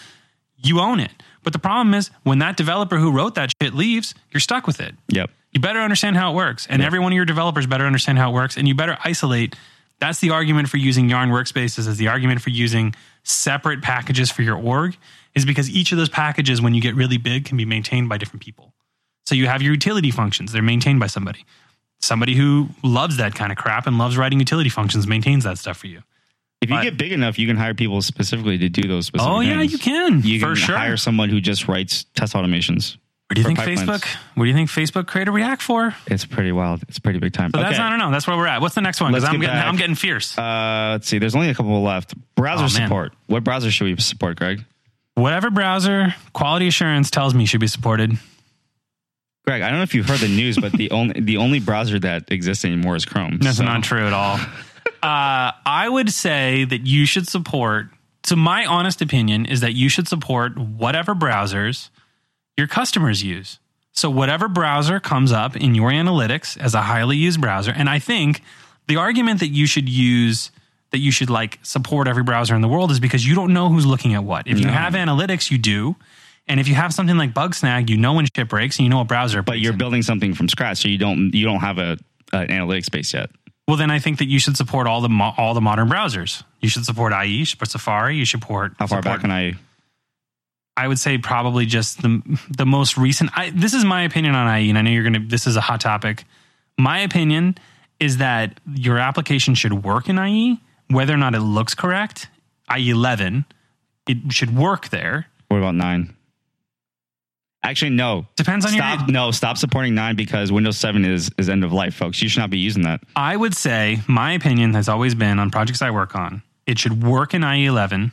you 0.57 0.81
own 0.81 1.01
it. 1.01 1.11
But 1.43 1.53
the 1.53 1.59
problem 1.59 1.93
is 1.93 2.11
when 2.23 2.39
that 2.39 2.57
developer 2.57 2.97
who 2.97 3.13
wrote 3.13 3.35
that 3.35 3.53
shit 3.61 3.75
leaves, 3.75 4.15
you're 4.31 4.41
stuck 4.41 4.67
with 4.67 4.81
it. 4.81 4.95
Yep. 5.09 5.31
You 5.53 5.61
better 5.61 5.81
understand 5.81 6.17
how 6.17 6.33
it 6.33 6.35
works. 6.35 6.67
And 6.69 6.81
every 6.83 6.99
one 6.99 7.13
of 7.13 7.17
your 7.17 7.25
developers 7.27 7.67
better 7.67 7.85
understand 7.87 8.19
how 8.19 8.31
it 8.31 8.35
works. 8.35 8.57
And 8.57 8.67
you 8.67 8.75
better 8.75 8.97
isolate. 9.05 9.55
That's 10.01 10.19
the 10.21 10.31
argument 10.31 10.69
for 10.69 10.79
using 10.79 11.09
Yarn 11.09 11.29
workspaces, 11.31 11.87
is 11.87 11.97
the 11.99 12.09
argument 12.09 12.41
for 12.41 12.51
using 12.51 12.95
separate 13.23 13.83
packages 13.83 14.31
for 14.31 14.43
your 14.43 14.57
org, 14.57 14.97
is 15.35 15.45
because 15.45 15.71
each 15.71 15.93
of 15.93 15.99
those 15.99 16.09
packages, 16.09 16.61
when 16.61 16.75
you 16.75 16.81
get 16.81 16.95
really 16.95 17.19
big, 17.19 17.45
can 17.45 17.57
be 17.57 17.65
maintained 17.65 18.09
by 18.09 18.19
different 18.19 18.43
people. 18.43 18.73
So 19.27 19.35
you 19.37 19.47
have 19.47 19.63
your 19.63 19.73
utility 19.75 20.11
functions, 20.11 20.51
they're 20.53 20.63
maintained 20.63 20.99
by 20.99 21.07
somebody. 21.07 21.45
Somebody 22.01 22.35
who 22.35 22.71
loves 22.83 23.19
that 23.19 23.35
kind 23.37 23.53
of 23.53 23.59
crap 23.59 23.87
and 23.87 23.97
loves 23.97 24.17
writing 24.17 24.41
utility 24.41 24.69
functions 24.71 25.07
maintains 25.07 25.45
that 25.45 25.59
stuff 25.59 25.77
for 25.77 25.87
you. 25.87 26.03
If 26.61 26.69
you 26.71 26.77
But- 26.77 26.83
get 26.83 26.97
big 26.97 27.13
enough, 27.13 27.39
you 27.39 27.47
can 27.47 27.57
hire 27.57 27.75
people 27.75 28.03
specifically 28.03 28.59
to 28.59 28.69
do 28.69 28.89
those 28.89 29.07
specific 29.07 29.33
Oh 29.33 29.39
yeah, 29.41 29.59
things. 29.59 29.73
you 29.73 29.79
can 29.79 30.23
You 30.25 30.41
for 30.41 30.47
can 30.47 30.55
sure. 30.57 30.77
hire 30.77 30.97
someone 30.97 31.29
who 31.29 31.41
just 31.41 31.69
writes 31.69 32.07
test 32.17 32.33
automations. 32.35 32.97
What 33.41 33.47
do 33.47 33.51
you 33.51 33.57
think 33.57 33.59
pipelines. 33.59 33.87
Facebook? 33.87 34.17
What 34.35 34.45
do 34.45 34.49
you 34.51 34.55
think 34.57 34.71
Facebook 34.71 35.07
created 35.07 35.31
React 35.33 35.63
for? 35.63 35.95
It's 36.07 36.25
pretty 36.25 36.53
wild. 36.53 36.83
It's 36.89 36.99
pretty 36.99 37.19
big 37.19 37.33
time. 37.33 37.51
So 37.55 37.61
that's 37.61 37.75
Okay. 37.75 37.83
I 37.83 37.91
don't 37.91 37.99
know. 37.99 38.11
That's 38.11 38.27
where 38.27 38.37
we're 38.37 38.47
at. 38.47 38.61
What's 38.61 38.75
the 38.75 38.81
next 38.81 39.01
one? 39.01 39.13
Because 39.13 39.25
I'm 39.29 39.41
get 39.41 39.47
getting. 39.49 39.63
I'm 39.63 39.77
getting 39.77 39.95
fierce. 39.95 40.37
Uh, 40.39 40.91
let's 40.93 41.09
see. 41.09 41.19
There's 41.19 41.35
only 41.35 41.49
a 41.51 41.55
couple 41.55 41.83
left. 41.83 42.15
Browser 42.35 42.65
Oh, 42.65 42.79
man. 42.79 42.89
support. 42.89 43.13
What 43.27 43.45
browser 43.45 43.71
should 43.71 43.85
we 43.85 43.97
support, 44.01 44.39
Greg? 44.39 44.65
Whatever 45.15 45.51
browser 45.51 46.15
quality 46.33 46.69
assurance 46.69 47.11
tells 47.11 47.35
me 47.35 47.45
should 47.47 47.61
be 47.61 47.67
supported. 47.67 48.17
Greg, 49.45 49.63
I 49.63 49.69
don't 49.69 49.79
know 49.79 49.83
if 49.83 49.95
you've 49.95 50.09
heard 50.09 50.21
the 50.21 50.29
news, 50.29 50.57
but 50.59 50.73
the 50.73 50.91
only 50.93 51.21
the 51.21 51.37
only 51.39 51.61
browser 51.61 51.99
that 52.01 52.31
exists 52.31 52.65
anymore 52.65 52.97
is 52.97 53.05
Chrome. 53.05 53.39
That's 53.39 53.59
So- 53.59 53.65
not 53.65 53.83
true 53.83 54.07
at 54.07 54.13
all. 54.13 54.37
uh, 55.03 55.53
I 55.67 55.89
would 55.89 56.11
say 56.13 56.65
that 56.65 56.87
you 56.87 57.07
should 57.07 57.29
support. 57.29 57.87
So 58.25 58.37
my 58.37 58.65
honest 58.67 59.03
opinion 59.03 59.47
is 59.47 59.63
that 59.63 59.75
you 59.75 59.89
should 59.89 60.07
support 60.07 60.57
whatever 60.57 61.13
browsers 61.15 61.89
your 62.63 62.69
customers 62.69 63.25
use. 63.25 63.59
So 63.91 64.09
whatever 64.09 64.47
browser 64.49 65.01
comes 65.01 65.33
up 65.33 65.57
in 65.57 65.75
your 65.75 65.91
analytics 65.91 66.57
as 66.57 66.75
a 66.75 66.83
highly 66.83 67.17
used 67.17 67.41
browser, 67.41 67.73
and 67.75 67.91
I 67.91 67.99
think 67.99 68.41
the 68.87 68.97
argument 68.97 69.41
that 69.41 69.49
you 69.49 69.67
should 69.67 69.89
use 69.89 70.51
that 70.93 70.99
you 70.99 71.11
should 71.11 71.29
like 71.29 71.59
support 71.63 72.07
every 72.07 72.23
browser 72.23 72.55
in 72.55 72.61
the 72.61 72.69
world 72.69 72.91
is 72.91 73.01
because 73.01 73.27
you 73.27 73.35
don't 73.35 73.53
know 73.53 73.69
who's 73.69 73.85
looking 73.85 74.15
at 74.15 74.23
what. 74.25 74.47
If 74.47 74.61
you 74.61 74.69
have 74.69 74.93
analytics, 74.93 75.51
you 75.51 75.59
do. 75.59 75.97
And 76.47 76.61
if 76.61 76.69
you 76.69 76.75
have 76.75 76.93
something 76.93 77.17
like 77.17 77.33
Bugsnag, 77.33 77.89
you 77.89 77.97
know 77.97 78.13
when 78.15 78.27
shit 78.35 78.49
breaks 78.49 78.79
and 78.79 78.85
you 78.85 78.91
know 78.91 78.99
what 78.99 79.09
browser. 79.09 79.43
But 79.43 79.59
you're 79.59 79.73
in. 79.73 79.79
building 79.79 80.03
something 80.03 80.35
from 80.35 80.49
scratch, 80.49 80.79
so 80.79 80.89
you 80.89 80.99
don't 80.99 81.35
you 81.35 81.45
don't 81.45 81.61
have 81.61 81.79
a 81.79 81.99
an 82.33 82.49
analytics 82.49 82.91
base 82.91 83.13
yet. 83.13 83.31
Well, 83.69 83.77
then 83.77 83.91
I 83.91 83.99
think 83.99 84.19
that 84.19 84.27
you 84.29 84.39
should 84.39 84.57
support 84.57 84.87
all 84.87 85.01
the 85.01 85.09
mo- 85.09 85.35
all 85.37 85.55
the 85.55 85.61
modern 85.61 85.89
browsers. 85.89 86.43
You 86.61 86.69
should 86.69 86.85
support 86.85 87.13
IE, 87.13 87.29
you 87.29 87.45
should 87.45 87.59
support 87.59 87.71
Safari, 87.71 88.17
you 88.17 88.25
should 88.25 88.41
support. 88.41 88.73
How 88.79 88.87
far 88.87 88.99
support- 88.99 89.05
back 89.05 89.21
can 89.21 89.31
I? 89.31 89.55
I 90.77 90.89
would 90.89 90.99
say 90.99 91.19
probably 91.19 91.67
just 91.67 92.03
the 92.03 92.23
the 92.57 92.67
most 92.67 92.97
recent. 92.97 93.31
I, 93.37 93.51
this 93.51 93.75
is 93.75 93.85
my 93.85 94.03
opinion 94.03 94.35
on 94.35 94.59
IE, 94.59 94.69
and 94.69 94.79
I 94.79 94.83
know 94.83 94.91
you're 94.91 95.05
gonna. 95.05 95.21
This 95.21 95.47
is 95.47 95.57
a 95.57 95.61
hot 95.61 95.81
topic. 95.81 96.25
My 96.79 97.01
opinion 97.01 97.57
is 98.01 98.17
that 98.17 98.59
your 98.75 98.99
application 98.99 99.55
should 99.55 99.85
work 99.85 100.09
in 100.09 100.19
IE, 100.19 100.61
whether 100.89 101.13
or 101.13 101.19
not 101.19 101.35
it 101.35 101.41
looks 101.41 101.75
correct. 101.75 102.29
IE 102.75 102.91
11, 102.91 103.45
it 104.09 104.33
should 104.33 104.57
work 104.57 104.89
there. 104.89 105.27
What 105.49 105.59
about 105.59 105.75
nine? 105.75 106.17
Actually, 107.65 107.91
no. 107.91 108.27
Depends 108.35 108.65
on 108.65 108.73
Stop. 108.73 109.01
your. 109.01 109.09
No, 109.13 109.31
stop 109.31 109.57
supporting 109.57 109.95
nine 109.95 110.17
because 110.17 110.51
Windows 110.51 110.79
Seven 110.79 111.05
is 111.05 111.31
is 111.39 111.49
end 111.49 111.65
of 111.65 111.73
life, 111.73 111.95
folks. 111.95 112.21
You 112.21 112.29
should 112.29 112.41
not 112.41 112.51
be 112.51 112.59
using 112.59 112.83
that. 112.83 113.03
I 113.15 113.37
would 113.37 113.55
say 113.55 114.01
my 114.09 114.33
opinion 114.33 114.75
has 114.75 114.89
always 114.89 115.15
been 115.15 115.39
on 115.39 115.51
projects 115.51 115.83
I 115.83 115.91
work 115.91 116.17
on. 116.17 116.43
It 116.67 116.79
should 116.79 117.03
work 117.05 117.35
in 117.35 117.45
IE 117.45 117.67
11. 117.67 118.13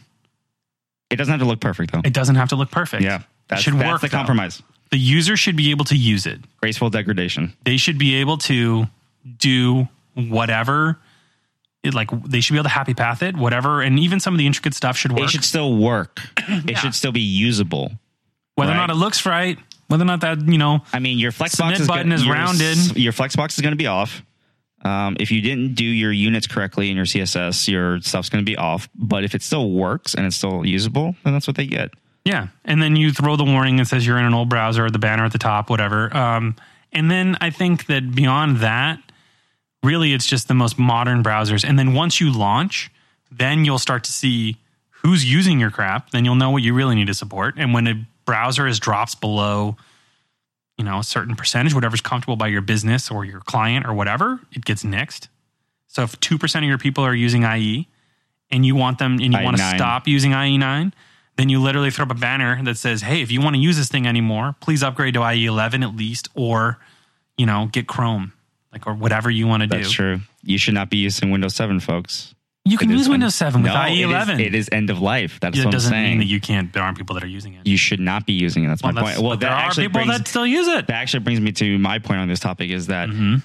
It 1.10 1.16
doesn't 1.16 1.32
have 1.32 1.40
to 1.42 1.46
look 1.48 1.60
perfect 1.60 1.92
though. 1.92 2.02
It 2.04 2.14
doesn't 2.14 2.36
have 2.36 2.50
to 2.50 2.56
look 2.56 2.72
perfect. 2.72 3.04
yeah, 3.04 3.24
that's, 3.48 3.62
it 3.62 3.64
should 3.66 3.74
that's 3.76 3.88
work. 3.92 4.02
the 4.02 4.08
though. 4.08 4.18
compromise. 4.18 4.62
The 4.92 4.98
user 4.98 5.38
should 5.38 5.56
be 5.56 5.72
able 5.72 5.86
to 5.86 5.96
use 5.96 6.26
it. 6.26 6.40
Graceful 6.62 6.90
degradation. 6.90 7.54
They 7.64 7.78
should 7.78 7.98
be 7.98 8.16
able 8.16 8.38
to 8.40 8.86
do 9.38 9.88
whatever. 10.16 10.98
It, 11.84 11.94
like 11.94 12.10
they 12.24 12.42
should 12.42 12.54
be 12.54 12.58
able 12.58 12.64
to 12.66 12.70
happy 12.70 12.94
path 12.94 13.24
it, 13.24 13.38
whatever, 13.38 13.82
and 13.82 13.98
even 14.00 14.20
some 14.20 14.34
of 14.34 14.38
the 14.38 14.46
intricate 14.48 14.74
stuff 14.74 14.98
should 14.98 15.12
work. 15.14 15.22
It 15.22 15.30
should 15.30 15.46
still 15.46 15.76
work. 15.78 16.20
It 16.48 16.72
Yeah. 16.72 16.78
should 16.80 16.94
still 16.96 17.12
be 17.14 17.22
usable. 17.22 17.92
whether 18.56 18.72
or 18.72 18.76
not 18.76 18.90
it 18.90 18.96
looks 18.96 19.26
right, 19.26 19.58
whether 19.88 20.04
or 20.04 20.06
not 20.06 20.20
that 20.22 20.46
you 20.48 20.58
know. 20.58 20.82
I 20.92 21.00
mean, 21.00 21.18
your 21.20 21.32
Flexbox 21.32 21.52
Submit 21.52 21.80
is 21.80 21.88
button 21.88 22.04
gonna, 22.10 22.16
is 22.16 22.26
your, 22.26 22.34
rounded. 22.36 22.98
Your 22.98 23.14
Flexbox 23.14 23.54
is 23.54 23.62
going 23.62 23.72
to 23.72 23.78
be 23.78 23.88
off. 23.88 24.22
Um, 24.82 25.18
if 25.20 25.32
you 25.32 25.42
didn't 25.42 25.76
do 25.76 25.84
your 25.84 26.12
units 26.12 26.48
correctly 26.48 26.90
in 26.90 26.96
your 26.96 27.06
CSS, 27.06 27.68
your 27.68 28.00
stuff's 28.02 28.30
going 28.30 28.44
to 28.44 28.50
be 28.50 28.58
off. 28.58 28.90
But 28.96 29.24
if 29.24 29.36
it 29.36 29.42
still 29.42 29.70
works 29.72 30.14
and 30.14 30.26
it's 30.26 30.36
still 30.36 30.66
usable, 30.66 31.16
then 31.24 31.34
that's 31.34 31.48
what 31.48 31.58
they 31.58 31.66
get. 31.66 31.92
Yeah, 32.26 32.48
and 32.66 32.82
then 32.82 32.96
you 32.96 33.12
throw 33.12 33.36
the 33.36 33.44
warning 33.44 33.78
that 33.78 33.88
says 33.88 34.06
you're 34.06 34.18
in 34.18 34.26
an 34.26 34.34
old 34.34 34.50
browser, 34.50 34.86
or 34.86 34.92
the 34.92 35.00
banner 35.00 35.26
at 35.26 35.32
the 35.32 35.38
top, 35.38 35.70
whatever. 35.70 36.16
Um, 36.16 36.56
and 36.92 37.10
then 37.10 37.38
I 37.42 37.50
think 37.50 37.88
that 37.88 38.14
beyond 38.14 38.58
that, 38.58 39.00
really, 39.84 40.14
it's 40.14 40.26
just 40.26 40.48
the 40.48 40.54
most 40.54 40.78
modern 40.78 41.24
browsers. 41.24 41.68
And 41.68 41.78
then 41.78 41.94
once 41.94 42.20
you 42.20 42.32
launch, 42.32 42.92
then 43.32 43.66
you'll 43.66 43.80
start 43.80 44.04
to 44.06 44.12
see 44.12 44.58
who's 44.90 45.30
using 45.30 45.60
your 45.60 45.72
crap. 45.72 46.12
Then 46.12 46.26
you'll 46.26 46.36
know 46.36 46.52
what 46.52 46.64
you 46.64 46.74
really 46.74 46.96
need 46.96 47.08
to 47.08 47.14
support. 47.14 47.56
And 47.58 47.74
when 47.74 47.88
a 47.88 48.06
browser 48.26 48.68
is 48.68 48.80
drops 48.80 49.16
below, 49.16 49.78
you 50.80 50.86
know, 50.86 51.00
a 51.00 51.04
certain 51.04 51.36
percentage, 51.36 51.76
whatever's 51.76 52.00
comfortable 52.00 52.38
by 52.38 52.48
your 52.48 52.62
business 52.62 53.12
or 53.12 53.26
your 53.26 53.42
client 53.42 53.86
or 53.86 53.94
whatever, 53.94 54.40
it 54.54 54.64
gets 54.64 54.84
nixed. 54.84 55.28
So 55.88 56.04
if 56.04 56.18
two 56.22 56.38
percent 56.38 56.64
of 56.64 56.70
your 56.70 56.78
people 56.78 57.04
are 57.04 57.14
using 57.14 57.44
IE, 57.44 57.88
and 58.50 58.66
you 58.66 58.76
want 58.76 58.98
them 58.98 59.14
and 59.14 59.34
you 59.34 59.44
want 59.44 59.58
to 59.58 59.64
IE9. 59.64 59.76
stop 59.76 60.08
using 60.08 60.32
IE9, 60.32 60.94
then 61.36 61.50
you 61.50 61.62
literally 61.62 61.92
throw 61.92 62.04
up 62.04 62.12
a 62.12 62.16
banner 62.16 62.64
that 62.64 62.78
says, 62.78 63.02
"Hey, 63.02 63.22
if 63.22 63.30
you 63.30 63.42
want 63.42 63.58
to 63.58 63.62
use 63.62 63.78
this 63.78 63.90
thing 63.90 64.08
anymore, 64.08 64.56
please 64.62 64.82
upgrade 64.82 65.14
to 65.16 65.20
IE11 65.20 65.84
at 65.84 65.96
least, 65.96 66.30
or 66.34 66.80
you 67.38 67.46
know, 67.46 67.70
get 67.72 67.88
Chrome, 67.88 68.32
like 68.72 68.88
or 68.88 68.94
whatever 68.94 69.30
you 69.30 69.48
want 69.48 69.62
to 69.62 69.68
do." 69.68 69.78
That's 69.78 69.92
true. 69.92 70.22
You 70.44 70.58
should 70.58 70.74
not 70.74 70.90
be 70.90 70.98
using 70.98 71.30
Windows 71.30 71.56
7, 71.56 71.82
folks. 71.82 72.34
You 72.66 72.78
can 72.78 72.90
use 72.92 73.10
Windows 73.10 73.42
end- 73.42 73.54
7 73.54 73.64
with 73.64 73.72
No, 73.74 73.82
it 73.86 73.94
is- 73.94 74.00
IE11. 74.06 74.40
It 74.40 74.54
is, 74.56 74.70
end 74.72 74.90
of 74.90 75.00
life. 75.02 75.40
That's 75.40 75.58
It 75.58 75.62
what 75.62 75.66
I'm 75.68 75.72
doesn't 75.72 75.92
mean 75.92 76.06
saying. 76.06 76.18
that 76.20 76.26
you 76.26 76.40
can't. 76.40 76.72
There 76.72 76.84
aren't 76.84 76.98
people 76.98 77.16
that 77.16 77.24
are 77.24 77.28
using 77.28 77.54
it. 77.56 77.66
you 77.66 77.78
should 77.78 78.00
not 78.00 78.26
be 78.26 78.34
using 78.34 78.64
it. 78.66 78.68
That's 78.68 78.84
well, 78.84 78.92
my 78.94 79.02
that's- 79.02 79.16
point. 79.18 79.28
Well, 79.28 79.38
there 79.38 79.50
are 79.52 79.72
people 79.72 79.90
brings, 79.92 80.10
that 80.18 80.28
still 80.28 80.46
use 80.46 80.68
it. 80.68 80.88
that 80.88 80.94
actually 80.96 81.22
brings 81.22 81.40
me 81.40 81.52
to 81.54 81.78
my 81.80 82.00
point 82.00 82.20
on 82.20 82.28
this 82.28 82.40
topic 82.40 82.70
is 82.70 82.88
that 82.88 83.10
Mm-hmm. 83.10 83.38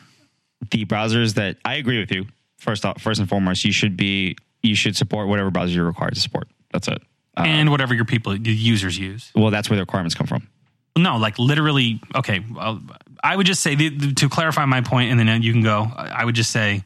the 0.70 0.84
browsers 0.84 1.34
that 1.34 1.56
I 1.64 1.74
agree 1.76 1.98
with 2.00 2.10
you. 2.12 2.26
First 2.58 2.84
off, 2.84 3.00
first 3.00 3.20
and 3.20 3.28
foremost, 3.28 3.64
you 3.64 3.72
should 3.72 3.96
be 3.96 4.36
you 4.62 4.74
should 4.74 4.96
support 4.96 5.28
whatever 5.28 5.50
browser 5.50 5.72
you're 5.72 5.84
required 5.84 6.14
to 6.14 6.20
support. 6.20 6.48
That's 6.72 6.88
it. 6.88 7.02
Uh, 7.36 7.42
and 7.42 7.70
whatever 7.70 7.94
your 7.94 8.04
people, 8.06 8.36
the 8.38 8.50
users 8.52 8.98
use. 8.98 9.30
well, 9.34 9.50
that's 9.50 9.68
where 9.68 9.76
the 9.76 9.82
requirements 9.82 10.14
come 10.14 10.26
from. 10.26 10.48
No, 10.96 11.16
like 11.18 11.38
literally. 11.38 12.00
Okay, 12.14 12.42
well, 12.50 12.80
I 13.22 13.36
would 13.36 13.46
just 13.46 13.60
say 13.62 13.74
the, 13.74 13.88
the- 13.90 14.14
to 14.14 14.28
clarify 14.28 14.64
my 14.64 14.80
point, 14.80 15.10
and 15.10 15.18
then 15.20 15.42
you 15.42 15.52
can 15.52 15.62
go. 15.62 15.90
I 15.96 16.24
would 16.24 16.34
just 16.34 16.50
say 16.50 16.84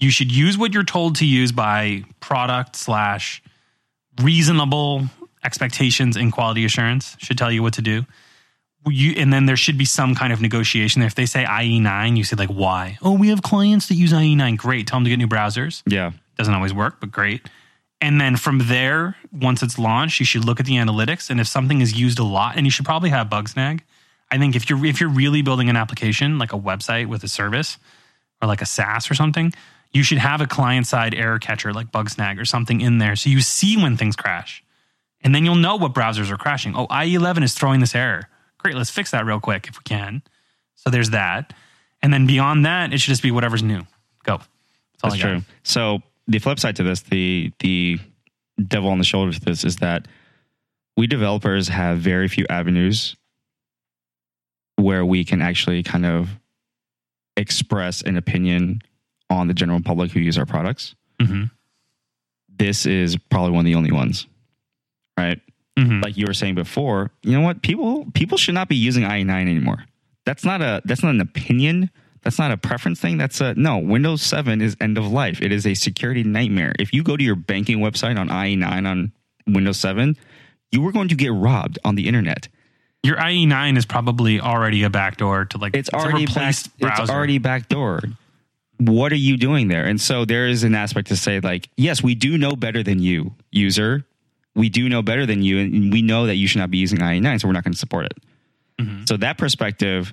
you 0.00 0.10
should 0.10 0.32
use 0.32 0.58
what 0.58 0.72
you're 0.72 0.82
told 0.82 1.16
to 1.16 1.26
use 1.26 1.52
by 1.52 2.04
product 2.20 2.74
slash 2.74 3.42
reasonable 4.22 5.04
expectations 5.44 6.16
and 6.16 6.32
quality 6.32 6.64
assurance 6.64 7.16
should 7.18 7.38
tell 7.38 7.52
you 7.52 7.62
what 7.62 7.74
to 7.74 7.82
do. 7.82 8.04
You, 8.86 9.12
and 9.18 9.30
then 9.30 9.44
there 9.44 9.56
should 9.56 9.76
be 9.76 9.84
some 9.84 10.14
kind 10.14 10.32
of 10.32 10.40
negotiation. 10.40 11.00
there. 11.00 11.06
If 11.06 11.14
they 11.14 11.26
say 11.26 11.44
IE9, 11.44 12.16
you 12.16 12.24
say 12.24 12.36
like, 12.36 12.48
why? 12.48 12.98
Oh, 13.02 13.12
we 13.12 13.28
have 13.28 13.42
clients 13.42 13.88
that 13.88 13.94
use 13.94 14.12
IE9. 14.12 14.56
Great. 14.56 14.86
Tell 14.86 14.96
them 14.96 15.04
to 15.04 15.10
get 15.10 15.18
new 15.18 15.28
browsers. 15.28 15.82
Yeah. 15.86 16.12
Doesn't 16.38 16.54
always 16.54 16.72
work, 16.72 16.98
but 16.98 17.10
great. 17.10 17.46
And 18.00 18.18
then 18.18 18.36
from 18.36 18.60
there, 18.68 19.16
once 19.30 19.62
it's 19.62 19.78
launched, 19.78 20.18
you 20.18 20.24
should 20.24 20.46
look 20.46 20.60
at 20.60 20.66
the 20.66 20.76
analytics. 20.76 21.28
And 21.28 21.38
if 21.38 21.46
something 21.46 21.82
is 21.82 21.92
used 21.98 22.18
a 22.18 22.24
lot, 22.24 22.56
and 22.56 22.66
you 22.66 22.70
should 22.70 22.86
probably 22.86 23.10
have 23.10 23.28
Bugsnag. 23.28 23.80
I 24.30 24.38
think 24.38 24.56
if 24.56 24.70
you're 24.70 24.82
if 24.86 25.00
you're 25.00 25.10
really 25.10 25.42
building 25.42 25.68
an 25.68 25.76
application 25.76 26.38
like 26.38 26.52
a 26.52 26.58
website 26.58 27.06
with 27.06 27.24
a 27.24 27.28
service 27.28 27.78
or 28.40 28.48
like 28.48 28.62
a 28.62 28.66
SaaS 28.66 29.10
or 29.10 29.14
something, 29.14 29.52
you 29.92 30.02
should 30.02 30.18
have 30.18 30.40
a 30.40 30.46
client 30.46 30.86
side 30.86 31.14
error 31.14 31.38
catcher 31.38 31.72
like 31.72 31.90
Bugsnag 31.90 32.40
or 32.40 32.44
something 32.44 32.80
in 32.80 32.98
there, 32.98 33.16
so 33.16 33.30
you 33.30 33.40
see 33.40 33.76
when 33.76 33.96
things 33.96 34.16
crash, 34.16 34.62
and 35.22 35.34
then 35.34 35.44
you'll 35.44 35.56
know 35.56 35.76
what 35.76 35.92
browsers 35.94 36.30
are 36.30 36.36
crashing. 36.36 36.74
Oh, 36.76 36.86
IE11 36.86 37.42
is 37.42 37.54
throwing 37.54 37.80
this 37.80 37.94
error. 37.94 38.28
Great, 38.58 38.74
let's 38.74 38.90
fix 38.90 39.10
that 39.10 39.24
real 39.24 39.40
quick 39.40 39.68
if 39.68 39.78
we 39.78 39.82
can. 39.84 40.22
So 40.76 40.90
there's 40.90 41.10
that, 41.10 41.52
and 42.02 42.12
then 42.12 42.26
beyond 42.26 42.64
that, 42.64 42.92
it 42.92 42.98
should 42.98 43.10
just 43.10 43.22
be 43.22 43.30
whatever's 43.30 43.62
new. 43.62 43.82
Go. 44.24 44.38
That's, 44.38 44.48
all 45.02 45.10
That's 45.10 45.14
I 45.14 45.18
got. 45.18 45.28
true. 45.28 45.42
So 45.62 46.02
the 46.26 46.38
flip 46.38 46.60
side 46.60 46.76
to 46.76 46.82
this, 46.82 47.02
the 47.02 47.52
the 47.58 47.98
devil 48.66 48.90
on 48.90 48.98
the 48.98 49.04
shoulder 49.04 49.32
to 49.32 49.40
this 49.40 49.64
is 49.64 49.76
that 49.78 50.06
we 50.96 51.06
developers 51.06 51.68
have 51.68 51.98
very 51.98 52.28
few 52.28 52.46
avenues 52.50 53.16
where 54.76 55.04
we 55.04 55.24
can 55.24 55.42
actually 55.42 55.82
kind 55.82 56.06
of 56.06 56.28
express 57.36 58.02
an 58.02 58.16
opinion 58.16 58.82
on 59.30 59.46
the 59.48 59.54
general 59.54 59.80
public 59.80 60.10
who 60.10 60.20
use 60.20 60.36
our 60.36 60.46
products. 60.46 60.94
hmm 61.20 61.44
This 62.48 62.84
is 62.86 63.16
probably 63.16 63.52
one 63.52 63.60
of 63.60 63.66
the 63.66 63.74
only 63.76 63.92
ones. 63.92 64.26
Right? 65.16 65.40
hmm 65.78 66.00
Like 66.00 66.16
you 66.16 66.26
were 66.26 66.34
saying 66.34 66.54
before, 66.56 67.10
you 67.22 67.32
know 67.32 67.40
what? 67.42 67.62
People 67.62 68.06
people 68.14 68.36
should 68.38 68.54
not 68.54 68.68
be 68.68 68.76
using 68.76 69.04
IE9 69.04 69.30
anymore. 69.30 69.84
That's 70.26 70.44
not 70.44 70.60
a 70.60 70.82
that's 70.84 71.02
not 71.02 71.14
an 71.14 71.20
opinion. 71.20 71.90
That's 72.22 72.38
not 72.38 72.50
a 72.50 72.58
preference 72.58 73.00
thing. 73.00 73.16
That's 73.16 73.40
a 73.40 73.54
no. 73.54 73.78
Windows 73.78 74.20
7 74.20 74.60
is 74.60 74.76
end 74.80 74.98
of 74.98 75.06
life. 75.10 75.40
It 75.40 75.52
is 75.52 75.66
a 75.66 75.72
security 75.74 76.22
nightmare. 76.22 76.74
If 76.78 76.92
you 76.92 77.02
go 77.02 77.16
to 77.16 77.24
your 77.24 77.34
banking 77.36 77.78
website 77.78 78.18
on 78.18 78.28
IE9 78.28 78.86
on 78.86 79.12
Windows 79.46 79.78
7, 79.78 80.16
you 80.70 80.86
are 80.86 80.92
going 80.92 81.08
to 81.08 81.14
get 81.14 81.32
robbed 81.32 81.78
on 81.82 81.94
the 81.94 82.06
internet. 82.06 82.48
Your 83.02 83.16
IE9 83.16 83.78
is 83.78 83.86
probably 83.86 84.38
already 84.38 84.82
a 84.82 84.90
backdoor 84.90 85.46
to 85.46 85.56
like 85.58 85.74
It's 85.74 85.88
a 85.88 85.94
already 85.96 86.26
back, 86.26 86.36
replaced 86.36 86.78
browser. 86.78 87.02
it's 87.04 87.10
already 87.10 87.38
backdoored. 87.40 88.14
What 88.80 89.12
are 89.12 89.16
you 89.16 89.36
doing 89.36 89.68
there? 89.68 89.84
And 89.84 90.00
so 90.00 90.24
there 90.24 90.46
is 90.46 90.64
an 90.64 90.74
aspect 90.74 91.08
to 91.08 91.16
say 91.16 91.40
like, 91.40 91.68
yes, 91.76 92.02
we 92.02 92.14
do 92.14 92.38
know 92.38 92.52
better 92.52 92.82
than 92.82 92.98
you, 92.98 93.34
user. 93.50 94.06
We 94.54 94.68
do 94.68 94.88
know 94.88 95.02
better 95.02 95.26
than 95.26 95.42
you, 95.42 95.58
and 95.58 95.92
we 95.92 96.02
know 96.02 96.26
that 96.26 96.36
you 96.36 96.48
should 96.48 96.58
not 96.58 96.70
be 96.70 96.78
using 96.78 96.98
IE9, 96.98 97.40
so 97.40 97.48
we're 97.48 97.52
not 97.52 97.62
going 97.62 97.74
to 97.74 97.78
support 97.78 98.06
it. 98.06 98.18
Mm-hmm. 98.80 99.04
So 99.06 99.16
that 99.18 99.38
perspective, 99.38 100.12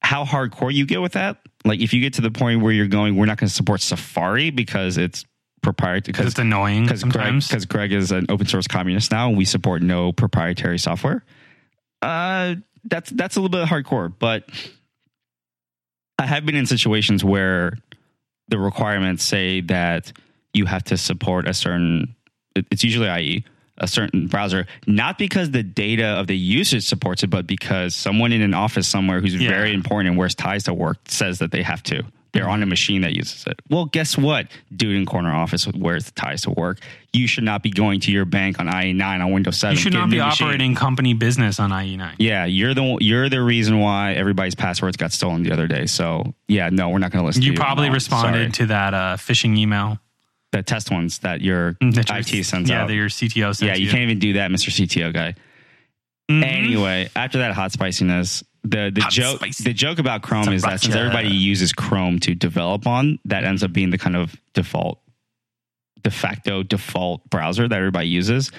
how 0.00 0.24
hardcore 0.24 0.72
you 0.72 0.86
get 0.86 1.02
with 1.02 1.12
that, 1.12 1.38
like 1.64 1.80
if 1.80 1.92
you 1.92 2.00
get 2.00 2.14
to 2.14 2.22
the 2.22 2.30
point 2.30 2.62
where 2.62 2.72
you're 2.72 2.86
going, 2.86 3.16
we're 3.16 3.26
not 3.26 3.38
going 3.38 3.48
to 3.48 3.54
support 3.54 3.80
Safari 3.80 4.50
because 4.50 4.96
it's 4.96 5.24
proprietary 5.62 6.12
Because 6.12 6.26
it's 6.26 6.38
annoying 6.38 6.84
because 6.84 7.02
Greg, 7.02 7.42
Greg 7.68 7.92
is 7.92 8.12
an 8.12 8.26
open 8.28 8.46
source 8.46 8.68
communist 8.68 9.10
now, 9.10 9.28
and 9.28 9.36
we 9.36 9.44
support 9.44 9.82
no 9.82 10.12
proprietary 10.12 10.78
software. 10.78 11.24
Uh, 12.02 12.56
that's 12.84 13.10
that's 13.10 13.36
a 13.36 13.40
little 13.40 13.58
bit 13.58 13.66
hardcore, 13.66 14.12
but 14.16 14.44
I 16.18 16.26
have 16.26 16.46
been 16.46 16.54
in 16.54 16.66
situations 16.66 17.24
where 17.24 17.78
the 18.48 18.58
requirements 18.58 19.24
say 19.24 19.60
that 19.62 20.12
you 20.52 20.66
have 20.66 20.84
to 20.84 20.96
support 20.96 21.48
a 21.48 21.54
certain. 21.54 22.14
It's 22.54 22.84
usually 22.84 23.08
IE 23.08 23.44
a 23.78 23.88
certain 23.88 24.28
browser, 24.28 24.66
not 24.86 25.18
because 25.18 25.50
the 25.50 25.64
data 25.64 26.04
of 26.06 26.28
the 26.28 26.36
usage 26.36 26.84
supports 26.86 27.24
it, 27.24 27.26
but 27.30 27.44
because 27.44 27.92
someone 27.96 28.30
in 28.30 28.40
an 28.40 28.54
office 28.54 28.86
somewhere 28.86 29.20
who's 29.20 29.34
Yeah. 29.34 29.48
very 29.48 29.74
important 29.74 30.10
and 30.10 30.16
wears 30.16 30.36
ties 30.36 30.62
to 30.64 30.74
work 30.74 30.98
says 31.08 31.40
that 31.40 31.50
they 31.50 31.62
have 31.62 31.82
to. 31.84 32.04
They're 32.34 32.48
on 32.48 32.62
a 32.62 32.66
machine 32.66 33.00
that 33.02 33.12
uses 33.14 33.46
it. 33.46 33.62
Well, 33.70 33.86
guess 33.86 34.18
what? 34.18 34.48
Dude 34.76 34.96
in 34.96 35.06
corner 35.06 35.32
office 35.32 35.66
wears 35.68 36.10
ties 36.12 36.42
to 36.42 36.50
work. 36.50 36.80
You 37.12 37.26
should 37.28 37.44
not 37.44 37.62
be 37.62 37.70
going 37.70 38.00
to 38.00 38.10
your 38.12 38.24
bank 38.24 38.58
on 38.58 38.66
IE9 38.66 39.24
on 39.24 39.30
Windows 39.32 39.56
7. 39.56 39.76
you 39.76 39.80
should 39.80 39.92
not 39.92 40.10
be 40.10 40.18
machine. 40.18 40.46
operating 40.48 40.74
company 40.74 41.14
business 41.14 41.60
on 41.60 41.70
E 41.72 41.96
IE9. 41.96 42.16
Yeah, 42.18 42.44
you're 42.44 42.74
the 42.74 42.98
you're 43.00 43.28
the 43.28 43.40
reason 43.40 43.78
why 43.78 44.14
everybody's 44.14 44.56
passwords 44.56 44.96
got 44.96 45.12
stolen 45.12 45.44
the 45.44 45.52
other 45.52 45.68
day. 45.68 45.86
So 45.86 46.34
yeah, 46.48 46.70
no, 46.70 46.88
we're 46.90 46.98
not 46.98 47.12
going 47.12 47.22
to 47.22 47.26
listen. 47.26 47.42
You 47.42 47.52
to 47.54 47.60
probably 47.60 47.86
on 47.86 47.92
that. 47.92 47.94
responded 47.94 48.38
Sorry. 48.38 48.50
to 48.50 48.66
that 48.66 48.94
uh, 48.94 49.16
phishing 49.16 49.56
email. 49.56 49.98
the 50.50 50.62
test 50.64 50.90
ones 50.90 51.20
that 51.20 51.40
your 51.40 51.76
that 51.80 52.08
your- 52.10 52.18
IT 52.40 52.44
sends 52.44 52.68
yeah, 52.68 52.82
out. 52.82 52.88
that 52.88 52.94
your 52.94 53.08
CTO 53.08 53.54
sends 53.56 53.62
yeah, 53.62 53.74
you 53.76 53.88
can't 53.90 54.02
even 54.02 54.18
do 54.18 54.32
that, 54.34 54.50
Mr. 54.50 54.70
CTO 54.70 55.12
guy. 55.14 55.34
Mhm. 56.28 56.42
Anyway, 56.44 57.08
after 57.14 57.38
that 57.38 57.52
hot 57.54 57.70
spiciness, 57.70 58.42
the 58.64 58.90
the 58.92 59.02
Hot 59.02 59.12
joke 59.12 59.40
the 59.62 59.74
joke 59.74 59.98
about 59.98 60.22
Chrome 60.22 60.48
is 60.48 60.62
that 60.62 60.80
since 60.80 60.94
everybody 60.94 61.28
uses 61.28 61.72
Chrome 61.72 62.18
to 62.20 62.34
develop 62.34 62.86
on, 62.86 63.18
that 63.26 63.44
ends 63.44 63.62
up 63.62 63.72
being 63.72 63.90
the 63.90 63.98
kind 63.98 64.16
of 64.16 64.34
default, 64.54 65.00
de 66.02 66.10
facto 66.10 66.62
default 66.62 67.28
browser 67.28 67.68
that 67.68 67.76
everybody 67.76 68.08
uses. 68.08 68.50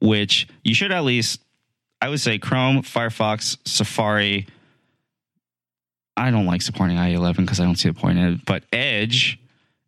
Which 0.00 0.46
you 0.64 0.74
should 0.74 0.92
at 0.92 1.04
least, 1.04 1.40
I 2.02 2.10
would 2.10 2.20
say, 2.20 2.38
Chrome, 2.38 2.82
Firefox, 2.82 3.56
Safari. 3.66 4.46
I 6.16 6.30
don't 6.30 6.46
like 6.46 6.62
supporting 6.62 6.96
IE11 6.96 7.38
because 7.38 7.58
I 7.58 7.64
don't 7.64 7.76
see 7.76 7.88
the 7.88 7.98
point 7.98 8.18
in 8.18 8.34
it. 8.34 8.44
But 8.44 8.64
Edge, 8.70 9.40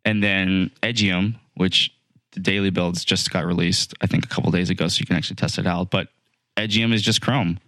and 0.03 0.23
then 0.23 0.71
Edgium, 0.81 1.35
which 1.53 1.93
the 2.31 2.39
daily 2.39 2.71
builds 2.71 3.05
just 3.05 3.31
got 3.31 3.45
released, 3.45 3.93
I 4.01 4.07
think 4.07 4.25
a 4.25 4.27
couple 4.27 4.49
days 4.51 4.69
ago, 4.69 4.87
so 4.87 4.99
you 4.99 5.05
can 5.05 5.15
actually 5.15 5.35
test 5.35 5.59
it 5.59 5.67
out. 5.67 5.91
But 5.91 6.07
Edgium 6.57 6.93
is 6.93 7.03
just 7.03 7.21
Chrome. 7.21 7.59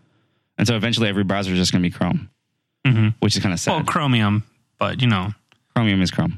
And 0.60 0.68
so 0.68 0.76
eventually 0.76 1.08
every 1.10 1.24
browser 1.24 1.52
is 1.54 1.58
just 1.58 1.72
going 1.72 1.82
to 1.82 1.90
be 1.90 1.92
Chrome, 1.94 2.30
Mhm. 2.86 3.16
which 3.22 3.36
is 3.36 3.42
kind 3.42 3.54
of 3.54 3.60
sad. 3.60 3.72
Well, 3.72 3.84
Chromium, 3.86 4.44
but 4.78 5.02
you 5.02 5.08
know. 5.08 5.34
Chromium 5.74 6.02
is 6.04 6.12
Chrome. 6.12 6.38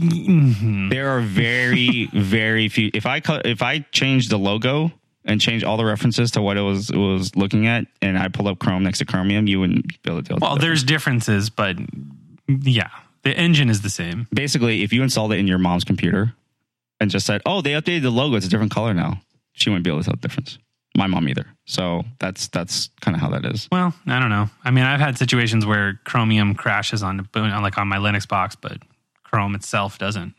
Mhm. 0.00 0.90
There 0.90 1.08
are 1.16 1.20
very, 1.20 2.06
very 2.12 2.68
few. 2.68 2.90
If 2.94 3.06
I 3.06 3.20
cut, 3.20 3.46
if 3.46 3.62
I 3.62 3.80
change 3.92 4.28
the 4.28 4.38
logo 4.38 4.92
and 5.24 5.40
change 5.40 5.62
all 5.64 5.76
the 5.76 5.84
references 5.84 6.30
to 6.32 6.42
what 6.42 6.56
it 6.56 6.60
was 6.62 6.90
it 6.90 6.96
was 6.96 7.34
looking 7.36 7.66
at, 7.66 7.86
and 8.02 8.18
I 8.18 8.28
pull 8.28 8.48
up 8.48 8.58
Chrome 8.58 8.82
next 8.82 8.98
to 8.98 9.04
Chromium, 9.04 9.46
you 9.46 9.60
wouldn't 9.60 9.86
be 10.02 10.10
able 10.10 10.22
to 10.22 10.28
tell. 10.28 10.38
Well, 10.40 10.56
there's 10.56 10.82
differences, 10.84 11.48
but 11.50 11.76
yeah, 12.48 12.90
the 13.22 13.36
engine 13.36 13.70
is 13.70 13.82
the 13.82 13.90
same. 13.90 14.26
basically 14.32 14.82
if 14.82 14.92
you 14.92 15.02
installed 15.02 15.32
it 15.32 15.38
in 15.38 15.46
your 15.46 15.58
mom's 15.58 15.84
computer 15.84 16.34
and 17.00 17.10
just 17.10 17.26
said, 17.26 17.40
"Oh, 17.46 17.60
they 17.62 17.72
updated 17.72 18.02
the 18.02 18.10
logo; 18.10 18.36
it's 18.36 18.46
a 18.46 18.50
different 18.50 18.72
color 18.72 18.94
now," 18.94 19.20
she 19.52 19.70
wouldn't 19.70 19.84
be 19.84 19.90
able 19.90 20.00
to 20.00 20.04
tell 20.06 20.14
the 20.20 20.20
difference. 20.28 20.58
My 20.96 21.06
mom 21.08 21.28
either. 21.28 21.46
So 21.66 22.04
that's 22.20 22.48
that's 22.48 22.90
kind 23.00 23.16
of 23.16 23.20
how 23.20 23.30
that 23.30 23.44
is. 23.46 23.68
Well, 23.72 23.92
I 24.06 24.20
don't 24.20 24.30
know. 24.30 24.48
I 24.64 24.70
mean, 24.70 24.84
I've 24.84 25.00
had 25.00 25.18
situations 25.18 25.66
where 25.66 26.00
Chromium 26.04 26.54
crashes 26.54 27.02
on 27.02 27.28
on 27.34 27.62
like 27.62 27.78
on 27.78 27.88
my 27.88 27.98
Linux 27.98 28.28
box, 28.28 28.54
but 28.54 28.78
Chrome 29.24 29.54
itself 29.54 29.98
doesn't. 29.98 30.34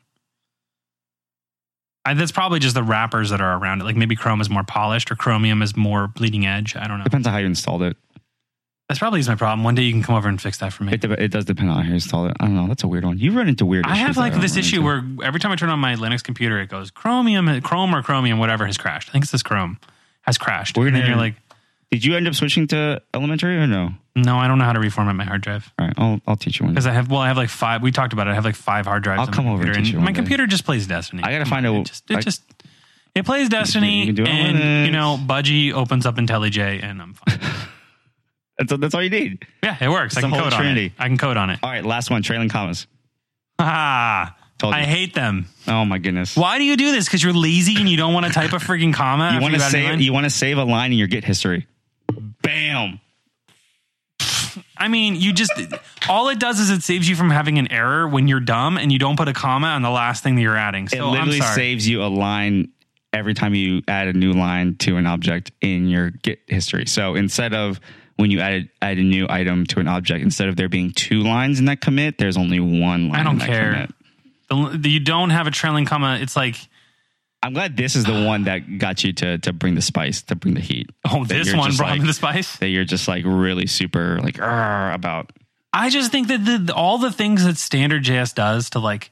I, 2.06 2.14
that's 2.14 2.32
probably 2.32 2.60
just 2.60 2.76
the 2.76 2.84
wrappers 2.84 3.32
that 3.32 3.41
are 3.41 3.58
around 3.58 3.82
it. 3.82 3.84
Like 3.86 3.95
maybe 3.95 4.16
Chrome 4.16 4.39
is 4.39 4.49
more 4.49 4.64
polished 4.64 5.12
or 5.12 5.16
Chromium 5.16 5.62
is 5.62 5.76
more 5.76 6.08
bleeding 6.08 6.45
edge. 6.45 6.76
I 6.76 6.88
don't 6.88 6.99
know. 6.99 7.03
Depends 7.03 7.26
on 7.26 7.34
how 7.34 7.39
you 7.39 7.47
installed 7.47 7.82
it. 7.82 7.97
That's 8.88 8.99
probably 8.99 9.20
is 9.20 9.28
my 9.28 9.34
problem. 9.34 9.64
One 9.64 9.74
day 9.74 9.82
you 9.82 9.91
can 9.91 10.03
come 10.03 10.14
over 10.14 10.30
and 10.30 10.39
fix 10.39 10.60
that 10.60 10.72
for 10.72 10.84
me. 10.84 10.93
It, 10.93 11.01
de- 11.01 11.24
it 11.24 11.32
does 11.32 11.45
depend 11.45 11.72
on 11.72 11.82
how 11.82 11.88
you 11.88 11.95
installed 11.95 12.30
it. 12.30 12.38
I 12.39 12.45
don't 12.45 12.56
know. 12.56 12.68
That's 12.68 12.84
a 12.84 12.88
weird 12.88 13.03
one. 13.03 13.18
You 13.18 13.32
run 13.32 13.47
into 13.47 13.66
weird. 13.66 13.88
I 13.88 13.95
have 13.95 14.16
like 14.16 14.34
don't 14.34 14.41
this 14.41 14.56
issue 14.56 14.78
into. 14.78 14.86
where 15.18 15.28
every 15.28 15.39
time 15.39 15.51
I 15.51 15.56
turn 15.56 15.70
on 15.70 15.80
my 15.80 15.95
Linux 15.95 16.24
computer, 16.24 16.60
it 16.62 16.70
goes 16.70 16.91
Chromium, 16.91 17.62
Chrome 17.62 17.95
or 17.95 18.03
Chromium, 18.03 18.38
whatever 18.38 18.68
has 18.68 18.78
crashed. 18.78 19.10
I 19.10 19.12
think 19.14 19.24
it's 19.24 19.32
this 19.32 19.41
Chrome 19.41 19.80
has 20.26 20.38
crashed. 20.38 20.78
We're 20.78 20.88
and 20.88 20.95
then 20.95 21.05
you're 21.07 21.15
like, 21.17 21.36
Did 21.91 22.03
you 22.03 22.15
end 22.15 22.28
up 22.28 22.36
switching 22.36 22.67
to 22.67 23.01
elementary 23.13 23.57
or 23.57 23.67
no? 23.67 23.91
no, 24.15 24.38
I 24.38 24.47
don't 24.47 24.57
know 24.57 24.63
how 24.65 24.73
to 24.73 24.80
reformat 24.80 25.15
my 25.15 25.26
hard 25.26 25.41
drive 25.41 25.71
All 25.78 25.86
right, 25.88 25.93
I'll 25.97 26.21
I'll 26.26 26.36
teach 26.38 26.59
you 26.59 26.65
one. 26.65 26.73
because 26.73 26.88
I 26.88 26.93
have 26.93 27.09
well, 27.11 27.19
I 27.19 27.28
have 27.28 27.38
like 27.38 27.49
five. 27.49 27.82
We 27.82 27.91
talked 27.91 28.13
about 28.13 28.28
it. 28.28 28.32
I 28.32 28.34
have 28.36 28.45
like 28.45 28.55
five 28.55 28.86
hard 28.86 29.03
drives. 29.03 29.19
I'll 29.21 29.28
on 29.28 29.34
come 29.34 29.45
my 29.45 29.51
over 29.51 29.63
and 29.63 29.73
computer, 29.73 29.86
teach 29.86 29.93
you 29.93 29.97
one 29.99 30.05
my 30.05 30.11
day. 30.11 30.15
computer 30.15 30.47
just 30.47 30.65
plays 30.65 30.88
Destiny. 30.88 31.21
I 31.23 31.32
gotta 31.32 31.43
Come 31.43 31.49
find 31.49 31.67
on, 31.67 31.76
a- 31.76 31.82
It 31.82 31.86
just, 31.88 32.11
it 32.11 32.17
I- 32.17 32.21
just 32.21 32.41
it 33.13 33.26
plays 33.26 33.47
Destiny, 33.49 33.99
you 34.01 34.05
can 34.07 34.15
do 34.15 34.23
it 34.23 34.30
on 34.30 34.36
and 34.36 34.86
you 34.88 34.91
know, 34.91 35.17
Budgie 35.21 35.71
opens 35.73 36.05
up 36.05 36.15
IntelliJ, 36.17 36.84
and 36.84 37.01
I'm 37.01 37.13
fine. 37.13 37.39
That's 38.57 38.71
that's 38.80 38.95
all 38.95 39.03
you 39.03 39.09
need. 39.09 39.45
yeah, 39.61 39.76
it 39.82 39.89
works. 39.89 40.13
It's 40.15 40.17
I 40.17 40.21
the 40.21 40.28
can 40.28 40.34
whole 40.39 40.43
code 40.45 40.53
on 40.53 40.59
trinity. 40.61 40.86
it. 40.88 40.91
I 40.97 41.07
can 41.09 41.17
code 41.17 41.36
on 41.36 41.49
it. 41.49 41.59
All 41.61 41.69
right, 41.69 41.84
last 41.86 42.09
one. 42.09 42.23
Trailing 42.23 42.47
commas. 42.47 42.88
Ah, 43.59 44.36
Told 44.58 44.74
you. 44.74 44.80
I 44.80 44.84
hate 44.84 45.14
them. 45.14 45.47
Oh 45.68 45.84
my 45.84 45.97
goodness. 45.97 46.38
Why 46.38 46.58
do 46.58 46.64
you 46.64 46.78
do 46.78 46.91
this? 46.91 47.06
Because 47.06 47.22
you're 47.22 47.34
lazy 47.34 47.76
and 47.78 47.89
you 47.89 47.97
don't 47.97 48.14
want 48.14 48.26
to 48.26 48.32
type 48.32 48.53
a 48.53 48.58
freaking 48.58 48.93
comma. 48.93 49.32
You 49.36 49.41
want 49.41 49.53
to 49.53 49.58
you've 49.58 49.62
added 49.64 49.86
a 49.86 49.91
save 49.91 50.01
you 50.01 50.14
want 50.14 50.24
to 50.26 50.30
save 50.30 50.58
a 50.58 50.64
line 50.64 50.91
in 50.93 50.97
your 50.97 51.08
Git 51.08 51.26
history. 51.26 51.68
Bam. 52.41 52.99
I 54.78 54.88
mean, 54.88 55.16
you 55.16 55.34
just 55.34 55.51
all 56.08 56.30
it 56.30 56.39
does 56.39 56.60
is 56.60 56.70
it 56.70 56.84
saves 56.84 57.10
you 57.10 57.16
from 57.16 57.30
having 57.30 57.58
an 57.58 57.72
error 57.72 58.08
when 58.08 58.28
you're 58.28 58.39
dumb 58.39 58.78
and 58.78 58.91
you 58.91 58.99
don't 58.99 59.18
put 59.18 59.28
a 59.28 59.34
comma 59.34 59.68
on 59.68 59.82
the 59.82 59.89
last 59.89 60.24
thing 60.24 60.36
that 60.36 60.41
you're 60.41 60.58
adding. 60.58 60.88
So 60.88 60.97
It 60.97 61.12
literally 61.12 61.41
saves 61.41 61.88
you 61.88 62.03
a 62.03 62.08
line 62.08 62.70
every 63.12 63.34
time 63.34 63.53
you 63.56 63.82
add 63.88 64.08
a 64.08 64.14
new 64.14 64.34
line 64.34 64.76
to 64.80 64.97
an 64.97 65.08
object 65.08 65.51
in 65.62 65.88
your 65.88 66.12
Git 66.12 66.41
history. 66.47 66.86
So 66.86 67.16
instead 67.16 67.53
of 67.53 67.80
when 68.18 68.32
you 68.32 68.39
add 68.39 68.70
add 68.82 68.97
a 68.97 69.03
new 69.03 69.28
item 69.30 69.66
to 69.68 69.80
an 69.80 69.88
object, 69.88 70.24
instead 70.24 70.47
of 70.47 70.56
there 70.56 70.70
being 70.70 70.91
two 70.91 71.22
lines 71.24 71.60
in 71.60 71.66
that 71.66 71.82
commit, 71.82 72.18
there's 72.18 72.38
only 72.38 72.60
one 72.60 73.10
line. 73.10 73.20
I 73.20 73.24
don't 73.24 73.39
care. 73.39 73.74
commit. 73.74 73.91
The, 74.50 74.78
the- 74.80 74.89
you 74.89 75.00
don't 75.00 75.30
have 75.32 75.48
a 75.48 75.52
trailing 75.52 75.86
comma. 75.86 76.18
It's 76.22 76.36
like, 76.36 76.56
I'm 77.43 77.54
glad 77.54 77.78
this 77.78 77.96
is 77.96 78.06
the 78.06 78.14
ah. 78.14 78.26
one 78.26 78.46
that 78.46 78.80
got 78.80 79.04
you 79.04 79.14
to 79.14 79.38
to 79.39 79.54
bring 79.54 79.76
the 79.76 79.82
spice, 79.82 80.22
to 80.24 80.36
bring 80.36 80.56
the 80.56 80.62
heat. 80.62 80.89
oh, 81.10 81.26
That 81.26 81.43
this 81.43 81.54
one 81.54 81.76
brought 81.76 81.91
like- 81.91 82.02
me 82.02 82.08
the 82.08 82.14
spice. 82.14 82.58
That 82.58 82.70
you're 82.70 82.86
just 82.86 83.08
like 83.08 83.24
really 83.26 83.68
super 83.68 84.20
like 84.22 84.38
about. 84.39 85.32
I 85.74 85.89
just 85.89 86.10
think 86.12 86.30
that 86.30 86.46
the, 86.46 86.74
all 86.74 86.98
the 86.98 87.12
things 87.12 87.43
that 87.43 87.58
standard 87.58 88.04
JS 88.04 88.34
does 88.34 88.70
to 88.72 88.80
like 88.80 89.12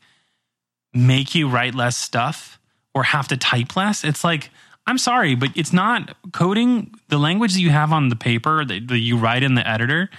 make 0.93 1.35
you 1.35 1.49
write 1.49 1.75
less 1.75 1.97
stuff 1.97 2.57
or 2.93 3.03
have 3.03 3.27
to 3.29 3.37
type 3.37 3.75
less, 3.75 4.03
it's 4.03 4.23
like, 4.23 4.49
I'm 4.87 4.97
sorry, 4.97 5.35
but 5.35 5.49
it's 5.55 5.73
not 5.73 6.15
coding. 6.31 6.93
The 7.09 7.17
language 7.17 7.53
that 7.53 7.59
you 7.59 7.69
have 7.71 7.91
on 7.91 8.09
the 8.09 8.15
paper 8.15 8.63
that, 8.63 8.87
that 8.87 8.99
you 8.99 9.17
write 9.17 9.43
in 9.43 9.55
the 9.55 9.67
editor 9.67 10.09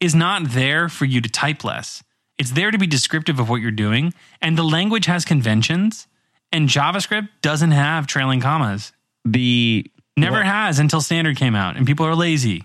is 0.00 0.14
not 0.14 0.50
there 0.50 0.88
for 0.88 1.06
you 1.06 1.20
to 1.20 1.28
type 1.28 1.64
less. 1.64 2.02
It's 2.38 2.50
there 2.52 2.70
to 2.70 2.78
be 2.78 2.86
descriptive 2.86 3.38
of 3.38 3.48
what 3.48 3.60
you're 3.60 3.70
doing. 3.70 4.12
And 4.42 4.58
the 4.58 4.62
language 4.64 5.06
has 5.06 5.24
conventions, 5.24 6.06
and 6.52 6.68
JavaScript 6.68 7.28
doesn't 7.42 7.70
have 7.70 8.06
trailing 8.06 8.40
commas. 8.40 8.92
The 9.24 9.90
Never 10.16 10.36
Well- 10.36 10.44
has 10.44 10.78
until 10.78 11.00
standard 11.00 11.36
came 11.36 11.54
out, 11.56 11.76
and 11.76 11.86
people 11.86 12.06
are 12.06 12.14
lazy. 12.14 12.64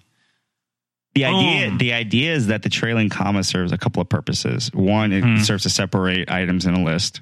The 1.15 1.25
idea, 1.25 1.75
the 1.77 1.93
idea 1.93 2.33
is 2.35 2.47
that 2.47 2.61
the 2.61 2.69
trailing 2.69 3.09
comma 3.09 3.43
serves 3.43 3.71
a 3.71 3.77
couple 3.77 4.01
of 4.01 4.07
purposes. 4.09 4.69
One, 4.73 5.11
it 5.11 5.23
Hmm. 5.23 5.37
serves 5.37 5.63
to 5.63 5.69
separate 5.71 6.29
items 6.29 6.65
in 6.67 6.75
a 6.75 6.83
list, 6.83 7.21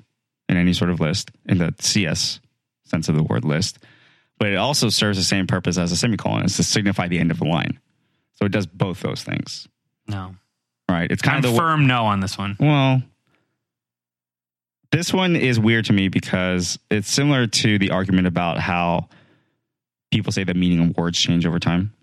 in 0.49 0.57
any 0.57 0.73
sort 0.73 0.89
of 0.89 0.99
list, 0.99 1.31
in 1.45 1.59
the 1.59 1.73
CS 1.79 2.41
sense 2.83 3.07
of 3.07 3.15
the 3.15 3.23
word 3.23 3.45
list. 3.45 3.79
But 4.37 4.49
it 4.49 4.55
also 4.57 4.89
serves 4.89 5.17
the 5.17 5.23
same 5.23 5.47
purpose 5.47 5.77
as 5.77 5.91
a 5.93 5.95
semicolon, 5.95 6.43
is 6.43 6.57
to 6.57 6.63
signify 6.63 7.07
the 7.07 7.19
end 7.19 7.31
of 7.31 7.39
a 7.41 7.45
line. 7.45 7.79
So 8.35 8.45
it 8.45 8.51
does 8.51 8.67
both 8.67 8.99
those 8.99 9.23
things, 9.23 9.67
No. 10.07 10.35
Right? 10.89 11.09
It's 11.11 11.21
kind 11.21 11.37
I'm 11.37 11.45
of 11.45 11.51
the 11.51 11.57
firm 11.57 11.87
no 11.87 12.05
on 12.05 12.19
this 12.19 12.37
one. 12.37 12.55
well. 12.59 13.01
This 14.91 15.13
one 15.13 15.35
is 15.35 15.59
weird 15.59 15.85
to 15.85 15.93
me 15.93 16.07
because 16.07 16.79
it's 16.89 17.11
similar 17.11 17.45
to 17.45 17.77
the 17.77 17.91
argument 17.91 18.25
about 18.25 18.57
how 18.57 19.09
people 20.11 20.31
say 20.31 20.45
the 20.45 20.53
meaning 20.53 20.79
of 20.89 20.97
words 20.97 21.19
change 21.19 21.45
over 21.45 21.59
time. 21.59 21.93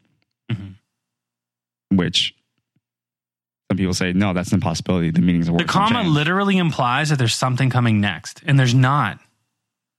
Mhm. 0.53 0.75
which 1.91 2.35
some 3.71 3.79
people 3.79 3.95
say 3.95 4.13
no, 4.13 4.35
that's 4.35 4.49
an 4.51 4.57
impossibility. 4.57 5.11
The 5.11 5.23
meanings 5.23 5.49
of 5.49 5.55
words 5.55 5.65
The 5.65 5.73
comma 5.73 6.03
change. 6.03 6.09
literally 6.15 6.59
implies 6.59 7.09
that 7.09 7.17
there's 7.19 7.35
something 7.35 7.71
coming 7.71 8.01
next, 8.01 8.43
and 8.45 8.59
there's 8.59 8.75
not. 8.75 9.19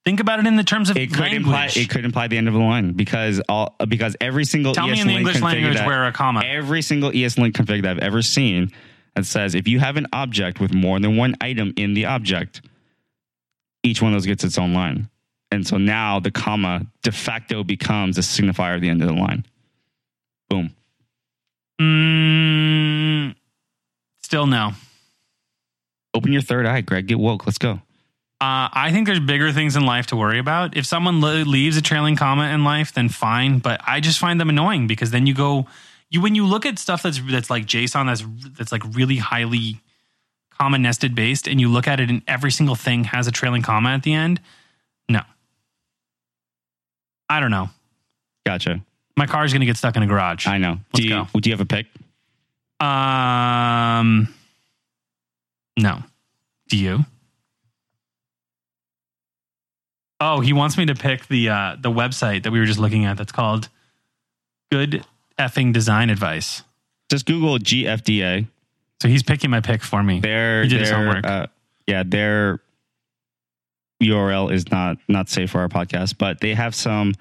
Think 0.05 0.19
about 0.19 0.39
it 0.39 0.45
in 0.45 0.55
the 0.55 0.63
terms 0.63 0.91
of 0.91 0.97
it 0.97 1.09
could 1.11 1.19
language. 1.21 1.37
imply 1.45 1.69
it 1.75 1.89
could 1.89 2.05
imply 2.05 2.27
the 2.27 2.37
end 2.37 2.47
of 2.47 2.53
the 2.53 2.59
line 2.59 2.91
because 2.93 3.41
all 3.49 3.75
because 3.87 4.15
every 4.21 4.45
single 4.45 4.73
Tell 4.73 4.87
me 4.87 4.99
in 5.01 5.07
the 5.07 5.13
English 5.15 5.41
language 5.41 5.73
that- 5.75 5.87
where 5.87 6.05
a 6.05 6.11
comma. 6.11 6.41
every 6.45 6.83
single 6.83 7.11
ESLint 7.11 7.53
config 7.53 7.81
that 7.81 7.91
I've 7.91 7.99
ever 7.99 8.21
seen 8.21 8.71
that 9.15 9.25
says 9.25 9.55
if 9.55 9.67
you 9.67 9.79
have 9.79 9.97
an 9.97 10.05
object 10.13 10.59
with 10.59 10.73
more 10.75 10.99
than 10.99 11.17
one 11.17 11.35
item 11.41 11.73
in 11.75 11.95
the 11.95 12.05
object, 12.05 12.61
each 13.81 13.99
one 14.01 14.11
of 14.13 14.15
those 14.17 14.27
gets 14.27 14.43
its 14.43 14.59
own 14.59 14.73
line. 14.73 15.09
And 15.51 15.65
so 15.65 15.77
now 15.77 16.19
the 16.19 16.31
comma 16.31 16.85
de 17.01 17.11
facto 17.11 17.63
becomes 17.63 18.17
a 18.19 18.21
signifier 18.21 18.75
of 18.75 18.81
the 18.81 18.89
end 18.89 19.01
of 19.01 19.07
the 19.07 19.13
line. 19.15 19.43
Boom. 20.49 20.75
Mm, 21.81 23.35
still 24.23 24.45
no. 24.45 24.73
Open 26.13 26.31
your 26.31 26.41
third 26.41 26.65
eye, 26.65 26.81
Greg. 26.81 27.07
Get 27.07 27.19
woke. 27.19 27.45
Let's 27.45 27.57
go. 27.57 27.81
Uh, 28.41 28.67
I 28.73 28.91
think 28.91 29.07
there's 29.07 29.21
bigger 29.21 29.51
things 29.53 29.77
in 29.77 29.85
life 29.85 30.07
to 30.07 30.15
worry 30.15 30.39
about. 30.39 30.75
If 30.75 30.85
someone 30.85 31.21
le- 31.21 31.45
leaves 31.45 31.77
a 31.77 31.81
trailing 31.81 32.17
comma 32.17 32.49
in 32.49 32.65
life, 32.65 32.93
then 32.93 33.07
fine. 33.07 33.59
But 33.59 33.79
I 33.87 34.01
just 34.01 34.19
find 34.19 34.39
them 34.41 34.49
annoying 34.49 34.87
because 34.87 35.11
then 35.11 35.25
you 35.25 35.33
go, 35.33 35.67
you 36.09 36.21
when 36.21 36.35
you 36.35 36.45
look 36.45 36.65
at 36.65 36.77
stuff 36.77 37.01
that's 37.01 37.19
that's 37.31 37.49
like 37.49 37.65
JSON 37.65 38.05
that's 38.07 38.23
that's 38.57 38.71
like 38.73 38.83
really 38.93 39.17
highly 39.17 39.79
comma 40.49 40.77
nested 40.77 41.15
based, 41.15 41.47
and 41.47 41.61
you 41.61 41.69
look 41.69 41.87
at 41.87 41.99
it 42.01 42.09
and 42.09 42.21
every 42.27 42.51
single 42.51 42.75
thing 42.75 43.05
has 43.05 43.25
a 43.27 43.31
trailing 43.31 43.61
comma 43.61 43.89
at 43.91 44.03
the 44.03 44.13
end. 44.13 44.41
No, 45.07 45.21
I 47.29 47.39
don't 47.39 47.51
know. 47.51 47.69
Gotcha. 48.45 48.81
My 49.17 49.27
car 49.27 49.45
is 49.45 49.53
going 49.53 49.61
to 49.61 49.65
get 49.65 49.77
stuck 49.77 49.95
in 49.95 50.03
a 50.03 50.07
garage. 50.07 50.45
I 50.45 50.57
know. 50.57 50.79
Let's 50.93 50.99
do 50.99 51.03
you 51.03 51.09
go. 51.09 51.27
do 51.39 51.49
you 51.49 51.53
have 51.55 51.61
a 51.61 51.65
pick? 51.65 51.87
Um, 52.81 54.33
no. 55.77 56.03
Do 56.67 56.77
you? 56.77 57.05
Oh, 60.19 60.39
he 60.39 60.53
wants 60.53 60.77
me 60.77 60.85
to 60.85 60.95
pick 60.95 61.27
the 61.27 61.49
uh, 61.49 61.75
the 61.79 61.91
website 61.91 62.43
that 62.43 62.51
we 62.51 62.59
were 62.59 62.65
just 62.65 62.79
looking 62.79 63.05
at. 63.05 63.17
That's 63.17 63.31
called 63.31 63.69
Good 64.71 65.05
Effing 65.37 65.73
Design 65.73 66.09
Advice. 66.09 66.63
Just 67.09 67.25
Google 67.25 67.57
GFDA. 67.57 68.47
So 69.01 69.07
he's 69.09 69.23
picking 69.23 69.49
my 69.49 69.59
pick 69.59 69.83
for 69.83 70.01
me. 70.01 70.21
Their 70.21 70.63
He 70.63 70.69
did 70.69 70.79
his 70.81 70.89
homework. 70.89 71.25
uh, 71.25 71.47
yeah 71.85 72.03
their 72.05 72.61
URL 74.01 74.51
is 74.51 74.71
not 74.71 74.97
not 75.07 75.29
safe 75.29 75.51
for 75.51 75.59
our 75.59 75.69
podcast, 75.69 76.17
but 76.17 76.39
they 76.39 76.53
have 76.53 76.73
some. 76.75 77.13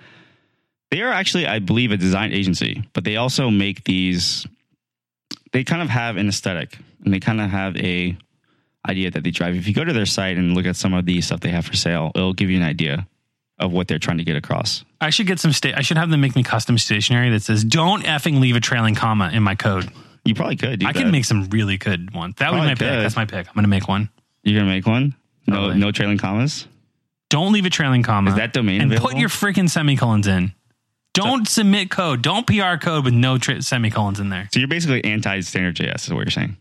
They 0.91 1.03
are 1.03 1.11
actually, 1.13 1.47
I 1.47 1.59
believe, 1.59 1.91
a 1.91 1.97
design 1.97 2.33
agency, 2.33 2.89
but 2.93 3.05
they 3.05 3.17
also 3.17 3.51
make 3.51 3.85
these. 3.85 4.47
They 5.53 5.65
kind 5.65 5.83
of 5.83 5.89
have 5.89 6.17
an 6.17 6.29
aesthetic, 6.29 6.79
and 7.05 7.13
they 7.13 7.21
kind 7.21 7.41
of 7.41 7.51
have 7.51 7.77
a 7.77 8.17
idea 8.89 9.11
that 9.11 9.25
they 9.25 9.31
drive. 9.31 9.55
If 9.57 9.67
you 9.67 9.75
go 9.75 9.85
to 9.85 9.93
their 9.93 10.07
site 10.07 10.37
and 10.37 10.55
look 10.55 10.67
at 10.67 10.77
some 10.77 10.95
of 10.95 11.07
the 11.07 11.21
stuff 11.21 11.41
they 11.41 11.51
have 11.51 11.67
for 11.67 11.75
sale, 11.75 12.13
it'll 12.15 12.33
give 12.35 12.51
you 12.51 12.57
an 12.57 12.63
idea 12.63 13.07
of 13.59 13.73
what 13.73 13.89
they're 13.89 13.99
trying 13.99 14.19
to 14.19 14.25
get 14.25 14.37
across. 14.37 14.85
I 15.01 15.11
should 15.11 15.27
get 15.27 15.39
some 15.39 15.53
sta- 15.53 15.75
I 15.77 15.83
should 15.83 15.97
have 15.97 16.11
them 16.11 16.21
make 16.21 16.35
me 16.35 16.43
custom 16.43 16.77
stationery 16.79 17.31
that 17.31 17.43
says 17.43 17.65
"Don't 17.65 18.03
effing 18.05 18.41
leave 18.41 18.57
a 18.57 18.61
trailing 18.61 18.95
comma" 18.95 19.31
in 19.33 19.43
my 19.43 19.55
code. 19.55 19.91
You 20.25 20.35
probably 20.35 20.57
could. 20.57 20.83
I 20.85 20.93
can 20.93 21.05
that. 21.07 21.13
make 21.13 21.25
some 21.25 21.49
really 21.51 21.77
good 21.77 22.15
ones. 22.15 22.35
That 22.39 22.51
was 22.51 22.59
Probably 22.59 22.69
my 22.69 22.75
pick. 22.75 23.03
That's 23.03 23.17
my 23.17 23.27
pick. 23.27 23.47
I'm 23.47 23.55
going 23.55 23.65
to 23.65 23.69
make 23.69 23.87
one. 23.89 24.09
You're 24.43 24.61
gonna 24.61 24.71
make 24.73 24.87
one. 24.87 25.15
No, 25.47 25.57
Totally. 25.57 25.79
no 25.79 25.93
trailing 25.93 26.19
commas. 26.19 26.67
Don't 27.31 27.53
leave 27.53 27.65
a 27.67 27.71
trailing 27.71 28.03
comma. 28.03 28.31
Is 28.31 28.37
that 28.37 28.53
domain 28.53 28.81
and 28.81 28.93
available? 28.93 29.11
put 29.11 29.19
your 29.19 29.29
freaking 29.29 29.69
semicolons 29.69 30.27
in. 30.27 30.53
Don't 31.15 31.47
submit 31.49 31.91
code. 31.91 32.23
Don't 32.23 32.47
PR 32.47 32.77
code 32.77 33.05
with 33.05 33.15
no 33.15 33.39
tri- 33.39 33.61
semicolons 33.61 34.19
in 34.21 34.31
there. 34.31 34.49
So 34.53 34.59
you're 34.59 34.69
basically 34.69 35.05
anti 35.05 35.41
standard 35.41 35.77
JS, 35.77 36.07
is 36.07 36.13
what 36.13 36.21
you're 36.25 36.31
saying. 36.31 36.57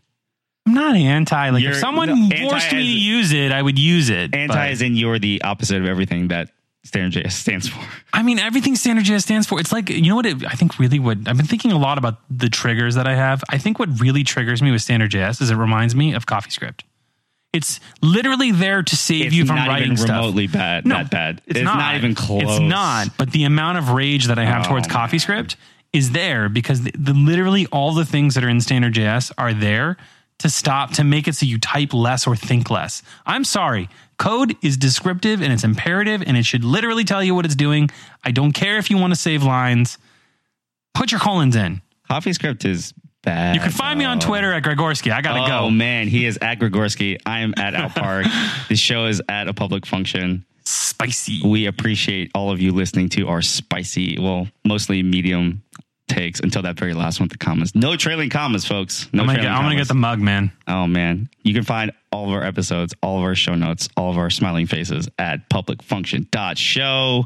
I'm 0.66 0.74
not 0.74 0.96
anti. 0.96 1.50
Like 1.50 1.62
You're- 1.62 1.74
if 1.74 1.80
someone 1.80 2.08
anti 2.08 2.40
forced 2.48 2.72
me 2.72 2.78
as- 2.78 2.84
to 2.84 2.90
use 3.00 3.32
it, 3.32 3.52
I 3.52 3.60
would 3.60 3.78
use 3.78 4.08
it. 4.10 4.34
Anti 4.34 4.54
but- 4.54 4.70
is 4.70 4.82
in 4.82 4.96
you're 4.96 5.18
the 5.18 5.42
opposite 5.42 5.80
of 5.82 5.86
everything 5.86 6.28
that 6.28 6.50
standard 6.84 7.22
JS 7.24 7.32
stands 7.40 7.68
for. 7.68 7.80
I 8.12 8.22
mean, 8.22 8.38
everything 8.38 8.74
standard 8.76 9.04
JS 9.04 9.22
stands 9.22 9.46
for. 9.46 9.60
It's 9.60 9.72
like 9.72 9.90
you 9.90 10.08
know 10.08 10.16
what? 10.16 10.26
It, 10.26 10.44
I 10.46 10.54
think 10.54 10.78
really 10.78 10.98
what 10.98 11.18
I've 11.26 11.36
been 11.36 11.46
thinking 11.46 11.72
a 11.72 11.78
lot 11.78 11.98
about 11.98 12.18
the 12.30 12.48
triggers 12.48 12.94
that 12.94 13.06
I 13.06 13.14
have. 13.14 13.42
I 13.50 13.58
think 13.58 13.78
what 13.78 14.00
really 14.00 14.24
triggers 14.24 14.62
me 14.62 14.70
with 14.70 14.80
standard 14.82 15.10
JS 15.10 15.40
is 15.42 15.50
it 15.50 15.56
reminds 15.56 15.94
me 15.94 16.14
of 16.14 16.26
CoffeeScript. 16.26 16.80
It's 17.52 17.78
literally 18.02 18.50
there 18.50 18.82
to 18.82 18.96
save 18.96 19.26
It's 19.26 19.34
you 19.36 19.46
from 19.46 19.56
not 19.56 19.68
writing 19.68 19.92
even 19.92 19.96
stuff. 19.98 20.16
remotely 20.16 20.48
bad. 20.48 20.84
No, 20.86 20.96
that 20.96 21.10
bad. 21.10 21.40
It's, 21.46 21.60
not. 21.60 21.94
even 21.94 22.14
close. 22.16 22.42
It's 22.42 22.58
not. 22.58 23.08
But 23.16 23.30
the 23.30 23.44
amount 23.44 23.78
of 23.78 23.90
rage 23.90 24.26
that 24.26 24.40
I 24.40 24.44
have 24.44 24.64
Oh, 24.66 24.70
towards. 24.70 24.88
CoffeeScript 24.88 25.54
is 25.92 26.10
there 26.10 26.48
because 26.48 26.82
the, 26.82 26.90
the 26.98 27.14
literally 27.14 27.66
all 27.66 27.92
the 27.94 28.04
things 28.04 28.34
that 28.34 28.42
are 28.42 28.48
in 28.48 28.60
standard 28.60 28.94
JS 28.94 29.30
are 29.38 29.54
there 29.54 29.96
to 30.38 30.50
stop 30.50 30.92
to 30.92 31.04
make 31.04 31.28
it 31.28 31.34
so 31.34 31.46
you 31.46 31.58
type 31.58 31.92
less 31.92 32.26
or 32.26 32.36
think 32.36 32.70
less. 32.70 33.02
I'm 33.26 33.44
sorry. 33.44 33.88
Code 34.18 34.56
is 34.62 34.76
descriptive 34.76 35.42
and 35.42 35.52
it's 35.52 35.64
imperative 35.64 36.22
and 36.26 36.36
it 36.36 36.44
should 36.44 36.64
literally 36.64 37.04
tell 37.04 37.22
you 37.22 37.34
what 37.34 37.44
it's 37.44 37.54
doing. 37.54 37.90
I 38.22 38.30
don't 38.30 38.52
care 38.52 38.78
if 38.78 38.90
you 38.90 38.98
want 38.98 39.12
to 39.12 39.18
save 39.18 39.42
lines. 39.42 39.98
Put 40.94 41.10
your 41.10 41.20
colons 41.20 41.56
in. 41.56 41.82
CoffeeScript 42.10 42.64
is 42.64 42.94
bad. 43.22 43.54
You 43.54 43.60
can 43.60 43.70
find 43.70 43.98
me 43.98 44.04
on. 44.04 44.20
Twitter 44.20 44.52
at 44.52 44.62
Gregorsky. 44.62 45.10
I 45.10 45.20
gotta 45.22 45.40
go. 45.40 45.56
Oh 45.56 45.66
go. 45.66 45.70
man, 45.70 46.06
he 46.06 46.26
is 46.26 46.38
at 46.40 46.58
Gregorsky. 46.58 47.18
I 47.26 47.40
am 47.40 47.54
at 47.56 47.74
Out 47.74 47.94
Park. 47.94 48.26
the 48.68 48.76
show 48.76 49.06
is 49.06 49.20
at 49.28 49.48
a 49.48 49.54
public 49.54 49.86
function. 49.86 50.44
Spicy. 50.64 51.40
We 51.44 51.66
appreciate 51.66 52.30
all 52.34 52.50
of 52.50 52.60
you 52.60 52.72
listening 52.72 53.08
to 53.10 53.28
our 53.28 53.42
spicy, 53.42 54.18
well, 54.18 54.48
mostly 54.64 55.02
medium 55.02 55.62
takes 56.08 56.40
until 56.40 56.62
that 56.62 56.78
very 56.78 56.92
last 56.94 57.18
one 57.20 57.24
with 57.28 57.32
the 57.38 57.44
commas. 57.44 57.74
No 57.74 57.96
trailing 57.96 58.30
commas, 58.30 58.64
folks. 58.66 59.08
No 59.12 59.22
I'm 59.22 59.26
gonna, 59.28 59.40
get, 59.42 59.50
I'm 59.50 59.62
gonna 59.62 59.76
get 59.76 59.88
the 59.88 59.94
mug, 59.94 60.18
man. 60.20 60.52
Oh 60.68 60.86
man, 60.86 61.28
you 61.42 61.54
can 61.54 61.62
find 61.64 61.92
all 62.12 62.24
of 62.26 62.30
our 62.30 62.44
episodes, 62.44 62.94
all 63.02 63.16
of 63.18 63.22
our 63.24 63.34
show 63.34 63.54
notes, 63.54 63.88
all 63.96 64.10
of 64.10 64.18
our 64.18 64.30
smiling 64.30 64.66
faces 64.66 65.08
at 65.18 65.48
publicfunction.show. 65.50 67.24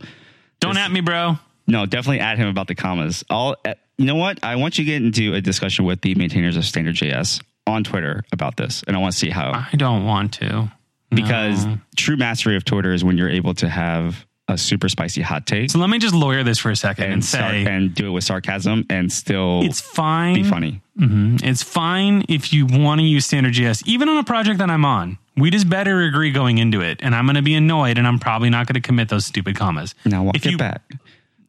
Don't 0.60 0.74
This- 0.74 0.82
at 0.84 0.90
me, 0.92 1.00
bro. 1.00 1.38
No, 1.66 1.84
definitely 1.84 2.20
add 2.20 2.38
him 2.38 2.48
about 2.48 2.66
the 2.66 2.74
commas. 2.74 3.24
All 3.28 3.56
uh, 3.66 3.74
you 3.98 4.06
know 4.06 4.14
what? 4.14 4.38
I 4.42 4.56
want 4.56 4.78
you 4.78 4.84
to 4.84 4.90
get 4.90 5.02
into 5.02 5.34
a 5.34 5.40
discussion 5.40 5.84
with 5.84 6.00
the 6.00 6.14
maintainers 6.14 6.56
of 6.56 6.64
standard 6.64 6.94
JS 6.94 7.42
on 7.66 7.84
Twitter 7.84 8.24
about 8.32 8.56
this, 8.56 8.82
and 8.86 8.96
I 8.96 9.00
want 9.00 9.12
to 9.12 9.18
see 9.18 9.28
how 9.28 9.52
I 9.52 9.76
don't 9.76 10.04
want 10.06 10.32
to. 10.34 10.70
because 11.10 11.66
No. 11.66 11.78
true 11.96 12.16
mastery 12.16 12.56
of 12.56 12.64
Twitter 12.64 12.92
is 12.94 13.04
when 13.04 13.18
you're 13.18 13.28
able 13.28 13.52
to 13.54 13.68
have 13.68 14.24
a 14.48 14.56
super 14.56 14.88
spicy 14.88 15.20
hot 15.20 15.46
take 15.46 15.70
So 15.70 15.78
let 15.78 15.90
me 15.90 15.98
just 15.98 16.14
lawyer 16.14 16.42
this 16.42 16.58
for 16.58 16.70
a 16.70 16.76
second 16.76 17.04
and, 17.04 17.12
and 17.14 17.24
sar- 17.24 17.50
say 17.50 17.66
and 17.66 17.94
do 17.94 18.06
it 18.08 18.10
with 18.10 18.24
sarcasm 18.24 18.86
and 18.88 19.12
still 19.12 19.62
it's 19.62 19.80
fine. 19.80 20.34
be 20.34 20.42
funny. 20.42 20.80
Mhm. 20.98 21.42
It's 21.44 21.62
fine 21.62 22.24
if 22.28 22.52
you 22.52 22.66
want 22.66 23.00
to 23.00 23.06
use 23.06 23.26
standard 23.26 23.52
JS, 23.52 23.82
even 23.86 24.08
on 24.08 24.16
a 24.18 24.24
project 24.24 24.58
that 24.58 24.70
I'm 24.70 24.84
on. 24.84 25.18
We 25.36 25.50
just 25.50 25.68
better 25.68 26.00
agree 26.02 26.32
going 26.32 26.58
into 26.58 26.80
it, 26.80 26.98
and 27.00 27.14
I'm 27.14 27.24
going 27.26 27.36
to 27.36 27.42
be 27.42 27.54
annoyed, 27.54 27.96
and 27.96 28.08
I'm 28.08 28.18
probably 28.18 28.50
not 28.50 28.66
going 28.66 28.74
to 28.74 28.80
commit 28.80 29.08
those 29.08 29.24
stupid 29.24 29.54
commas. 29.54 29.94
Now 30.04 30.24
walk 30.24 30.34
If 30.34 30.46
it 30.46 30.50
you- 30.52 30.58
back. 30.58 30.82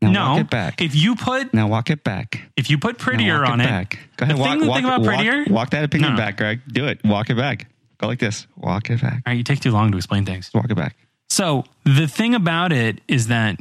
Now 0.02 0.12
no, 0.12 0.30
walk 0.32 0.40
it 0.42 0.50
back. 0.50 0.82
if 0.82 0.96
you 0.96 1.16
put 1.16 1.54
now 1.54 1.68
walk 1.68 1.90
it 1.90 2.04
back. 2.06 2.42
if 2.56 2.70
you 2.70 2.78
put 2.78 2.98
prettier 3.00 3.42
walk 3.42 3.50
on 3.50 3.62
it, 3.62 3.66
back. 3.66 4.00
Go 4.18 4.24
ahead. 4.26 4.38
the 4.38 4.40
walk, 4.42 4.60
thing, 4.60 4.68
walk, 4.68 4.76
thing 4.78 4.86
about 4.86 5.02
walk- 5.02 5.10
prettier, 5.10 5.46
Walk, 5.50 5.70
that 5.72 5.84
opinion 5.84 6.12
no. 6.12 6.18
back, 6.18 6.38
Greg. 6.38 6.62
Do 6.72 6.86
it. 6.88 7.02
Walk 7.04 7.30
it 7.30 7.36
back. 7.36 7.68
Go 7.98 8.08
like 8.08 8.20
this. 8.20 8.46
Walk 8.56 8.90
it 8.90 9.02
back. 9.02 9.14
all 9.16 9.22
right, 9.28 9.34
you 9.38 9.44
take 9.44 9.60
too 9.60 9.72
long 9.72 9.92
to 9.92 9.98
explain 9.98 10.24
things. 10.26 10.52
Walk 10.54 10.70
it 10.70 10.76
back. 10.76 10.96
So 11.30 11.66
the 11.86 12.08
thing 12.08 12.36
about 12.36 12.74
it 12.74 13.02
is 13.08 13.28
that 13.28 13.60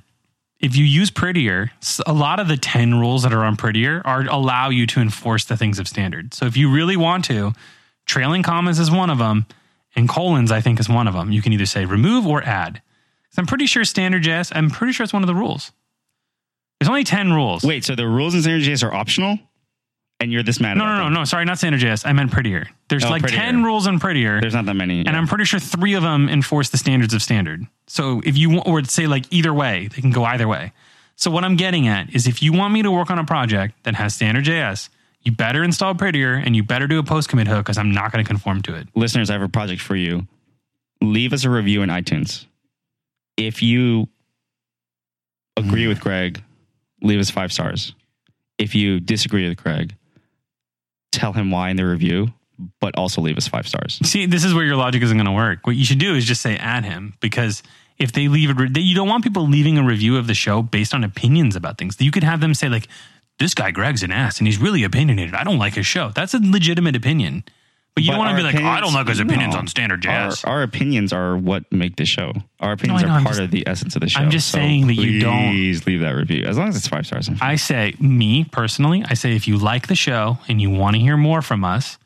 if 0.61 0.75
you 0.75 0.85
use 0.85 1.11
prettier, 1.11 1.71
a 2.07 2.13
lot 2.13 2.41
of 2.41 2.49
the 2.49 2.57
10 2.57 2.99
rules 2.99 3.23
that 3.23 3.33
are 3.33 3.45
on 3.45 3.57
prettier 3.57 4.03
are 4.05 4.23
allow 4.23 4.71
you 4.71 4.87
to 4.89 5.01
enforce 5.01 5.45
the 5.45 5.57
things 5.57 5.79
of 5.79 5.87
standard. 5.87 6.35
So 6.35 6.47
if 6.47 6.57
you 6.57 6.71
really 6.73 6.97
want 6.97 7.25
to, 7.27 7.53
trailing 8.07 8.43
commas 8.43 8.79
is 8.79 8.91
one 8.91 9.11
of 9.11 9.19
them, 9.19 9.47
and 9.95 10.09
colons 10.09 10.51
I 10.51 10.61
think 10.61 10.81
is 10.81 10.89
one 10.89 11.07
of 11.07 11.15
them. 11.15 11.31
You 11.31 11.43
can 11.43 11.53
either 11.53 11.67
say 11.67 11.85
remove 11.85 12.27
or 12.27 12.43
add. 12.43 12.83
So 13.31 13.41
I'm 13.41 13.47
pretty 13.47 13.67
sure 13.67 13.85
standard 13.85 14.25
JS, 14.25 14.53
I'm 14.55 14.71
pretty 14.71 14.93
sure 14.93 15.05
it's 15.05 15.13
one 15.13 15.23
of 15.23 15.29
the 15.29 15.35
rules. 15.35 15.71
There's 16.81 16.89
only 16.89 17.05
10 17.05 17.33
rules. 17.33 17.63
Wait, 17.63 17.85
so 17.85 17.95
the 17.95 18.09
rules 18.09 18.35
in 18.35 18.43
standard 18.43 18.69
JS 18.69 18.83
are 18.89 18.95
optional, 18.95 19.39
and 20.21 20.33
you're 20.33 20.43
this 20.43 20.61
mad 20.61 20.77
no, 20.77 20.87
no, 20.87 21.05
no, 21.05 21.09
no. 21.09 21.25
Sorry, 21.25 21.45
not 21.45 21.59
standard 21.59 21.81
JS. 21.81 22.07
I 22.07 22.13
meant 22.13 22.33
prettier. 22.33 22.67
There's 22.89 23.05
Oh, 23.05 23.11
like 23.11 23.23
prettier. 23.23 23.39
10 23.39 23.65
rules 23.65 23.87
in 23.87 24.01
prettier. 24.01 24.41
There's 24.41 24.55
not 24.55 24.67
that 24.67 24.75
many. 24.75 25.07
And 25.07 25.11
I'm 25.17 25.27
pretty 25.27 25.45
sure 25.45 25.61
three 25.61 25.95
of 25.95 26.03
them 26.03 26.29
enforce 26.29 26.71
the 26.71 26.79
standards 26.79 27.15
of 27.15 27.23
standard. 27.23 27.67
So 27.87 28.21
if 28.25 28.37
you 28.37 28.51
want, 28.51 28.67
or 28.67 28.83
say 28.85 29.07
like 29.07 29.27
either 29.31 29.55
way, 29.55 29.89
they 29.89 30.01
can 30.01 30.11
go 30.11 30.25
either 30.25 30.49
way. 30.49 30.73
So 31.15 31.31
what 31.31 31.45
I'm 31.45 31.57
getting 31.57 31.89
at 31.89 32.15
is 32.15 32.27
if 32.27 32.43
you 32.43 32.53
want 32.53 32.75
me 32.75 32.83
to 32.83 32.91
work 32.91 33.11
on 33.11 33.19
a 33.19 33.25
project 33.25 33.83
that 33.85 33.95
has 33.95 34.15
standard 34.15 34.45
JS, 34.45 34.89
you 35.23 35.33
better 35.33 35.63
install 35.63 35.95
Prettier 35.95 36.35
and 36.35 36.55
you 36.55 36.63
better 36.63 36.87
do 36.87 36.99
a 36.99 37.03
post 37.03 37.29
commit 37.29 37.49
hook 37.49 37.67
because 37.67 37.79
I'm 37.79 37.93
not 37.93 38.13
going 38.13 38.25
to 38.25 38.29
conform 38.29 38.63
to 38.63 38.75
it. 38.75 38.89
listeners, 38.95 39.31
I 39.31 39.35
have 39.35 39.43
a 39.43 39.49
project 39.49 39.83
for 39.83 39.97
you. 39.97 40.27
Leave 41.01 41.33
us 41.33 41.45
a 41.45 41.51
review 41.51 41.83
in 41.83 41.91
iTunes. 41.91 42.47
If 43.37 43.63
you 43.63 44.09
agree 45.57 45.85
hmm. 45.85 45.89
with 45.89 46.01
Greg, 46.01 46.43
leave 47.03 47.21
us 47.21 47.31
five 47.31 47.53
stars. 47.53 47.95
If 48.59 48.75
you 48.75 48.99
disagree 48.99 49.49
with 49.49 49.59
Greg, 49.59 49.95
tell 51.13 51.33
him 51.33 51.51
why 51.51 51.71
in 51.71 51.77
the 51.77 51.85
review, 51.85 52.29
but 52.81 52.97
also 52.97 53.21
leave 53.21 53.37
us 53.37 53.49
five 53.49 53.67
stars. 53.67 53.99
See, 54.03 54.27
this 54.27 54.45
is 54.45 54.55
where 54.55 54.65
your 54.65 54.77
logic 54.77 55.03
isn't 55.03 55.17
going 55.17 55.27
to 55.27 55.33
work. 55.33 55.67
What 55.67 55.77
you 55.77 55.85
should 55.85 55.99
do 55.99 56.15
is 56.15 56.25
just 56.25 56.41
say 56.41 56.57
add 56.57 56.85
him 56.85 57.15
because 57.21 57.63
if 57.99 58.13
they 58.13 58.29
leave 58.29 58.51
it, 58.51 58.79
you 58.79 58.95
don't 58.95 59.09
want 59.09 59.25
people 59.25 59.47
leaving 59.47 59.79
a 59.79 59.85
review 59.85 60.17
of 60.17 60.27
the 60.27 60.35
show 60.35 60.63
based 60.63 60.95
on 60.95 61.05
opinions 61.05 61.57
about 61.57 61.79
things. 61.79 61.97
You 62.01 62.11
could 62.11 62.25
have 62.25 62.41
them 62.41 62.55
say 62.55 62.69
like, 62.69 62.89
"This 63.39 63.55
guy 63.55 63.71
Greg's 63.71 64.03
an 64.03 64.13
ass 64.13 64.39
and 64.39 64.47
he's 64.47 64.59
really 64.59 64.85
opinionated. 64.85 65.35
I 65.35 65.45
don't 65.45 65.59
like 65.59 65.75
his 65.75 65.87
show." 65.87 66.11
That's 66.15 66.35
a 66.35 66.39
legitimate 66.39 66.97
opinion. 66.97 67.45
But 67.99 68.05
you 68.05 68.11
don't 68.13 68.19
want 68.19 68.31
to 68.31 68.37
be 68.37 68.43
like, 68.43 68.55
"I 68.57 68.81
don't 68.81 68.93
like 68.95 69.09
his 69.09 69.21
opinions 69.21 69.55
no. 69.55 69.61
on 69.61 69.67
standard 69.67 70.03
JS." 70.03 70.47
our 70.47 70.63
opinions 70.63 71.13
are 71.13 71.37
what 71.37 71.65
make 71.73 71.97
the 71.97 72.05
show. 72.07 72.33
Our 72.61 72.73
opinions 72.73 73.03
I 73.03 73.07
know, 73.07 73.13
are 73.13 73.17
I'm 73.17 73.23
part 73.25 73.35
just- 73.35 73.43
of 73.43 73.51
the 73.51 73.67
essence 73.67 73.95
of 73.97 74.01
the 74.01 74.09
show. 74.09 74.21
I'm 74.21 74.31
just 74.31 74.49
saying 74.51 74.87
that 74.87 74.95
you 74.95 75.21
don't- 75.21 75.51
Please 75.51 75.87
leave 75.87 76.01
that 76.01 76.15
review. 76.15 76.45
As 76.45 76.57
long 76.59 76.69
as 76.69 76.77
it's 76.77 76.89
five 76.89 77.07
stars. 77.07 77.29
I 77.41 77.57
say, 77.57 77.95
me 78.01 78.45
personally, 78.45 79.05
I 79.09 79.15
say 79.15 79.35
if 79.37 79.47
you 79.49 79.57
like 79.59 79.87
the 79.89 79.95
show 79.97 80.39
and 80.49 80.61
you 80.61 80.71
want 80.71 80.95
to 80.97 81.01
hear 81.01 81.17
more 81.17 81.43
from 81.43 81.65
us, 81.65 81.99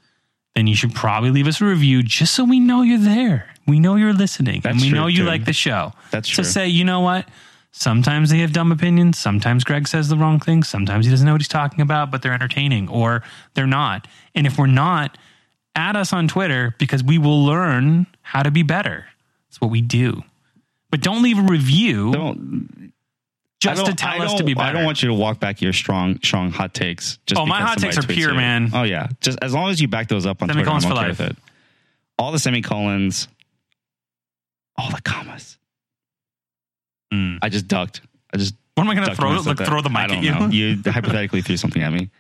then 0.55 0.67
you 0.67 0.75
should 0.75 0.95
probably 0.95 1.31
leave 1.31 1.47
us 1.47 1.61
a 1.61 1.65
review 1.65 2.03
just 2.03 2.35
so 2.35 2.45
we 2.45 2.61
know 2.61 2.83
you're 2.83 2.99
there. 2.99 3.49
We 3.67 3.81
know 3.81 3.97
you're 3.97 4.13
listening 4.13 4.61
and 4.65 4.81
we 4.81 4.91
know 4.91 5.07
you 5.07 5.19
too. 5.19 5.25
like 5.25 5.45
the 5.45 5.53
show. 5.53 5.93
That's 6.11 6.29
So 6.29 6.43
true. 6.43 6.45
say, 6.45 6.69
you 6.69 6.85
know 6.85 7.01
what? 7.01 7.27
Sometimes 7.75 8.29
they 8.29 8.39
have 8.41 8.53
dumb 8.53 8.71
opinions. 8.71 9.19
Sometimes 9.19 9.65
Greg 9.65 9.89
says 9.89 10.09
the 10.11 10.17
wrong 10.17 10.39
thing. 10.41 10.63
Sometimes 10.63 11.07
he 11.07 11.11
doesn't 11.11 11.25
know 11.25 11.33
what 11.33 11.41
he's 11.41 11.49
talking 11.49 11.81
about, 11.81 12.11
but 12.11 12.21
they're 12.21 12.35
entertaining 12.35 12.87
or 12.89 13.23
they're 13.55 13.67
not. 13.67 14.07
And 14.35 14.47
if 14.47 14.59
we're 14.59 14.67
not, 14.67 15.17
add 15.75 15.97
us 15.97 16.13
on 16.13 16.29
Twitter 16.29 16.75
because 16.79 17.03
we 17.03 17.19
will 17.19 17.45
learn 17.45 18.07
how 18.23 18.43
to 18.43 18.51
be 18.51 18.63
better. 18.63 19.07
That's 19.49 19.61
what 19.61 19.71
we 19.71 19.81
do. 19.81 20.23
But 20.91 21.01
don't 21.01 21.23
leave 21.23 21.39
a 21.39 21.43
review 21.43 22.13
Don't 22.13 22.93
just 23.61 23.87
to 23.87 23.95
tell 23.95 24.21
us 24.21 24.35
to 24.35 24.45
be 24.45 24.55
better. 24.55 24.69
I 24.69 24.73
don't 24.73 24.85
want 24.85 25.03
you 25.03 25.09
to 25.09 25.15
walk 25.15 25.39
back 25.39 25.63
your 25.63 25.73
strong, 25.73 26.19
strong 26.23 26.51
hot 26.51 26.75
takes. 26.75 27.19
Just 27.27 27.41
Oh, 27.41 27.47
my 27.47 27.61
hot 27.61 27.79
takes 27.79 27.97
are 27.97 28.03
pure, 28.03 28.31
you. 28.31 28.37
man. 28.37 28.71
Oh 28.75 28.83
yeah, 28.83 29.09
just 29.21 29.39
as 29.41 29.55
long 29.55 29.71
as 29.71 29.81
you 29.81 29.89
back 29.89 30.09
those 30.09 30.27
up 30.27 30.43
on 30.43 30.49
Twitter, 30.49 30.69
I'm 30.69 30.77
okay 30.79 30.89
for 30.89 31.09
with 31.09 31.21
it. 31.21 31.37
All 32.19 32.33
the 32.33 32.39
semicolons, 32.39 33.29
all 34.77 34.91
the 34.91 35.01
commas. 35.01 35.59
Mm. 37.13 37.39
I 37.43 37.49
just 37.49 37.69
ducked. 37.69 38.01
I 38.35 38.39
just 38.39 38.55
What 38.75 38.85
am 38.85 38.91
I 38.91 38.95
going 38.95 39.09
to 39.09 39.15
throw? 39.15 39.31
Like 39.31 39.59
throw 39.59 39.81
the 39.81 39.91
mic 39.91 40.11
at 40.11 40.23
you? 40.23 40.49
You 40.49 40.83
hypothetically 40.85 41.43
threw 41.43 41.57
something 41.57 41.83
at 41.83 41.93
me. 41.93 42.11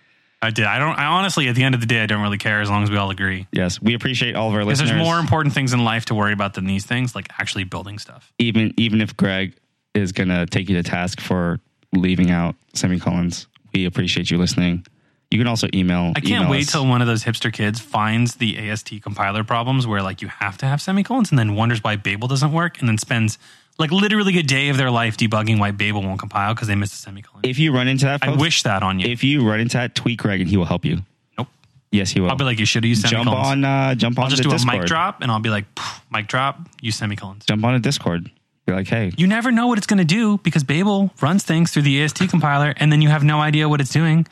I 0.42 0.50
did. 0.50 0.64
I 0.64 0.78
don't. 0.78 0.98
I 0.98 1.06
honestly, 1.06 1.48
at 1.48 1.54
the 1.54 1.62
end 1.62 1.74
of 1.76 1.80
the 1.80 1.86
day, 1.86 2.02
I 2.02 2.06
don't 2.06 2.20
really 2.20 2.36
care 2.38 2.60
as 2.60 2.68
long 2.68 2.82
as 2.82 2.90
we 2.90 2.96
all 2.96 3.10
agree. 3.10 3.46
Yes, 3.52 3.80
we 3.80 3.94
appreciate 3.94 4.34
all 4.34 4.48
of 4.48 4.54
our 4.54 4.60
Because 4.60 4.80
listeners. 4.80 4.90
there's 4.90 5.04
more 5.06 5.18
important 5.20 5.54
things 5.54 5.72
in 5.72 5.84
life 5.84 6.06
to 6.06 6.14
worry 6.16 6.32
about 6.32 6.54
than 6.54 6.66
these 6.66 6.84
things, 6.84 7.14
like 7.14 7.28
actually 7.38 7.64
building 7.64 7.98
stuff. 7.98 8.32
even 8.38 8.74
even 8.76 9.00
if 9.00 9.16
Greg 9.16 9.54
is 9.94 10.10
gonna 10.12 10.44
take 10.46 10.68
you 10.68 10.74
to 10.76 10.82
task 10.82 11.20
for 11.20 11.60
leaving 11.92 12.30
out 12.30 12.56
semicolons, 12.74 13.46
we 13.72 13.84
appreciate 13.84 14.30
you 14.30 14.38
listening. 14.38 14.84
You 15.30 15.38
can 15.38 15.46
also 15.46 15.68
email. 15.72 16.12
I 16.16 16.20
can't 16.20 16.50
wait 16.50 16.68
till 16.68 16.86
one 16.86 17.00
of 17.00 17.06
those 17.06 17.24
hipster 17.24 17.50
kids 17.52 17.80
finds 17.80 18.34
the 18.34 18.68
AST 18.68 19.00
compiler 19.00 19.44
problems 19.44 19.86
where 19.86 20.02
like 20.02 20.20
you 20.20 20.28
have 20.28 20.58
to 20.58 20.66
have 20.66 20.82
semicolons 20.82 21.30
and 21.30 21.38
then 21.38 21.54
wonders 21.54 21.82
why 21.82 21.96
Babel 21.96 22.28
doesn't 22.28 22.52
work 22.52 22.80
and 22.80 22.88
then 22.88 22.98
spends 22.98 23.38
like 23.78 23.90
literally 23.90 24.38
a 24.38 24.42
day 24.42 24.68
of 24.68 24.76
their 24.76 24.90
life 24.90 25.16
debugging 25.16 25.58
why 25.58 25.70
Babel 25.70 26.02
won't 26.02 26.18
compile 26.20 26.54
because 26.54 26.68
they 26.68 26.74
missed 26.74 26.92
a 26.94 26.96
semicolon. 26.96 27.40
If 27.44 27.58
you 27.58 27.72
run 27.74 27.88
into 27.88 28.04
that, 28.04 28.22
I 28.22 28.34
wish 28.36 28.62
that 28.62 28.82
on 28.82 29.00
you. 29.00 29.08
If 29.08 29.24
you 29.24 29.46
run 29.48 29.60
into 29.60 29.76
that, 29.78 29.94
tweet 29.94 30.18
Greg 30.18 30.40
and 30.40 30.48
he 30.48 30.56
will 30.56 30.64
help 30.66 30.84
you. 30.84 30.98
nope. 31.38 31.48
Yes, 31.90 32.10
he 32.10 32.20
will. 32.20 32.30
I'll 32.30 32.36
be 32.36 32.44
like, 32.44 32.58
you 32.58 32.66
should 32.66 32.84
have 32.84 32.88
used 32.88 33.02
jump 33.06 33.24
semicolons. 33.24 33.48
on, 33.48 33.64
uh, 33.64 33.94
jump 33.94 34.18
on 34.18 34.24
I'll 34.24 34.30
just 34.30 34.42
do 34.42 34.50
Discord. 34.50 34.74
a 34.74 34.78
mic 34.78 34.86
drop 34.86 35.20
and 35.22 35.30
I'll 35.30 35.40
be 35.40 35.50
like, 35.50 35.64
mic 36.10 36.26
drop, 36.28 36.60
use 36.80 36.96
semicolons. 36.96 37.44
Jump 37.46 37.64
on 37.64 37.74
a 37.74 37.80
Discord. 37.80 38.30
Be 38.66 38.72
like, 38.72 38.86
hey, 38.86 39.12
You 39.16 39.26
never 39.26 39.50
know 39.50 39.66
what 39.66 39.78
it's 39.78 39.88
going 39.88 39.98
to 39.98 40.04
do 40.04 40.38
because 40.38 40.62
Babel 40.62 41.10
runs 41.20 41.42
things 41.42 41.72
through 41.72 41.82
the 41.82 42.00
AST 42.04 42.28
compiler 42.28 42.74
and 42.76 42.92
then 42.92 43.02
you 43.02 43.08
have 43.08 43.24
no 43.24 43.40
idea 43.40 43.68
what 43.68 43.80
it's 43.80 43.90
doing. 43.90 44.26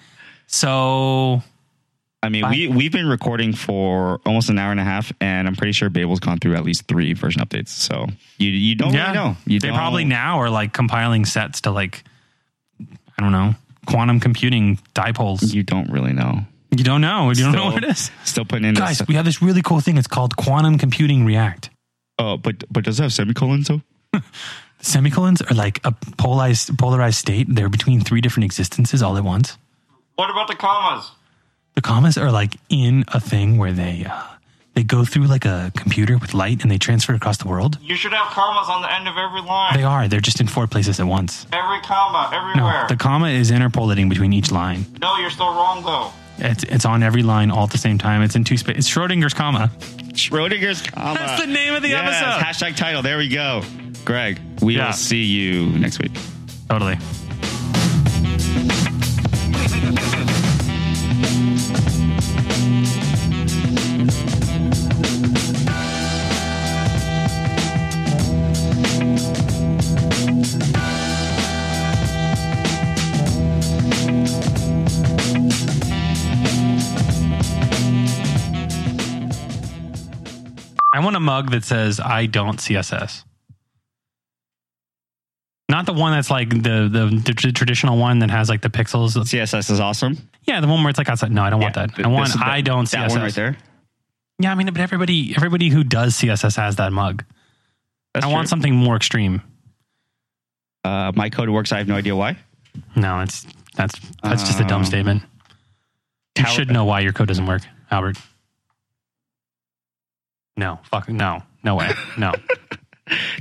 So 0.46 1.42
I 2.22 2.28
mean, 2.28 2.48
we 2.50 2.68
we've 2.68 2.92
been 2.92 3.06
recording 3.08 3.54
for 3.54 4.20
almost 4.26 4.50
an 4.50 4.58
hour 4.58 4.70
and 4.70 4.80
a 4.80 4.84
half, 4.84 5.10
and 5.22 5.48
I'm 5.48 5.56
pretty 5.56 5.72
sure 5.72 5.88
Babel's 5.88 6.20
gone 6.20 6.38
through 6.38 6.54
at 6.54 6.64
least 6.64 6.86
three 6.86 7.14
version 7.14 7.40
updates. 7.42 7.68
So 7.68 8.06
you 8.38 8.50
you 8.50 8.74
don't 8.74 8.92
really 8.92 9.12
know. 9.14 9.36
You 9.46 9.58
they 9.58 9.68
don't- 9.68 9.76
probably 9.76 10.04
now 10.04 10.38
are 10.40 10.50
like 10.50 10.72
compiling 10.74 11.24
sets 11.24 11.62
to 11.62 11.70
like, 11.70 12.04
I 12.80 13.22
don't 13.22 13.32
know, 13.32 13.54
quantum 13.86 14.20
computing 14.20 14.78
dipoles. 14.94 15.54
You 15.54 15.62
don't 15.62 15.90
really 15.90 16.12
know. 16.12 16.44
You 16.76 16.84
don't 16.84 17.00
know. 17.00 17.30
You 17.30 17.42
don't 17.44 17.52
know 17.52 17.64
what 17.72 17.82
it 17.84 17.90
is. 17.90 18.10
Still 18.24 18.44
putting 18.44 18.64
in 18.66 18.74
Guys, 18.74 18.98
this. 18.98 19.08
we 19.08 19.14
have 19.14 19.24
this 19.24 19.40
really 19.42 19.62
cool 19.62 19.80
thing. 19.80 19.96
It's 19.96 20.06
called 20.06 20.36
quantum 20.36 20.76
computing 20.78 21.24
React. 21.24 21.70
Oh, 22.18 22.36
but 22.36 22.64
but 22.70 22.84
does 22.84 23.00
it 23.00 23.02
have 23.02 23.12
semicolons 23.14 23.68
though? 23.68 23.80
Semicolons 24.82 25.42
are 25.42 25.54
like 25.54 25.80
a 25.84 25.92
polarized 25.92 26.76
polarized 26.78 27.18
state. 27.18 27.46
They're 27.50 27.68
between 27.68 28.00
three 28.00 28.20
different 28.20 28.44
existences 28.44 29.02
all 29.02 29.16
at 29.16 29.24
once. 29.24 29.58
What 30.16 30.30
about 30.30 30.48
the 30.48 30.54
commas? 30.54 31.10
The 31.74 31.80
commas 31.82 32.18
are 32.18 32.30
like 32.30 32.54
in 32.68 33.04
a 33.08 33.20
thing 33.20 33.56
where 33.58 33.72
they 33.72 34.04
uh, 34.08 34.22
they 34.74 34.82
go 34.82 35.04
through 35.04 35.24
like 35.26 35.44
a 35.44 35.72
computer 35.76 36.18
with 36.18 36.34
light 36.34 36.62
and 36.62 36.70
they 36.70 36.78
transfer 36.78 37.14
across 37.14 37.38
the 37.38 37.48
world. 37.48 37.78
You 37.80 37.94
should 37.96 38.12
have 38.12 38.26
commas 38.28 38.68
on 38.68 38.82
the 38.82 38.92
end 38.92 39.08
of 39.08 39.16
every 39.16 39.40
line. 39.40 39.76
They 39.76 39.82
are. 39.84 40.06
They're 40.08 40.20
just 40.20 40.40
in 40.40 40.46
four 40.48 40.66
places 40.66 41.00
at 41.00 41.06
once. 41.06 41.46
Every 41.52 41.80
comma, 41.80 42.30
everywhere. 42.34 42.82
No, 42.82 42.86
the 42.88 42.96
comma 42.96 43.28
is 43.28 43.50
interpolating 43.50 44.08
between 44.08 44.32
each 44.32 44.50
line. 44.50 44.84
no, 45.00 45.16
you're 45.18 45.30
still 45.30 45.54
wrong 45.54 45.82
though. 45.84 46.10
It's 46.38 46.64
it's 46.64 46.84
on 46.84 47.02
every 47.02 47.22
line 47.22 47.50
all 47.50 47.64
at 47.64 47.70
the 47.70 47.78
same 47.78 47.98
time. 47.98 48.22
It's 48.22 48.34
in 48.36 48.44
two 48.44 48.56
space. 48.56 48.76
It's 48.78 48.88
Schrodinger's 48.88 49.34
comma. 49.34 49.70
Schrodinger's 50.14 50.82
comma. 50.82 51.18
That's 51.18 51.40
the 51.42 51.46
name 51.46 51.74
of 51.74 51.82
the 51.82 51.88
Yes, 51.88 52.22
episode. 52.22 52.66
Hashtag 52.72 52.76
title. 52.76 53.02
There 53.02 53.18
we 53.18 53.28
go. 53.28 53.62
Greg, 54.04 54.40
we 54.62 54.76
Yeah. 54.76 54.86
will 54.86 54.92
see 54.94 55.24
you 55.24 55.66
next 55.78 55.98
week. 55.98 56.12
Totally. 56.68 56.96
A 81.20 81.24
mug 81.24 81.50
that 81.50 81.64
says 81.64 82.00
"I 82.00 82.26
don't 82.26 82.58
CSS." 82.58 83.24
Not 85.68 85.86
the 85.86 85.92
one 85.92 86.12
that's 86.12 86.30
like 86.30 86.50
the 86.50 86.88
the, 86.90 87.22
the 87.24 87.32
tr- 87.34 87.50
traditional 87.50 87.96
one 87.96 88.18
that 88.20 88.30
has 88.30 88.48
like 88.48 88.60
the 88.60 88.70
pixels. 88.70 89.16
CSS 89.16 89.70
is 89.70 89.78
awesome. 89.78 90.16
Yeah, 90.44 90.60
the 90.60 90.66
one 90.66 90.80
where 90.82 90.90
it's 90.90 90.98
like 90.98 91.08
outside. 91.08 91.30
No, 91.30 91.42
I 91.42 91.50
don't 91.50 91.60
want 91.60 91.74
that. 91.74 91.94
th- 91.94 92.04
I 92.06 92.08
want 92.08 92.32
that- 92.32 92.46
I 92.46 92.60
don't 92.60 92.90
That 92.90 93.08
CSS. 93.08 93.10
one 93.10 93.22
right 93.22 93.34
there. 93.34 93.56
Yeah, 94.40 94.50
I 94.52 94.54
mean, 94.56 94.66
but 94.66 94.80
everybody 94.80 95.34
everybody 95.36 95.68
who 95.68 95.84
does 95.84 96.16
CSS 96.16 96.56
has 96.56 96.76
that 96.76 96.92
mug. 96.92 97.24
That's 98.14 98.26
I 98.26 98.28
want 98.30 98.48
something 98.48 98.74
more 98.74 98.96
extreme. 98.96 99.42
Uh, 100.82 101.12
my 101.14 101.30
code 101.30 101.50
works. 101.50 101.70
I 101.72 101.78
have 101.78 101.86
no 101.88 101.94
idea 101.94 102.16
why. 102.16 102.36
No, 102.96 103.18
that's 103.18 103.46
that's 103.76 103.94
that's 104.22 104.42
just 104.42 104.58
a 104.58 104.64
dumb 104.64 104.80
Um, 104.80 104.86
statement. 104.86 105.22
You 106.38 106.46
should 106.46 106.70
know 106.70 106.84
why 106.86 107.00
your 107.00 107.12
code 107.12 107.28
doesn't 107.28 107.46
work, 107.46 107.62
Albert. 107.90 108.16
No, 110.60 110.78
fuck 110.84 111.08
no, 111.08 111.42
no 111.64 111.74
way, 111.74 111.90
no. 112.18 112.32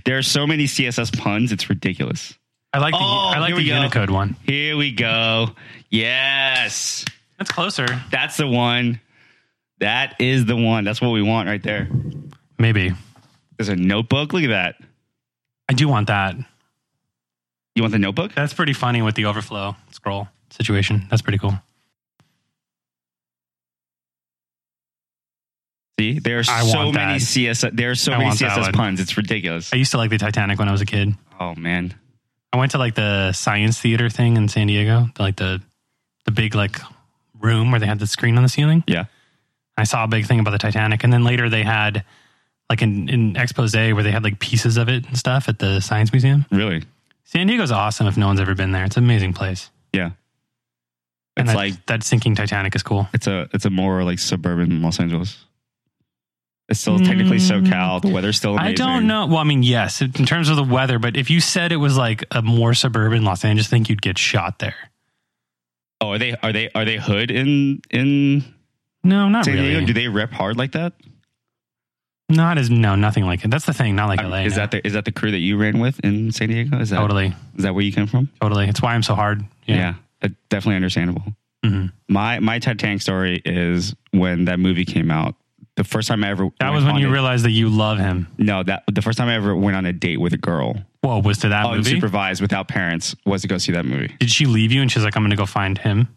There 0.04 0.18
are 0.18 0.24
so 0.24 0.48
many 0.48 0.64
CSS 0.66 1.16
puns. 1.16 1.52
It's 1.52 1.70
ridiculous. 1.70 2.34
I 2.74 2.80
like 2.80 2.94
the 2.94 2.98
Oh, 3.00 3.32
I 3.36 3.38
like 3.40 3.50
here 3.50 3.58
the 3.58 3.62
we 3.64 3.70
go. 3.70 3.76
Unicode 3.76 4.10
one. 4.10 4.36
Here 4.48 4.76
we 4.76 4.92
go. 4.94 5.50
Yes, 5.92 7.06
That's 7.38 7.52
closer, 7.52 7.86
that's 8.10 8.38
the 8.38 8.48
one. 8.48 9.00
That 9.80 10.16
is 10.20 10.46
the 10.46 10.56
one. 10.56 10.86
That's 10.86 11.00
what 11.02 11.10
we 11.10 11.22
want 11.22 11.48
right 11.48 11.62
there. 11.62 11.88
maybe. 12.58 12.94
There's 13.58 13.70
a 13.70 13.76
notebook. 13.76 14.34
Look 14.34 14.44
at 14.44 14.50
that. 14.50 14.76
I 15.70 15.74
do 15.74 15.88
want 15.88 16.08
that. 16.08 16.36
You 17.76 17.84
want 17.84 17.92
the 17.92 18.00
notebook? 18.00 18.34
That's 18.34 18.54
pretty 18.54 18.74
funny 18.74 19.02
with 19.04 19.14
the 19.16 19.26
overflow 19.26 19.76
scroll 19.92 20.28
situation. 20.50 21.06
That's 21.10 21.22
pretty 21.22 21.38
cool. 21.38 21.54
See, 26.00 26.20
there 26.20 26.38
are 26.38 26.44
I 26.48 26.64
so 26.64 26.78
want 26.78 26.96
many. 26.96 27.20
CSS. 27.20 27.76
There 27.76 27.92
are 27.92 27.96
so 27.96 28.14
I 28.14 28.18
many 28.18 28.28
want 28.30 28.40
that 28.40 28.58
CSS 28.58 28.62
one. 28.62 28.74
puns. 28.74 29.00
It's 29.02 29.18
ridiculous. 29.18 29.74
I 29.74 29.76
used 29.76 29.92
to 29.92 29.98
like 29.98 30.10
the 30.10 30.18
Titanic 30.18 30.58
when 30.60 30.70
I 30.70 30.72
was 30.72 30.82
a 30.82 30.86
kid. 30.86 31.14
Oh 31.40 31.56
man, 31.56 31.94
I 32.54 32.58
went 32.58 32.72
to 32.72 32.78
like 32.78 32.96
the 32.96 33.32
science 33.34 33.80
theater 33.80 34.10
thing 34.10 34.38
in 34.38 34.48
San 34.48 34.68
Diego, 34.68 35.08
like 35.20 35.36
the 35.36 35.62
the 36.26 36.32
big 36.32 36.56
like 36.56 36.80
room 37.40 37.72
where 37.72 37.80
they 37.80 37.86
had 37.88 38.00
the 38.00 38.08
screen 38.08 38.36
on 38.38 38.44
the 38.44 38.50
ceiling. 38.50 38.84
yeah. 38.88 39.06
I 39.78 39.84
saw 39.86 40.04
a 40.04 40.08
big 40.08 40.26
thing 40.26 40.40
about 40.42 40.52
the 40.52 40.58
Titanic, 40.58 41.04
and 41.06 41.14
then 41.14 41.24
later 41.24 41.50
they 41.50 41.64
had 41.64 42.04
like 42.70 42.82
an, 42.82 43.10
an 43.10 43.36
expose 43.38 43.74
where 43.74 44.04
they 44.04 44.12
had 44.12 44.24
like 44.26 44.38
pieces 44.40 44.76
of 44.78 44.90
it 44.90 45.06
and 45.08 45.18
stuff 45.18 45.48
at 45.48 45.58
the 45.60 45.80
Science 45.80 46.12
Museum. 46.12 46.46
Really? 46.52 46.84
San 47.24 47.48
Diego's 47.48 47.72
awesome 47.72 48.06
if 48.08 48.18
no 48.18 48.28
one's 48.28 48.40
ever 48.42 48.56
been 48.56 48.72
there. 48.74 48.84
It's 48.84 48.98
an 48.98 49.04
amazing 49.06 49.34
place. 49.34 49.70
Yeah. 49.94 50.12
And 51.38 51.48
It's 51.48 51.52
that, 51.52 51.56
like 51.56 51.86
that 51.86 52.04
sinking 52.04 52.36
Titanic 52.36 52.76
is 52.76 52.84
cool. 52.84 53.08
it's 53.14 53.28
a 53.28 53.50
it's 53.54 53.66
a 53.66 53.70
more 53.70 54.04
like 54.04 54.20
suburban 54.20 54.82
Los 54.82 55.00
Angeles. 55.00 55.46
It's 56.70 56.80
still 56.80 57.00
technically 57.00 57.38
SoCal. 57.38 58.00
The 58.02 58.10
weather's 58.10 58.38
still 58.38 58.56
amazing. 58.56 58.74
I 58.74 58.74
don't 58.76 59.08
know. 59.08 59.26
Well, 59.26 59.38
I 59.40 59.44
mean, 59.44 59.64
yes, 59.64 60.02
in 60.02 60.12
terms 60.12 60.50
of 60.50 60.56
the 60.56 60.64
weather, 60.64 61.00
but 61.00 61.18
if 61.18 61.30
you 61.32 61.42
said 61.42 61.72
it 61.72 61.78
was 61.78 61.98
like 61.98 62.24
a 62.32 62.42
more 62.44 62.74
suburban 62.76 63.24
Los 63.24 63.44
Angeles, 63.44 63.68
I 63.68 63.70
think 63.72 63.90
you'd 63.90 64.02
get 64.04 64.18
shot 64.20 64.60
there. 64.60 64.76
Oh, 66.00 66.12
are 66.12 66.18
they 66.20 66.36
are 66.44 66.54
they 66.54 66.70
are 66.76 66.86
they 66.86 66.98
hood 66.98 67.32
in 67.32 67.82
in 67.90 68.44
No, 69.04 69.28
not 69.30 69.46
San 69.46 69.56
really. 69.56 69.70
Diego? 69.72 69.86
Do 69.88 69.94
they 69.94 70.08
rep 70.08 70.32
hard 70.32 70.58
like 70.58 70.74
that? 70.74 70.94
Not 72.32 72.60
as 72.60 72.70
no, 72.70 72.94
nothing 72.96 73.26
like 73.26 73.44
it. 73.44 73.50
That's 73.50 73.66
the 73.66 73.74
thing. 73.74 73.96
Not 73.96 74.08
like 74.08 74.20
I 74.20 74.24
mean, 74.24 74.32
LA. 74.32 74.38
is 74.44 74.54
no. 74.54 74.58
that 74.58 74.72
the 74.72 74.86
is 74.86 74.94
that 74.94 75.06
the 75.06 75.12
crew 75.12 75.32
that 75.32 75.40
you 75.40 75.58
ran 75.58 75.80
with 75.80 76.00
in 76.02 76.32
San 76.32 76.50
Diego? 76.50 76.78
Is 76.80 76.92
that 76.92 76.98
totally, 76.98 77.34
is 77.58 77.64
that 77.64 77.74
where 77.74 77.84
you 77.84 77.92
came 77.92 78.06
from? 78.06 78.30
totally? 78.40 78.68
It's 78.68 78.82
why 78.82 78.94
I'm 78.94 79.02
so 79.04 79.16
hard. 79.16 79.44
Yeah, 79.66 79.76
Yeah. 79.76 79.94
uh, 80.22 80.28
definitely 80.50 80.76
understandable. 80.76 81.24
Mhm. 81.66 81.92
My 82.08 82.38
my 82.40 82.60
Titanic 82.60 83.02
story 83.02 83.42
is 83.44 83.96
when 84.12 84.46
that 84.46 84.60
movie 84.60 84.86
came 84.86 85.10
out. 85.10 85.36
The 85.80 85.86
first 85.86 86.10
time 86.10 86.26
I 86.26 86.30
ever 86.30 86.50
That 86.60 86.72
was 86.74 86.84
when 86.84 86.98
you 86.98 87.08
a- 87.08 87.12
realized 87.12 87.46
that 87.46 87.52
you 87.52 87.70
love 87.70 88.00
him. 88.00 88.28
no 88.38 88.64
that 88.64 88.84
the 88.92 89.02
first 89.02 89.18
time 89.18 89.30
I 89.30 89.36
ever 89.36 89.56
went 89.56 89.78
on 89.78 89.86
a 89.86 89.94
date 89.94 90.20
with 90.20 90.34
a 90.34 90.38
girl 90.38 90.76
Whoa, 91.02 91.20
was 91.22 91.38
to 91.40 91.50
that 91.50 91.72
movie? 91.74 92.00
unsupervised 92.02 92.42
without 92.42 92.68
parents 92.68 93.16
was 93.26 93.44
to 93.44 93.48
go 93.48 93.58
see 93.58 93.72
that 93.72 93.86
movie. 93.86 94.14
Did 94.20 94.30
she 94.30 94.46
leave 94.46 94.74
you 94.74 94.82
and 94.82 94.92
she's 94.92 95.06
like, 95.06 95.16
I'm 95.16 95.24
going 95.24 95.30
to 95.32 95.38
go 95.38 95.46
find 95.46 95.78
him? 95.78 96.10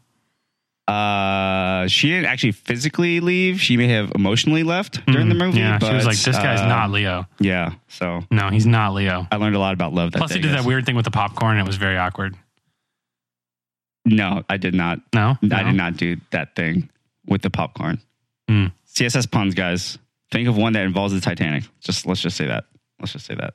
Uh, 0.89 1.87
she 1.87 2.09
didn't 2.09 2.25
actually 2.27 2.51
physically 2.51 3.21
leave. 3.21 3.61
She 3.61 3.77
may 3.77 3.87
have 3.87 4.11
emotionally 4.17 4.65
left 4.65 5.07
during 5.07 5.29
the 5.29 5.37
movie. 5.37 5.59
Mm, 5.61 5.81
Yeah, 5.81 5.89
she 5.89 5.95
was 5.95 6.07
like, 6.07 6.19
this 6.19 6.37
guy's 6.37 6.61
uh, 6.61 6.67
not 6.67 6.91
Leo. 6.91 7.29
Yeah, 7.39 7.75
so 7.87 8.23
No, 8.33 8.51
he's 8.51 8.67
not 8.67 8.93
Leo. 8.95 9.29
I 9.31 9.37
learned 9.37 9.55
a 9.55 9.61
lot 9.61 9.75
about 9.75 9.95
love. 9.95 10.11
That 10.11 10.19
Plus, 10.19 10.31
day, 10.33 10.39
he 10.39 10.43
did 10.43 10.57
that 10.59 10.65
weird 10.65 10.85
thing 10.87 10.97
with 10.97 11.05
the 11.05 11.13
popcorn. 11.13 11.57
It 11.59 11.65
was 11.67 11.77
very 11.77 11.97
awkward. 11.97 12.35
No, 14.05 14.43
I 14.51 14.57
did 14.57 14.75
not. 14.75 14.99
No, 15.15 15.37
I 15.41 15.47
No? 15.47 15.65
did 15.65 15.75
not 15.77 15.97
do 15.97 16.17
that 16.33 16.57
thing 16.57 16.91
with 17.27 17.43
the 17.43 17.51
popcorn. 17.51 18.01
Hmm. 18.49 18.67
CSS 18.95 19.31
puns, 19.31 19.55
guys. 19.55 19.99
Think 20.31 20.49
of 20.49 20.57
one 20.57 20.73
that 20.75 20.85
involves 20.85 21.13
the 21.15 21.21
Titanic. 21.21 21.65
Just 21.81 22.07
let's 22.07 22.21
just 22.21 22.37
say 22.37 22.47
that. 22.47 22.65
Let's 23.01 23.13
just 23.13 23.27
say 23.27 23.35
that. 23.35 23.55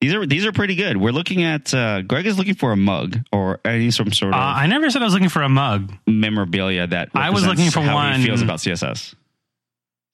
These 0.00 0.14
are 0.14 0.26
these 0.26 0.46
are 0.46 0.52
pretty 0.52 0.76
good. 0.76 0.96
We're 0.96 1.12
looking 1.12 1.42
at 1.42 1.74
uh, 1.74 2.00
Greg 2.02 2.26
is 2.26 2.38
looking 2.38 2.54
for 2.54 2.72
a 2.72 2.76
mug 2.76 3.18
or 3.32 3.60
any 3.66 3.90
some 3.90 4.12
sort 4.12 4.32
Uh, 4.32 4.38
of 4.38 4.56
I 4.56 4.66
never 4.66 4.88
said 4.90 5.02
I 5.02 5.04
was 5.04 5.12
looking 5.12 5.28
for 5.28 5.42
a 5.42 5.48
mug. 5.48 5.92
memorabilia 6.06 6.86
that 6.86 7.10
I 7.14 7.30
was 7.30 7.46
looking 7.46 7.70
for 7.70 7.80
how 7.80 7.88
he 7.98 8.12
one- 8.12 8.22
feels 8.22 8.40
about 8.42 8.60
CSS. 8.60 9.14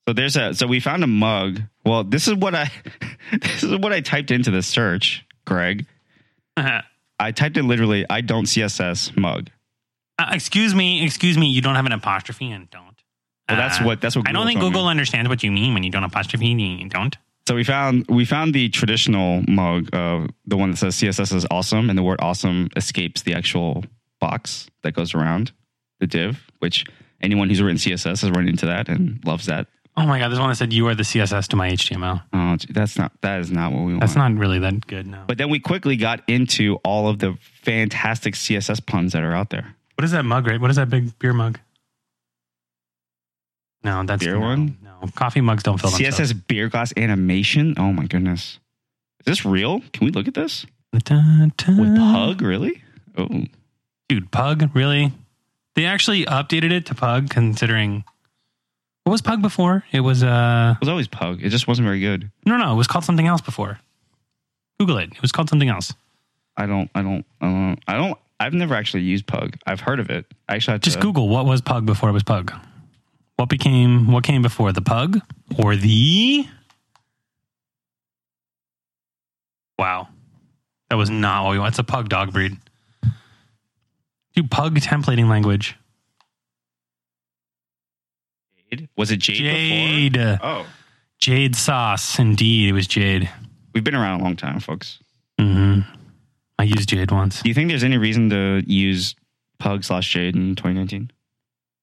So 0.09 0.13
there's 0.13 0.37
a 0.37 0.55
so 0.55 0.67
we 0.67 0.81
found 0.81 1.05
a 1.05 1.09
mug. 1.09 1.63
Well, 1.85 2.03
this 2.05 2.27
is 2.27 2.35
what 2.35 2.55
I 2.57 2.71
this 3.33 3.63
is 3.63 3.77
what 3.77 3.93
I 3.93 4.01
typed 4.01 4.31
into 4.33 4.51
the 4.51 4.63
search, 4.63 5.25
Greg. 5.45 5.87
Uh, 6.57 6.83
I 7.21 7.31
typed 7.33 7.57
in 7.57 7.67
literally 7.69 8.05
I 8.11 8.21
don't 8.23 8.45
CSS 8.47 9.17
mug. 9.17 9.51
Excuse 10.19 10.75
me, 10.75 11.05
excuse 11.05 11.37
me. 11.39 11.47
You 11.49 11.61
don't 11.61 11.75
have 11.75 11.87
an 11.87 11.93
apostrophe 11.93 12.51
and 12.51 12.69
don't. 12.71 12.85
Well, 13.49 13.57
that's 13.59 13.81
Uh, 13.81 13.85
what 13.85 14.01
that's 14.01 14.17
what 14.17 14.29
I 14.29 14.33
don't 14.33 14.47
think 14.47 14.61
told 14.61 14.73
me. 14.73 14.79
Google 14.79 14.89
understands 14.89 15.29
what 15.29 15.43
you 15.43 15.53
mean 15.53 15.75
when 15.75 15.85
you 15.85 15.91
don't 15.91 16.05
apostrophe 16.05 16.51
and 16.51 16.61
you 16.61 16.89
don't. 16.89 17.17
So 17.47 17.55
we 17.55 17.63
found 17.63 18.07
we 18.09 18.25
found 18.25 18.55
the 18.55 18.69
traditional 18.71 19.45
mug, 19.49 19.89
uh, 19.95 20.27
the 20.47 20.57
one 20.57 20.71
that 20.73 20.79
says 20.79 20.97
CSS 20.97 21.33
is 21.35 21.47
awesome, 21.51 21.89
and 21.89 21.97
the 21.99 22.03
word 22.03 22.19
awesome 22.21 22.69
escapes 22.77 23.23
the 23.23 23.35
actual 23.35 23.85
box 24.21 24.69
that 24.83 24.95
goes 24.95 25.15
around 25.15 25.53
the 26.01 26.07
div. 26.09 26.45
Which 26.59 26.85
anyone 27.21 27.49
who's 27.49 27.63
written 27.63 27.77
CSS 27.79 28.23
has 28.23 28.31
run 28.31 28.49
into 28.49 28.67
that 28.67 28.89
and 28.89 29.25
loves 29.25 29.47
that. 29.47 29.69
Oh 29.99 30.05
my 30.07 30.19
god, 30.19 30.29
there's 30.31 30.41
one 30.41 30.49
that 30.51 30.57
said 30.57 30.73
you 30.73 30.89
are 30.89 30.95
the 30.97 31.05
CSS 31.05 31.47
to 31.49 31.57
my 31.57 31.71
HTML. 31.71 32.23
Oh, 32.33 32.57
that's 32.71 32.99
not 32.99 33.13
that 33.23 33.39
is 33.41 33.53
not 33.53 33.73
what 33.73 33.85
we 33.85 33.93
want. 33.93 34.01
That's 34.01 34.17
not 34.17 34.33
really 34.35 34.59
that 34.59 34.87
good. 34.89 35.07
No. 35.07 35.23
But 35.29 35.39
then 35.39 35.49
we 35.51 35.61
quickly 35.61 35.95
got 35.97 36.23
into 36.29 36.75
all 36.85 37.09
of 37.09 37.21
the 37.21 37.39
fantastic 37.63 38.35
CSS 38.35 38.85
puns 38.85 39.13
that 39.13 39.23
are 39.23 39.33
out 39.35 39.51
there. 39.51 39.76
What 39.97 40.05
is 40.05 40.11
that 40.13 40.25
mug? 40.25 40.47
Right? 40.47 40.61
What 40.61 40.71
is 40.71 40.77
that 40.77 40.89
big 40.91 41.19
beer 41.19 41.33
mug? 41.33 41.59
No, 43.83 44.03
that's 44.03 44.25
Beer 44.25 44.35
no, 44.35 44.41
one? 44.41 44.77
No, 44.83 45.09
coffee 45.15 45.41
mugs 45.41 45.63
don't 45.63 45.79
fill 45.81 45.91
themselves. 45.91 46.33
CSS 46.33 46.47
beer 46.49 46.69
glass 46.69 46.93
animation. 46.97 47.75
Oh 47.79 47.93
my 47.93 48.07
goodness, 48.07 48.59
is 49.21 49.27
this 49.27 49.45
real? 49.45 49.81
Can 49.93 50.07
we 50.07 50.11
look 50.11 50.27
at 50.27 50.35
this 50.35 50.67
Da, 50.93 51.47
da. 51.57 51.79
with 51.79 51.97
Pug? 51.97 52.43
Really? 52.43 52.83
Oh, 53.17 53.29
dude, 54.09 54.31
Pug, 54.33 54.71
really? 54.75 55.13
They 55.75 55.85
actually 55.85 56.25
updated 56.25 56.73
it 56.73 56.87
to 56.87 56.95
Pug, 56.95 57.31
considering 57.31 58.03
what 59.05 59.13
was 59.13 59.23
Pug 59.23 59.41
before? 59.41 59.85
It 59.93 60.01
was 60.01 60.25
uh 60.25 60.75
it 60.77 60.81
was 60.81 60.89
always 60.89 61.07
Pug. 61.07 61.41
It 61.43 61.51
just 61.51 61.69
wasn't 61.69 61.87
very 61.87 62.01
good. 62.01 62.31
no, 62.45 62.57
no, 62.57 62.73
it 62.73 62.77
was 62.77 62.89
called 62.89 63.05
something 63.05 63.27
else 63.27 63.41
before. 63.41 63.79
Google 64.81 64.99
it. 64.99 65.13
It 65.13 65.23
was 65.23 65.31
called 65.33 65.49
something 65.49 65.69
else. 65.69 65.95
I 66.57 66.67
don't, 66.67 66.91
I 66.95 67.03
don't, 67.03 67.25
I 67.41 67.47
don't, 67.47 67.79
I 67.87 67.95
don't. 67.95 68.19
I've 68.39 68.53
never 68.53 68.75
actually 68.75 69.03
used 69.03 69.27
Pug. 69.27 69.57
I've 69.67 69.81
heard 69.81 69.99
of 70.01 70.11
it. 70.11 70.27
I 70.49 70.57
actually 70.57 70.73
had 70.73 70.83
Just 70.83 70.97
to, 70.99 71.03
Google 71.03 71.29
what 71.29 71.47
was 71.47 71.61
Pug 71.61 71.87
before 71.87 72.11
it 72.11 72.13
was 72.13 72.23
Pug. 72.23 72.53
What 73.37 73.49
became 73.49 74.11
what 74.11 74.25
came 74.25 74.43
before 74.43 74.73
the 74.73 74.81
Pug 74.83 75.21
or 75.59 75.77
the? 75.77 76.47
Wow, 79.79 80.09
that 80.89 80.97
was 80.97 81.11
not 81.11 81.45
what 81.45 81.53
we 81.53 81.59
want. 81.59 81.73
It's 81.73 81.79
a 81.79 81.85
Pug 81.85 82.09
dog 82.09 82.33
breed. 82.33 82.57
Dude, 84.35 84.51
Pug 84.51 84.75
templating 84.81 85.29
language. 85.29 85.77
Jade. 88.71 88.89
Was 88.97 89.11
it 89.11 89.19
Jade, 89.19 89.37
Jade. 89.37 90.13
before? 90.15 90.39
Oh, 90.43 90.67
Jade 91.19 91.55
sauce. 91.57 92.19
Indeed, 92.19 92.71
it 92.71 92.73
was 92.73 92.87
Jade. 92.87 93.29
we've 93.75 93.85
been 93.85 93.95
around 93.95 94.21
a 94.21 94.23
long 94.25 94.37
time, 94.37 94.61
folks. 94.61 94.99
hmm 95.39 95.81
I 96.59 96.65
used 96.65 96.89
Jade 96.89 97.11
once. 97.11 97.43
Do 97.43 97.49
you 97.49 97.55
think 97.55 97.69
there's 97.69 97.85
any 97.85 97.99
reason 97.99 98.31
to 98.31 98.63
use 98.67 99.15
Pug 99.59 99.85
slash 99.85 100.11
Jade 100.13 100.35
in 100.37 100.55
2019? 100.57 101.11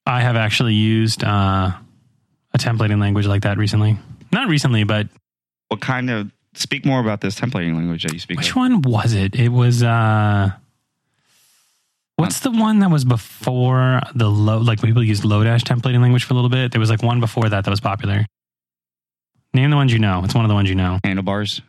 I 0.06 0.22
have 0.22 0.36
actually 0.36 0.74
used 0.74 1.24
uh, 1.24 1.72
a 2.54 2.58
templating 2.58 3.00
language 3.00 3.26
like 3.26 3.44
that 3.44 3.58
recently. 3.58 3.98
Not 4.32 4.50
recently, 4.50 4.84
but 4.84 5.08
What 5.70 5.80
kind 5.82 6.10
of? 6.10 6.32
Speak 6.56 6.86
more 6.86 7.00
about 7.00 7.22
this 7.22 7.34
templating 7.40 7.76
language 7.76 8.04
that 8.04 8.14
you 8.14 8.20
speak 8.20 8.38
which 8.38 8.52
of. 8.52 8.56
one 8.58 8.82
was 8.84 9.14
it? 9.16 9.34
It 9.36 9.50
was 9.50 9.82
uh 9.82 10.52
what's 12.16 12.42
the 12.42 12.52
one 12.52 12.78
that 12.80 12.92
was 12.92 13.04
before 13.06 14.02
the 14.14 14.30
low 14.30 14.60
like 14.60 14.80
people 14.80 15.04
used 15.04 15.24
Lodash 15.24 15.62
templating 15.62 16.00
language 16.02 16.26
for 16.26 16.34
a 16.34 16.36
little 16.36 16.52
bit? 16.52 16.72
There 16.72 16.80
was 16.80 16.92
like 16.92 17.02
one 17.02 17.20
before 17.20 17.50
that 17.50 17.64
that 17.66 17.72
was 17.72 17.80
popular. 17.80 18.26
Name 19.56 19.72
the 19.72 19.76
ones 19.76 19.92
you 19.92 19.98
know. 20.00 20.22
It's 20.24 20.36
one 20.36 20.46
of 20.46 20.50
the 20.50 20.54
ones 20.56 20.70
you 20.70 20.76
know. 20.76 21.00
Handlebars, 21.04 21.62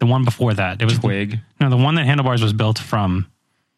The 0.00 0.06
one 0.06 0.24
before 0.24 0.52
that. 0.54 0.80
It 0.82 0.84
was 0.86 0.98
Twig, 0.98 1.38
no 1.60 1.70
the 1.70 1.76
one 1.76 1.94
that 1.94 2.06
handlebars 2.06 2.42
was 2.42 2.52
built 2.52 2.78
from. 2.78 3.26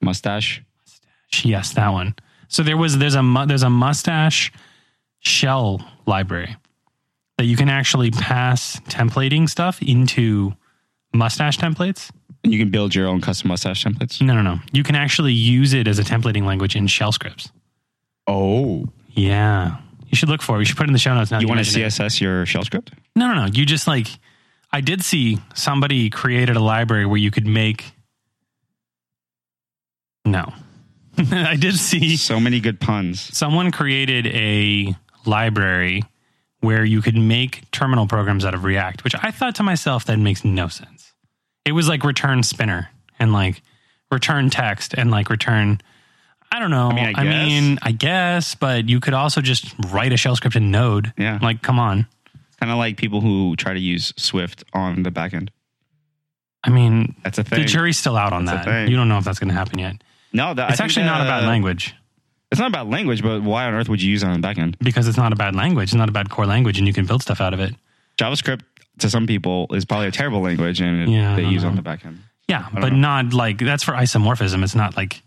mustache. 0.00 0.62
Mustache. 0.84 1.44
Yes, 1.44 1.72
that 1.74 1.88
one. 1.92 2.14
So 2.48 2.62
there 2.62 2.76
was 2.76 2.98
there's 2.98 3.14
a 3.14 3.22
mu- 3.22 3.46
there's 3.46 3.62
a 3.64 3.70
mustache 3.70 4.52
shell 5.20 5.84
library 6.06 6.56
that 7.38 7.44
you 7.44 7.56
can 7.56 7.68
actually 7.68 8.10
pass 8.10 8.78
templating 8.88 9.48
stuff 9.48 9.80
into 9.82 10.52
mustache 11.14 11.58
templates. 11.58 12.10
And 12.44 12.52
you 12.52 12.58
can 12.58 12.70
build 12.70 12.94
your 12.94 13.06
own 13.06 13.20
custom 13.20 13.48
mustache 13.48 13.84
templates. 13.84 14.20
No, 14.20 14.34
no, 14.34 14.42
no. 14.42 14.58
You 14.72 14.82
can 14.82 14.94
actually 14.96 15.32
use 15.32 15.72
it 15.74 15.86
as 15.88 15.98
a 15.98 16.02
templating 16.04 16.44
language 16.44 16.74
in 16.76 16.86
shell 16.88 17.12
scripts. 17.12 17.50
Oh, 18.26 18.86
Yeah. 19.10 19.78
You 20.08 20.16
should 20.16 20.28
look 20.28 20.42
for 20.42 20.56
it. 20.56 20.58
We 20.58 20.64
should 20.66 20.76
put 20.76 20.84
it 20.84 20.90
in 20.90 20.92
the 20.92 20.98
show 20.98 21.14
notes 21.14 21.30
now. 21.30 21.38
you 21.40 21.48
want 21.48 21.58
to 21.58 21.64
mention 21.64 21.80
it. 21.82 21.86
CSS 21.86 22.20
your 22.20 22.44
shell 22.44 22.64
script? 22.64 22.92
No, 23.16 23.28
no, 23.28 23.46
no. 23.46 23.46
You 23.46 23.64
just 23.64 23.86
like, 23.86 24.08
I 24.72 24.80
did 24.80 25.04
see 25.04 25.38
somebody 25.54 26.08
created 26.10 26.56
a 26.56 26.60
library 26.60 27.06
where 27.06 27.18
you 27.18 27.30
could 27.30 27.46
make. 27.46 27.92
No. 30.24 30.52
I 31.18 31.56
did 31.56 31.76
see 31.76 32.16
So 32.16 32.40
many 32.40 32.58
good 32.60 32.80
puns. 32.80 33.20
someone 33.36 33.70
created 33.70 34.26
a 34.28 34.94
library 35.26 36.04
where 36.60 36.84
you 36.84 37.02
could 37.02 37.16
make 37.16 37.70
terminal 37.70 38.06
programs 38.06 38.44
out 38.44 38.54
of 38.54 38.64
React, 38.64 39.04
which 39.04 39.14
I 39.20 39.30
thought 39.30 39.54
to 39.56 39.62
myself 39.62 40.04
that 40.06 40.18
makes 40.18 40.44
no 40.44 40.68
sense. 40.68 41.12
It 41.64 41.72
was 41.72 41.88
like 41.88 42.04
return 42.04 42.42
spinner 42.42 42.88
and 43.18 43.32
like 43.32 43.62
return 44.10 44.48
text 44.48 44.94
and 44.96 45.10
like 45.10 45.28
return. 45.28 45.80
I 46.50 46.60
don't 46.60 46.70
know. 46.70 46.90
I 46.90 46.94
mean, 46.94 47.14
I 47.16 47.24
guess. 47.24 47.46
mean, 47.46 47.78
I 47.82 47.92
guess, 47.92 48.54
but 48.54 48.88
you 48.88 49.00
could 49.00 49.14
also 49.14 49.40
just 49.40 49.74
write 49.90 50.12
a 50.12 50.16
shell 50.16 50.36
script 50.36 50.54
in 50.56 50.70
Node. 50.70 51.12
Yeah. 51.18 51.38
Like, 51.42 51.62
come 51.62 51.78
on. 51.78 52.06
Kind 52.62 52.70
of 52.70 52.78
like 52.78 52.96
people 52.96 53.20
who 53.20 53.56
try 53.56 53.72
to 53.72 53.80
use 53.80 54.12
Swift 54.16 54.62
on 54.72 55.02
the 55.02 55.10
back 55.10 55.34
end. 55.34 55.50
I 56.62 56.70
mean, 56.70 57.16
That's 57.24 57.38
a 57.38 57.42
thing. 57.42 57.58
the 57.58 57.64
jury's 57.64 57.98
still 57.98 58.16
out 58.16 58.32
on 58.32 58.44
That's 58.44 58.64
that. 58.66 58.88
You 58.88 58.94
don't 58.94 59.08
know 59.08 59.18
if 59.18 59.24
that's 59.24 59.40
going 59.40 59.48
to 59.48 59.54
happen 59.54 59.80
yet. 59.80 59.96
no, 60.32 60.54
that, 60.54 60.70
It's 60.70 60.78
think 60.78 60.84
actually 60.84 61.06
not 61.06 61.22
a 61.22 61.24
bad 61.24 61.44
language 61.44 61.92
It's 62.52 62.60
not 62.60 62.68
about 62.68 62.88
language, 62.88 63.20
but 63.20 63.42
why 63.42 63.64
on 63.64 63.74
earth 63.74 63.88
would 63.88 64.00
you 64.00 64.08
use 64.08 64.22
it 64.22 64.26
on 64.26 64.34
the 64.34 64.38
back 64.38 64.58
end? 64.58 64.76
because 64.80 65.08
it's 65.08 65.16
not 65.16 65.32
a 65.32 65.34
bad 65.34 65.56
language. 65.56 65.88
It's 65.88 65.94
not 65.94 66.08
a 66.08 66.12
bad 66.12 66.30
core 66.30 66.46
language, 66.46 66.78
and 66.78 66.86
you 66.86 66.94
can 66.94 67.04
build 67.04 67.20
stuff 67.20 67.40
out 67.40 67.52
of 67.52 67.58
it. 67.58 67.74
JavaScript 68.16 68.60
to 69.00 69.10
some 69.10 69.26
people 69.26 69.66
is 69.70 69.84
probably 69.84 70.06
a 70.06 70.12
terrible 70.12 70.40
language, 70.40 70.80
and 70.80 71.02
it, 71.02 71.08
Yeah, 71.08 71.34
they 71.34 71.42
use 71.42 71.64
know. 71.64 71.70
on 71.70 71.74
the 71.74 71.82
back 71.82 72.06
end. 72.06 72.20
Yeah, 72.46 72.68
but 72.72 72.92
know. 72.92 72.98
not 72.98 73.32
like 73.34 73.58
that's 73.58 73.82
for 73.82 73.90
isomorphism. 73.94 74.62
It's 74.62 74.76
not 74.76 74.96
like 74.96 75.20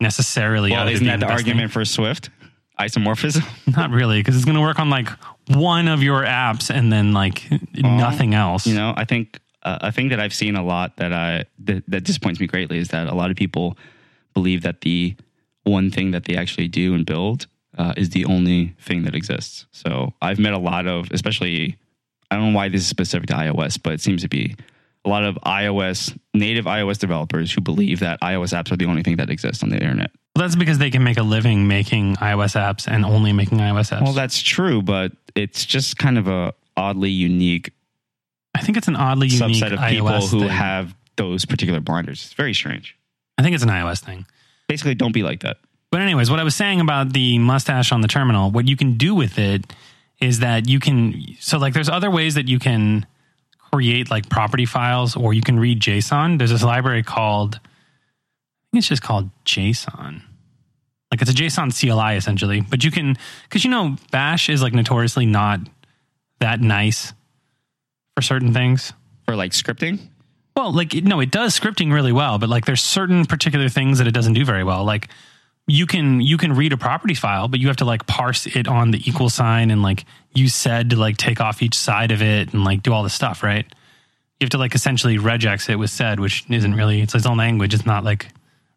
necessarily. 0.00 0.70
Well, 0.70 0.88
isn't 0.88 1.06
that 1.06 1.20
the 1.20 1.26
best 1.26 1.38
argument 1.38 1.70
for 1.70 1.84
Swift? 1.84 2.30
Isomorphism. 2.80 3.44
Not 3.76 3.90
really, 3.90 4.18
because 4.20 4.34
it's 4.34 4.46
going 4.46 4.54
to 4.56 4.60
work 4.62 4.78
on 4.78 4.88
like 4.88 5.08
one 5.56 5.88
of 5.88 6.02
your 6.02 6.22
apps 6.22 6.70
and 6.74 6.92
then 6.92 7.12
like 7.12 7.48
nothing 7.74 8.34
else. 8.34 8.66
You 8.66 8.74
know, 8.74 8.94
I 8.96 9.04
think 9.04 9.40
uh, 9.62 9.78
a 9.82 9.92
thing 9.92 10.08
that 10.08 10.20
I've 10.20 10.34
seen 10.34 10.56
a 10.56 10.64
lot 10.64 10.96
that 10.96 11.12
I 11.12 11.44
that, 11.60 11.84
that 11.88 12.04
disappoints 12.04 12.40
me 12.40 12.46
greatly 12.46 12.78
is 12.78 12.88
that 12.88 13.06
a 13.06 13.14
lot 13.14 13.30
of 13.30 13.36
people 13.36 13.76
believe 14.34 14.62
that 14.62 14.80
the 14.80 15.16
one 15.64 15.90
thing 15.90 16.10
that 16.12 16.24
they 16.24 16.36
actually 16.36 16.68
do 16.68 16.94
and 16.94 17.06
build 17.06 17.46
uh, 17.78 17.94
is 17.96 18.10
the 18.10 18.24
only 18.24 18.74
thing 18.80 19.04
that 19.04 19.14
exists. 19.14 19.66
So 19.72 20.12
I've 20.20 20.38
met 20.38 20.52
a 20.52 20.58
lot 20.58 20.86
of, 20.86 21.10
especially, 21.12 21.78
I 22.30 22.36
don't 22.36 22.52
know 22.52 22.56
why 22.56 22.68
this 22.68 22.82
is 22.82 22.86
specific 22.86 23.28
to 23.28 23.34
iOS, 23.34 23.80
but 23.82 23.94
it 23.94 24.00
seems 24.00 24.22
to 24.22 24.28
be 24.28 24.56
a 25.04 25.08
lot 25.08 25.24
of 25.24 25.36
iOS 25.46 26.16
native 26.34 26.64
iOS 26.64 26.98
developers 26.98 27.52
who 27.52 27.60
believe 27.60 28.00
that 28.00 28.20
iOS 28.20 28.52
apps 28.52 28.70
are 28.72 28.76
the 28.76 28.86
only 28.86 29.02
thing 29.02 29.16
that 29.16 29.30
exists 29.30 29.62
on 29.62 29.70
the 29.70 29.76
internet. 29.76 30.10
Well, 30.34 30.44
that's 30.44 30.56
because 30.56 30.78
they 30.78 30.90
can 30.90 31.04
make 31.04 31.18
a 31.18 31.22
living 31.22 31.68
making 31.68 32.16
iOS 32.16 32.56
apps 32.56 32.88
and 32.88 33.04
only 33.04 33.32
making 33.32 33.58
iOS 33.58 33.96
apps. 33.96 34.02
Well, 34.02 34.12
that's 34.12 34.40
true, 34.40 34.80
but 34.80 35.12
it's 35.34 35.64
just 35.64 35.98
kind 35.98 36.18
of 36.18 36.28
a 36.28 36.54
oddly 36.76 37.10
unique 37.10 37.72
I 38.54 38.60
think 38.60 38.76
it's 38.76 38.88
an 38.88 38.96
oddly 38.96 39.28
unique 39.28 39.56
subset 39.56 39.72
of 39.72 39.80
people 39.88 40.08
iOS 40.08 40.30
who 40.30 40.40
thing. 40.40 40.48
have 40.48 40.94
those 41.16 41.44
particular 41.44 41.80
blinders. 41.80 42.24
It's 42.24 42.34
very 42.34 42.54
strange. 42.54 42.96
I 43.38 43.42
think 43.42 43.54
it's 43.54 43.64
an 43.64 43.70
iOS 43.70 44.00
thing. 44.00 44.26
Basically, 44.68 44.94
don't 44.94 45.12
be 45.12 45.22
like 45.22 45.40
that. 45.40 45.58
But 45.90 46.00
anyways, 46.00 46.30
what 46.30 46.40
I 46.40 46.44
was 46.44 46.54
saying 46.54 46.80
about 46.80 47.12
the 47.12 47.38
mustache 47.38 47.92
on 47.92 48.00
the 48.00 48.08
terminal, 48.08 48.50
what 48.50 48.68
you 48.68 48.76
can 48.76 48.96
do 48.96 49.14
with 49.14 49.38
it 49.38 49.72
is 50.20 50.38
that 50.38 50.68
you 50.68 50.80
can 50.80 51.20
so 51.40 51.58
like 51.58 51.74
there's 51.74 51.88
other 51.88 52.10
ways 52.10 52.34
that 52.34 52.48
you 52.48 52.58
can 52.58 53.06
create 53.72 54.10
like 54.10 54.28
property 54.28 54.66
files 54.66 55.16
or 55.16 55.34
you 55.34 55.42
can 55.42 55.58
read 55.58 55.80
JSON. 55.80 56.38
There's 56.38 56.50
this 56.50 56.62
library 56.62 57.02
called 57.02 57.56
I 57.56 58.68
think 58.70 58.80
it's 58.80 58.88
just 58.88 59.02
called 59.02 59.30
JSON. 59.44 60.22
Like 61.12 61.22
it's 61.22 61.30
a 61.30 61.34
JSON 61.34 61.70
CLI 61.78 62.16
essentially, 62.16 62.62
but 62.62 62.82
you 62.82 62.90
can 62.90 63.16
cuz 63.50 63.64
you 63.64 63.70
know 63.70 63.96
bash 64.10 64.48
is 64.48 64.62
like 64.62 64.72
notoriously 64.72 65.26
not 65.26 65.60
that 66.40 66.60
nice 66.60 67.12
for 68.16 68.22
certain 68.22 68.52
things. 68.52 68.92
For 69.26 69.36
like 69.36 69.52
scripting, 69.52 70.00
Well, 70.56 70.72
like 70.72 70.94
no, 70.94 71.20
it 71.20 71.30
does 71.30 71.58
scripting 71.58 71.92
really 71.92 72.12
well, 72.12 72.38
but 72.38 72.48
like 72.48 72.64
there's 72.64 72.82
certain 72.82 73.26
particular 73.26 73.68
things 73.68 73.98
that 73.98 74.06
it 74.06 74.12
doesn't 74.12 74.32
do 74.32 74.44
very 74.44 74.64
well. 74.64 74.84
Like 74.84 75.08
you 75.66 75.86
can 75.86 76.20
you 76.20 76.36
can 76.38 76.54
read 76.54 76.72
a 76.72 76.76
property 76.76 77.14
file, 77.14 77.46
but 77.46 77.60
you 77.60 77.68
have 77.68 77.76
to 77.76 77.84
like 77.84 78.06
parse 78.06 78.46
it 78.46 78.66
on 78.66 78.90
the 78.90 79.08
equal 79.08 79.28
sign 79.30 79.70
and 79.70 79.82
like 79.82 80.04
use 80.34 80.54
sed 80.54 80.90
to 80.90 80.96
like 80.96 81.16
take 81.18 81.40
off 81.40 81.62
each 81.62 81.76
side 81.76 82.10
of 82.10 82.22
it 82.22 82.52
and 82.52 82.64
like 82.64 82.82
do 82.82 82.92
all 82.92 83.02
this 83.02 83.14
stuff, 83.14 83.42
right? 83.42 83.66
You 84.40 84.44
have 84.46 84.50
to 84.50 84.58
like 84.58 84.74
essentially 84.74 85.18
regex 85.18 85.68
it 85.68 85.76
with 85.76 85.90
sed, 85.90 86.18
which 86.18 86.44
isn't 86.48 86.74
really 86.74 87.00
it's 87.00 87.14
its 87.14 87.26
own 87.26 87.36
language. 87.36 87.74
It's 87.74 87.86
not 87.86 88.02
like 88.02 88.28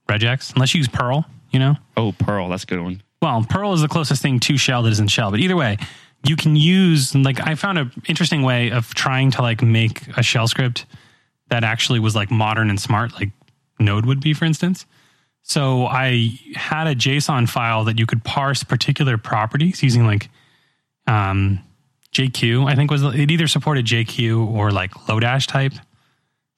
regex 0.07 0.53
unless 0.53 0.75
you 0.75 0.79
use 0.79 0.87
Perl, 0.87 1.25
you 1.56 1.60
know. 1.60 1.76
Oh, 1.95 2.11
Perl, 2.11 2.49
that's 2.49 2.64
a 2.64 2.68
good 2.68 2.82
one. 2.82 3.02
Well, 3.22 3.45
Perl 3.49 3.72
is 3.72 3.80
the 3.80 3.88
closest 3.88 4.22
thing 4.22 4.41
to 4.41 4.57
shell 4.57 4.84
that 4.84 4.91
isn't 4.91 5.07
shell, 5.07 5.32
but 5.32 5.40
either 5.40 5.56
way, 5.56 5.77
you 6.27 6.36
can 6.36 6.57
use 6.57 7.15
like 7.15 7.40
I 7.40 7.56
found 7.56 7.77
an 7.77 7.91
interesting 8.10 8.41
way 8.41 8.72
of 8.72 8.94
trying 8.94 9.32
to 9.32 9.41
like 9.41 9.61
make 9.61 10.06
a 10.18 10.22
shell 10.22 10.49
script 10.49 10.86
that 11.48 11.64
actually 11.64 11.99
was 11.99 12.14
like 12.14 12.30
modern 12.30 12.69
and 12.69 12.80
smart, 12.80 13.14
like 13.14 13.30
Node 13.80 14.06
would 14.06 14.19
be, 14.19 14.34
for 14.34 14.44
instance. 14.44 14.86
So 15.44 15.86
I 15.86 16.38
had 16.56 16.88
a 16.88 16.95
JSON 16.95 17.48
file 17.48 17.86
that 17.86 17.98
you 17.98 18.06
could 18.06 18.23
parse 18.26 18.64
particular 18.64 19.18
properties 19.18 19.82
using 19.82 20.06
like 20.06 20.30
um, 21.07 21.60
JQ. 22.11 22.69
I 22.69 22.76
think 22.76 22.91
was 22.91 23.03
it 23.03 23.32
either 23.32 23.48
supported 23.48 23.86
JQ 23.86 24.48
or 24.53 24.72
like 24.72 24.91
Lodash 24.91 25.48
type 25.48 25.73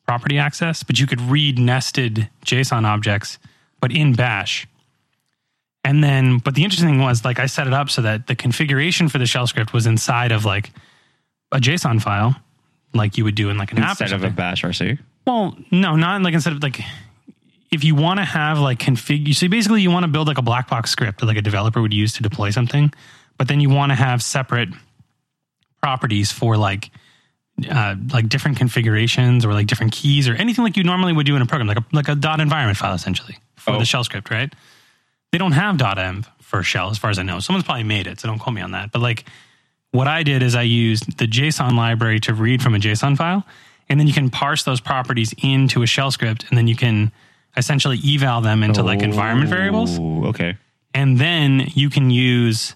property 0.08 0.38
access, 0.38 0.84
but 0.84 1.00
you 1.00 1.06
could 1.06 1.22
read 1.22 1.60
nested 1.60 2.30
JSON 2.46 2.86
objects, 2.86 3.38
but 3.82 3.92
in 3.92 4.14
Bash. 4.14 4.66
And 5.88 6.04
then, 6.04 6.40
but 6.40 6.54
the 6.54 6.66
interesting 6.66 6.90
thing 6.90 7.00
was 7.00 7.24
like 7.24 7.40
I 7.40 7.46
set 7.46 7.66
it 7.66 7.72
up 7.74 7.90
so 7.90 8.02
that 8.02 8.28
the 8.28 8.36
configuration 8.36 9.08
for 9.08 9.20
the 9.20 9.26
shell 9.26 9.48
script 9.48 9.72
was 9.72 9.86
inside 9.88 10.34
of 10.34 10.44
like 10.44 10.72
a 11.54 11.60
JSON 11.60 12.02
file, 12.02 12.36
like 12.94 13.18
you 13.18 13.24
would 13.24 13.36
do 13.36 13.50
in 13.50 13.58
like 13.58 13.72
an 13.72 13.78
app. 13.80 14.02
Instead 14.02 14.12
of 14.12 14.22
a 14.26 14.30
bash 14.30 14.64
RC. 14.64 15.00
Well, 15.26 15.56
no, 15.72 15.96
not 15.96 16.22
like 16.24 16.34
instead 16.34 16.52
of 16.52 16.62
like 16.62 16.82
if 17.72 17.86
you 17.86 17.96
want 17.96 18.20
to 18.20 18.26
have 18.26 18.60
like 18.60 18.80
config, 18.80 19.34
so 19.34 19.48
basically 19.48 19.82
you 19.82 19.90
want 19.90 20.04
to 20.04 20.10
build 20.10 20.28
like 20.28 20.38
a 20.38 20.42
black 20.42 20.70
box 20.70 20.90
script 20.92 21.20
that 21.22 21.26
like 21.26 21.38
a 21.38 21.42
developer 21.42 21.82
would 21.82 21.94
use 21.94 22.12
to 22.16 22.22
deploy 22.22 22.50
something, 22.50 22.92
but 23.38 23.48
then 23.48 23.62
you 23.62 23.70
want 23.70 23.92
to 23.92 23.96
have 23.96 24.22
separate 24.22 24.68
properties 25.82 26.34
for 26.34 26.58
like 26.58 26.92
uh, 27.72 27.96
like 28.12 28.28
different 28.28 28.58
configurations 28.58 29.46
or 29.46 29.54
like 29.54 29.68
different 29.68 29.94
keys 29.94 30.28
or 30.28 30.34
anything 30.34 30.66
like 30.66 30.76
you 30.76 30.84
normally 30.84 31.14
would 31.14 31.26
do 31.26 31.36
in 31.38 31.42
a 31.42 31.46
program, 31.46 31.68
like 31.68 31.78
a 31.80 31.86
like 31.94 32.08
a 32.10 32.16
dot 32.16 32.42
environment 32.42 32.78
file 32.78 32.94
essentially 32.94 33.38
for 33.56 33.72
Oh. 33.76 33.80
the 33.80 33.86
shell 33.86 34.04
script, 34.04 34.30
right? 34.30 34.54
They 35.32 35.38
don't 35.38 35.52
have 35.54 35.78
dot 35.78 35.98
env 35.98 36.26
for 36.42 36.64
shell 36.64 36.90
as 36.90 36.98
far 36.98 37.10
as 37.10 37.20
I 37.20 37.24
know. 37.24 37.40
Someone's 37.40 37.66
probably 37.66 37.84
made 37.84 38.08
it, 38.08 38.20
so 38.20 38.28
don't 38.28 38.40
quote 38.40 38.56
me 38.56 38.62
on 38.62 38.72
that. 38.72 38.92
But 38.92 39.02
like 39.02 39.26
what 39.92 40.08
I 40.08 40.24
did 40.24 40.44
is 40.44 40.56
I 40.56 40.62
used 40.64 41.18
the 41.18 41.28
JSON 41.28 41.76
library 41.76 42.20
to 42.22 42.34
read 42.34 42.62
from 42.62 42.76
a 42.76 42.78
JSON 42.78 43.18
file, 43.18 43.46
and 43.90 44.00
then 44.00 44.08
you 44.08 44.14
can 44.14 44.30
parse 44.30 44.64
those 44.64 44.80
properties 44.80 45.34
into 45.42 45.82
a 45.82 45.88
shell 45.88 46.12
script, 46.12 46.46
and 46.50 46.58
then 46.58 46.68
you 46.68 46.76
can 46.76 47.12
essentially 47.56 48.00
eval 48.06 48.42
them 48.42 48.64
into 48.64 48.84
like 48.84 49.02
environment 49.02 49.50
variables. 49.50 49.98
Oh, 50.00 50.26
okay. 50.28 50.58
And 50.94 51.20
then 51.20 51.72
you 51.74 51.90
can 51.90 52.10
use, 52.10 52.76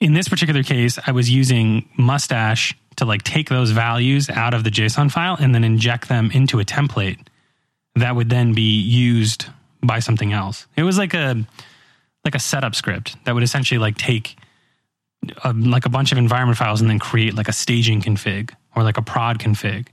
in 0.00 0.14
this 0.14 0.28
particular 0.28 0.62
case, 0.62 0.98
I 1.06 1.12
was 1.12 1.30
using 1.30 1.88
Mustache 1.96 2.74
to 2.96 3.04
like 3.04 3.22
take 3.22 3.48
those 3.48 3.70
values 3.70 4.28
out 4.30 4.54
of 4.54 4.64
the 4.64 4.70
JSON 4.70 5.10
file 5.10 5.36
and 5.38 5.54
then 5.54 5.64
inject 5.64 6.08
them 6.08 6.30
into 6.32 6.60
a 6.60 6.64
template 6.64 7.18
that 7.94 8.16
would 8.16 8.30
then 8.30 8.52
be 8.52 8.80
used 8.80 9.46
by 9.82 10.00
something 10.00 10.32
else. 10.32 10.66
It 10.76 10.82
was 10.82 10.98
like 10.98 11.14
a 11.14 11.46
like 12.26 12.34
a 12.34 12.40
setup 12.40 12.74
script 12.74 13.16
that 13.24 13.34
would 13.34 13.42
essentially 13.42 13.78
like 13.78 13.96
take 13.96 14.36
a, 15.44 15.52
like 15.54 15.86
a 15.86 15.88
bunch 15.88 16.12
of 16.12 16.18
environment 16.18 16.58
files 16.58 16.82
and 16.82 16.90
then 16.90 16.98
create 16.98 17.34
like 17.34 17.48
a 17.48 17.52
staging 17.52 18.02
config 18.02 18.52
or 18.74 18.82
like 18.82 18.98
a 18.98 19.02
prod 19.02 19.38
config. 19.38 19.88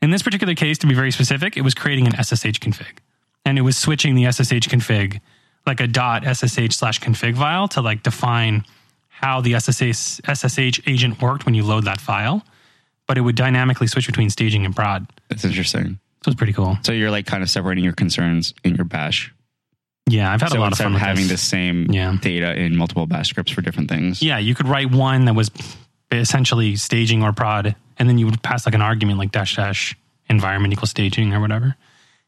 In 0.00 0.10
this 0.10 0.22
particular 0.22 0.54
case, 0.54 0.78
to 0.78 0.86
be 0.86 0.94
very 0.94 1.10
specific, 1.10 1.56
it 1.56 1.62
was 1.62 1.74
creating 1.74 2.06
an 2.06 2.12
SSH 2.12 2.60
config 2.60 2.98
and 3.44 3.58
it 3.58 3.62
was 3.62 3.76
switching 3.76 4.14
the 4.14 4.30
SSH 4.30 4.68
config 4.68 5.20
like 5.66 5.80
a 5.80 5.86
dot 5.86 6.22
SSH 6.24 6.74
slash 6.74 7.00
config 7.00 7.36
file 7.36 7.68
to 7.68 7.80
like 7.80 8.02
define 8.02 8.64
how 9.08 9.40
the 9.40 9.58
SSH, 9.58 10.20
SSH 10.32 10.80
agent 10.86 11.20
worked 11.20 11.44
when 11.44 11.54
you 11.54 11.62
load 11.62 11.84
that 11.84 12.00
file, 12.00 12.42
but 13.06 13.18
it 13.18 13.20
would 13.20 13.36
dynamically 13.36 13.86
switch 13.86 14.06
between 14.06 14.30
staging 14.30 14.64
and 14.64 14.74
prod. 14.74 15.06
That's 15.28 15.44
interesting. 15.44 15.98
So 16.24 16.30
it's 16.30 16.38
pretty 16.38 16.52
cool. 16.54 16.78
So 16.82 16.92
you're 16.92 17.10
like 17.10 17.26
kind 17.26 17.42
of 17.42 17.50
separating 17.50 17.84
your 17.84 17.92
concerns 17.92 18.54
in 18.64 18.74
your 18.74 18.84
bash. 18.84 19.32
Yeah, 20.10 20.32
I've 20.32 20.40
had 20.40 20.50
So 20.52 20.58
a 20.58 20.60
lot 20.60 20.72
of 20.72 20.78
fun 20.78 20.92
having 20.94 21.28
this. 21.28 21.40
the 21.40 21.46
same 21.46 21.86
Yeah. 21.90 22.16
data 22.20 22.58
in 22.58 22.76
multiple 22.76 23.06
bash 23.06 23.28
scripts 23.28 23.52
for 23.52 23.60
different 23.62 23.88
things. 23.88 24.22
Yeah, 24.22 24.38
you 24.38 24.54
could 24.54 24.66
write 24.66 24.90
one 24.90 25.26
that 25.26 25.34
was 25.34 25.50
essentially 26.10 26.76
staging 26.76 27.22
or 27.22 27.32
prod, 27.32 27.74
and 27.98 28.08
then 28.08 28.18
you 28.18 28.26
would 28.26 28.42
pass 28.42 28.66
like 28.66 28.74
an 28.74 28.82
argument 28.82 29.18
like 29.18 29.30
dash 29.30 29.56
dash 29.56 29.96
environment 30.28 30.72
equals 30.72 30.90
staging 30.90 31.32
or 31.32 31.40
whatever. 31.40 31.76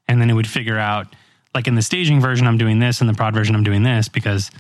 And 0.09 0.21
then 0.21 0.31
it 0.31 0.35
would 0.35 0.47
figure 0.47 0.79
out, 0.79 1.07
like 1.55 1.67
in 1.67 1.75
the 1.75 1.83
staging 1.83 2.21
version, 2.21 2.47
I'm 2.47 2.59
doing 2.59 2.79
this, 2.79 3.01
in 3.01 3.07
the 3.07 3.15
prod 3.15 3.35
version, 3.35 3.55
I'm 3.55 3.65
doing 3.65 3.83
this, 3.83 4.09
because 4.09 4.51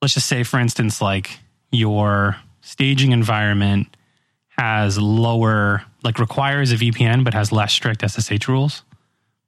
let's 0.00 0.14
just 0.14 0.26
say, 0.26 0.42
for 0.42 0.58
instance, 0.58 1.00
like 1.00 1.38
your 1.70 2.36
staging 2.60 3.12
environment 3.12 3.94
has 4.58 4.98
lower, 4.98 5.82
like 6.02 6.18
requires 6.18 6.72
a 6.72 6.76
VPN, 6.76 7.24
but 7.24 7.34
has 7.34 7.52
less 7.52 7.72
strict 7.72 8.02
SSH 8.02 8.48
rules. 8.48 8.82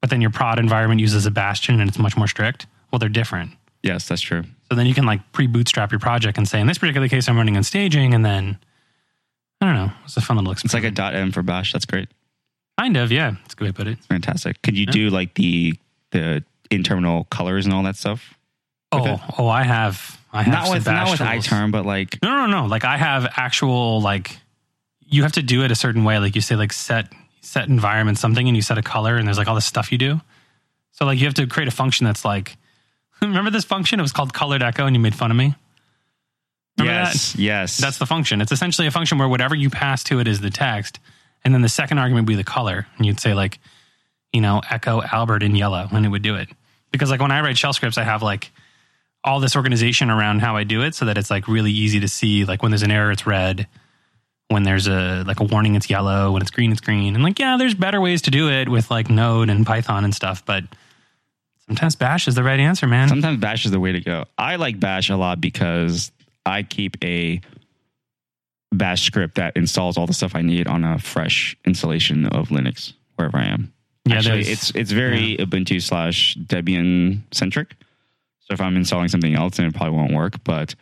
But 0.00 0.10
then 0.10 0.20
your 0.20 0.30
prod 0.30 0.58
environment 0.58 1.00
uses 1.00 1.24
a 1.26 1.30
bastion 1.30 1.80
and 1.80 1.88
it's 1.88 1.98
much 1.98 2.16
more 2.16 2.26
strict. 2.28 2.66
Well, 2.94 3.00
they're 3.00 3.08
different. 3.08 3.50
Yes, 3.82 4.06
that's 4.06 4.20
true. 4.22 4.44
So 4.70 4.76
then 4.76 4.86
you 4.86 4.94
can 4.94 5.04
like 5.04 5.32
pre 5.32 5.48
bootstrap 5.48 5.90
your 5.90 5.98
project 5.98 6.38
and 6.38 6.46
say, 6.46 6.60
in 6.60 6.68
this 6.68 6.78
particular 6.78 7.08
case, 7.08 7.28
I'm 7.28 7.36
running 7.36 7.56
on 7.56 7.64
staging. 7.64 8.14
And 8.14 8.24
then, 8.24 8.56
I 9.60 9.66
don't 9.66 9.74
know, 9.74 9.90
it's 10.04 10.16
a 10.16 10.20
fun 10.20 10.36
little 10.36 10.52
It's 10.52 10.62
like 10.62 10.84
experiment. 10.84 10.92
a 10.96 11.02
dot 11.02 11.14
M 11.16 11.32
for 11.32 11.42
bash. 11.42 11.72
That's 11.72 11.84
great. 11.84 12.08
kind 12.78 12.96
of, 12.96 13.10
yeah. 13.10 13.32
It's 13.44 13.54
a 13.54 13.56
good 13.56 13.64
way 13.64 13.70
to 13.70 13.74
put 13.74 13.86
it. 13.88 13.98
Fantastic. 14.04 14.62
Could 14.62 14.78
you 14.78 14.86
do 14.86 15.10
like 15.10 15.34
the 15.34 15.74
the 16.12 16.44
internal 16.70 17.24
colors 17.24 17.64
and 17.64 17.74
all 17.74 17.82
that 17.82 17.96
stuff? 17.96 18.34
Oh, 18.92 19.18
oh, 19.38 19.48
I 19.48 19.64
have, 19.64 20.20
I 20.32 20.44
have 20.44 20.52
Not 20.54 20.64
some 20.66 20.74
with 20.74 20.86
not 20.86 21.10
with 21.10 21.18
tools. 21.18 21.28
iTerm, 21.48 21.72
but 21.72 21.84
like 21.84 22.22
No, 22.22 22.46
no, 22.46 22.60
no. 22.62 22.66
Like 22.66 22.84
I 22.84 22.96
have 22.96 23.26
actual 23.36 24.00
like 24.00 24.38
you 25.04 25.24
have 25.24 25.32
to 25.32 25.42
do 25.42 25.64
it 25.64 25.72
a 25.72 25.74
certain 25.74 26.04
way. 26.04 26.20
Like 26.20 26.36
you 26.36 26.40
say 26.40 26.54
like 26.54 26.72
set 26.72 27.12
set 27.40 27.66
environment 27.68 28.18
something 28.18 28.46
and 28.46 28.54
you 28.56 28.62
set 28.62 28.78
a 28.78 28.82
color 28.82 29.16
and 29.16 29.26
there's 29.26 29.36
like 29.36 29.48
all 29.48 29.56
this 29.56 29.66
stuff 29.66 29.90
you 29.90 29.98
do. 29.98 30.20
So 30.92 31.04
like 31.06 31.18
you 31.18 31.24
have 31.24 31.34
to 31.34 31.46
create 31.48 31.66
a 31.66 31.72
function 31.72 32.06
that's 32.06 32.24
like 32.24 32.56
remember 33.22 33.50
this 33.50 33.64
function? 33.64 33.98
It 33.98 34.02
was 34.02 34.12
called 34.12 34.32
colored 34.32 34.62
echo 34.62 34.86
and 34.86 34.94
you 34.94 35.00
made 35.00 35.14
fun 35.14 35.30
of 35.30 35.36
me. 35.36 35.54
Remember 36.78 37.00
yes, 37.00 37.36
yes. 37.36 37.76
That's 37.78 37.98
the 37.98 38.06
function. 38.06 38.40
It's 38.40 38.50
essentially 38.50 38.88
a 38.88 38.90
function 38.90 39.18
where 39.18 39.28
whatever 39.28 39.54
you 39.54 39.70
pass 39.70 40.02
to 40.04 40.18
it 40.18 40.26
is 40.26 40.40
the 40.40 40.50
text, 40.50 40.98
and 41.44 41.54
then 41.54 41.62
the 41.62 41.68
second 41.68 41.98
argument 41.98 42.24
would 42.26 42.32
be 42.32 42.36
the 42.36 42.44
color. 42.44 42.86
And 42.96 43.06
you'd 43.06 43.20
say 43.20 43.32
like, 43.32 43.60
you 44.32 44.40
know, 44.40 44.60
echo 44.68 45.00
Albert 45.00 45.42
in 45.44 45.54
yellow, 45.54 45.86
and 45.90 46.04
it 46.04 46.08
would 46.08 46.22
do 46.22 46.34
it. 46.34 46.48
Because 46.90 47.10
like 47.10 47.20
when 47.20 47.30
I 47.30 47.42
write 47.42 47.56
shell 47.56 47.72
scripts, 47.72 47.96
I 47.96 48.02
have 48.02 48.22
like 48.22 48.50
all 49.22 49.40
this 49.40 49.56
organization 49.56 50.10
around 50.10 50.40
how 50.40 50.56
I 50.56 50.64
do 50.64 50.82
it, 50.82 50.96
so 50.96 51.04
that 51.04 51.16
it's 51.16 51.30
like 51.30 51.46
really 51.46 51.70
easy 51.70 52.00
to 52.00 52.08
see. 52.08 52.44
Like 52.44 52.62
when 52.62 52.72
there's 52.72 52.82
an 52.82 52.90
error, 52.90 53.12
it's 53.12 53.26
red. 53.26 53.68
When 54.48 54.64
there's 54.64 54.88
a 54.88 55.22
like 55.24 55.38
a 55.38 55.44
warning, 55.44 55.76
it's 55.76 55.88
yellow. 55.88 56.32
When 56.32 56.42
it's 56.42 56.50
green, 56.50 56.72
it's 56.72 56.80
green. 56.80 57.14
And 57.14 57.22
like 57.22 57.38
yeah, 57.38 57.56
there's 57.56 57.74
better 57.74 58.00
ways 58.00 58.22
to 58.22 58.32
do 58.32 58.50
it 58.50 58.68
with 58.68 58.90
like 58.90 59.08
Node 59.08 59.48
and 59.48 59.64
Python 59.64 60.02
and 60.04 60.14
stuff, 60.14 60.44
but 60.44 60.64
sometimes 61.66 61.96
Bash 61.96 62.28
is 62.28 62.34
the 62.34 62.44
right 62.44 62.60
answer, 62.60 62.86
man. 62.86 63.08
Sometimes 63.08 63.38
Bash 63.38 63.64
is 63.64 63.70
the 63.70 63.80
way 63.80 63.92
to 63.92 64.00
go. 64.00 64.24
I 64.38 64.56
like 64.56 64.78
Bash 64.80 65.10
a 65.10 65.16
lot 65.16 65.40
because 65.40 66.12
I 66.46 66.62
keep 66.62 66.96
a 67.02 67.40
Bash 68.72 69.02
script 69.06 69.36
that 69.36 69.56
installs 69.56 69.96
all 69.96 70.06
the 70.06 70.12
stuff 70.12 70.34
I 70.34 70.42
need 70.42 70.66
on 70.66 70.84
a 70.84 70.98
fresh 70.98 71.56
installation 71.64 72.26
of 72.26 72.48
Linux 72.48 72.92
wherever 73.16 73.38
I 73.38 73.46
am. 73.46 73.72
Yeah, 74.04 74.16
Actually, 74.16 74.40
it's 74.40 74.70
it's 74.74 74.90
very 74.90 75.36
Ubuntu 75.38 75.80
slash 75.80 76.36
Debian 76.36 77.22
centric. 77.32 77.74
So 78.40 78.52
if 78.52 78.60
I'm 78.60 78.76
installing 78.76 79.08
something 79.08 79.34
else, 79.34 79.56
then 79.56 79.66
it 79.66 79.74
probably 79.74 79.96
won't 79.96 80.12
work. 80.12 80.42
But 80.44 80.74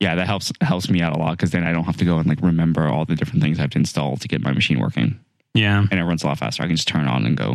yeah, 0.00 0.14
that 0.14 0.26
helps 0.26 0.52
helps 0.62 0.88
me 0.88 1.02
out 1.02 1.14
a 1.14 1.18
lot 1.18 1.32
because 1.32 1.50
then 1.50 1.64
I 1.64 1.72
don't 1.72 1.84
have 1.84 1.98
to 1.98 2.04
go 2.04 2.18
and 2.18 2.26
like 2.26 2.40
remember 2.40 2.88
all 2.88 3.04
the 3.04 3.14
different 3.14 3.42
things 3.42 3.58
I 3.58 3.62
have 3.62 3.70
to 3.70 3.78
install 3.78 4.16
to 4.16 4.28
get 4.28 4.40
my 4.40 4.52
machine 4.52 4.80
working, 4.80 5.18
yeah. 5.54 5.84
and 5.90 6.00
it 6.00 6.04
runs 6.04 6.22
a 6.22 6.28
lot 6.28 6.38
faster. 6.38 6.62
I 6.62 6.66
can 6.66 6.76
just 6.76 6.88
turn 6.88 7.06
on 7.06 7.26
and 7.26 7.36
go. 7.36 7.54